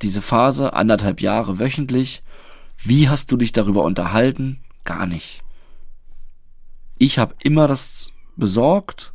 diese 0.01 0.21
Phase, 0.21 0.73
anderthalb 0.73 1.21
Jahre 1.21 1.59
wöchentlich, 1.59 2.23
wie 2.83 3.07
hast 3.09 3.31
du 3.31 3.37
dich 3.37 3.51
darüber 3.51 3.83
unterhalten? 3.83 4.61
Gar 4.83 5.05
nicht. 5.05 5.41
Ich 6.97 7.17
habe 7.17 7.35
immer 7.41 7.67
das 7.67 8.11
besorgt, 8.35 9.13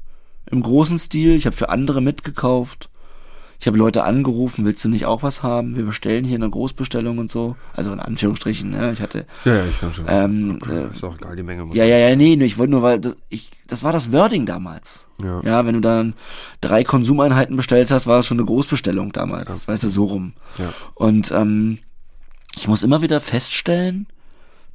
im 0.51 0.63
großen 0.63 0.99
Stil. 0.99 1.35
Ich 1.35 1.47
habe 1.47 1.57
für 1.57 1.69
andere 1.69 2.01
mitgekauft. 2.01 2.89
Ich 3.61 3.67
habe 3.67 3.77
Leute 3.77 4.05
angerufen, 4.05 4.65
willst 4.65 4.85
du 4.85 4.89
nicht 4.89 5.05
auch 5.07 5.25
was 5.25 5.43
haben? 5.43 5.75
Wir 5.77 5.85
bestellen 5.85 6.25
hier 6.25 6.37
eine 6.37 6.49
Großbestellung 6.49 7.19
und 7.19 7.29
so. 7.31 7.57
Also 7.75 7.93
in 7.93 7.99
Anführungsstrichen, 7.99 8.71
ne? 8.71 8.93
Ich 8.93 9.01
hatte 9.01 9.27
Ja, 9.45 9.57
ja, 9.57 9.65
ich 9.67 9.81
kann 9.81 9.93
schon. 9.93 10.05
ähm, 10.09 10.59
äh, 10.69 10.93
ist 10.95 11.03
auch 11.03 11.17
egal, 11.17 11.35
die 11.35 11.43
Menge. 11.43 11.67
ja, 11.75 11.85
ja, 11.85 11.99
ja, 11.99 12.15
nee, 12.15 12.37
nee, 12.37 12.45
ich 12.45 12.57
wollte 12.57 12.71
nur, 12.71 12.83
weil 12.83 13.01
das, 13.01 13.17
ich, 13.29 13.51
das 13.67 13.83
war 13.83 13.93
das 13.93 14.13
Wording 14.13 14.47
damals. 14.47 15.07
Ja. 15.21 15.41
Ja, 15.43 15.67
wenn 15.67 15.75
du 15.75 15.81
dann 15.81 16.15
drei 16.61 16.85
Konsumeinheiten 16.85 17.57
bestellt 17.57 17.91
hast, 17.91 18.07
war 18.07 18.19
das 18.19 18.27
schon 18.27 18.39
eine 18.39 18.47
Großbestellung 18.47 19.11
damals. 19.13 19.67
Weißt 19.67 19.83
du, 19.83 19.89
so 19.89 20.05
rum. 20.05 20.35
Ja. 20.59 20.73
Und 20.95 21.33
ähm, 21.33 21.79
ich 22.55 22.69
muss 22.69 22.85
immer 22.85 23.03
wieder 23.03 23.21
feststellen, 23.21 24.07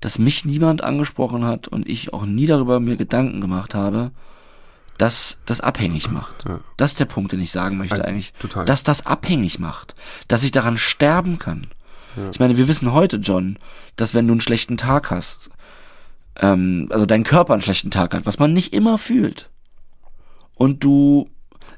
dass 0.01 0.19
mich 0.19 0.43
niemand 0.43 0.83
angesprochen 0.83 1.45
hat 1.45 1.69
und 1.69 1.87
ich 1.87 2.11
auch 2.13 2.25
nie 2.25 2.47
darüber 2.47 2.81
mir 2.81 2.97
Gedanken 2.97 3.39
gemacht 3.39 3.73
habe, 3.73 4.11
dass 4.97 5.37
das 5.45 5.61
abhängig 5.61 6.09
macht. 6.09 6.45
Ja. 6.47 6.59
Das 6.77 6.91
ist 6.91 6.99
der 6.99 7.05
Punkt, 7.05 7.31
den 7.31 7.41
ich 7.41 7.51
sagen 7.51 7.77
möchte 7.77 7.95
Also, 7.95 8.05
eigentlich. 8.05 8.33
total. 8.39 8.65
Dass 8.65 8.83
das 8.83 9.05
abhängig 9.05 9.59
macht. 9.59 9.95
Dass 10.27 10.43
ich 10.43 10.51
daran 10.51 10.77
sterben 10.77 11.39
kann. 11.39 11.67
Ich 12.31 12.39
meine, 12.39 12.57
wir 12.57 12.67
wissen 12.67 12.93
heute, 12.93 13.17
John, 13.17 13.57
dass 13.95 14.13
wenn 14.13 14.27
du 14.27 14.33
einen 14.33 14.41
schlechten 14.41 14.77
Tag 14.77 15.09
hast, 15.09 15.49
ähm, 16.39 16.87
also 16.91 17.07
dein 17.07 17.23
Körper 17.23 17.53
einen 17.53 17.63
schlechten 17.63 17.89
Tag 17.89 18.13
hat, 18.13 18.27
was 18.27 18.37
man 18.37 18.53
nicht 18.53 18.71
immer 18.71 18.99
fühlt, 18.99 19.49
und 20.55 20.83
du 20.83 21.27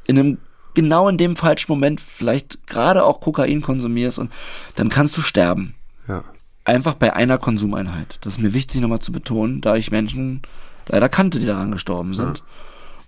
in 0.05 0.19
einem 0.19 0.37
genau 0.73 1.07
in 1.07 1.17
dem 1.17 1.37
falschen 1.37 1.71
Moment 1.71 2.01
vielleicht 2.01 2.67
gerade 2.67 3.05
auch 3.05 3.21
Kokain 3.21 3.61
konsumierst 3.61 4.19
und 4.19 4.31
dann 4.75 4.89
kannst 4.89 5.15
du 5.17 5.21
sterben. 5.21 5.73
Ja. 6.07 6.23
Einfach 6.65 6.95
bei 6.95 7.13
einer 7.13 7.37
Konsumeinheit. 7.37 8.17
Das 8.21 8.33
ist 8.33 8.41
mir 8.41 8.53
wichtig 8.53 8.81
nochmal 8.81 8.99
zu 8.99 9.13
betonen, 9.13 9.61
da 9.61 9.75
ich 9.77 9.89
Menschen 9.89 10.41
leider 10.87 11.07
kannte, 11.07 11.39
die 11.39 11.45
daran 11.45 11.71
gestorben 11.71 12.13
sind. 12.13 12.43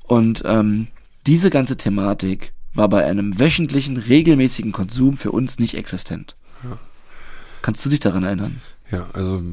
Und 0.07 0.41
ähm, 0.45 0.87
diese 1.25 1.49
ganze 1.49 1.77
Thematik 1.77 2.53
war 2.73 2.89
bei 2.89 3.05
einem 3.05 3.39
wöchentlichen, 3.39 3.97
regelmäßigen 3.97 4.71
Konsum 4.71 5.17
für 5.17 5.31
uns 5.31 5.59
nicht 5.59 5.75
existent. 5.75 6.35
Kannst 7.61 7.83
du 7.85 7.89
dich 7.89 7.99
daran 7.99 8.23
erinnern? 8.23 8.61
Ja, 8.91 9.07
also, 9.13 9.43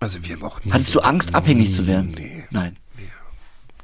also 0.00 0.24
wir 0.24 0.36
haben 0.36 0.42
auch 0.42 0.64
nie. 0.64 0.72
Hattest 0.72 0.94
du 0.94 1.00
Angst, 1.00 1.34
abhängig 1.34 1.68
nie, 1.68 1.74
zu 1.74 1.86
werden? 1.86 2.12
Nee, 2.16 2.44
Nein. 2.50 2.76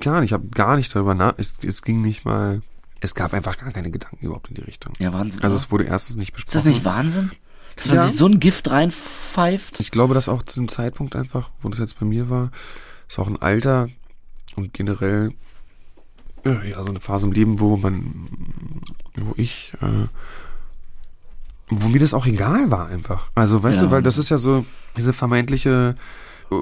gar 0.01 0.21
nicht. 0.21 0.31
Ich 0.31 0.33
habe 0.33 0.47
gar 0.49 0.77
nicht 0.77 0.95
darüber 0.95 1.15
nach. 1.15 1.35
Es, 1.37 1.55
es 1.65 1.83
ging 1.83 2.01
nicht 2.03 2.25
mal. 2.25 2.63
Es 3.01 3.15
gab 3.15 3.35
einfach 3.35 3.59
gar 3.59 3.73
keine 3.73 3.91
Gedanken 3.91 4.25
überhaupt 4.25 4.49
in 4.49 4.55
die 4.55 4.63
Richtung. 4.63 4.95
Ja, 4.99 5.13
Wahnsinn. 5.13 5.43
Also 5.43 5.57
es 5.57 5.71
wurde 5.71 5.85
erstens 5.85 6.17
nicht 6.17 6.31
ist 6.31 6.47
besprochen. 6.47 6.65
das 6.65 6.73
nicht 6.73 6.85
Wahnsinn? 6.85 7.31
Dass 7.77 7.87
man 7.87 7.97
Ja. 7.97 8.09
sich 8.09 8.17
so 8.17 8.27
ein 8.27 8.39
Gift 8.39 8.71
reinpfeift? 8.71 9.81
Ich 9.81 9.91
glaube, 9.91 10.15
dass 10.15 10.29
auch 10.29 10.43
zu 10.45 10.61
dem 10.61 10.69
Zeitpunkt 10.69 11.17
einfach, 11.17 11.51
wo 11.63 11.69
das 11.69 11.79
jetzt 11.81 11.99
bei 11.99 12.07
mir 12.07 12.31
war, 12.31 12.51
ist 13.09 13.19
auch 13.19 13.27
ein 13.29 13.43
Alter 13.43 13.89
und 14.57 14.73
generell 14.73 15.33
ja 16.45 16.83
so 16.83 16.91
eine 16.91 17.01
Phase 17.01 17.27
im 17.27 17.33
Leben, 17.33 17.61
wo 17.61 17.77
man, 17.77 18.29
wo 19.17 19.35
ich, 19.37 19.73
äh, 19.81 20.07
wo 21.69 21.89
mir 21.89 22.01
das 22.01 22.15
auch 22.15 22.27
egal 22.27 22.71
war 22.71 22.87
einfach. 22.89 23.31
Also 23.35 23.63
weißt 23.63 23.81
Ja. 23.83 23.87
du, 23.87 23.91
weil 23.93 24.03
das 24.03 24.19
ist 24.19 24.31
ja 24.31 24.37
so 24.37 24.65
diese 24.97 25.13
vermeintliche 25.13 25.95
äh, 26.51 26.55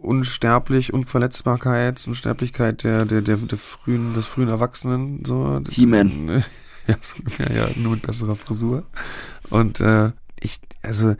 Unsterblich, 0.00 0.92
Unverletzbarkeit, 0.92 2.06
Unsterblichkeit 2.06 2.84
der, 2.84 3.04
der, 3.04 3.22
der, 3.22 3.36
der 3.36 3.58
frühen, 3.58 4.14
des 4.14 4.26
frühen 4.26 4.48
Erwachsenen, 4.48 5.24
so. 5.24 5.60
He-Man. 5.70 6.44
Ja, 6.86 6.96
so 7.02 7.16
ungefähr, 7.18 7.52
ja, 7.54 7.68
nur 7.76 7.92
mit 7.92 8.02
besserer 8.02 8.34
Frisur. 8.36 8.84
Und 9.50 9.80
äh, 9.80 10.12
ich, 10.40 10.60
also, 10.82 11.14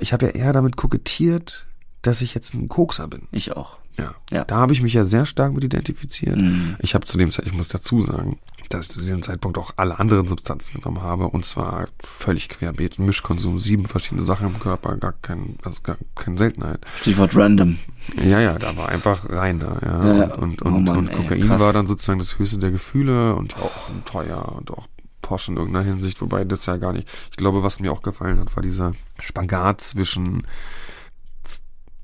ich 0.00 0.12
habe 0.12 0.26
ja 0.26 0.32
eher 0.32 0.52
damit 0.52 0.76
kokettiert, 0.76 1.66
dass 2.06 2.20
ich 2.20 2.34
jetzt 2.34 2.54
ein 2.54 2.68
Kokser 2.68 3.08
bin. 3.08 3.22
Ich 3.32 3.56
auch. 3.56 3.78
Ja. 3.98 4.14
Ja. 4.30 4.44
Da 4.44 4.56
habe 4.56 4.72
ich 4.72 4.82
mich 4.82 4.94
ja 4.94 5.04
sehr 5.04 5.24
stark 5.24 5.52
mit 5.52 5.64
identifiziert. 5.64 6.36
Mhm. 6.36 6.76
Ich 6.80 6.94
habe 6.94 7.06
zu 7.06 7.16
dem 7.16 7.30
Zeit, 7.30 7.46
ich 7.46 7.52
muss 7.52 7.68
dazu 7.68 8.00
sagen, 8.00 8.38
dass 8.68 8.86
ich 8.86 8.92
zu 8.92 9.00
diesem 9.00 9.22
Zeitpunkt 9.22 9.56
auch 9.56 9.72
alle 9.76 9.98
anderen 9.98 10.26
Substanzen 10.26 10.80
genommen 10.80 11.02
habe 11.02 11.28
und 11.28 11.44
zwar 11.44 11.86
völlig 12.00 12.48
querbeet, 12.48 12.98
Mischkonsum, 12.98 13.60
sieben 13.60 13.86
verschiedene 13.86 14.22
Sachen 14.22 14.48
im 14.48 14.58
Körper, 14.58 14.96
gar 14.96 15.12
kein, 15.12 15.58
also 15.62 15.80
gar 15.82 15.96
keine 16.16 16.38
Seltenheit. 16.38 16.80
Stichwort 17.00 17.36
random. 17.36 17.78
Ja, 18.22 18.40
ja, 18.40 18.58
da 18.58 18.76
war 18.76 18.88
einfach 18.88 19.30
rein 19.30 19.60
da, 19.60 19.78
ja. 19.82 20.06
Ja, 20.06 20.18
ja. 20.26 20.34
Und, 20.34 20.62
und, 20.62 20.72
Oh 20.72 20.76
und, 20.76 20.84
Mann, 20.84 20.96
und 20.98 21.08
ey, 21.08 21.16
Kokain 21.16 21.46
krass. 21.46 21.60
war 21.60 21.72
dann 21.72 21.86
sozusagen 21.86 22.18
das 22.18 22.38
höchste 22.38 22.58
der 22.58 22.70
Gefühle 22.70 23.34
und 23.36 23.56
auch 23.58 23.90
teuer 24.04 24.52
und 24.56 24.70
auch 24.72 24.88
Porsche 25.22 25.52
in 25.52 25.56
irgendeiner 25.56 25.86
Hinsicht, 25.86 26.20
wobei 26.20 26.44
das 26.44 26.66
ja 26.66 26.76
gar 26.76 26.92
nicht. 26.92 27.08
Ich 27.30 27.36
glaube, 27.36 27.62
was 27.62 27.80
mir 27.80 27.92
auch 27.92 28.02
gefallen 28.02 28.38
hat, 28.40 28.54
war 28.56 28.62
dieser 28.62 28.92
Spagat 29.20 29.80
zwischen 29.80 30.46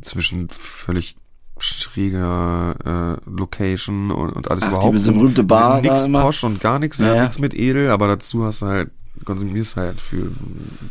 zwischen 0.02 0.48
völlig 0.50 1.16
schräger 1.58 3.18
äh, 3.26 3.30
Location 3.30 4.10
und, 4.10 4.30
und 4.30 4.50
alles 4.50 4.64
Ach, 4.64 4.68
überhaupt. 4.68 4.94
diese 4.96 5.12
berühmte 5.12 5.42
Bar 5.44 5.80
Nix. 5.82 6.10
Posch 6.10 6.44
und 6.44 6.60
gar 6.60 6.78
nichts, 6.78 6.98
Ja, 6.98 7.08
ja, 7.08 7.14
ja. 7.16 7.22
nichts 7.22 7.38
mit 7.38 7.54
edel, 7.54 7.90
aber 7.90 8.08
dazu 8.08 8.44
hast 8.44 8.62
du 8.62 8.66
halt, 8.66 8.90
konsumierst 9.24 9.76
halt 9.76 10.00
für 10.00 10.32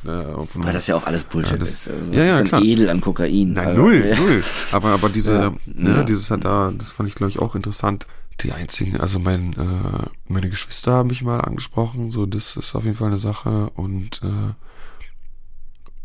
äh, 0.05 0.45
von 0.45 0.63
Weil 0.63 0.73
das 0.73 0.85
ja 0.87 0.95
auch 0.95 1.05
alles 1.07 1.23
Bullshit 1.23 1.53
Ja, 1.53 1.57
das- 1.57 1.71
ist. 1.71 1.87
Also, 1.89 2.11
ja, 2.11 2.23
ja, 2.23 2.39
ist 2.39 2.49
klar. 2.49 2.61
edel 2.61 2.89
an 2.89 3.01
Kokain? 3.01 3.53
Nein, 3.53 3.67
Also, 3.69 3.81
null, 3.81 4.05
ja. 4.09 4.19
null. 4.19 4.43
Aber, 4.71 4.89
aber 4.89 5.09
diese, 5.09 5.33
Ja, 5.33 5.53
ne, 5.65 6.05
dieses 6.07 6.29
hat 6.29 6.45
da, 6.45 6.71
das 6.77 6.91
fand 6.91 7.09
ich 7.09 7.15
glaube 7.15 7.31
ich 7.31 7.39
auch 7.39 7.55
interessant. 7.55 8.05
Die 8.41 8.51
einzigen, 8.53 8.97
also 9.01 9.19
mein, 9.19 9.53
äh, 9.53 10.05
meine 10.27 10.49
Geschwister 10.49 10.93
haben 10.93 11.07
mich 11.07 11.23
mal 11.23 11.41
angesprochen, 11.41 12.11
so 12.11 12.25
das 12.25 12.55
ist 12.55 12.75
auf 12.75 12.85
jeden 12.85 12.95
Fall 12.95 13.07
eine 13.07 13.17
Sache 13.17 13.71
und 13.75 14.21
äh, 14.23 14.53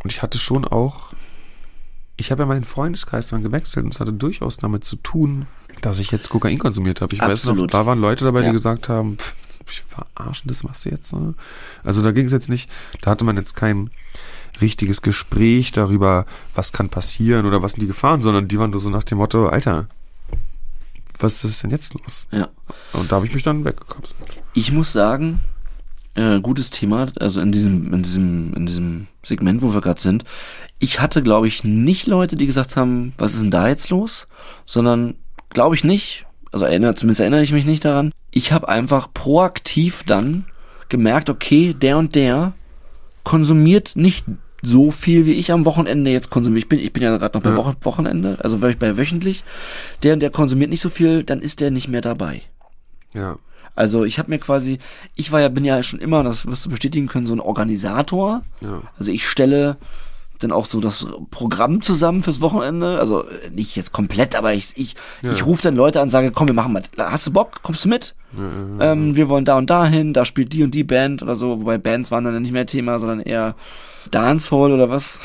und 0.02 0.12
ich 0.12 0.20
hatte 0.22 0.38
schon 0.38 0.64
auch, 0.66 1.12
ich 2.16 2.30
habe 2.30 2.42
ja 2.42 2.46
meinen 2.46 2.64
Freundeskreis 2.64 3.28
dann 3.28 3.42
gewechselt 3.42 3.84
und 3.84 3.94
es 3.94 4.00
hatte 4.00 4.12
durchaus 4.12 4.56
damit 4.56 4.84
zu 4.84 4.96
tun, 4.96 5.46
dass 5.80 5.98
ich 5.98 6.10
jetzt 6.10 6.28
Kokain 6.30 6.58
konsumiert 6.58 7.00
habe. 7.00 7.14
Ich 7.14 7.20
weiß 7.20 7.44
noch, 7.44 7.52
Absolut. 7.52 7.74
da 7.74 7.86
waren 7.86 8.00
Leute 8.00 8.24
dabei, 8.24 8.40
Ja. 8.42 8.46
die 8.48 8.52
gesagt 8.52 8.88
haben, 8.88 9.18
pff, 9.18 9.34
ich 9.68 9.82
verarschen, 9.88 10.48
das 10.48 10.62
machst 10.62 10.84
du 10.84 10.90
jetzt. 10.90 11.12
Ne? 11.12 11.34
Also 11.82 12.02
da 12.02 12.12
ging 12.12 12.26
es 12.26 12.32
jetzt 12.32 12.48
nicht, 12.48 12.70
da 13.00 13.10
hatte 13.10 13.24
man 13.24 13.36
jetzt 13.36 13.56
kein 13.56 13.90
richtiges 14.60 15.02
Gespräch 15.02 15.72
darüber, 15.72 16.26
was 16.54 16.72
kann 16.72 16.88
passieren 16.90 17.46
oder 17.46 17.62
was 17.62 17.72
sind 17.72 17.80
die 17.80 17.86
Gefahren, 17.88 18.22
sondern 18.22 18.46
die 18.46 18.58
waren 18.58 18.70
nur 18.70 18.78
so 18.80 18.90
nach 18.90 19.02
dem 19.04 19.18
Motto, 19.18 19.48
Alter, 19.48 19.88
was 21.18 21.42
ist 21.44 21.62
denn 21.62 21.70
jetzt 21.70 21.94
los? 21.94 22.26
Ja. 22.30 22.48
Und 22.92 23.10
da 23.10 23.16
habe 23.16 23.26
ich 23.26 23.34
mich 23.34 23.42
dann 23.42 23.64
weggekapselt. 23.64 24.14
Ich 24.52 24.70
muss 24.70 24.92
sagen, 24.92 25.40
äh, 26.14 26.40
gutes 26.40 26.70
Thema, 26.70 27.08
also 27.18 27.40
in 27.40 27.52
diesem, 27.52 27.92
in 27.92 28.02
diesem, 28.02 28.54
in 28.54 28.66
diesem 28.66 29.06
Segment, 29.22 29.62
wo 29.62 29.74
wir 29.74 29.80
gerade 29.80 30.00
sind. 30.00 30.24
Ich 30.78 31.00
hatte, 31.00 31.22
glaube 31.22 31.48
ich, 31.48 31.64
nicht 31.64 32.06
Leute, 32.06 32.36
die 32.36 32.46
gesagt 32.46 32.76
haben, 32.76 33.12
was 33.18 33.32
ist 33.34 33.42
denn 33.42 33.50
da 33.50 33.68
jetzt 33.68 33.90
los? 33.90 34.26
Sondern, 34.64 35.14
glaube 35.50 35.74
ich 35.74 35.84
nicht, 35.84 36.26
also 36.52 36.64
erinnere, 36.64 36.94
zumindest 36.94 37.20
erinnere 37.20 37.42
ich 37.42 37.52
mich 37.52 37.64
nicht 37.64 37.84
daran. 37.84 38.12
Ich 38.30 38.52
habe 38.52 38.68
einfach 38.68 39.12
proaktiv 39.12 40.02
dann 40.06 40.44
gemerkt, 40.88 41.30
okay, 41.30 41.74
der 41.74 41.98
und 41.98 42.14
der 42.14 42.52
konsumiert 43.24 43.96
nicht 43.96 44.26
so 44.62 44.90
viel 44.90 45.26
wie 45.26 45.32
ich 45.34 45.52
am 45.52 45.64
Wochenende 45.64 46.10
jetzt 46.10 46.30
konsumiere. 46.30 46.60
Ich 46.60 46.68
bin, 46.68 46.78
ich 46.78 46.92
bin 46.92 47.02
ja 47.02 47.16
gerade 47.16 47.36
noch 47.36 47.42
bei 47.42 47.50
Ja. 47.50 47.56
Wochen, 47.56 47.76
Wochenende, 47.82 48.38
also 48.40 48.58
bei 48.58 48.96
wöchentlich. 48.96 49.44
Der 50.02 50.14
und 50.14 50.20
der 50.20 50.30
konsumiert 50.30 50.70
nicht 50.70 50.80
so 50.80 50.88
viel, 50.90 51.22
dann 51.22 51.40
ist 51.40 51.60
der 51.60 51.70
nicht 51.70 51.88
mehr 51.88 52.00
dabei. 52.00 52.42
Ja. 53.12 53.36
Also 53.74 54.04
ich 54.04 54.18
habe 54.18 54.30
mir 54.30 54.38
quasi, 54.38 54.78
ich 55.16 55.32
war 55.32 55.40
ja, 55.40 55.48
bin 55.48 55.64
ja 55.64 55.82
schon 55.82 55.98
immer, 56.00 56.22
das 56.22 56.46
wirst 56.46 56.64
du 56.66 56.70
bestätigen 56.70 57.08
können, 57.08 57.26
so 57.26 57.34
ein 57.34 57.40
Organisator. 57.40 58.42
Ja. 58.60 58.82
Also 58.98 59.10
ich 59.10 59.28
stelle 59.28 59.76
dann 60.40 60.52
auch 60.52 60.66
so 60.66 60.80
das 60.80 61.06
Programm 61.30 61.80
zusammen 61.80 62.22
fürs 62.22 62.40
Wochenende. 62.40 62.98
Also 62.98 63.24
nicht 63.52 63.76
jetzt 63.76 63.92
komplett, 63.92 64.36
aber 64.36 64.52
ich, 64.52 64.70
ich, 64.76 64.94
Ja. 65.22 65.32
ich 65.32 65.46
rufe 65.46 65.62
dann 65.62 65.76
Leute 65.76 66.00
an 66.00 66.04
und 66.04 66.10
sage, 66.10 66.32
komm, 66.32 66.48
wir 66.48 66.54
machen 66.54 66.72
mal. 66.72 66.82
Hast 66.98 67.26
du 67.26 67.32
Bock? 67.32 67.62
Kommst 67.62 67.84
du 67.84 67.88
mit? 67.88 68.14
Ähm, 68.80 69.14
wir 69.14 69.28
wollen 69.28 69.44
da 69.44 69.56
und 69.56 69.70
da 69.70 69.86
hin, 69.86 70.12
da 70.12 70.24
spielt 70.24 70.52
die 70.52 70.64
und 70.64 70.72
die 70.74 70.82
Band 70.84 71.22
oder 71.22 71.36
so, 71.36 71.60
wobei 71.60 71.78
Bands 71.78 72.10
waren 72.10 72.24
dann 72.24 72.42
nicht 72.42 72.50
mehr 72.52 72.66
Thema, 72.66 72.98
sondern 72.98 73.20
eher 73.20 73.54
Dancehall 74.10 74.72
oder 74.72 74.90
was. 74.90 75.20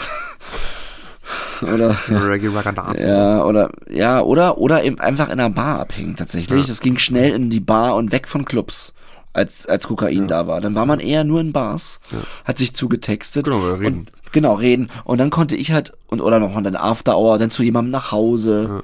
Oder 1.61 1.95
Reggae, 2.09 2.49
Dance. 2.73 3.05
ja, 3.07 3.43
oder 3.43 3.69
ja, 3.89 4.21
oder 4.21 4.57
oder 4.57 4.83
eben 4.83 4.99
einfach 4.99 5.27
in 5.27 5.39
einer 5.39 5.49
Bar 5.49 5.79
abhängen 5.79 6.15
tatsächlich. 6.15 6.61
Ja. 6.61 6.67
Das 6.67 6.79
ging 6.81 6.97
schnell 6.97 7.33
in 7.33 7.49
die 7.49 7.59
Bar 7.59 7.95
und 7.95 8.11
weg 8.11 8.27
von 8.27 8.45
Clubs, 8.45 8.93
als 9.33 9.65
als 9.65 9.87
Kokain 9.87 10.27
da 10.27 10.47
war. 10.47 10.61
Dann 10.61 10.75
war 10.75 10.85
man 10.85 10.99
eher 10.99 11.23
nur 11.23 11.41
in 11.41 11.51
Bars, 11.53 11.99
hat 12.45 12.57
sich 12.57 12.73
zugetextet 12.73 13.45
Genau, 13.45 13.59
oder 13.61 13.79
reden. 13.79 13.97
und 13.99 14.11
genau 14.31 14.53
reden 14.55 14.89
und 15.05 15.17
dann 15.17 15.29
konnte 15.31 15.55
ich 15.55 15.71
halt 15.71 15.93
und 16.07 16.21
oder 16.21 16.39
noch 16.39 16.53
mal 16.53 16.61
dann 16.61 16.75
After 16.75 17.17
Hour, 17.17 17.37
dann 17.39 17.51
zu 17.51 17.63
jemandem 17.63 17.91
nach 17.91 18.11
Hause, 18.11 18.83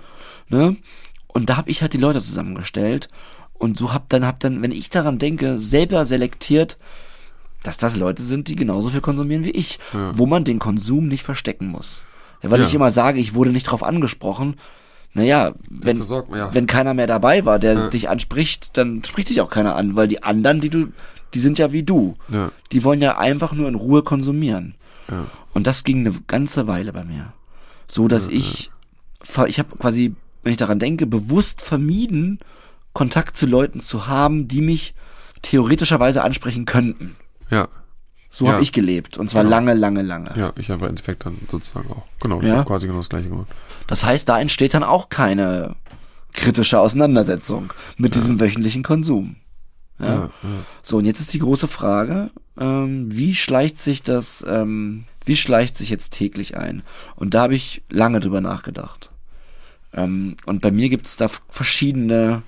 ne? 0.49 0.75
Und 1.27 1.49
da 1.49 1.57
habe 1.57 1.69
ich 1.69 1.81
halt 1.81 1.93
die 1.93 1.97
Leute 1.97 2.23
zusammengestellt 2.23 3.09
und 3.53 3.77
so 3.77 3.93
hab 3.93 4.07
dann 4.09 4.25
hab 4.25 4.39
dann, 4.39 4.61
wenn 4.61 4.71
ich 4.71 4.89
daran 4.89 5.19
denke, 5.19 5.59
selber 5.59 6.05
selektiert, 6.05 6.77
dass 7.63 7.77
das 7.77 7.95
Leute 7.97 8.21
sind, 8.23 8.47
die 8.47 8.55
genauso 8.55 8.89
viel 8.89 9.01
konsumieren 9.01 9.43
wie 9.43 9.49
ich, 9.51 9.79
wo 10.13 10.25
man 10.27 10.43
den 10.45 10.59
Konsum 10.59 11.07
nicht 11.07 11.23
verstecken 11.23 11.67
muss. 11.69 12.03
Ja, 12.45 12.51
weil 12.51 12.61
Ja. 12.61 12.67
ich 12.67 12.73
immer 12.73 12.91
sage, 12.91 13.19
ich 13.19 13.33
wurde 13.33 13.51
nicht 13.51 13.65
drauf 13.65 13.83
angesprochen. 13.83 14.55
Naja, 15.13 15.53
wenn, 15.69 15.97
man, 15.97 16.07
ja. 16.35 16.53
wenn 16.53 16.67
keiner 16.67 16.93
mehr 16.93 17.07
dabei 17.07 17.45
war, 17.45 17.57
der 17.57 17.89
dich 17.89 18.09
anspricht, 18.09 18.71
dann 18.73 19.03
spricht 19.05 19.29
dich 19.29 19.39
auch 19.41 19.49
keiner 19.49 19.75
an, 19.75 19.95
weil 19.95 20.07
die 20.09 20.23
anderen, 20.23 20.59
die 20.59 20.69
du, 20.69 20.87
die 21.33 21.39
sind 21.39 21.57
ja 21.57 21.71
wie 21.71 21.83
du. 21.83 22.15
Ja. 22.29 22.51
Die 22.71 22.83
wollen 22.83 23.01
ja 23.01 23.17
einfach 23.17 23.53
nur 23.53 23.67
in 23.69 23.75
Ruhe 23.75 24.03
konsumieren. 24.03 24.75
Ja. 25.09 25.27
Und 25.53 25.67
das 25.67 25.83
ging 25.85 25.99
eine 26.05 26.13
ganze 26.27 26.67
Weile 26.67 26.91
bei 26.91 27.05
mir. 27.05 27.31
So, 27.87 28.07
dass 28.09 28.27
ich, 28.27 28.71
ich 29.47 29.59
habe 29.59 29.77
quasi, 29.77 30.15
wenn 30.43 30.51
ich 30.51 30.57
daran 30.57 30.79
denke, 30.79 31.05
bewusst 31.07 31.61
vermieden, 31.61 32.39
Kontakt 32.93 33.37
zu 33.37 33.45
Leuten 33.45 33.79
zu 33.79 34.07
haben, 34.07 34.47
die 34.49 34.61
mich 34.61 34.95
theoretischerweise 35.43 36.23
ansprechen 36.23 36.65
könnten. 36.65 37.15
Ja. 37.49 37.67
So 38.37 38.45
Ja. 38.47 38.53
habe 38.53 38.63
ich 38.63 38.73
gelebt. 38.73 39.17
Und 39.17 39.29
zwar 39.29 39.43
Genau. 39.43 39.55
lange, 39.55 39.73
lange, 39.75 40.01
lange. 40.01 40.31
Ja, 40.35 40.51
ich 40.57 40.69
habe 40.69 40.83
im 40.83 40.89
Endeffekt 40.89 41.25
dann 41.25 41.37
sozusagen 41.49 41.89
auch. 41.91 42.05
Genau, 42.19 42.41
ich 42.41 42.47
Ja. 42.47 42.57
habe 42.57 42.65
quasi 42.67 42.85
genau 42.85 42.99
das 42.99 43.07
gleiche 43.07 43.29
gemacht. 43.29 43.47
Das 43.87 44.03
heißt, 44.03 44.27
da 44.27 44.39
entsteht 44.41 44.73
dann 44.73 44.83
auch 44.83 45.07
keine 45.07 45.75
kritische 46.33 46.81
Auseinandersetzung 46.81 47.71
mit 47.97 48.13
diesem 48.13 48.41
wöchentlichen 48.41 48.83
Konsum. 48.83 49.37
Ja. 49.99 50.05
Ja, 50.07 50.15
ja. 50.25 50.29
So, 50.83 50.97
und 50.97 51.05
jetzt 51.05 51.21
ist 51.21 51.33
die 51.33 51.39
große 51.39 51.69
Frage, 51.69 52.29
ähm, 52.59 53.07
wie 53.09 53.35
schleicht 53.35 53.77
sich 53.79 54.03
das, 54.03 54.43
ähm, 54.45 55.05
wie 55.23 55.37
schleicht 55.37 55.77
sich 55.77 55.89
jetzt 55.89 56.09
täglich 56.11 56.57
ein? 56.57 56.83
Und 57.15 57.33
da 57.33 57.43
habe 57.43 57.55
ich 57.55 57.83
lange 57.89 58.19
drüber 58.19 58.41
nachgedacht. 58.41 59.11
Ähm, 59.93 60.35
und 60.45 60.59
bei 60.61 60.71
mir 60.71 60.89
gibt 60.89 61.07
es 61.07 61.15
da 61.15 61.29
verschiedene, 61.47 62.41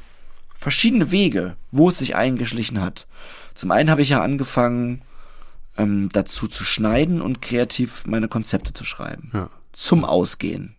verschiedene 0.58 1.12
Wege, 1.12 1.56
wo 1.72 1.88
es 1.88 2.00
sich 2.00 2.18
eingeschlichen 2.18 2.82
hat. 2.82 3.08
Zum 3.56 3.72
einen 3.72 3.90
habe 3.90 4.02
ich 4.02 4.10
ja 4.10 4.22
angefangen, 4.22 5.02
ähm, 5.78 6.10
dazu 6.12 6.48
zu 6.48 6.64
schneiden 6.64 7.22
und 7.22 7.42
kreativ 7.42 8.06
meine 8.08 8.28
Konzepte 8.28 8.74
zu 8.74 8.84
schreiben. 8.84 9.32
Ja. 9.34 9.50
Zum 9.72 10.06
Ausgehen. 10.06 10.76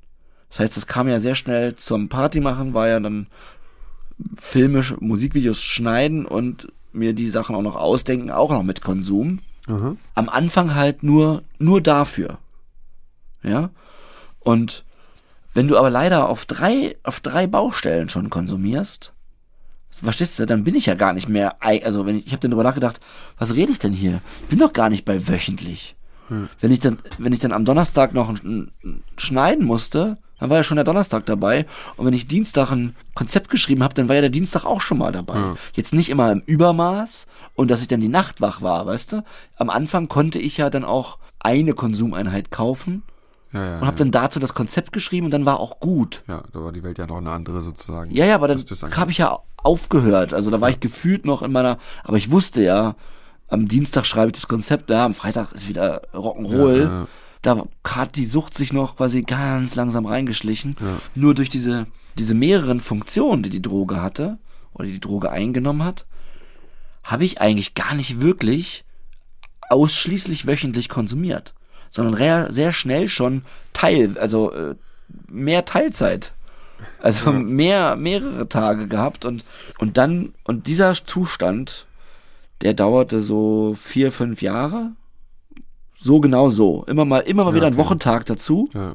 Das 0.51 0.61
heißt, 0.61 0.76
das 0.76 0.86
kam 0.86 1.09
ja 1.09 1.20
sehr 1.20 1.34
schnell 1.34 1.76
zum 1.76 2.09
Party 2.09 2.40
machen, 2.40 2.74
war 2.74 2.88
ja 2.88 3.01
dann 3.01 3.26
Filme, 4.36 4.82
Musikvideos 5.01 5.62
schneiden 5.62 6.26
und 6.26 6.72
mir 6.92 7.12
die 7.12 7.30
Sachen 7.30 7.55
auch 7.55 7.62
noch 7.62 7.76
ausdenken, 7.76 8.30
auch 8.30 8.51
noch 8.51 8.62
mit 8.62 8.80
Konsum. 8.80 9.40
Aha. 9.68 9.96
Am 10.14 10.28
Anfang 10.28 10.74
halt 10.74 11.03
nur, 11.03 11.42
nur 11.59 11.80
dafür. 11.80 12.38
Ja. 13.42 13.70
Und 14.40 14.84
wenn 15.55 15.68
du 15.68 15.76
aber 15.76 15.90
leider 15.90 16.28
auf 16.28 16.46
drei, 16.46 16.96
auf 17.03 17.20
drei 17.20 17.46
Baustellen 17.46 18.09
schon 18.09 18.30
konsumierst, 18.30 19.12
verstehst 19.91 20.39
du, 20.39 20.47
dann 20.47 20.64
bin 20.64 20.74
ich 20.74 20.86
ja 20.86 20.95
gar 20.95 21.12
nicht 21.12 21.28
mehr, 21.28 21.57
also 21.61 22.07
wenn 22.07 22.18
ich, 22.18 22.26
ich 22.26 22.32
habe 22.32 22.41
dann 22.41 22.51
drüber 22.51 22.62
nachgedacht, 22.62 23.01
was 23.39 23.55
rede 23.55 23.72
ich 23.72 23.78
denn 23.78 23.93
hier? 23.93 24.20
Ich 24.43 24.49
bin 24.49 24.59
doch 24.59 24.72
gar 24.72 24.91
nicht 24.91 25.05
bei 25.05 25.28
wöchentlich. 25.28 25.97
Wenn 26.61 26.70
ich 26.70 26.80
dann, 26.80 26.99
wenn 27.16 27.32
ich 27.32 27.41
dann 27.41 27.53
am 27.53 27.64
Donnerstag 27.64 28.12
noch 28.12 28.28
ein, 28.28 28.70
ein, 28.84 29.03
schneiden 29.16 29.64
musste, 29.64 30.18
dann 30.39 30.51
war 30.51 30.59
ja 30.59 30.62
schon 30.62 30.76
der 30.76 30.84
Donnerstag 30.84 31.26
dabei. 31.26 31.66
Und 31.97 32.07
wenn 32.07 32.12
ich 32.12 32.28
Dienstag 32.28 32.70
ein 32.70 32.95
Konzept 33.14 33.49
geschrieben 33.49 33.82
habe, 33.82 33.95
dann 33.95 34.09
war 34.09 34.14
ja 34.14 34.20
der 34.20 34.30
Dienstag 34.30 34.64
auch 34.64 34.80
schon 34.80 34.99
mal 34.99 35.11
dabei. 35.11 35.36
Ja. 35.36 35.57
Jetzt 35.74 35.95
nicht 35.95 36.11
immer 36.11 36.30
im 36.30 36.43
Übermaß 36.45 37.26
und 37.55 37.70
dass 37.70 37.80
ich 37.80 37.89
dann 37.89 38.01
die 38.01 38.09
Nacht 38.09 38.41
wach 38.41 38.62
war, 38.62 38.86
weißt 38.86 39.12
du? 39.12 39.24
Am 39.57 39.70
Anfang 39.70 40.09
konnte 40.09 40.39
ich 40.39 40.59
ja 40.59 40.70
dann 40.70 40.84
auch 40.84 41.18
eine 41.41 41.74
Konsumeinheit 41.74 42.51
kaufen 42.51 43.03
Ja, 43.53 43.64
ja. 43.64 43.78
und 43.78 43.86
habe 43.86 43.96
dann 43.96 44.11
dazu 44.11 44.40
das 44.40 44.53
Konzept 44.53 44.92
geschrieben 44.92 45.26
und 45.26 45.30
dann 45.30 45.46
war 45.46 45.59
auch 45.59 45.80
gut. 45.80 46.22
ja, 46.28 46.42
da 46.53 46.62
war 46.62 46.72
die 46.72 46.82
Welt 46.82 46.99
ja 46.99 47.07
noch 47.07 47.16
eine 47.16 47.30
andere 47.30 47.62
sozusagen. 47.62 48.11
Ja, 48.11 48.26
ja, 48.26 48.34
aber 48.34 48.49
dann 48.49 48.59
habe 48.59 49.11
ich 49.11 49.18
ja 49.18 49.38
aufgehört. 49.57 50.34
Also 50.34 50.51
da 50.51 50.61
war 50.61 50.70
ich 50.70 50.80
gefühlt 50.80 51.24
noch 51.24 51.42
in 51.42 51.53
meiner, 51.53 51.78
aber 52.05 52.18
ich 52.18 52.30
wusste 52.30 52.62
ja, 52.62 52.94
am 53.49 53.66
Dienstag 53.66 54.05
schreibe 54.05 54.28
ich 54.28 54.34
das 54.34 54.49
Konzept, 54.49 54.90
ja, 54.90 55.05
am 55.05 55.14
Freitag 55.14 55.53
ist 55.53 55.68
wieder 55.68 56.03
Rock'n'Roll. 56.12 56.76
Ja, 56.76 56.84
ja. 56.84 57.07
Da 57.40 57.64
hat 57.84 58.16
die 58.16 58.26
Sucht 58.26 58.57
sich 58.57 58.72
noch 58.72 58.96
quasi 58.96 59.22
ganz 59.22 59.74
langsam 59.76 60.07
reingeschlichen. 60.07 60.76
Ja. 60.80 60.99
Nur 61.14 61.34
durch 61.34 61.49
diese, 61.49 61.86
diese 62.18 62.34
mehreren 62.34 62.80
Funktionen, 62.80 63.42
die 63.42 63.51
die 63.51 63.62
Droge 63.62 64.03
hatte, 64.03 64.38
oder 64.74 64.86
die 64.86 64.94
die 64.94 65.01
Droge 65.01 65.30
eingenommen 65.30 65.84
hat, 65.84 66.07
habe 67.03 67.24
ich 67.24 67.40
eigentlich 67.40 67.74
gar 67.74 67.94
nicht 67.94 68.20
wirklich 68.20 68.84
ausschließlich 69.70 70.46
wöchentlich 70.46 70.88
konsumiert, 70.88 71.55
sondern 71.91 72.53
sehr 72.53 72.72
schnell 72.72 73.09
schon 73.09 73.43
Teil, 73.72 74.16
also 74.18 74.53
äh, 74.53 74.74
mehr 75.28 75.64
Teilzeit. 75.64 76.32
Also 77.01 77.32
mehr, 77.32 77.97
mehrere 77.97 78.49
Tage 78.49 78.86
gehabt 78.86 79.24
und, 79.24 79.45
und 79.78 79.97
dann, 79.97 80.32
und 80.45 80.66
dieser 80.66 80.95
Zustand, 80.95 81.86
der 82.62 82.74
dauerte 82.74 83.20
so 83.20 83.76
vier, 83.80 84.12
fünf 84.12 84.43
Jahre. 84.43 84.93
So 85.99 86.20
genau 86.20 86.49
so. 86.49 86.84
Immer 86.86 87.05
mal, 87.05 87.20
immer 87.20 87.45
mal 87.45 87.51
Ja, 87.51 87.57
wieder 87.57 87.66
ein 87.66 87.72
okay. 87.74 87.82
Wochentag 87.82 88.26
dazu. 88.26 88.70
Ja, 88.74 88.95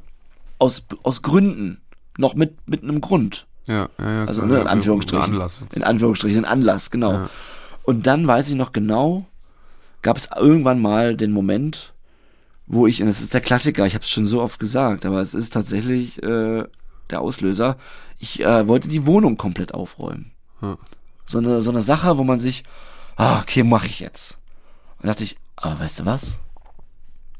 Aus, 0.60 0.84
aus 1.04 1.22
Gründen. 1.22 1.82
Noch 2.18 2.36
mit, 2.36 2.56
mit 2.68 2.84
einem 2.84 3.02
Grund. 3.02 3.48
ja, 3.68 3.90
ja. 3.98 4.12
ja 4.12 4.26
Also 4.26 4.42
klar, 4.42 4.50
ne, 4.52 4.56
ja, 4.56 4.62
in 4.62 4.68
Anführungsstrichen. 4.68 5.24
Anlass. 5.34 5.66
in 5.74 5.84
Anführungsstrichen, 5.84 6.46
ein 6.46 6.52
Anlass, 6.52 6.92
genau. 6.92 7.12
Ja. 7.14 7.30
Und 7.84 8.08
dann 8.08 8.26
weiß 8.28 8.50
ich 8.50 8.56
noch 8.56 8.72
genau, 8.72 9.26
gab 10.02 10.18
es 10.18 10.30
irgendwann 10.38 10.82
mal 10.82 11.18
den 11.18 11.32
Moment, 11.32 11.93
wo 12.74 12.88
ich, 12.88 13.02
und 13.02 13.08
das 13.08 13.22
ist 13.22 13.34
der 13.34 13.42
Klassiker, 13.42 13.86
ich 13.86 13.96
habe 13.96 14.04
es 14.04 14.10
schon 14.10 14.28
so 14.28 14.42
oft 14.42 14.60
gesagt, 14.60 15.06
aber 15.06 15.22
es 15.22 15.34
ist 15.34 15.52
tatsächlich 15.52 16.22
äh, 16.24 16.64
der 17.10 17.22
Auslöser, 17.22 17.78
ich 18.20 18.40
äh, 18.40 18.68
wollte 18.68 18.88
die 18.88 19.06
Wohnung 19.06 19.38
komplett 19.38 19.74
aufräumen. 19.74 20.32
Ja. 20.62 20.78
So 21.26 21.38
eine, 21.38 21.62
so 21.62 21.72
eine 21.72 21.82
Sache, 21.82 22.18
wo 22.18 22.24
man 22.24 22.40
sich, 22.40 22.64
ah, 23.16 23.40
okay, 23.40 23.64
mache 23.64 23.88
ich 23.88 24.00
jetzt. 24.00 24.38
Und 25.00 25.08
dachte 25.08 25.24
ich, 25.24 25.38
aber 25.56 25.80
weißt 25.80 26.00
du 26.00 26.06
was? 26.06 26.34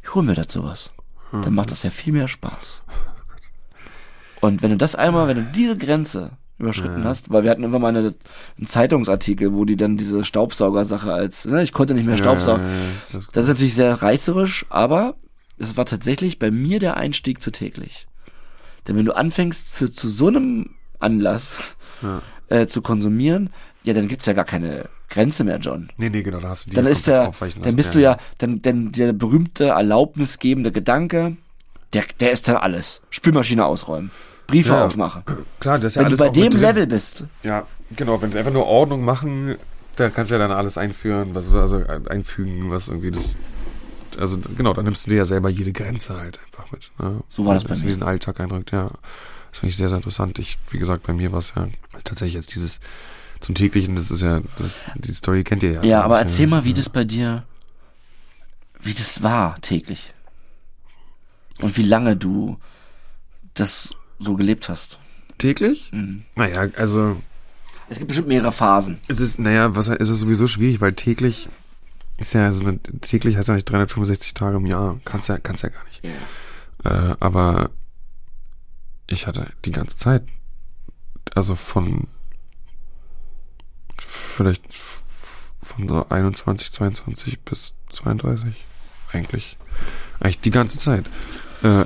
Ich 0.02 0.14
hol 0.14 0.24
mir 0.24 0.36
dazu 0.36 0.64
was. 0.64 0.92
Dann 1.32 1.56
macht 1.56 1.72
das 1.72 1.82
ja 1.82 1.90
viel 1.90 2.14
mehr 2.14 2.28
Spaß. 2.28 2.84
Und 4.42 4.62
wenn 4.62 4.70
du 4.70 4.78
das 4.78 4.94
einmal, 4.94 5.28
wenn 5.28 5.38
du 5.38 5.44
diese 5.44 5.76
Grenze 5.76 6.38
überschritten 6.60 7.04
hast, 7.06 7.32
weil 7.32 7.44
wir 7.44 7.50
hatten 7.50 7.62
irgendwann 7.62 7.82
mal 7.82 7.88
eine, 7.88 8.14
einen 8.58 8.68
Zeitungsartikel, 8.68 9.54
wo 9.54 9.66
die 9.66 9.76
dann 9.76 9.98
diese 9.98 10.24
Staubsaugersache 10.26 11.12
als, 11.12 11.46
ne, 11.46 11.64
ich 11.64 11.72
konnte 11.72 11.96
nicht 11.96 12.06
mehr 12.06 12.18
Staubsaugen. 12.18 12.64
Ja, 12.64 12.70
ja, 12.70 12.76
ja, 12.76 12.90
das, 13.14 13.28
Das 13.32 13.44
ist 13.44 13.50
natürlich 13.50 13.74
sehr 13.74 14.02
reißerisch, 14.02 14.68
aber 14.70 15.16
es 15.64 15.78
war 15.78 15.86
tatsächlich 15.86 16.40
bei 16.40 16.52
mir 16.52 16.80
der 16.80 16.98
Einstieg 16.98 17.42
zu 17.42 17.52
täglich. 17.52 18.08
Denn 18.88 18.96
wenn 18.98 19.06
du 19.06 19.16
anfängst, 19.16 19.70
für 19.70 19.92
zu 19.92 20.10
so 20.10 20.28
einem 20.28 20.72
Anlass 21.00 21.76
Ja. 22.02 22.22
äh, 22.50 22.68
zu 22.68 22.82
konsumieren, 22.82 23.50
ja, 23.84 23.94
dann 23.94 24.08
gibt's 24.08 24.26
ja 24.26 24.34
gar 24.34 24.46
keine 24.46 24.90
Grenze 25.10 25.44
mehr, 25.44 25.58
John. 25.58 25.90
nee, 25.98 26.10
nee, 26.10 26.24
genau, 26.24 26.40
da 26.40 26.50
hast 26.50 26.66
du 26.66 26.70
die 26.72 26.76
Dann 26.76 26.86
ist 26.88 27.06
der, 27.08 27.32
dann 27.62 27.76
bist 27.76 27.94
du 27.94 28.00
ja, 28.02 28.18
dann, 28.40 28.62
dann 28.62 28.92
der 28.92 29.14
berühmte 29.14 29.66
erlaubnisgebende 29.66 30.72
Gedanke, 30.72 31.38
der, 31.94 32.04
der 32.20 32.32
ist 32.32 32.48
dann 32.48 32.56
alles. 32.58 33.02
Spülmaschine 33.12 33.64
ausräumen, 33.66 34.10
Briefe 34.48 34.70
Ja. 34.74 34.86
aufmachen. 34.86 35.24
Klar, 35.60 35.78
das 35.80 35.92
ist 35.94 35.96
ja 35.98 36.04
Wenn 36.04 36.12
du 36.12 36.18
bei 36.18 36.30
dem. 36.30 36.52
Level 36.52 36.88
bist, 36.88 37.26
Ja, 37.44 37.68
genau, 37.96 38.22
wenn 38.22 38.32
sie 38.32 38.40
einfach 38.40 38.52
nur 38.54 38.66
Ordnung 38.66 39.06
machen, 39.06 39.56
da 39.98 40.10
kannst 40.10 40.32
du 40.32 40.36
ja 40.36 40.40
dann 40.40 40.52
alles 40.56 40.78
einführen, 40.78 41.36
was, 41.36 41.52
also 41.54 41.84
einfügen, 42.10 42.72
was 42.72 42.88
irgendwie 42.88 43.12
das. 43.12 43.36
Also 44.18 44.38
genau, 44.58 44.74
dann 44.74 44.86
nimmst 44.86 45.06
du 45.06 45.12
dir 45.12 45.18
ja 45.18 45.26
selber 45.26 45.50
jede 45.50 45.74
Grenze 45.74 46.16
halt 46.18 46.40
einfach 46.40 46.72
mit. 46.72 46.92
Ne? 47.00 47.22
So 47.30 47.46
war 47.46 47.56
das 47.56 47.64
bei 47.66 47.76
mir. 47.76 47.82
diesen 47.82 48.04
Alltag 48.04 48.40
eindrückt, 48.40 48.72
ja. 48.72 48.92
Das 49.52 49.60
finde 49.60 49.70
ich 49.70 49.78
sehr, 49.78 49.90
sehr 49.90 49.98
interessant. 49.98 50.40
Ich, 50.40 50.58
wie 50.72 50.80
gesagt, 50.80 51.04
bei 51.04 51.14
mir 51.14 51.32
war 51.32 51.40
es 51.40 51.54
ja 51.56 51.68
tatsächlich 52.04 52.34
jetzt 52.34 52.56
dieses 52.56 52.80
zum 53.40 53.56
täglichen, 53.56 53.96
das 53.96 54.10
ist 54.10 54.22
ja, 54.22 54.42
das, 54.58 54.82
die 54.96 55.12
Story 55.12 55.44
kennt 55.44 55.64
ihr 55.64 55.74
ja. 55.74 55.84
ja, 55.84 56.02
aber 56.02 56.18
erzähl 56.18 56.48
mal, 56.48 56.64
wie 56.64 56.70
ja. 56.70 56.76
das 56.76 56.90
bei 56.90 57.04
dir, 57.04 57.44
wie 58.82 58.94
das 58.94 59.22
war 59.22 59.60
täglich. 59.62 60.14
Und 61.62 61.78
wie 61.78 61.84
lange 61.84 62.16
du 62.16 62.58
das 63.54 63.96
so 64.18 64.36
gelebt 64.36 64.70
hast. 64.70 64.98
Täglich? 65.38 65.92
Mhm. 65.92 66.24
Naja, 66.36 66.68
also 66.78 67.22
Es 67.90 67.98
gibt 67.98 68.08
bestimmt 68.08 68.30
mehrere 68.30 68.52
Phasen. 68.52 69.00
es 69.08 69.20
ist, 69.20 69.40
naja, 69.40 69.76
was 69.76 69.90
ist 69.90 70.10
es 70.10 70.20
sowieso 70.20 70.48
schwierig, 70.48 70.82
weil 70.82 70.94
täglich 70.94 71.50
ist 72.18 72.34
ja, 72.34 72.46
also 72.46 72.72
täglich 73.02 73.38
heißt 73.38 73.50
ja 73.50 73.56
nicht 73.56 73.70
365 73.70 74.34
Tage 74.34 74.58
im 74.58 74.66
Jahr. 74.66 75.00
Kannst 75.06 75.30
ja, 75.30 75.38
kannst 75.38 75.64
ja 75.64 75.70
gar 75.70 75.84
nicht. 75.86 76.04
Äh, 76.84 77.16
aber 77.20 77.72
ich 79.08 79.28
hatte 79.28 79.48
die 79.66 79.72
ganze 79.72 79.98
Zeit, 79.98 80.24
also 81.34 81.56
von 81.56 82.08
vielleicht 83.98 84.64
von 85.62 85.88
so 85.88 86.08
21, 86.10 86.72
22 86.72 87.40
bis 87.42 87.74
32 87.90 88.66
eigentlich. 89.12 89.58
Eigentlich 90.20 90.40
die 90.42 90.52
ganze 90.52 90.80
Zeit. 90.80 91.06
Äh, 91.64 91.86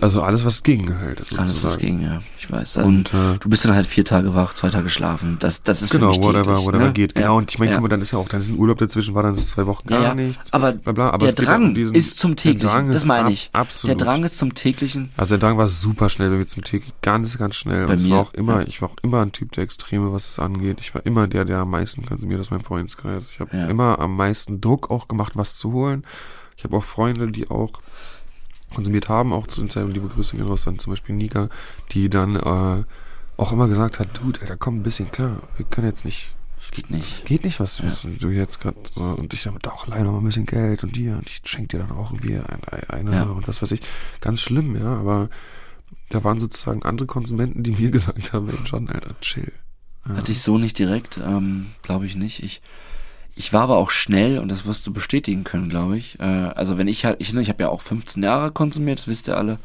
also 0.00 0.22
alles, 0.22 0.44
was 0.44 0.62
ging 0.62 0.94
halt. 0.96 1.20
Alles, 1.36 1.38
was 1.38 1.72
sozusagen. 1.72 1.80
ging, 1.80 2.00
ja. 2.02 2.22
Ich 2.38 2.50
weiß. 2.50 2.76
Und 2.78 3.12
äh, 3.12 3.36
du 3.40 3.48
bist 3.48 3.64
dann 3.64 3.74
halt 3.74 3.88
vier 3.88 4.04
Tage 4.04 4.32
wach, 4.34 4.54
zwei 4.54 4.70
Tage 4.70 4.88
schlafen. 4.88 5.36
Das, 5.40 5.62
das 5.62 5.82
ist 5.82 5.90
für 5.90 5.98
genau, 5.98 6.10
mich 6.10 6.18
whatever, 6.20 6.44
täglich, 6.44 6.66
whatever 6.66 6.84
ne? 6.84 6.92
geht. 6.92 7.14
Ja. 7.18 7.22
Genau, 7.22 7.36
und 7.38 7.50
ich 7.50 7.58
meine, 7.58 7.72
ja. 7.72 7.76
guck 7.78 7.82
mal, 7.82 7.88
dann 7.88 8.00
ist 8.00 8.12
ja 8.12 8.18
auch, 8.20 8.28
dann 8.28 8.40
ist 8.40 8.48
ein 8.48 8.56
Urlaub 8.58 8.78
dazwischen, 8.78 9.14
war 9.14 9.24
dann 9.24 9.34
ist 9.34 9.50
zwei 9.50 9.66
Wochen 9.66 9.88
gar 9.88 10.00
ja, 10.00 10.08
ja. 10.08 10.14
nichts. 10.14 10.52
Aber, 10.52 10.70
bla 10.72 10.92
bla, 10.92 11.10
aber 11.10 11.26
der 11.32 11.44
ja 11.44 11.50
um 11.56 11.62
Drang 11.62 11.74
diesen- 11.74 11.96
ist 11.96 12.18
zum 12.20 12.36
täglichen. 12.36 12.68
Drang 12.68 12.88
das 12.88 12.98
ist 12.98 13.04
meine 13.06 13.26
ab- 13.26 13.32
ich. 13.32 13.50
absolut. 13.52 13.98
Der 14.00 14.06
Drang 14.06 14.24
ist 14.24 14.38
zum 14.38 14.54
täglichen. 14.54 15.10
Also 15.16 15.36
der 15.36 15.48
Drang 15.48 15.58
war 15.58 15.66
super 15.66 16.08
schnell 16.10 16.30
bei 16.30 16.36
mir 16.36 16.46
zum 16.46 16.62
täglich, 16.62 16.92
ganz, 17.02 17.36
ganz 17.38 17.56
schnell. 17.56 17.86
Bei 17.86 17.94
Und 17.94 18.04
mir, 18.04 18.10
war 18.12 18.20
auch 18.20 18.34
immer, 18.34 18.60
ja. 18.60 18.66
ich 18.68 18.80
war 18.80 18.90
auch 18.90 18.96
immer 19.02 19.20
ein 19.22 19.32
Typ 19.32 19.50
der 19.52 19.64
Extreme, 19.64 20.12
was 20.12 20.28
es 20.28 20.38
angeht. 20.38 20.78
Ich 20.80 20.94
war 20.94 21.04
immer 21.04 21.26
der, 21.26 21.44
der 21.44 21.58
am 21.58 21.70
meisten 21.70 22.06
konsumiert 22.06 22.40
aus 22.40 22.50
meinem 22.52 22.60
Freundeskreis. 22.64 23.30
Ich 23.32 23.40
habe 23.40 23.56
Ja. 23.56 23.66
immer 23.66 23.98
am 23.98 24.16
meisten 24.16 24.60
Druck 24.60 24.90
auch 24.92 25.08
gemacht, 25.08 25.32
was 25.34 25.56
zu 25.56 25.72
holen. 25.72 26.04
Ich 26.56 26.64
habe 26.64 26.76
auch 26.76 26.84
Freunde, 26.84 27.30
die 27.30 27.50
auch 27.50 27.70
konsumiert 28.74 29.08
haben, 29.08 29.32
auch 29.32 29.46
zu 29.46 29.60
dem 29.60 29.70
Zeitpunkt, 29.70 29.94
liebe 29.96 30.08
Grüße 30.08 30.36
gehen 30.36 30.46
raus, 30.46 30.64
dann 30.64 30.78
zum 30.78 30.92
Beispiel 30.92 31.14
Nika, 31.14 31.48
die 31.92 32.08
dann 32.08 32.36
äh, 32.36 32.84
auch 33.36 33.52
immer 33.52 33.68
gesagt 33.68 33.98
hat, 33.98 34.18
Dude, 34.18 34.40
Alter, 34.40 34.56
komm 34.56 34.76
ein 34.76 34.82
bisschen 34.82 35.10
klar, 35.10 35.42
wir 35.56 35.64
können 35.66 35.86
jetzt 35.86 36.04
nicht, 36.04 36.36
Das 36.56 36.70
geht 36.70 36.84
das 36.86 36.90
nicht. 36.90 37.24
geht 37.26 37.44
nicht, 37.44 37.60
was, 37.60 37.82
was 37.84 38.02
du 38.02 38.28
jetzt 38.30 38.60
gerade 38.60 38.76
so, 38.94 39.02
und 39.04 39.32
ich 39.32 39.42
damit 39.44 39.66
auch 39.68 39.86
leider 39.86 40.10
mal 40.12 40.18
ein 40.18 40.24
bisschen 40.24 40.46
Geld 40.46 40.82
und 40.84 40.96
dir, 40.96 41.16
und 41.16 41.28
ich 41.30 41.40
schenke 41.44 41.76
dir 41.78 41.86
dann 41.86 41.96
auch 41.96 42.10
irgendwie 42.12 42.36
ein, 42.36 42.64
eine 42.88 43.12
Ja. 43.14 43.22
und 43.24 43.46
was 43.48 43.62
weiß 43.62 43.70
ich. 43.72 43.80
Ganz 44.20 44.40
schlimm, 44.40 44.76
ja, 44.76 44.96
aber 44.96 45.28
da 46.10 46.24
waren 46.24 46.38
sozusagen 46.40 46.82
andere 46.84 47.06
Konsumenten, 47.06 47.62
die 47.62 47.72
mir 47.72 47.90
gesagt 47.92 48.32
haben, 48.32 48.48
ey 48.48 48.56
John, 48.64 48.88
Alter, 48.88 49.18
chill. 49.20 49.52
Hatte 50.08 50.32
ich 50.32 50.40
so 50.42 50.56
nicht 50.58 50.78
direkt, 50.78 51.18
ähm, 51.18 51.66
glaube 51.82 52.06
ich 52.06 52.16
nicht. 52.16 52.42
Ich, 52.42 52.62
ich 53.38 53.52
war 53.52 53.62
aber 53.62 53.76
auch 53.76 53.90
schnell 53.90 54.38
und 54.40 54.50
das 54.50 54.66
wirst 54.66 54.84
du 54.86 54.92
bestätigen 54.92 55.44
können, 55.44 55.68
glaube 55.68 55.96
ich. 55.96 56.18
Äh, 56.18 56.24
also 56.24 56.76
wenn 56.76 56.88
ich 56.88 57.04
halt, 57.04 57.20
ich, 57.20 57.32
ich 57.32 57.48
habe 57.48 57.62
ja 57.62 57.68
auch 57.68 57.80
15 57.80 58.22
Jahre 58.22 58.50
konsumiert, 58.50 58.98
das 58.98 59.06
wisst 59.06 59.28
ihr 59.28 59.36
alle. 59.36 59.58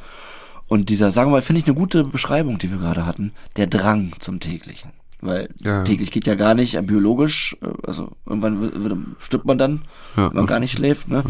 Und 0.67 0.89
dieser, 0.89 1.11
sagen 1.11 1.29
wir 1.31 1.37
mal, 1.37 1.41
finde 1.41 1.59
ich 1.61 1.65
eine 1.65 1.75
gute 1.75 2.03
Beschreibung, 2.03 2.59
die 2.59 2.69
wir 2.71 2.77
gerade 2.77 3.05
hatten, 3.05 3.31
der 3.55 3.65
Drang 3.67 4.13
zum 4.19 4.39
täglichen. 4.39 4.91
Weil 5.21 5.49
Ja. 5.59 5.83
täglich 5.83 6.11
geht 6.11 6.27
ja 6.27 6.35
gar 6.35 6.53
nicht, 6.53 6.75
äh, 6.75 6.81
biologisch, 6.83 7.57
äh, 7.61 7.67
also 7.87 8.11
irgendwann 8.27 9.15
stirbt 9.19 9.45
man 9.45 9.57
dann, 9.57 9.81
Ja, 10.15 10.29
wenn 10.29 10.35
man 10.37 10.45
gar 10.45 10.59
nicht 10.59 10.73
schläft. 10.73 11.07
Ne? 11.07 11.23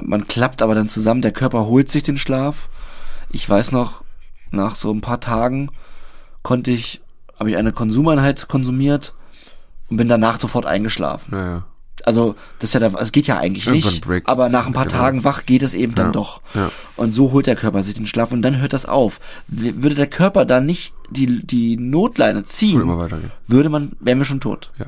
Man 0.00 0.26
klappt 0.26 0.62
aber 0.62 0.74
dann 0.74 0.88
zusammen, 0.88 1.20
der 1.22 1.32
Körper 1.32 1.66
holt 1.66 1.90
sich 1.90 2.02
den 2.02 2.16
Schlaf. 2.16 2.68
Ich 3.30 3.48
weiß 3.48 3.70
noch, 3.72 4.02
nach 4.50 4.76
so 4.76 4.90
ein 4.92 5.00
paar 5.02 5.20
Tagen 5.20 5.70
konnte 6.42 6.70
ich, 6.70 7.02
habe 7.38 7.50
ich 7.50 7.56
eine 7.56 7.72
Konsumeinheit 7.72 8.48
konsumiert 8.48 9.12
und 9.90 9.96
bin 9.98 10.08
danach 10.08 10.40
sofort 10.40 10.64
eingeschlafen. 10.64 11.34
Ja, 11.34 11.46
ja. 11.46 11.64
Also 12.04 12.34
das 12.58 12.70
ist 12.70 12.74
ja, 12.74 12.80
da- 12.80 12.98
es 12.98 13.12
geht 13.12 13.26
ja 13.26 13.38
eigentlich 13.38 13.66
nicht, 13.68 14.02
aber 14.24 14.48
nach 14.48 14.66
ein 14.66 14.72
paar 14.72 14.86
genau. 14.86 14.96
Tagen 14.96 15.24
wach 15.24 15.46
geht 15.46 15.62
es 15.62 15.74
eben 15.74 15.94
dann 15.94 16.06
Ja, 16.06 16.12
doch. 16.12 16.40
ja. 16.54 16.70
Und 16.96 17.12
so 17.12 17.32
holt 17.32 17.46
der 17.46 17.54
Körper 17.54 17.82
sich 17.82 17.94
den 17.94 18.06
Schlaf 18.06 18.32
und 18.32 18.42
dann 18.42 18.60
hört 18.60 18.72
das 18.72 18.86
auf. 18.86 19.20
Würde 19.46 19.94
der 19.94 20.06
Körper 20.08 20.44
da 20.44 20.60
nicht 20.60 20.94
die 21.10 21.46
die 21.46 21.76
Notleine 21.76 22.40
Würde 22.40 22.48
ziehen, 22.48 22.98
weitergehen. 22.98 23.30
würde 23.46 23.68
man, 23.68 23.92
wären 24.00 24.18
wir 24.18 24.24
schon 24.24 24.40
tot. 24.40 24.70
Ja. 24.78 24.86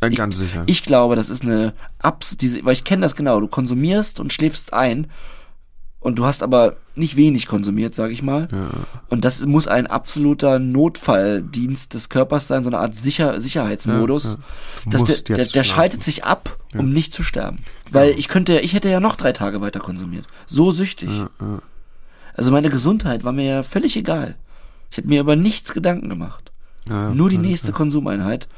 Äh, 0.00 0.10
ganz 0.10 0.38
sicher. 0.38 0.62
Ich 0.66 0.82
glaube, 0.82 1.14
das 1.16 1.28
ist 1.28 1.42
eine 1.42 1.74
Abs, 1.98 2.36
diese, 2.36 2.64
weil 2.64 2.72
ich 2.72 2.84
kenne 2.84 3.02
das 3.02 3.14
genau. 3.16 3.38
Du 3.40 3.46
konsumierst 3.48 4.18
und 4.20 4.32
schläfst 4.32 4.72
ein 4.72 5.08
und 6.00 6.18
du 6.18 6.26
hast 6.26 6.42
aber 6.42 6.76
nicht 6.94 7.16
wenig 7.16 7.46
konsumiert, 7.46 7.94
sag 7.94 8.10
ich 8.10 8.22
mal. 8.22 8.48
Ja. 8.52 8.68
Und 9.08 9.24
das 9.24 9.44
muss 9.46 9.66
ein 9.66 9.86
absoluter 9.86 10.58
Notfalldienst 10.58 11.94
des 11.94 12.08
Körpers 12.08 12.46
sein, 12.46 12.62
so 12.62 12.70
eine 12.70 12.78
Art 12.78 12.94
Sicher 12.94 13.40
Sicherheitsmodus. 13.40 14.38
Ja, 14.86 14.98
ja. 14.98 15.04
Der, 15.04 15.36
der, 15.36 15.46
der 15.46 15.64
schaltet 15.64 16.04
sich 16.04 16.24
ab, 16.24 16.56
um 16.74 16.92
nicht 16.92 17.12
zu 17.12 17.22
sterben. 17.22 17.58
Weil 17.90 18.10
ich 18.10 18.28
könnte, 18.28 18.60
ich 18.60 18.74
hätte 18.74 18.88
ja 18.88 19.00
noch 19.00 19.16
drei 19.16 19.32
Tage 19.32 19.60
weiter 19.60 19.80
konsumiert. 19.80 20.26
So 20.46 20.70
süchtig. 20.70 21.10
Also 22.34 22.52
meine 22.52 22.70
Gesundheit 22.70 23.24
war 23.24 23.32
mir 23.32 23.46
ja 23.46 23.62
völlig 23.64 23.96
egal. 23.96 24.36
Ich 24.90 24.98
hätte 24.98 25.08
mir 25.08 25.20
über 25.20 25.34
nichts 25.36 25.72
Gedanken 25.74 26.08
gemacht. 26.08 26.52
Nur 26.86 27.28
die 27.28 27.38
nächste 27.38 27.72
Konsumeinheit. 27.72 28.48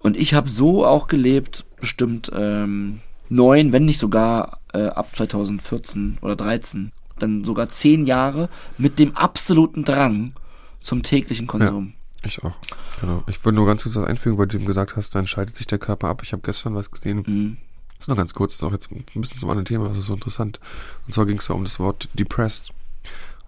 Und 0.00 0.16
ich 0.16 0.34
habe 0.34 0.48
so 0.48 0.84
auch 0.84 1.06
gelebt, 1.06 1.64
bestimmt 1.80 2.30
ähm, 2.34 3.00
neun, 3.28 3.72
wenn 3.72 3.84
nicht 3.84 3.98
sogar 3.98 4.58
äh, 4.72 4.86
ab 4.86 5.10
2014 5.16 6.18
oder 6.22 6.36
13, 6.36 6.92
dann 7.18 7.44
sogar 7.44 7.68
zehn 7.68 8.06
Jahre 8.06 8.48
mit 8.78 8.98
dem 8.98 9.16
absoluten 9.16 9.84
Drang 9.84 10.32
zum 10.80 11.02
täglichen 11.02 11.46
Konsum. 11.46 11.94
Ich 12.24 12.42
auch. 12.44 12.54
Genau. 13.00 13.24
Ich 13.26 13.44
wollte 13.44 13.56
nur 13.56 13.66
ganz 13.66 13.82
kurz 13.82 13.96
was 13.96 14.04
einfügen, 14.04 14.38
weil 14.38 14.46
du 14.46 14.56
eben 14.56 14.66
gesagt 14.66 14.96
hast, 14.96 15.14
dann 15.14 15.26
schaltet 15.26 15.56
sich 15.56 15.66
der 15.66 15.78
Körper 15.78 16.08
ab. 16.08 16.22
Ich 16.22 16.32
habe 16.32 16.42
gestern 16.42 16.74
was 16.74 16.90
gesehen. 16.90 17.24
Mhm. 17.26 17.56
Das 17.96 18.04
ist 18.04 18.08
nur 18.08 18.16
ganz 18.16 18.34
kurz, 18.34 18.54
das 18.54 18.62
ist 18.62 18.64
auch 18.64 18.72
jetzt 18.72 18.90
ein 18.90 19.20
bisschen 19.20 19.38
zum 19.38 19.50
anderen 19.50 19.64
Thema, 19.64 19.88
das 19.88 19.96
ist 19.96 20.06
so 20.06 20.14
interessant. 20.14 20.60
Und 21.06 21.12
zwar 21.12 21.26
ging 21.26 21.38
es 21.38 21.46
da 21.46 21.54
um 21.54 21.62
das 21.62 21.78
Wort 21.78 22.08
depressed 22.14 22.72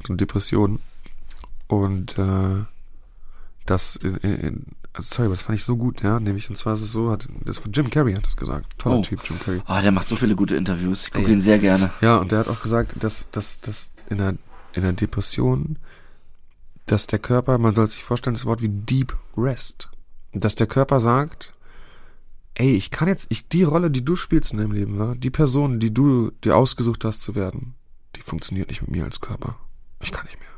und 0.09 0.21
Depression. 0.21 0.81
Und 1.67 2.19
äh, 2.19 2.65
das 3.67 3.97
in, 3.97 4.17
in, 4.17 4.67
also 4.95 5.15
sorry, 5.15 5.27
aber 5.27 5.35
das 5.35 5.43
fand 5.43 5.59
ich 5.59 5.65
so 5.65 5.77
gut, 5.77 6.03
ja. 6.03 6.19
Nämlich, 6.21 6.49
und 6.49 6.57
zwar 6.57 6.73
ist 6.75 6.81
es 6.83 6.93
so, 6.93 7.11
hat 7.11 7.29
das 7.45 7.59
von 7.59 7.73
Jim 7.73 7.91
Carrey 7.91 8.15
hat 8.15 8.25
das 8.25 8.37
gesagt. 8.37 8.79
Toller 8.79 8.99
Oh. 8.99 9.03
Typ, 9.03 9.21
Jim 9.29 9.39
Carrey. 9.41 9.61
Ah, 9.67 9.83
der 9.83 9.93
macht 9.93 10.09
so 10.09 10.17
viele 10.17 10.37
gute 10.37 10.57
Interviews. 10.57 11.05
Ich 11.05 11.11
gucke 11.13 11.31
ihn 11.33 11.41
sehr 11.41 11.59
gerne. 11.59 11.91
Ja, 12.01 12.17
und 12.19 12.33
der 12.33 12.39
hat 12.39 12.49
auch 12.49 12.63
gesagt, 12.63 13.03
dass, 13.03 13.29
dass, 13.31 13.61
dass 13.61 13.91
in 14.09 14.19
der, 14.19 14.37
in 14.73 14.83
der 14.83 14.93
Depression, 14.93 15.79
dass 16.87 17.07
der 17.07 17.19
Körper, 17.19 17.59
man 17.59 17.75
soll 17.75 17.89
sich 17.89 18.05
vorstellen, 18.05 18.35
das 18.35 18.47
Wort 18.47 18.63
wie 18.63 18.69
Deep 18.69 19.17
Rest. 19.37 19.91
Dass 20.33 20.55
der 20.55 20.67
Körper 20.67 21.01
sagt, 21.01 21.55
ey, 22.55 22.75
ich 22.77 22.91
kann 22.91 23.09
jetzt, 23.09 23.27
ich, 23.31 23.49
die 23.49 23.63
Rolle, 23.65 23.91
die 23.91 24.05
du 24.05 24.15
spielst 24.17 24.53
in 24.53 24.59
deinem 24.59 24.73
Leben, 24.73 24.99
wa, 24.99 25.15
die 25.17 25.31
Person, 25.31 25.81
die 25.81 25.93
du 25.93 26.31
dir 26.45 26.57
ausgesucht 26.57 27.05
hast 27.05 27.21
zu 27.21 27.35
werden, 27.35 27.75
die 28.17 28.21
funktioniert 28.21 28.69
nicht 28.69 28.81
mit 28.83 28.91
mir 28.91 29.05
als 29.05 29.21
Körper. 29.21 29.57
Ich 30.01 30.13
kann 30.13 30.25
nicht 30.27 30.39
mehr. 30.39 30.49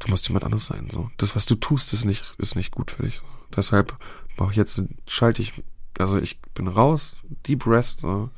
Du 0.00 0.08
musst 0.10 0.26
jemand 0.28 0.44
anderes 0.44 0.66
sein, 0.66 0.88
so. 0.92 1.10
Das, 1.18 1.36
was 1.36 1.46
du 1.46 1.54
tust, 1.54 1.92
ist 1.92 2.04
nicht, 2.04 2.34
ist 2.38 2.56
nicht 2.56 2.72
gut 2.72 2.90
für 2.90 3.02
dich. 3.04 3.16
So. 3.16 3.22
Deshalb 3.56 3.94
brauche 4.36 4.50
ich 4.52 4.56
jetzt, 4.56 4.80
schalte 5.06 5.42
ich, 5.42 5.52
also 5.98 6.18
ich 6.18 6.38
bin 6.54 6.68
raus, 6.68 7.16
Deep 7.46 7.66
Rest, 7.66 8.00
so, 8.00 8.30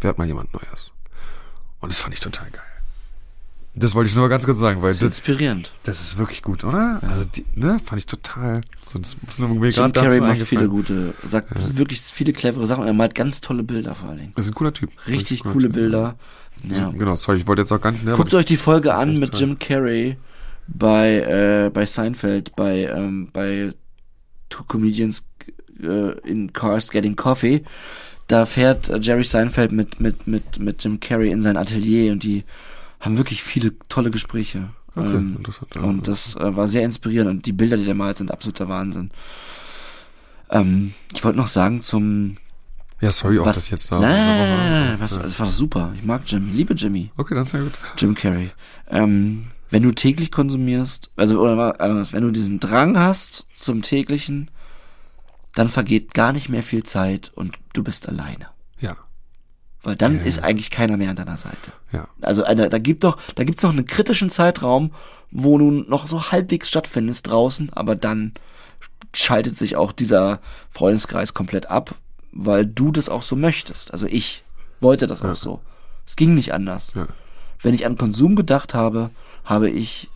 werd 0.00 0.18
mal 0.18 0.26
jemand 0.26 0.52
Neues. 0.52 0.92
Und 1.80 1.92
das 1.92 1.98
fand 1.98 2.14
ich 2.14 2.20
total 2.20 2.50
geil. 2.50 2.60
Das 3.76 3.96
wollte 3.96 4.08
ich 4.08 4.14
nur 4.14 4.28
ganz 4.28 4.44
kurz 4.44 4.60
sagen, 4.60 4.82
weil 4.82 4.90
Das 4.92 4.98
ist 4.98 5.02
das, 5.02 5.18
inspirierend. 5.18 5.72
das 5.82 6.00
ist 6.00 6.16
wirklich 6.16 6.42
gut, 6.42 6.62
oder? 6.62 7.00
Also, 7.08 7.24
die, 7.24 7.44
ne, 7.56 7.80
fand 7.84 7.98
ich 7.98 8.06
total, 8.06 8.60
so, 8.82 9.00
das 9.00 9.16
muss 9.20 9.40
nur 9.40 9.48
mir 9.48 9.68
Jim 9.70 9.90
Carrey 9.90 10.20
macht 10.20 10.42
viele 10.42 10.68
gute, 10.68 11.12
sagt 11.28 11.48
wirklich 11.76 12.00
viele 12.00 12.32
clevere 12.32 12.68
Sachen 12.68 12.82
und 12.82 12.86
er 12.86 12.92
malt 12.92 13.16
ganz 13.16 13.40
tolle 13.40 13.64
Bilder 13.64 13.96
vor 13.96 14.10
allen 14.10 14.18
Dingen. 14.18 14.32
Das 14.36 14.44
ist 14.44 14.52
ein 14.52 14.54
cooler 14.54 14.72
Typ. 14.72 14.90
Richtig 15.08 15.40
cooler 15.40 15.52
coole 15.54 15.66
Typ. 15.66 15.74
Bilder. 15.74 16.16
Ja. 16.68 16.88
Genau, 16.90 17.16
sorry, 17.16 17.38
ich 17.38 17.46
wollte 17.48 17.62
jetzt 17.62 17.72
auch 17.72 17.80
gar 17.80 17.90
nicht, 17.90 18.04
ne, 18.04 18.12
Guckt 18.12 18.28
das- 18.28 18.38
euch 18.38 18.46
die 18.46 18.56
Folge 18.56 18.90
das 18.90 18.98
an 19.00 19.18
mit 19.18 19.32
toll. 19.32 19.40
Jim 19.40 19.58
Carrey 19.58 20.18
bei 20.68 21.16
äh, 21.66 21.70
bei 21.74 21.84
Seinfeld, 21.84 22.54
bei 22.54 22.84
ähm, 22.84 23.28
bei 23.32 23.74
Two 24.48 24.64
Comedians 24.64 25.24
äh, 25.82 26.18
in 26.20 26.52
Cars 26.52 26.90
Getting 26.90 27.16
Coffee. 27.16 27.64
Da 28.28 28.46
fährt 28.46 28.88
äh, 28.88 28.98
Jerry 29.00 29.24
Seinfeld 29.24 29.72
mit 29.72 30.00
mit 30.00 30.26
mit 30.26 30.58
mit 30.58 30.82
Jim 30.84 31.00
Carrey 31.00 31.30
in 31.30 31.42
sein 31.42 31.56
Atelier 31.56 32.12
und 32.12 32.22
die 32.22 32.44
haben 33.00 33.18
wirklich 33.18 33.42
viele 33.42 33.72
tolle 33.88 34.10
Gespräche. 34.10 34.70
Okay, 34.96 35.08
ähm, 35.08 35.34
interessant, 35.38 35.76
und 35.76 36.08
das 36.08 36.36
äh, 36.36 36.56
war 36.56 36.68
sehr 36.68 36.84
inspirierend 36.84 37.28
und 37.30 37.46
die 37.46 37.52
Bilder, 37.52 37.76
die 37.76 37.84
der 37.84 37.96
malt, 37.96 38.16
sind 38.16 38.30
absoluter 38.30 38.68
Wahnsinn. 38.68 39.10
Ähm, 40.50 40.94
ich 41.12 41.24
wollte 41.24 41.38
noch 41.38 41.48
sagen 41.48 41.82
zum 41.82 42.36
Ja, 43.00 43.10
sorry 43.10 43.40
auch, 43.40 43.46
was, 43.46 43.56
dass 43.56 43.64
ich 43.64 43.70
jetzt 43.72 43.90
da. 43.90 43.98
nein, 43.98 44.12
nein, 44.12 44.98
nein, 44.98 44.98
nein, 45.10 45.38
war 45.38 45.50
super. 45.50 45.92
Ich 45.96 46.04
mag 46.04 46.22
Jimmy, 46.26 46.52
liebe 46.52 46.74
Jimmy. 46.74 47.10
Okay, 47.16 47.34
dann 47.34 47.42
ist 47.42 47.52
ja 47.52 47.62
gut. 47.62 47.72
Jim 47.98 48.14
Carrey. 48.14 48.52
Ähm, 48.88 49.46
wenn 49.74 49.82
du 49.82 49.90
täglich 49.90 50.30
konsumierst, 50.30 51.10
also 51.16 51.40
oder 51.40 51.80
anders, 51.80 52.12
wenn 52.12 52.22
du 52.22 52.30
diesen 52.30 52.60
Drang 52.60 52.96
hast 52.96 53.48
zum 53.58 53.82
täglichen, 53.82 54.48
dann 55.56 55.68
vergeht 55.68 56.14
gar 56.14 56.32
nicht 56.32 56.48
mehr 56.48 56.62
viel 56.62 56.84
Zeit 56.84 57.32
und 57.34 57.56
du 57.72 57.82
bist 57.82 58.08
alleine. 58.08 58.46
Ja, 58.78 58.94
Weil 59.82 59.96
dann 59.96 60.14
Ja. 60.18 60.22
ist 60.22 60.44
eigentlich 60.44 60.70
keiner 60.70 60.96
mehr 60.96 61.10
an 61.10 61.16
deiner 61.16 61.36
Seite. 61.36 61.72
ja, 61.90 62.06
Also 62.20 62.44
eine, 62.44 62.68
da 62.68 62.78
gibt 62.78 63.02
doch, 63.02 63.18
da 63.34 63.42
gibt's 63.42 63.64
noch 63.64 63.72
einen 63.72 63.84
kritischen 63.84 64.30
Zeitraum, 64.30 64.92
wo 65.32 65.58
du 65.58 65.72
noch 65.72 66.06
so 66.06 66.30
halbwegs 66.30 66.68
stattfindest 66.68 67.26
draußen, 67.28 67.72
aber 67.72 67.96
dann 67.96 68.34
schaltet 69.12 69.58
sich 69.58 69.74
auch 69.74 69.90
dieser 69.90 70.38
Freundeskreis 70.70 71.34
komplett 71.34 71.68
ab, 71.68 71.96
weil 72.30 72.64
du 72.64 72.92
das 72.92 73.08
auch 73.08 73.22
so 73.22 73.34
möchtest. 73.34 73.92
Also 73.92 74.06
ich 74.06 74.44
wollte 74.80 75.08
das 75.08 75.20
auch 75.22 75.34
so. 75.36 75.60
Es 76.06 76.14
ging 76.14 76.34
nicht 76.34 76.54
anders. 76.54 76.92
ja. 76.94 77.08
Wenn 77.60 77.74
ich 77.74 77.86
an 77.86 77.98
Konsum 77.98 78.36
gedacht 78.36 78.72
habe, 78.74 79.10
habe 79.44 79.70
ich 79.70 80.10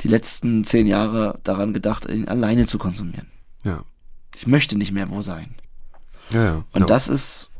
die 0.00 0.08
letzten 0.08 0.64
zehn 0.64 0.86
Jahre 0.86 1.38
daran 1.44 1.72
gedacht, 1.72 2.08
ihn 2.08 2.28
alleine 2.28 2.66
zu 2.66 2.78
konsumieren. 2.78 3.28
Ja, 3.64 3.82
Ich 4.36 4.46
möchte 4.46 4.76
nicht 4.76 4.92
mehr 4.92 5.08
wo 5.10 5.22
sein. 5.22 5.54
ja, 6.30 6.44
ja. 6.44 6.64
Und 6.72 6.80
ja. 6.82 6.86
das 6.86 7.08
ist, 7.08 7.50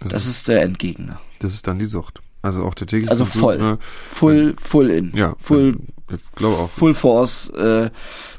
das 0.00 0.26
ist 0.26 0.48
der 0.48 0.62
Endgegner. 0.62 1.20
das 1.40 1.54
ist 1.54 1.66
dann 1.66 1.78
die 1.78 1.86
Sucht. 1.86 2.20
Also 2.40 2.64
auch 2.64 2.74
der 2.74 2.86
tägliche 2.86 3.10
Also 3.10 3.24
voll. 3.24 3.58
ne? 3.58 3.78
Full, 3.82 4.54
full 4.60 4.90
in. 4.90 5.16
Ja, 5.16 5.34
Full, 5.40 5.76
ich 6.12 6.32
glaube 6.36 6.56
auch. 6.56 6.70
full 6.70 6.94
force, 6.94 7.48
äh, 7.50 7.90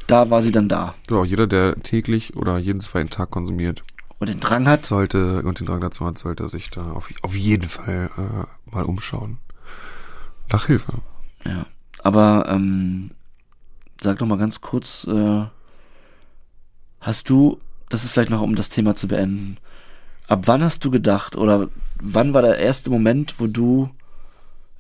da 0.07 0.29
war 0.29 0.41
sie 0.41 0.53
dann 0.53 0.69
da. 0.69 0.95
Auch, 1.11 1.25
jeder, 1.25 1.47
der 1.47 1.75
täglich 1.83 2.35
oder 2.37 2.57
jeden 2.57 2.79
zweiten 2.79 3.09
Tag 3.09 3.29
konsumiert, 3.31 3.83
Und 4.19 4.29
den 4.29 4.39
Drang 4.39 4.67
hat, 4.67 4.85
sollte 4.85 5.43
und 5.43 5.59
den 5.59 5.67
Drang 5.67 5.81
dazu 5.81 6.05
hat, 6.05 6.17
sollte 6.17 6.47
sich 6.47 6.69
da 6.69 6.91
auf, 6.93 7.09
auf 7.23 7.35
jeden 7.35 7.67
Fall 7.67 8.09
äh, 8.17 8.71
mal 8.73 8.83
umschauen. 8.85 9.39
Nach 10.51 10.65
Hilfe. 10.67 10.93
ja. 11.45 11.65
Aber, 12.03 12.45
ähm, 12.47 13.11
sag 14.01 14.19
doch 14.19 14.25
mal 14.25 14.37
ganz 14.37 14.61
kurz, 14.61 15.05
äh, 15.05 15.41
hast 17.01 17.29
du, 17.29 17.59
das 17.89 18.03
ist 18.03 18.11
vielleicht 18.11 18.29
noch, 18.29 18.41
um 18.41 18.55
das 18.55 18.69
Thema 18.69 18.95
zu 18.95 19.07
beenden, 19.07 19.57
ab 20.27 20.43
wann 20.45 20.63
hast 20.63 20.85
du 20.85 20.91
gedacht 20.91 21.35
oder 21.35 21.69
wann 22.01 22.33
war 22.33 22.41
der 22.41 22.57
erste 22.57 22.89
Moment, 22.89 23.35
wo 23.39 23.47
du 23.47 23.89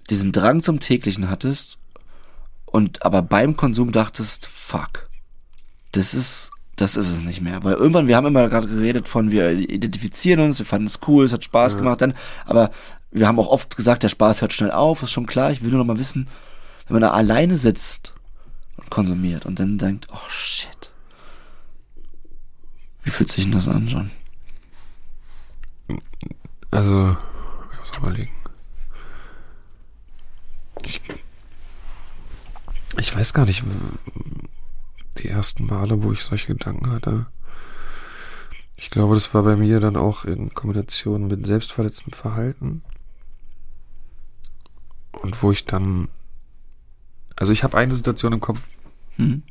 diesen 0.09 0.31
Drang 0.31 0.63
zum 0.63 0.79
täglichen 0.79 1.29
hattest 1.29 1.77
und 2.65 3.03
aber 3.03 3.21
beim 3.21 3.57
Konsum 3.57 3.91
dachtest, 3.91 4.45
fuck, 4.45 5.09
das 5.91 6.13
ist, 6.13 6.51
das 6.75 6.95
ist 6.95 7.09
es 7.09 7.19
nicht 7.19 7.41
mehr. 7.41 7.63
Weil 7.63 7.73
irgendwann, 7.73 8.07
wir 8.07 8.15
haben 8.15 8.27
immer 8.27 8.47
gerade 8.47 8.67
geredet 8.67 9.07
von, 9.07 9.31
wir 9.31 9.51
identifizieren 9.51 10.39
uns, 10.39 10.59
wir 10.59 10.65
fanden 10.65 10.87
es 10.87 10.99
cool, 11.07 11.25
es 11.25 11.33
hat 11.33 11.43
Spaß 11.43 11.77
gemacht, 11.77 12.01
dann, 12.01 12.13
aber 12.45 12.71
wir 13.11 13.27
haben 13.27 13.39
auch 13.39 13.47
oft 13.47 13.75
gesagt, 13.75 14.03
der 14.03 14.09
Spaß 14.09 14.41
hört 14.41 14.53
schnell 14.53 14.71
auf, 14.71 15.01
ist 15.01 15.11
schon 15.11 15.25
klar. 15.25 15.51
Ich 15.51 15.61
will 15.61 15.71
nur 15.71 15.79
noch 15.79 15.85
mal 15.85 15.99
wissen, 15.99 16.27
wenn 16.89 16.95
man 16.95 17.01
da 17.01 17.11
alleine 17.11 17.57
sitzt 17.57 18.13
und 18.77 18.89
konsumiert 18.89 19.45
und 19.45 19.59
dann 19.59 19.77
denkt, 19.77 20.07
oh 20.11 20.29
shit. 20.29 20.91
Wie 23.03 23.11
fühlt 23.11 23.31
sich 23.31 23.45
denn 23.45 23.53
das 23.53 23.67
an, 23.67 23.87
John? 23.87 24.11
Also, 26.71 27.15
ich 27.71 27.79
muss 27.79 27.97
überlegen. 27.97 28.31
Ich, 30.81 31.01
ich 32.97 33.15
weiß 33.15 33.33
gar 33.33 33.45
nicht, 33.45 33.63
die 35.19 35.29
ersten 35.29 35.67
Male, 35.67 36.01
wo 36.01 36.11
ich 36.11 36.23
solche 36.23 36.47
Gedanken 36.47 36.91
hatte. 36.91 37.27
Ich 38.77 38.89
glaube, 38.89 39.13
das 39.13 39.33
war 39.35 39.43
bei 39.43 39.55
mir 39.55 39.79
dann 39.79 39.95
auch 39.95 40.25
in 40.25 40.55
Kombination 40.55 41.27
mit 41.27 41.45
selbstverletzendem 41.45 42.13
Verhalten. 42.13 42.81
Und 45.11 45.43
wo 45.43 45.51
ich 45.51 45.65
dann, 45.65 46.07
also 47.39 47.51
ich 47.53 47.63
habe 47.63 47.77
eine 47.77 47.95
Situation 47.95 48.33
im 48.33 48.39
Kopf, 48.39 48.59
Hm? 49.15 49.41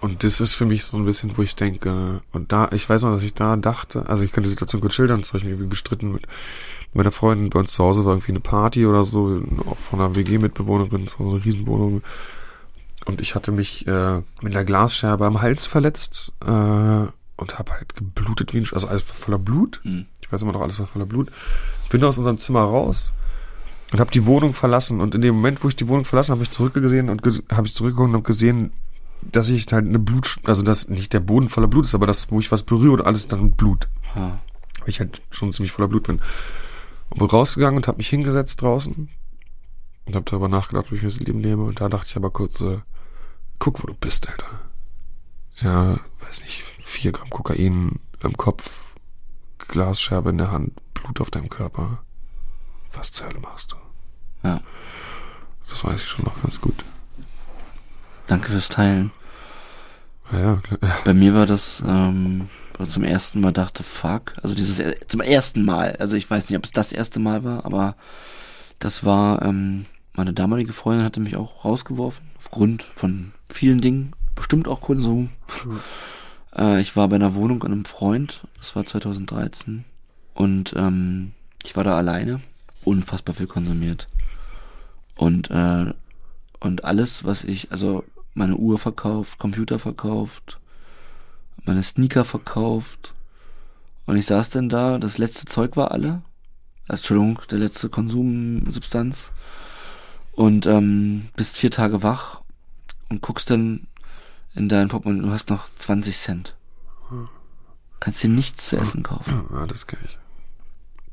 und 0.00 0.24
das 0.24 0.40
ist 0.40 0.54
für 0.54 0.64
mich 0.66 0.84
so 0.84 0.96
ein 0.96 1.04
bisschen, 1.04 1.36
wo 1.36 1.42
ich 1.42 1.54
denke, 1.56 2.20
und 2.32 2.52
da, 2.52 2.68
ich 2.72 2.88
weiß 2.88 3.02
noch, 3.02 3.12
dass 3.12 3.22
ich 3.22 3.34
da 3.34 3.56
dachte, 3.56 4.08
also 4.08 4.24
ich 4.24 4.32
kann 4.32 4.42
die 4.44 4.50
Situation 4.50 4.80
kurz 4.80 4.94
schildern, 4.94 5.20
das 5.20 5.28
habe 5.28 5.38
ich 5.38 5.44
mich 5.44 5.52
irgendwie 5.52 5.70
gestritten 5.70 6.12
mit 6.12 6.26
meiner 6.94 7.12
Freundin, 7.12 7.50
bei 7.50 7.58
uns 7.60 7.72
zu 7.74 7.82
Hause 7.84 8.04
war 8.04 8.12
irgendwie 8.12 8.32
eine 8.32 8.40
Party 8.40 8.86
oder 8.86 9.04
so, 9.04 9.40
auch 9.66 9.76
von 9.78 10.00
einer 10.00 10.14
WG-Mitbewohnerin, 10.16 11.04
das 11.06 11.18
war 11.18 11.26
so 11.28 11.34
eine 11.36 11.44
Riesenwohnung. 11.44 12.02
Und 13.06 13.20
ich 13.20 13.34
hatte 13.34 13.52
mich 13.52 13.86
äh, 13.86 14.16
mit 14.42 14.54
einer 14.54 14.64
Glasscherbe 14.64 15.26
am 15.26 15.42
Hals 15.42 15.66
verletzt 15.66 16.32
äh, 16.44 16.48
und 16.48 17.58
habe 17.58 17.72
halt 17.72 17.94
geblutet 17.96 18.54
wie 18.54 18.58
ein, 18.58 18.64
Sch- 18.64 18.74
also 18.74 18.86
alles 18.88 19.02
voller 19.02 19.38
Blut. 19.38 19.80
Hm. 19.84 20.06
Ich 20.22 20.32
weiß 20.32 20.42
immer 20.42 20.52
noch, 20.52 20.62
alles 20.62 20.78
war 20.78 20.86
voller 20.86 21.04
Blut. 21.06 21.30
Ich 21.84 21.90
bin 21.90 22.02
aus 22.04 22.16
unserem 22.18 22.38
Zimmer 22.38 22.62
raus 22.62 23.12
und 23.94 24.00
habe 24.00 24.10
die 24.10 24.26
Wohnung 24.26 24.54
verlassen. 24.54 25.00
Und 25.00 25.14
in 25.14 25.22
dem 25.22 25.36
Moment, 25.36 25.62
wo 25.62 25.68
ich 25.68 25.76
die 25.76 25.86
Wohnung 25.86 26.04
verlassen 26.04 26.32
habe, 26.32 26.38
habe 26.38 26.42
ich 26.42 26.50
zurückgesehen 26.50 27.08
und 27.08 27.24
habe 27.52 27.68
ich 27.68 27.74
zurückgeguckt 27.76 28.08
und 28.08 28.14
habe 28.14 28.24
gesehen, 28.24 28.72
dass 29.22 29.48
ich 29.48 29.72
halt 29.72 29.86
eine 29.86 30.00
Blut, 30.00 30.38
also 30.42 30.64
dass 30.64 30.88
nicht 30.88 31.12
der 31.12 31.20
Boden 31.20 31.48
voller 31.48 31.68
Blut 31.68 31.84
ist, 31.84 31.94
aber 31.94 32.08
das, 32.08 32.28
wo 32.32 32.40
ich 32.40 32.50
was 32.50 32.64
berühre 32.64 32.94
und 32.94 33.02
alles 33.02 33.28
dann 33.28 33.52
Blut. 33.52 33.88
Ha. 34.16 34.40
Weil 34.80 34.88
ich 34.88 34.98
halt 34.98 35.22
schon 35.30 35.52
ziemlich 35.52 35.70
voller 35.70 35.86
Blut 35.86 36.08
bin. 36.08 36.18
Und 37.10 37.18
bin 37.20 37.28
rausgegangen 37.28 37.76
und 37.76 37.86
habe 37.86 37.98
mich 37.98 38.08
hingesetzt 38.08 38.62
draußen 38.62 39.08
und 40.06 40.16
habe 40.16 40.24
darüber 40.24 40.48
nachgedacht, 40.48 40.90
wie 40.90 40.96
ich 40.96 41.02
mir 41.02 41.08
das 41.10 41.20
Leben 41.20 41.40
nehme. 41.40 41.62
Und 41.62 41.80
da 41.80 41.88
dachte 41.88 42.08
ich 42.08 42.16
aber 42.16 42.30
kurz, 42.30 42.60
äh, 42.62 42.78
guck, 43.60 43.80
wo 43.80 43.86
du 43.86 43.94
bist, 43.94 44.28
Alter. 44.28 44.60
Ja, 45.60 46.00
weiß 46.18 46.40
nicht, 46.40 46.64
vier 46.82 47.12
Gramm 47.12 47.30
Kokain 47.30 48.00
im 48.24 48.36
Kopf, 48.36 48.82
Glasscherbe 49.58 50.30
in 50.30 50.38
der 50.38 50.50
Hand, 50.50 50.72
Blut 50.94 51.20
auf 51.20 51.30
deinem 51.30 51.48
Körper. 51.48 52.02
Was 52.92 53.12
zur 53.12 53.28
Hölle 53.28 53.38
machst 53.38 53.70
du? 53.70 53.83
Ja. 54.44 54.60
Das 55.68 55.82
weiß 55.84 56.00
ich 56.02 56.06
schon 56.08 56.24
noch 56.24 56.40
ganz 56.42 56.60
gut. 56.60 56.84
Danke 58.26 58.50
fürs 58.52 58.68
Teilen. 58.68 59.10
Ja, 60.32 60.40
ja, 60.40 60.56
klar. 60.56 60.78
ja. 60.82 60.96
Bei 61.04 61.14
mir 61.14 61.34
war 61.34 61.46
das, 61.46 61.82
ähm, 61.86 62.48
ich 62.78 62.88
zum 62.90 63.04
ersten 63.04 63.40
Mal 63.40 63.52
dachte, 63.52 63.82
fuck. 63.82 64.32
Also 64.42 64.54
dieses, 64.54 64.78
er- 64.78 65.08
zum 65.08 65.20
ersten 65.20 65.64
Mal. 65.64 65.96
Also 65.96 66.16
ich 66.16 66.28
weiß 66.30 66.48
nicht, 66.48 66.56
ob 66.58 66.64
es 66.64 66.72
das 66.72 66.92
erste 66.92 67.20
Mal 67.20 67.44
war, 67.44 67.64
aber 67.64 67.96
das 68.78 69.04
war, 69.04 69.42
ähm, 69.42 69.86
meine 70.14 70.32
damalige 70.32 70.72
Freundin 70.72 71.04
hatte 71.04 71.20
mich 71.20 71.36
auch 71.36 71.64
rausgeworfen. 71.64 72.30
Aufgrund 72.38 72.84
von 72.96 73.32
vielen 73.50 73.80
Dingen. 73.80 74.12
Bestimmt 74.34 74.66
auch 74.68 74.80
Konsum. 74.80 75.30
Äh, 76.56 76.80
ich 76.80 76.96
war 76.96 77.08
bei 77.08 77.16
einer 77.16 77.34
Wohnung 77.34 77.62
an 77.62 77.72
einem 77.72 77.84
Freund. 77.84 78.42
Das 78.58 78.74
war 78.76 78.84
2013. 78.84 79.84
Und, 80.34 80.74
ähm, 80.76 81.32
ich 81.64 81.76
war 81.76 81.84
da 81.84 81.96
alleine. 81.96 82.40
Unfassbar 82.84 83.34
viel 83.34 83.46
konsumiert. 83.46 84.08
Und, 85.16 85.50
äh, 85.50 85.92
und 86.60 86.84
alles, 86.84 87.24
was 87.24 87.44
ich, 87.44 87.70
also 87.70 88.04
meine 88.34 88.56
Uhr 88.56 88.78
verkauft, 88.78 89.38
Computer 89.38 89.78
verkauft, 89.78 90.58
meine 91.64 91.82
Sneaker 91.82 92.24
verkauft. 92.24 93.14
Und 94.06 94.16
ich 94.16 94.26
saß 94.26 94.50
dann 94.50 94.68
da, 94.68 94.98
das 94.98 95.18
letzte 95.18 95.46
Zeug 95.46 95.76
war 95.76 95.92
alle. 95.92 96.22
Also, 96.88 97.00
Entschuldigung, 97.00 97.40
der 97.50 97.58
letzte 97.58 97.88
Konsumsubstanz. 97.88 99.30
Und 100.32 100.66
ähm, 100.66 101.28
bist 101.36 101.56
vier 101.56 101.70
Tage 101.70 102.02
wach 102.02 102.42
und 103.08 103.22
guckst 103.22 103.50
dann 103.50 103.86
in 104.54 104.68
dein 104.68 104.88
Portemonnaie, 104.88 105.22
du 105.22 105.32
hast 105.32 105.48
noch 105.48 105.68
20 105.76 106.16
Cent. 106.16 106.56
Kannst 108.00 108.22
dir 108.22 108.28
nichts 108.28 108.68
zu 108.68 108.76
essen 108.76 109.02
kaufen. 109.02 109.46
ja, 109.50 109.66
das 109.66 109.86
kenne 109.86 110.02
ich. 110.04 110.18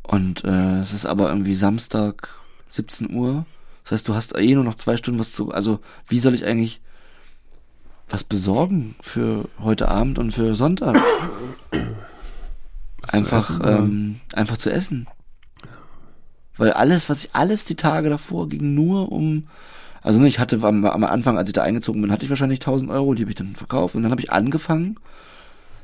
Und 0.03 0.43
äh, 0.43 0.81
es 0.81 0.91
ist 0.93 1.05
aber 1.05 1.29
irgendwie 1.29 1.55
Samstag, 1.55 2.29
17 2.69 3.13
Uhr. 3.13 3.45
Das 3.83 3.93
heißt, 3.93 4.07
du 4.07 4.15
hast 4.15 4.37
eh 4.37 4.53
nur 4.55 4.63
noch 4.63 4.75
zwei 4.75 4.97
Stunden 4.97 5.19
was 5.19 5.33
zu. 5.33 5.51
Also, 5.51 5.79
wie 6.07 6.19
soll 6.19 6.33
ich 6.33 6.45
eigentlich 6.45 6.81
was 8.09 8.23
besorgen 8.23 8.95
für 9.01 9.45
heute 9.59 9.87
Abend 9.87 10.19
und 10.19 10.31
für 10.31 10.53
Sonntag? 10.53 10.97
Was 13.01 13.11
zu 13.11 13.17
einfach, 13.17 13.37
essen, 13.37 13.61
ähm, 13.63 14.19
einfach 14.33 14.57
zu 14.57 14.71
essen. 14.71 15.07
Weil 16.57 16.73
alles, 16.73 17.09
was 17.09 17.23
ich, 17.25 17.33
alles 17.33 17.65
die 17.65 17.75
Tage 17.75 18.09
davor 18.09 18.49
ging 18.49 18.75
nur 18.75 19.11
um, 19.11 19.47
also 20.03 20.19
ne, 20.19 20.27
ich 20.27 20.39
hatte 20.39 20.59
am, 20.61 20.85
am 20.85 21.03
Anfang, 21.03 21.37
als 21.37 21.49
ich 21.49 21.53
da 21.53 21.63
eingezogen 21.63 22.01
bin, 22.01 22.11
hatte 22.11 22.23
ich 22.23 22.29
wahrscheinlich 22.29 22.59
1000 22.59 22.91
Euro, 22.91 23.13
die 23.13 23.23
habe 23.23 23.31
ich 23.31 23.37
dann 23.37 23.55
verkauft 23.55 23.95
und 23.95 24.03
dann 24.03 24.11
habe 24.11 24.21
ich 24.21 24.31
angefangen, 24.31 24.97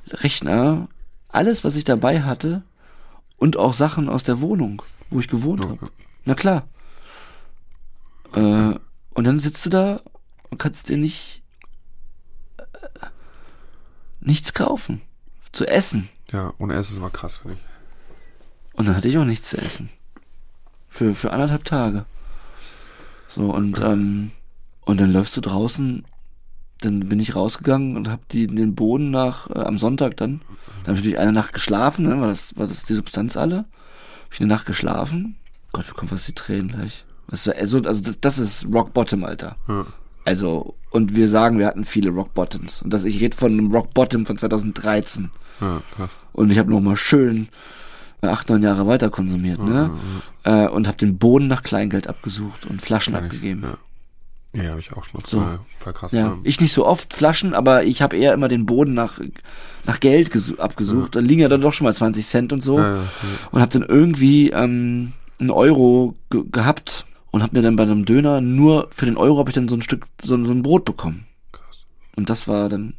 Rechner, 0.10 0.88
alles, 1.30 1.64
was 1.64 1.76
ich 1.76 1.84
dabei 1.84 2.22
hatte 2.22 2.62
und 3.38 3.58
auch 3.58 3.74
Sachen 3.74 4.10
aus 4.10 4.24
der 4.24 4.42
Wohnung, 4.42 4.82
wo 5.10 5.20
ich 5.20 5.28
gewohnt 5.28 5.62
Ja, 5.62 5.70
habe. 5.70 5.90
Na 6.26 6.36
klar. 6.36 6.68
Äh, 8.34 8.80
und 9.14 9.24
dann 9.24 9.40
sitzt 9.40 9.66
du 9.66 9.70
da 9.70 10.02
und 10.50 10.58
kannst 10.58 10.90
dir 10.90 10.98
nicht 10.98 11.42
äh, 12.58 12.64
nichts 14.20 14.54
kaufen. 14.54 15.02
Zu 15.52 15.66
essen. 15.66 16.10
Ja, 16.32 16.54
ohne 16.60 16.74
Essen 16.74 16.94
ist 16.94 16.98
immer 16.98 17.10
krass, 17.10 17.38
finde 17.38 17.58
ich. 17.58 18.76
Und 18.78 18.88
dann 18.88 18.96
hatte 18.96 19.08
ich 19.08 19.18
auch 19.18 19.26
nichts 19.26 19.50
zu 19.50 19.58
essen. 19.58 19.90
Für, 20.90 21.16
für 21.16 21.32
anderthalb 21.32 21.66
Tage. 21.66 22.06
So, 23.30 23.54
und, 23.54 23.80
ähm, 23.80 24.32
und 24.82 25.00
dann 25.00 25.12
läufst 25.12 25.36
du 25.36 25.42
draußen, 25.42 26.06
dann 26.82 27.10
bin 27.10 27.20
ich 27.20 27.36
rausgegangen 27.36 27.98
und 27.98 28.10
hab 28.10 28.28
die, 28.30 28.48
den 28.48 28.76
Boden 28.76 29.10
nach, 29.10 29.50
äh, 29.50 29.60
am 29.60 29.78
Sonntag 29.78 30.18
dann, 30.18 30.42
da 30.84 30.92
habe 30.92 30.94
ich 30.94 30.98
natürlich 31.00 31.20
eine 31.20 31.34
Nacht 31.34 31.54
geschlafen, 31.54 32.06
ne, 32.06 32.22
war 32.22 32.28
das, 32.28 32.56
war 32.56 32.68
das 32.68 32.86
die 32.86 32.94
Substanz 32.94 33.36
alle. 33.36 33.58
Hab 33.58 34.34
ich 34.34 34.40
eine 34.40 34.48
Nacht 34.48 34.66
geschlafen. 34.66 35.36
Gott, 35.74 35.88
bekommt 35.88 36.12
fast 36.12 36.28
die 36.28 36.34
Tränen 36.34 36.70
gleich. 36.70 37.04
Das 37.30 37.46
ist, 37.48 37.56
also, 37.56 37.82
also 37.84 38.12
das 38.22 38.40
ist 38.40 38.66
Rock 38.74 38.94
Bottom, 38.94 39.24
Alter. 39.24 39.56
Ja. 39.68 39.86
Also, 40.26 40.76
und 40.92 41.16
wir 41.16 41.30
sagen, 41.30 41.58
wir 41.60 41.68
hatten 41.68 41.86
viele 41.86 42.10
Rock 42.10 42.34
Bottoms. 42.34 42.82
Und 42.82 42.92
das, 42.92 43.06
ich 43.06 43.22
rede 43.22 43.36
von 43.36 43.52
einem 43.54 43.72
Rock 43.72 43.94
Bottom 43.94 44.26
von 44.26 44.38
2013. 44.38 45.30
Ja. 45.62 45.82
Und 46.34 46.52
ich 46.52 46.60
habe 46.60 46.70
noch 46.70 46.82
mal 46.82 46.98
schön 46.98 47.48
äh, 48.22 48.28
acht, 48.28 48.50
neun 48.50 48.62
Jahre 48.64 48.88
weiter 48.88 49.10
konsumiert, 49.10 49.60
ne? 49.60 49.90
Äh, 50.44 50.68
und 50.68 50.88
habe 50.88 50.98
den 50.98 51.18
Boden 51.18 51.48
nach 51.48 51.64
Kleingeld 51.64 52.08
abgesucht 52.08 52.66
und 52.66 52.82
Flaschen 52.82 53.14
Kenn 53.14 53.26
ich, 53.26 53.32
abgegeben. 53.32 53.64
Ja, 54.54 54.64
ja 54.64 54.70
habe 54.72 54.80
ich 54.80 54.92
auch 54.94 55.04
schon 55.04 55.22
mal 55.22 55.28
So. 55.28 55.40
voll, 55.40 55.60
voll 55.80 55.94
krass. 55.94 56.12
Ja, 56.12 56.38
ich 56.44 56.60
nicht 56.62 56.74
so 56.74 56.86
oft 56.86 57.14
Flaschen, 57.14 57.54
aber 57.54 57.84
ich 57.86 58.02
habe 58.02 58.16
eher 58.18 58.34
immer 58.34 58.48
den 58.50 58.66
Boden 58.66 58.94
nach 58.94 59.20
nach 59.86 60.00
Geld 60.02 60.32
gesu- 60.32 60.60
abgesucht. 60.60 61.16
Da 61.16 61.20
liegen 61.22 61.42
ja 61.42 61.48
dann 61.48 61.62
doch 61.62 61.72
schon 61.74 61.86
mal 61.86 61.94
20 61.94 62.26
Cent 62.26 62.54
und 62.54 62.62
so. 62.62 62.78
Ja, 62.78 62.90
ja, 62.90 62.96
ja. 62.96 63.04
Und 63.52 63.62
habe 63.62 63.80
dann 63.80 63.88
irgendwie 63.88 64.50
ähm, 64.52 65.14
einen 65.40 65.50
Euro 65.52 66.14
ge 66.30 66.44
gehabt 66.52 67.06
und 67.32 67.42
habe 67.44 67.56
mir 67.56 67.62
dann 67.62 67.76
bei 67.76 67.84
einem 67.84 68.06
Döner 68.06 68.42
nur 68.42 68.90
für 68.92 69.06
den 69.06 69.18
Euro 69.18 69.40
habe 69.40 69.50
ich 69.50 69.56
dann 69.56 69.68
so 69.70 69.76
ein 69.76 69.82
Stück 69.82 70.06
so, 70.22 70.36
ein- 70.36 70.46
so 70.46 70.52
ein 70.52 70.64
Brot 70.64 70.86
bekommen. 70.86 71.26
Krass. 71.52 71.86
Und 72.16 72.30
das 72.30 72.48
war 72.48 72.70
dann 72.70 72.94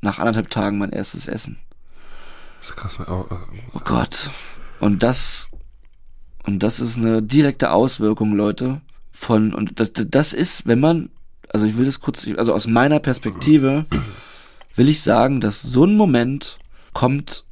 nach 0.00 0.18
anderthalb 0.18 0.50
Tagen 0.50 0.78
mein 0.78 0.90
erstes 0.90 1.26
Essen. 1.28 1.58
Das 2.60 2.70
ist 2.70 2.76
krass. 2.76 3.00
Auch, 3.00 3.30
äh, 3.30 3.34
Oh 3.74 3.80
Gott. 3.84 4.30
Und 4.80 5.02
das, 5.02 5.48
und 6.44 6.62
das 6.62 6.80
ist 6.80 6.96
eine 6.96 7.22
direkte 7.22 7.70
Auswirkung, 7.72 8.34
Leute, 8.34 8.80
von, 9.12 9.54
und 9.54 9.78
das, 9.80 9.92
das 9.94 10.32
ist, 10.32 10.66
wenn 10.66 10.80
man, 10.80 11.10
also 11.50 11.66
ich 11.66 11.76
will 11.76 11.84
das 11.86 12.00
kurz, 12.00 12.26
also 12.36 12.52
aus 12.54 12.66
meiner 12.66 12.98
Perspektive 13.00 13.86
will 14.76 14.88
ich 14.88 15.02
sagen, 15.02 15.40
dass 15.40 15.62
so 15.62 15.84
ein 15.84 15.96
Moment 15.96 16.58
kommt, 16.92 17.44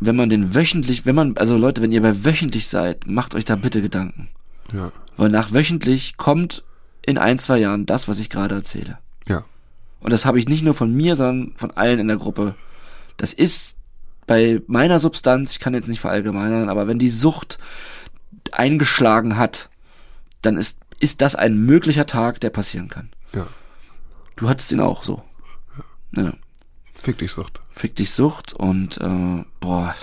wenn 0.00 0.16
man 0.16 0.28
den 0.28 0.54
wöchentlich, 0.54 1.06
wenn 1.06 1.14
man, 1.14 1.36
also 1.36 1.56
Leute, 1.56 1.80
wenn 1.80 1.92
ihr 1.92 2.02
bei 2.02 2.24
wöchentlich 2.24 2.66
seid, 2.68 3.06
macht 3.06 3.34
euch 3.34 3.44
da 3.44 3.56
bitte 3.56 3.80
Gedanken. 3.80 4.28
Ja, 4.72 4.92
Weil 5.16 5.30
nach 5.30 5.52
wöchentlich 5.52 6.16
kommt 6.16 6.64
in 7.02 7.18
ein, 7.18 7.38
zwei 7.38 7.58
Jahren 7.58 7.86
das, 7.86 8.08
was 8.08 8.18
ich 8.18 8.30
gerade 8.30 8.54
erzähle. 8.54 8.98
ja, 9.28 9.44
Und 10.00 10.12
das 10.12 10.24
habe 10.24 10.38
ich 10.38 10.48
nicht 10.48 10.62
nur 10.62 10.74
von 10.74 10.92
mir, 10.92 11.16
sondern 11.16 11.56
von 11.56 11.70
allen 11.72 11.98
in 12.00 12.08
der 12.08 12.16
Gruppe. 12.16 12.54
Das 13.16 13.32
ist 13.32 13.76
bei 14.26 14.62
meiner 14.66 14.98
Substanz, 15.00 15.52
ich 15.52 15.60
kann 15.60 15.74
jetzt 15.74 15.88
nicht 15.88 16.00
verallgemeinern, 16.00 16.68
aber 16.70 16.86
wenn 16.86 16.98
die 16.98 17.10
Sucht 17.10 17.58
eingeschlagen 18.52 19.36
hat, 19.36 19.68
dann 20.42 20.56
ist, 20.56 20.78
ist 20.98 21.20
das 21.20 21.34
ein 21.34 21.56
möglicher 21.58 22.06
Tag, 22.06 22.40
der 22.40 22.50
passieren 22.50 22.88
kann. 22.88 23.10
ja. 23.32 23.46
Du 24.36 24.48
hattest 24.48 24.72
ihn 24.72 24.80
auch 24.80 25.04
so. 25.04 25.22
Ja. 26.16 26.32
Fick 26.92 27.18
dich, 27.18 27.30
Sucht. 27.30 27.60
Fick 27.70 27.94
dich 27.94 28.10
Sucht 28.10 28.52
und 28.52 28.98
äh, 28.98 29.44
boah. 29.60 29.94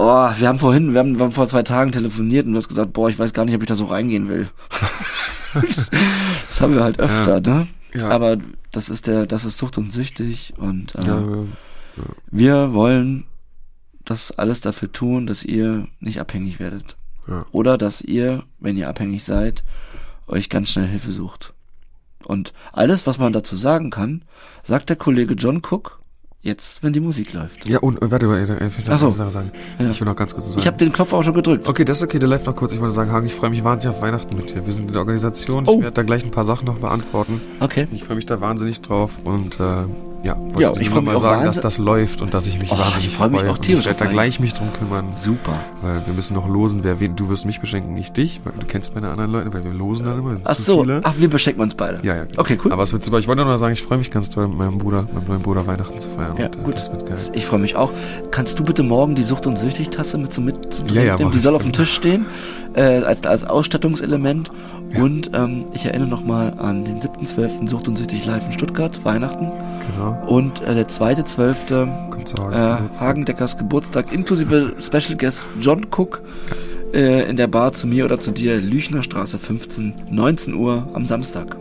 Oh, 0.00 0.30
wir 0.36 0.46
haben 0.46 0.60
vorhin, 0.60 0.92
wir 0.92 1.00
haben, 1.00 1.18
wir 1.18 1.24
haben 1.24 1.32
vor 1.32 1.48
zwei 1.48 1.64
Tagen 1.64 1.90
telefoniert 1.90 2.46
und 2.46 2.52
du 2.52 2.58
hast 2.58 2.68
gesagt, 2.68 2.92
boah, 2.92 3.10
ich 3.10 3.18
weiß 3.18 3.32
gar 3.32 3.44
nicht, 3.44 3.56
ob 3.56 3.62
ich 3.62 3.66
da 3.66 3.74
so 3.74 3.86
reingehen 3.86 4.28
will. 4.28 4.48
das, 5.54 5.90
das 6.48 6.60
haben 6.60 6.76
wir 6.76 6.84
halt 6.84 7.00
öfter, 7.00 7.40
ne? 7.40 7.66
Ja. 7.92 8.08
Aber 8.10 8.36
das 8.70 8.90
ist 8.90 9.08
der, 9.08 9.26
das 9.26 9.44
ist 9.44 9.58
Sucht 9.58 9.76
und 9.76 9.92
süchtig 9.92 10.54
und 10.56 10.94
äh, 10.94 11.04
Ja, 11.04 11.20
ja. 11.20 12.04
wir 12.30 12.72
wollen 12.74 13.24
das 14.04 14.30
alles 14.30 14.60
dafür 14.60 14.92
tun, 14.92 15.26
dass 15.26 15.42
ihr 15.42 15.88
nicht 15.98 16.20
abhängig 16.20 16.60
werdet. 16.60 16.96
Ja. 17.26 17.44
Oder 17.50 17.76
dass 17.76 18.00
ihr, 18.00 18.44
wenn 18.60 18.76
ihr 18.76 18.88
abhängig 18.88 19.24
seid, 19.24 19.64
euch 20.28 20.48
ganz 20.48 20.70
schnell 20.70 20.86
Hilfe 20.86 21.10
sucht. 21.10 21.54
Und 22.22 22.52
alles, 22.72 23.04
was 23.04 23.18
man 23.18 23.32
dazu 23.32 23.56
sagen 23.56 23.90
kann, 23.90 24.22
sagt 24.62 24.90
der 24.90 24.96
Kollege 24.96 25.34
John 25.34 25.56
Cook 25.56 25.97
jetzt, 26.40 26.82
wenn 26.82 26.92
die 26.92 27.00
Musik 27.00 27.32
läuft. 27.32 27.68
Ja, 27.68 27.78
und 27.80 28.00
äh, 28.02 28.10
warte, 28.10 28.28
warte, 28.28 28.42
ich 28.44 28.86
will 28.86 28.94
noch 28.94 28.98
so. 28.98 29.10
sagen. 29.30 29.50
Ja. 29.78 29.90
Ich 29.90 30.00
will 30.00 30.06
noch 30.06 30.16
ganz 30.16 30.34
kurz 30.34 30.48
sagen. 30.48 30.58
Ich 30.60 30.66
habe 30.66 30.76
den 30.76 30.92
Knopf 30.92 31.12
auch 31.12 31.22
schon 31.22 31.34
gedrückt. 31.34 31.68
Okay, 31.68 31.84
das 31.84 31.98
ist 31.98 32.04
okay, 32.04 32.18
der 32.18 32.28
läuft 32.28 32.46
noch 32.46 32.56
kurz. 32.56 32.72
Ich 32.72 32.80
wollte 32.80 32.94
sagen, 32.94 33.10
Hagen, 33.12 33.26
ich 33.26 33.34
freue 33.34 33.50
mich 33.50 33.64
wahnsinnig 33.64 33.96
auf 33.96 34.02
Weihnachten 34.02 34.36
mit 34.36 34.50
dir. 34.50 34.64
Wir 34.64 34.72
sind 34.72 34.86
in 34.86 34.92
der 34.92 35.00
Organisation. 35.00 35.64
Ich 35.64 35.70
Oh. 35.70 35.80
werde 35.80 35.92
da 35.92 36.02
gleich 36.02 36.24
ein 36.24 36.30
paar 36.30 36.44
Sachen 36.44 36.66
noch 36.66 36.78
beantworten. 36.78 37.40
Okay. 37.60 37.86
Ich 37.92 38.04
freue 38.04 38.16
mich 38.16 38.26
da 38.26 38.40
wahnsinnig 38.40 38.80
drauf 38.82 39.10
und 39.24 39.58
äh, 39.60 39.84
ja, 40.28 40.36
wollte 40.38 40.62
Ja, 40.62 40.72
ich 40.80 40.90
nur 40.90 41.02
mal 41.02 41.16
sagen, 41.18 41.44
dass 41.44 41.60
das 41.60 41.78
läuft 41.78 42.22
und 42.22 42.34
dass 42.34 42.46
ich 42.46 42.58
mich 42.60 42.70
Oh, 42.72 42.78
wahnsinnig 42.78 43.08
ich 43.08 43.16
freu 43.16 43.28
mich 43.28 43.40
freue. 43.40 43.50
auch 43.50 43.56
Und 43.56 43.62
tierisch 43.62 43.80
Ich 43.80 43.86
werde 43.86 44.04
da 44.04 44.10
gleich 44.10 44.40
mich 44.40 44.54
drum 44.54 44.72
kümmern, 44.72 45.06
Super. 45.14 45.54
weil 45.82 46.02
wir 46.06 46.14
müssen 46.14 46.34
noch 46.34 46.48
losen, 46.48 46.84
wer 46.84 47.00
wen. 47.00 47.16
Du 47.16 47.28
wirst 47.28 47.44
mich 47.46 47.60
beschenken, 47.60 47.94
nicht 47.94 48.16
dich, 48.16 48.40
weil 48.44 48.52
du 48.58 48.66
kennst 48.66 48.94
meine 48.94 49.08
anderen 49.10 49.32
Leute, 49.32 49.52
weil 49.52 49.64
wir 49.64 49.72
losen 49.72 50.06
dann 50.06 50.18
immer. 50.18 50.36
Ach 50.44 50.54
so. 50.54 50.82
Viele. 50.82 51.00
Ach, 51.04 51.14
wir 51.18 51.28
beschenken 51.30 51.62
uns 51.62 51.74
beide. 51.74 52.00
Ja, 52.02 52.14
ja. 52.16 52.24
genau. 52.24 52.40
Okay, 52.40 52.58
cool. 52.64 52.72
Aber 52.72 52.82
es 52.82 52.92
wird 52.92 53.04
super. 53.04 53.18
Ich 53.18 53.26
wollte 53.28 53.42
nur 53.42 53.50
noch 53.52 53.58
sagen, 53.58 53.72
ich 53.72 53.82
freue 53.82 53.98
mich 53.98 54.10
ganz 54.10 54.30
doll 54.30 54.46
mit 54.48 54.58
meinem 54.58 54.78
Bruder, 54.78 55.02
mit 55.02 55.14
meinem 55.14 55.26
neuen 55.28 55.42
Bruder 55.42 55.66
Weihnachten 55.66 55.98
zu 55.98 56.10
feiern. 56.10 56.36
Ja, 56.38 56.46
und, 56.46 56.56
äh, 56.56 56.58
gut. 56.62 56.74
Das 56.74 56.90
wird 56.92 57.06
geil. 57.06 57.18
Ich 57.32 57.46
freue 57.46 57.60
mich 57.60 57.76
auch. 57.76 57.90
Kannst 58.30 58.58
du 58.58 58.64
bitte 58.64 58.82
morgen 58.82 59.14
die 59.14 59.22
Sucht- 59.22 59.46
und 59.46 59.58
Süchtig-Tasse 59.58 60.18
mit 60.18 60.32
so 60.32 60.40
mit 60.40 60.56
Ja, 60.92 61.02
ja, 61.02 61.16
Die 61.16 61.38
soll 61.38 61.54
auf 61.54 61.62
dem 61.62 61.72
Tisch 61.72 61.92
stehen, 61.94 62.26
äh, 62.74 62.82
als, 63.02 63.24
als 63.24 63.44
Ausstattungselement. 63.44 64.50
Und 64.96 65.30
ähm, 65.34 65.66
ich 65.74 65.84
erinnere 65.84 66.08
nochmal 66.08 66.54
an 66.58 66.84
den 66.84 66.98
7.12. 66.98 67.68
Sucht 67.68 67.88
und 67.88 67.96
Süchtig 67.98 68.24
live 68.24 68.46
in 68.46 68.52
Stuttgart, 68.52 69.04
Weihnachten. 69.04 69.48
Genau. 69.94 70.16
Und 70.26 70.62
äh, 70.62 70.74
der 70.74 70.88
2.12. 70.88 72.10
Kommt 72.10 72.28
zu 72.28 72.36
Hagens 72.38 72.56
Äh, 72.56 72.76
Geburtstag. 72.76 73.00
Hagendeckers 73.06 73.58
Geburtstag 73.58 74.12
inklusive 74.12 74.72
Special 74.80 75.16
Guest 75.18 75.44
John 75.60 75.86
Cook 75.94 76.22
äh, 76.94 77.28
in 77.28 77.36
der 77.36 77.48
Bar 77.48 77.72
zu 77.74 77.86
mir 77.86 78.06
oder 78.06 78.18
zu 78.18 78.30
dir, 78.30 78.56
Lüchnerstraße 78.56 79.38
15, 79.38 79.92
19 80.10 80.54
Uhr 80.54 80.88
am 80.94 81.04
Samstag. 81.04 81.56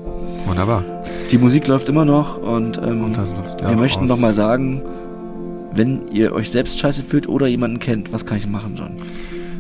Wunderbar. 0.46 0.84
Die 1.30 1.38
Musik 1.38 1.68
läuft 1.68 1.90
immer 1.90 2.06
noch 2.06 2.38
und, 2.42 2.78
ähm, 2.78 3.04
Und 3.04 3.18
wir 3.18 3.76
möchten 3.76 4.04
aus. 4.04 4.10
noch 4.10 4.20
mal 4.20 4.34
sagen, 4.34 4.82
wenn 5.74 6.08
ihr 6.08 6.32
euch 6.34 6.50
selbst 6.50 6.80
scheiße 6.80 7.04
fühlt 7.04 7.28
oder 7.28 7.48
jemanden 7.48 7.80
kennt, 7.80 8.14
was 8.14 8.26
kann 8.26 8.38
ich 8.38 8.48
machen, 8.48 8.76
John? 8.78 8.92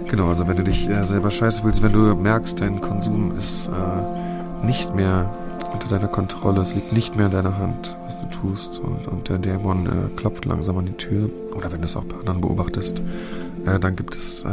Genau, 0.10 0.30
also 0.30 0.48
wenn 0.48 0.58
du 0.58 0.64
dich 0.64 0.90
äh, 0.90 1.04
selber 1.04 1.32
scheiße 1.32 1.64
fühlst, 1.64 1.84
wenn 1.84 1.92
du 1.92 2.16
merkst, 2.16 2.62
dein 2.62 2.80
Konsum 2.80 3.38
ist 3.38 3.68
äh, 3.68 4.66
nicht 4.66 4.96
mehr 4.96 5.30
unter 5.74 5.90
deiner 5.90 6.08
Kontrolle, 6.08 6.62
es 6.62 6.74
liegt 6.76 6.94
nicht 6.94 7.18
mehr 7.18 7.26
in 7.26 7.34
deiner 7.34 7.58
Hand, 7.58 7.98
was 8.06 8.22
du 8.22 8.28
tust 8.28 8.80
und, 8.80 9.08
und 9.08 9.28
der 9.28 9.38
Dämon 9.38 9.86
äh, 9.86 10.16
klopft 10.16 10.46
langsam 10.46 10.78
an 10.78 10.86
die 10.86 10.94
Tür 10.94 11.30
oder 11.56 11.72
wenn 11.72 11.80
du 11.80 11.86
es 11.86 11.98
auch 11.98 12.06
bei 12.06 12.18
anderen 12.18 12.40
beobachtest, 12.40 13.04
äh, 13.66 13.80
dann 13.80 13.98
gibt 13.98 14.16
es 14.16 14.44
äh, 14.44 14.48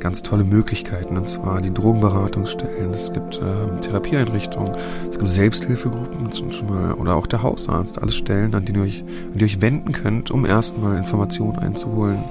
ganz 0.00 0.22
tolle 0.22 0.44
Möglichkeiten 0.44 1.18
und 1.18 1.28
zwar 1.28 1.60
die 1.60 1.72
Drogenberatungsstellen, 1.72 2.94
es 2.94 3.12
gibt 3.12 3.36
äh, 3.36 3.80
Therapieeinrichtungen, 3.80 4.74
es 5.10 5.18
gibt 5.18 5.28
Selbsthilfegruppen 5.28 6.32
zum 6.32 6.48
mal, 6.66 6.94
oder 6.94 7.16
auch 7.16 7.26
der 7.26 7.42
Hausarzt, 7.42 8.00
alles 8.00 8.16
Stellen, 8.16 8.54
an 8.54 8.64
die 8.64 8.72
ihr 8.72 8.82
euch, 8.82 9.02
an 9.02 9.34
die 9.34 9.40
ihr 9.40 9.46
euch 9.46 9.60
wenden 9.60 9.92
könnt, 9.92 10.30
um 10.30 10.46
erstmal 10.46 10.96
Informationen 10.96 11.58
einzuholen. 11.58 12.24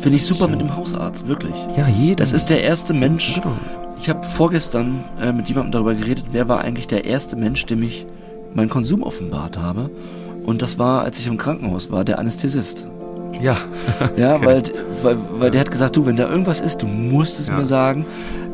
Finde 0.00 0.16
ich 0.16 0.24
super 0.26 0.48
mit 0.48 0.60
dem 0.60 0.74
Hausarzt, 0.76 1.26
wirklich. 1.28 1.54
Ja, 1.76 1.86
jeder. 1.88 2.16
Das 2.24 2.32
ist 2.32 2.46
der 2.50 2.62
erste 2.62 2.92
Mensch. 2.94 3.34
Genau. 3.34 3.54
Ich 4.00 4.08
habe 4.08 4.24
vorgestern 4.26 5.04
äh, 5.20 5.32
mit 5.32 5.48
jemandem 5.48 5.72
darüber 5.72 5.94
geredet, 5.94 6.24
wer 6.32 6.48
war 6.48 6.60
eigentlich 6.62 6.86
der 6.88 7.04
erste 7.04 7.36
Mensch, 7.36 7.66
dem 7.66 7.82
ich 7.82 8.06
meinen 8.54 8.70
Konsum 8.70 9.02
offenbart 9.02 9.58
habe. 9.58 9.90
Und 10.44 10.62
das 10.62 10.78
war, 10.78 11.02
als 11.02 11.18
ich 11.18 11.26
im 11.26 11.36
Krankenhaus 11.36 11.90
war, 11.90 12.04
der 12.04 12.18
Anästhesist. 12.18 12.86
Ja. 13.42 13.56
Ja, 14.16 14.40
weil, 14.44 14.62
weil, 15.02 15.18
weil 15.38 15.50
der 15.50 15.60
hat 15.60 15.70
gesagt, 15.70 15.96
du, 15.96 16.06
wenn 16.06 16.16
da 16.16 16.28
irgendwas 16.30 16.60
ist, 16.60 16.82
du 16.82 16.86
musst 16.86 17.38
es 17.38 17.48
Ja. 17.48 17.56
mir 17.58 17.66
sagen. 17.66 18.06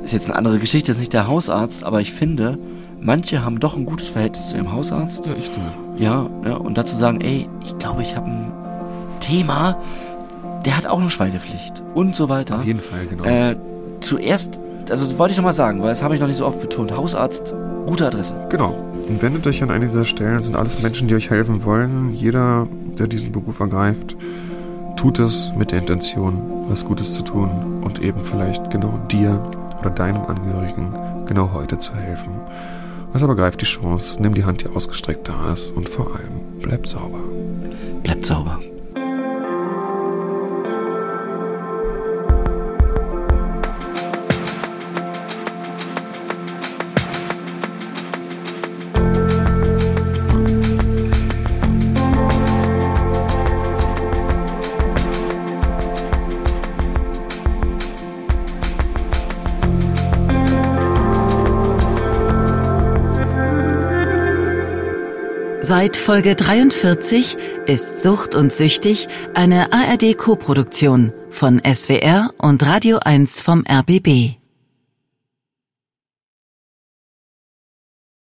Ist 0.03 0.13
jetzt 0.13 0.27
eine 0.27 0.37
andere 0.37 0.59
Geschichte, 0.59 0.93
ist 0.93 0.99
nicht 0.99 1.13
der 1.13 1.27
Hausarzt, 1.29 1.85
aber 1.85 2.01
ich 2.01 2.13
finde, 2.13 2.59
manche 3.01 3.45
haben 3.45 3.61
doch 3.61 3.77
ein 3.77 3.87
gutes 3.87 4.09
Verhältnis 4.11 4.49
zu 4.51 4.57
ihrem 4.57 4.73
Hausarzt. 4.73 5.25
Ja, 5.27 5.33
ich 5.39 5.51
zum 5.53 5.63
Beispiel. 5.65 6.05
Ja, 6.05 6.27
ja, 6.45 6.55
und 6.57 6.77
dazu 6.77 6.97
sagen, 6.97 7.21
ey, 7.21 7.49
ich 7.65 7.77
glaube, 7.79 8.03
ich 8.03 8.15
habe 8.17 8.27
ein 8.27 8.53
Thema, 9.21 9.77
der 10.65 10.77
hat 10.77 10.87
auch 10.87 11.01
eine 11.01 11.11
Schweigepflicht 11.11 11.83
und 11.95 12.17
so 12.17 12.29
weiter. 12.29 12.57
Auf 12.57 12.65
jeden 12.65 12.81
Fall, 12.81 13.07
genau. 13.07 13.25
Äh, 13.25 13.57
zuerst, 14.01 14.59
also 14.91 15.19
wollte 15.19 15.33
ich 15.33 15.39
noch 15.39 15.45
mal 15.45 15.55
sagen, 15.55 15.83
weil 15.83 15.91
das 15.91 16.03
habe 16.03 16.15
ich 16.15 16.21
noch 16.21 16.29
nicht 16.29 16.39
so 16.39 16.47
oft 16.47 16.61
betont. 16.61 16.97
Hausarzt, 16.97 17.55
gute 17.87 18.07
Adresse. 18.07 18.35
Genau. 18.49 18.75
Und 19.09 19.23
wendet 19.23 19.47
euch 19.47 19.63
an 19.63 19.71
eine 19.71 19.87
dieser 19.87 20.05
Stellen. 20.05 20.37
Das 20.37 20.47
sind 20.47 20.57
alles 20.57 20.83
Menschen, 20.83 21.09
die 21.09 21.15
euch 21.15 21.31
helfen 21.31 21.65
wollen. 21.65 22.13
Jeder, 22.15 22.67
der 22.99 23.07
diesen 23.07 23.33
Beruf 23.33 23.61
ergreift, 23.61 24.17
tut 24.97 25.19
es 25.19 25.53
mit 25.57 25.71
der 25.71 25.81
Intention, 25.81 26.67
was 26.69 26.85
Gutes 26.85 27.13
zu 27.13 27.23
tun 27.23 27.83
und 27.85 28.01
eben 28.01 28.25
vielleicht 28.25 28.71
genau 28.71 28.99
dir 29.11 29.43
oder 29.79 29.91
deinem 29.91 30.23
Angehörigen 30.23 30.93
genau 31.27 31.53
heute 31.53 31.79
zu 31.79 31.95
helfen. 31.95 32.31
Also 33.13 33.27
ergreift 33.29 33.61
die 33.61 33.67
Chance, 33.67 34.21
nimm 34.21 34.35
die 34.35 34.45
Hand, 34.45 34.63
die 34.63 34.69
ausgestreckt 34.69 35.29
da 35.29 35.53
ist 35.53 35.73
und 35.73 35.89
vor 35.89 36.07
allem 36.07 36.61
bleibt 36.61 36.87
sauber. 36.87 37.21
Bleibt 38.03 38.27
sauber. 38.27 38.59
Seit 65.79 65.99
Folge 65.99 66.35
43 66.35 67.37
ist 67.67 68.03
Sucht 68.03 68.35
und 68.35 68.51
Süchtig 68.51 69.09
eine 69.35 69.75
ARD-Koproduktion 69.75 71.13
von 71.29 71.61
SWR 71.61 72.31
und 72.39 72.65
Radio 72.65 72.99
1 73.05 73.43
vom 73.43 73.63
RBB. 73.71 74.46